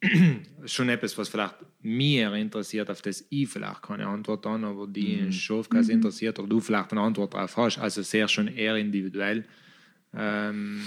[0.64, 5.16] schon etwas, was vielleicht mir interessiert, auf das ich vielleicht keine Antwort habe, aber die
[5.16, 5.24] Mhm.
[5.26, 5.32] mhm.
[5.32, 7.78] Schafkas interessiert oder du vielleicht eine Antwort darauf hast.
[7.78, 9.44] Also sehr schon eher individuell.
[10.14, 10.80] Ähm.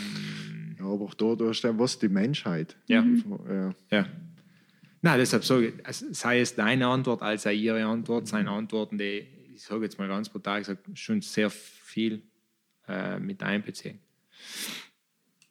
[0.80, 2.76] Ja, aber da, da steht, was die Menschheit.
[2.88, 3.06] ja.
[3.50, 3.76] Ja.
[3.92, 4.08] Ja.
[5.06, 8.98] Nein, deshalb sage ich, es- sei es deine Antwort als auch ihre Antwort, seien Antworten,
[8.98, 12.22] die, ich sage jetzt mal ganz brutal gesagt, schon sehr viel
[12.88, 14.00] äh, mit einbeziehen.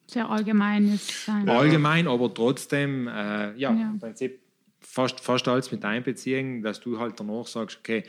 [0.06, 1.48] Sehr allgemein ist sein.
[1.48, 3.90] Allgemein, aber trotzdem, äh, ja, Ja.
[3.92, 4.40] im Prinzip
[4.80, 8.04] fast, fast alles mit einbeziehen, dass du halt danach sagst, okay,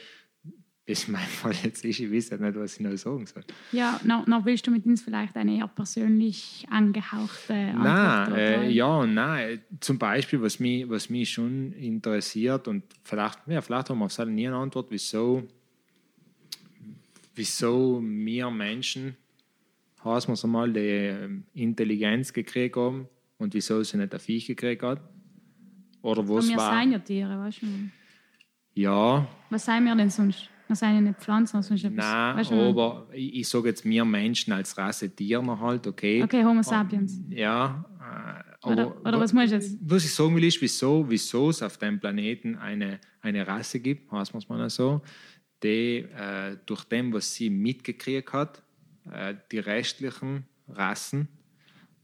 [0.85, 3.43] bis mein Fall jetzt ist, ich weiß ja nicht, was ich noch sagen soll.
[3.71, 7.83] Ja, noch, noch willst du mit uns vielleicht eine eher persönlich angehauchte Antwort?
[7.83, 9.61] Nein, äh, ja und nein.
[9.79, 14.17] Zum Beispiel, was mich, was mich schon interessiert und vielleicht, ja, vielleicht haben wir auf
[14.25, 15.43] nie eine Antwort, wieso,
[17.35, 19.15] wieso wir Menschen,
[20.03, 24.47] heißen wir es einmal, die ähm, Intelligenz gekriegt haben und wieso sie nicht ein Viech
[24.47, 25.01] gekriegt hat.
[26.01, 26.81] Oder was wir war.
[26.81, 27.67] sind ja Tiere, weißt du?
[28.75, 30.49] Ja, Was sind wir denn sonst?
[30.67, 32.05] Wir sind ja nicht Pflanzen, oder sonst etwas.
[32.05, 32.55] nein, weißt du?
[32.55, 36.23] aber ich, ich sage jetzt wir Menschen als Rasse Tiere halt, okay.
[36.23, 37.21] Okay, Homo sapiens.
[37.29, 39.77] Ja, äh, Oder- aber oder was meinst du jetzt?
[39.81, 44.11] Was ich sagen will, ist, wieso, wieso es auf dem Planeten eine, eine Rasse gibt,
[44.11, 45.01] heißt man es mal so,
[45.63, 48.61] die äh, durch dem, was sie mitgekriegt hat,
[49.11, 51.27] äh, die restlichen Rassen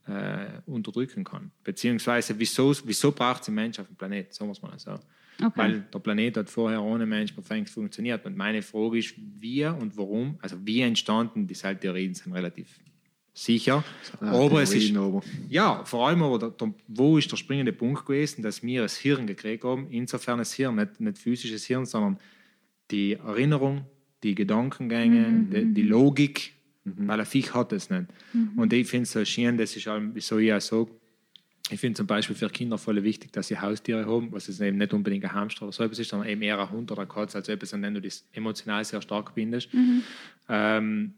[0.07, 1.51] äh, unterdrücken kann.
[1.63, 4.91] Beziehungsweise, wieso, wieso braucht sie Mensch auf dem Planeten, sagen wir es mal so.
[5.41, 5.51] Okay.
[5.55, 8.25] Weil der Planet hat vorher ohne Mensch perfekt funktioniert.
[8.25, 12.79] Und meine Frage ist, wie und warum, also wie entstanden, die Theorien sind relativ
[13.33, 13.83] sicher,
[14.19, 17.71] Ah, aber es ist, aber- ja, vor allem aber, der, der, wo ist der springende
[17.71, 21.85] Punkt gewesen, dass wir das Hirn gekriegt haben, insofern das Hirn, nicht, nicht physisches Hirn,
[21.85, 22.17] sondern
[22.91, 23.85] die Erinnerung,
[24.23, 26.53] die Gedankengänge, die, die Logik,
[26.83, 28.05] weil ein Viech hat es nicht.
[28.57, 30.89] Und ich finde es so schön, das ist allem, wieso ich auch sage,
[31.71, 34.77] Ich finde zum Beispiel für Kinder voll wichtig, dass sie Haustiere haben, was es eben
[34.77, 37.09] nicht unbedingt ein Hamster oder so etwas ist, sondern eben eher ein Hund oder eine
[37.09, 39.69] Katze, also etwas, an dem du das emotional sehr stark bindest.
[40.49, 41.13] Ähm,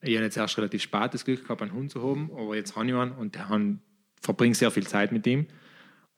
[0.00, 2.74] ich habe jetzt erst relativ spät das Glück gehabt, einen Hund zu haben, aber jetzt
[2.76, 3.48] habe ich einen und der
[4.20, 5.46] verbringt sehr viel Zeit mit ihm.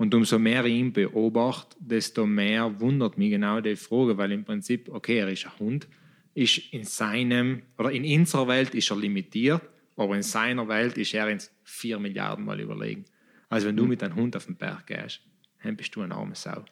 [0.00, 4.46] Und umso mehr ich ihn beobachte, desto mehr wundert mich genau die Frage, weil im
[4.46, 5.88] Prinzip, okay, er ist ein Hund,
[6.32, 9.60] ist in seinem, oder in unserer Welt ist er limitiert,
[9.96, 13.04] aber in seiner Welt ist er ins vier Milliarden Mal überlegen.
[13.50, 15.20] Also wenn du mit einem Hund auf den Berg gehst,
[15.62, 16.64] dann bist du eine arme Sau.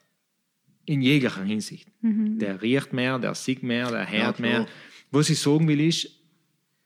[0.87, 1.87] In jeglicher Hinsicht.
[2.01, 4.61] Der riecht mehr, der sieht mehr, der hört klar.
[4.61, 4.67] mehr.
[5.11, 6.19] Was ich sagen will, ist,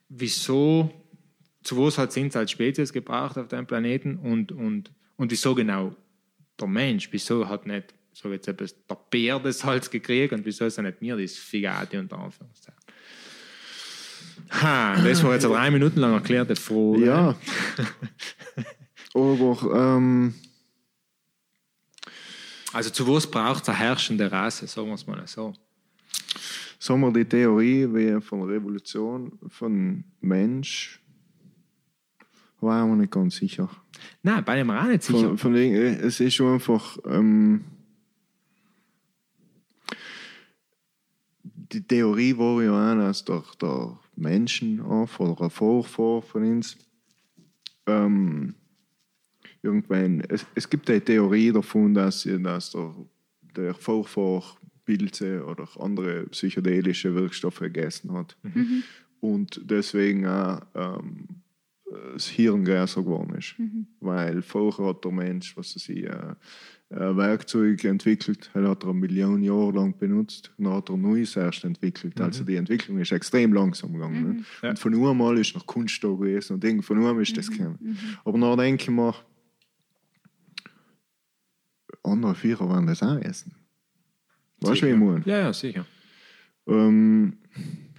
[0.08, 0.90] wieso,
[1.62, 5.94] zu was hat sind als Spezies gebraucht auf dem Planeten und, und, und wieso genau
[6.60, 10.66] der Mensch, wieso hat nicht, so jetzt etwas, der Bär das Holz gekriegt und wieso
[10.66, 12.80] ist er nicht mir das Figati unter Anführungszeichen.
[14.50, 17.06] Ha, das war jetzt eine drei Minuten lang erklärte Frage.
[17.06, 17.36] Ja.
[19.14, 20.34] Aber ähm,
[22.72, 25.52] Also zu was braucht es eine herrschende Rasse, sagen wir es mal so.
[26.78, 31.01] sagen wir die Theorie wie von Revolution von Mensch,
[32.62, 33.68] war ich mir nicht ganz sicher.
[34.22, 35.28] Nein, bei dem auch nicht sicher.
[35.28, 36.98] Von, von wegen, äh, es ist schon einfach.
[37.06, 37.64] Ähm,
[41.44, 46.76] die Theorie war ja auch, dass der, der Menschen auf oder ein Vorfahr von uns
[47.86, 48.54] ähm,
[49.62, 50.20] irgendwann.
[50.28, 52.94] Es, es gibt eine Theorie davon, dass, dass der,
[53.56, 54.42] der Vorfahr
[54.84, 58.36] Pilze oder andere psychedelische Wirkstoffe gegessen hat.
[59.20, 61.28] Und deswegen auch ähm,
[62.12, 63.54] das Hirn größer geworden ist.
[64.00, 66.34] Weil vorher hat der Mensch, was weiß ich, äh,
[66.90, 70.96] ein Werkzeug entwickelt, das hat er eine Million Jahre lang benutzt, und dann hat er
[70.96, 72.20] Neues erst entwickelt.
[72.20, 74.22] Also die Entwicklung ist extrem langsam gegangen.
[74.22, 74.44] Ne?
[74.62, 74.70] Ja.
[74.70, 77.98] Und von einmal ist noch Kunst da gewesen und irgend von einmal ist das gekommen.
[78.24, 79.14] Aber dann denke ich mir,
[82.02, 83.54] andere Vierer werden das auch essen.
[84.60, 85.22] Weißt du, wie ich meine?
[85.24, 85.86] Ja, ja, sicher.
[86.66, 87.38] Ähm,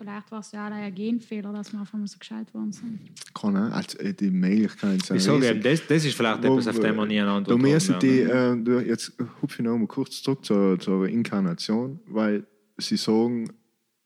[0.04, 3.00] Vielleicht war es ja auch ein Genfehler, dass wir auf einmal so gescheit worden sind.
[3.34, 5.16] kann auch, also äh, die Möglichkeit sein.
[5.16, 5.52] Ich sage riesig.
[5.52, 8.28] eben, das, das ist vielleicht etwas, auf dem wir nie eine Antwort müssen haben die,
[8.28, 8.68] werden.
[8.68, 12.46] äh, jetzt hupfe ich noch mal kurz zurück zur, zur Inkarnation, weil
[12.78, 13.54] sie sagen,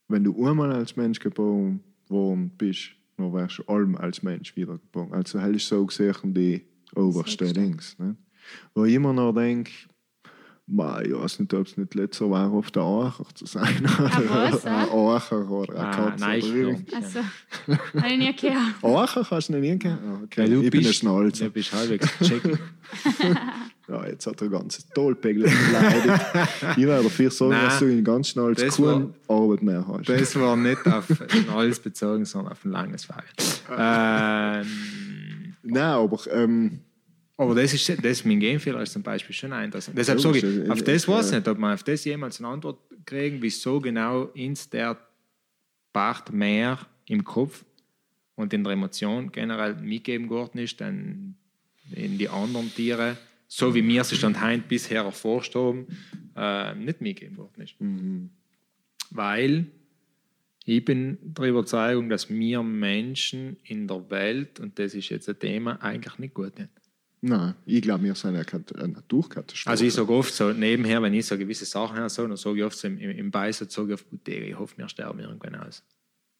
[0.06, 5.12] wenn du einmal als Mensch geboren worden bist, dann wärst du allem als Mensch wiedergeboren.
[5.12, 7.52] Also hell ist so gesehen die oberste.
[7.52, 7.98] Dings.
[7.98, 8.14] Ne?
[8.72, 9.72] Wo ich immer noch denke,
[10.70, 13.82] ich weiß nicht, ob es nicht letzter war, auf der Acher zu sein.
[13.84, 14.68] äh?
[14.68, 16.20] Acher oder eine Ah, Katze.
[16.24, 17.20] nein, ich irgend- Also,
[17.94, 18.84] habe ich nie gehört.
[18.84, 19.98] Acher kannst du nicht kennen?
[20.06, 20.42] Ah, okay.
[20.42, 21.44] Ja, du ich bin ein bist, Schnalzer.
[21.46, 22.58] du bist halbwegs checken.
[23.90, 26.22] Ja, jetzt hat er ein ganzes Tollpegel beleidigt.
[26.76, 28.78] ich werde dafür sagen, Nein, dass du ihn ganz schnell als
[29.28, 30.10] Arbeit mehr hast.
[30.10, 33.24] Das war nicht auf ein alles bezogen, sondern auf ein langes Fall.
[33.70, 34.66] Ähm,
[35.62, 36.80] Nein, aber ähm,
[37.38, 39.96] aber das ist, das mein Genfehler ist zum Beispiel schon interessant.
[39.96, 41.36] Deshalb sage ich, auf das äh, weiß ich äh.
[41.36, 44.98] nicht, ob man auf das jemals eine Antwort kriegen, wieso genau ins der
[45.92, 47.64] Part mehr im Kopf
[48.34, 51.36] und in der Emotion generell mitgeben worden ist, dann
[51.92, 55.86] in die anderen Tiere, so wie mir es Stand heute bisher erforscht haben,
[56.36, 57.74] äh, nicht mitgeben worden ist.
[59.10, 59.66] Weil
[60.64, 65.38] ich bin der Überzeugung, dass wir Menschen in der Welt, und das ist jetzt ein
[65.38, 66.68] Thema, eigentlich nicht gut sind.
[67.20, 69.70] Nein, ich glaube, wir sind eine, Kat- eine Naturkatastrophe.
[69.70, 72.58] Also ich sage oft so, nebenher, wenn ich so gewisse Sachen höre, so, dann sage
[72.58, 75.20] ich oft so im, im, Beisatz, sage ich oft, gut, Digga, ich hoffe, wir sterben
[75.20, 75.82] irgendwann aus.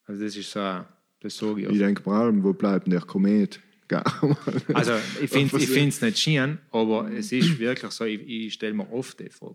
[0.04, 0.84] Also das ist so,
[1.20, 1.80] das sage ich ich oft.
[1.80, 3.60] denke vor allem, wo bleibt der Komet?
[4.74, 4.92] Also
[5.22, 8.92] ich finde ich es nicht schön, aber es ist wirklich so, ich, ich stelle mir
[8.92, 9.54] oft die Frage.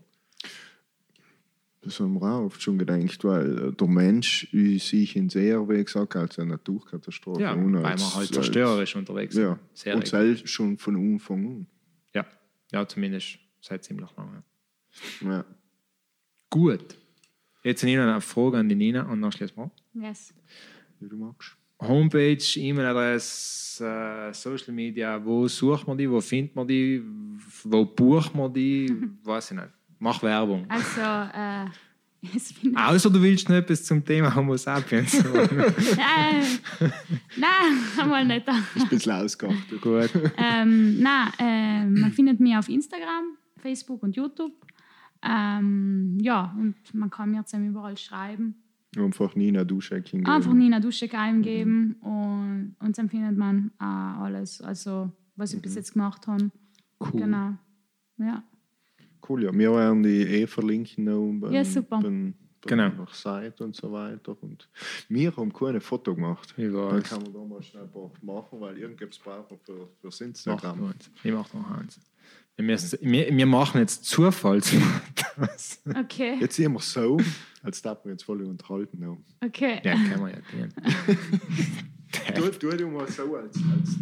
[1.84, 5.84] Das haben wir auch oft schon gedacht, weil der Mensch ich sehe ihn sehr, wie
[5.84, 7.42] gesagt, als eine Naturkatastrophe.
[7.42, 9.44] Ja, und weil als- wir halt als- zerstörerisch unterwegs sind.
[9.44, 11.68] Ja, Sehr und selbst schon von Anfang an.
[12.14, 12.26] ja.
[12.72, 14.44] ja, zumindest seit ziemlich lange.
[15.22, 15.44] Ja.
[16.50, 16.96] Gut.
[17.64, 19.72] Jetzt Nina eine Frage an die Nina und dann schließen wir.
[19.94, 20.34] Yes.
[21.00, 21.56] Wie du magst.
[21.82, 27.02] Homepage, E-Mail-Adresse, äh, Social Media, wo sucht man die, wo findet man die,
[27.64, 28.90] wo bucht man die,
[29.24, 29.70] weiß ich nicht.
[30.04, 30.66] Mach Werbung.
[30.68, 31.66] Also, äh,
[32.62, 35.24] bin Außer du willst noch etwas zum Thema Homo sapiens.
[35.34, 36.44] Nein,
[37.38, 38.46] nein, einmal nicht.
[38.50, 39.82] Ein bisschen ausgeachtet.
[39.82, 40.10] Gut.
[40.36, 44.52] ähm, nein, äh, man findet mich auf Instagram, Facebook und YouTube.
[45.22, 48.56] Ähm, ja, und man kann mir zusammen überall schreiben.
[48.98, 55.14] Einfach Nina Duschek Einfach Nina Duschek eingeben und, und dann findet man äh, alles, also
[55.38, 56.52] was ich bis jetzt gemacht habe.
[57.00, 57.22] Cool.
[57.22, 57.54] Genau.
[58.18, 58.44] Ja.
[59.28, 59.54] Cool, ja.
[59.54, 62.00] Wir werden die eh verlinken noch beim, Ja, super.
[62.02, 62.34] beim
[62.66, 62.90] Genau.
[62.90, 64.38] nach Seite und so weiter.
[64.42, 64.70] Und
[65.10, 66.54] wir haben keine Foto gemacht.
[66.58, 67.04] Ich Dann weiß.
[67.10, 70.94] kann man da mal schnell ein paar machen, weil irgendwas brauchen wir für, fürs Instagram.
[71.24, 72.00] Ich mach noch eins.
[72.56, 75.82] Wir, müssen- wir, wir machen jetzt Zufallsfotos.
[76.00, 77.18] Okay, Jetzt wir so,
[77.64, 79.04] als darf wir jetzt voll unterhalten.
[79.04, 79.18] Auch.
[79.46, 79.82] okay.
[79.84, 80.74] Ja, können wir ja gehen.
[82.36, 83.98] Du, tu du mal so als, als,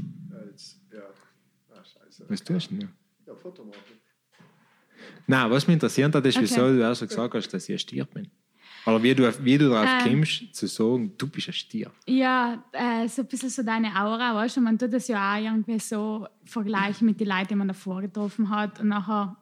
[0.45, 0.99] als ja.
[1.73, 2.25] Ah, scheiße.
[2.27, 2.89] Was tust du denn?
[3.25, 3.79] Ja, Foto machen.
[5.27, 6.43] Nein, was mich interessiert hat, ist, Okay.
[6.45, 8.27] wieso du erst gesagt hast, dass ich ein Stier bin.
[8.85, 10.11] Oder wie du, wie du darauf Ähm.
[10.15, 11.91] kommst, zu sagen, du bist ein Stier.
[12.07, 15.39] Ja, äh, so ein bisschen so deine Aura, weißt du, man tut das ja auch
[15.41, 19.37] irgendwie so vergleichen mit den Leuten, die man davor getroffen hat und nachher,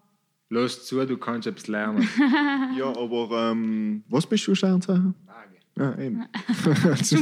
[0.51, 2.09] Los zu, du kannst etwas lernen.
[2.77, 5.13] Ja, aber ähm, was bist du Sternzeichen?
[5.77, 6.25] Ja, eben.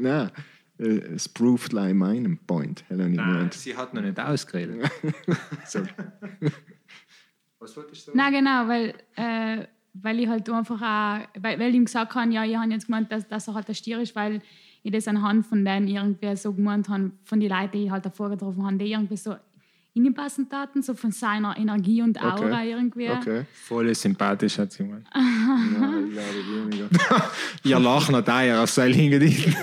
[0.00, 0.30] Nein,
[0.78, 2.84] äh, es proved like meinen Point.
[2.88, 4.90] Hello, Nein, sie hat noch nicht ausgeredet.
[7.60, 11.76] Was wolltest du na genau, weil, äh, weil ich halt einfach auch, weil, weil ich
[11.76, 14.16] ihm gesagt habe, ja, ich habe jetzt gemeint, dass, dass er halt ein Stier ist,
[14.16, 14.40] weil
[14.82, 18.06] ich das anhand von denen irgendwie so gemeint habe, von den Leuten, die ich halt
[18.06, 19.36] davor getroffen habe, die irgendwie so
[19.92, 22.70] inpassend taten, so von seiner Energie und Aura Okay.
[22.70, 23.10] irgendwie.
[23.10, 23.44] Okay.
[23.52, 25.06] Voll sympathisch, hat sie gemeint.
[25.14, 27.30] Nein, ich glaube weniger.
[27.64, 29.54] Ihr lachen hat auch auf sein LinkedIn.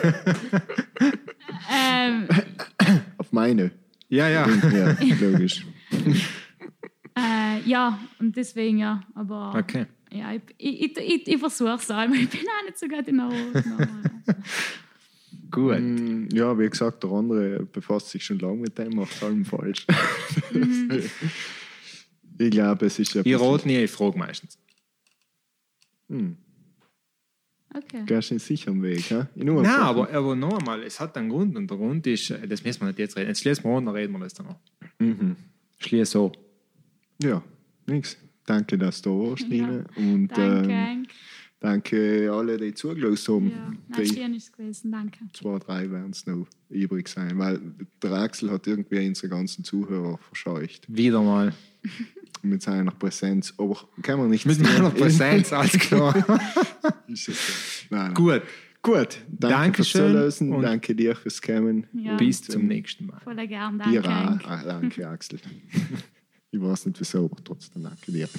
[1.70, 2.28] Ähm,
[3.18, 3.72] Auf meine.
[4.10, 4.48] Ja, ja.
[4.48, 5.66] Ja, logisch.
[7.18, 9.86] äh, ja, und deswegen ja, aber Okay.
[10.12, 13.08] ja, ich, ich, ich, ich, ich versuche es auch, ich bin auch nicht so gut
[13.08, 13.90] in der Aufnahme.
[15.50, 15.80] Gut.
[15.80, 19.86] Mm, Ja, wie gesagt, der andere befasst sich schon lange mit dem, macht allem falsch.
[22.40, 23.22] ich glaube, es ist ja.
[23.24, 24.58] Ich rate nie, ich frage meistens.
[26.10, 26.38] Hm,
[27.76, 28.04] Okay.
[28.06, 29.26] gehst du sicher am Weg, hä?
[29.36, 32.64] Nein, aber, aber noch einmal, es hat einen Grund und der Grund ist, äh, das
[32.64, 33.28] müssen wir nicht jetzt reden.
[33.28, 34.60] Jetzt schließen wir an, dann reden wir das dann noch.
[35.00, 35.36] Mhm.
[35.80, 36.32] Schließ so.
[37.22, 37.42] Ja,
[37.86, 38.18] nix.
[38.46, 39.84] Danke, dass du da warst, Nina.
[39.96, 40.72] Und Danke.
[40.72, 41.08] ähm,
[41.60, 43.50] danke alle, die zugelassen haben.
[43.50, 45.20] ja, nein, die schön ist es gewesen, danke.
[45.34, 47.60] zwei, drei werden es noch übrig sein, weil
[48.02, 51.54] der Axel hat irgendwie unsere ganzen Zuhörer verscheucht Wieder mal.
[52.44, 53.54] mit seiner Präsenz.
[53.58, 56.16] Aber kann man nicht Mit meiner Präsenz, alles klar.
[57.08, 57.86] Ist es.
[57.90, 58.14] Nein, nein.
[58.14, 58.42] Gut.
[58.84, 61.88] Gut, danke Dankeschön fürs Zuhören, und- danke dir fürs Kommen.
[61.92, 62.16] Ja.
[62.16, 63.20] Bis zum nächsten Mal.
[63.22, 64.46] Voll gern, Dir danke.
[64.46, 64.50] auch.
[64.50, 65.40] Ah, danke, Axel.
[66.52, 68.30] Ich weiß nicht wieso, aber trotzdem danke dir.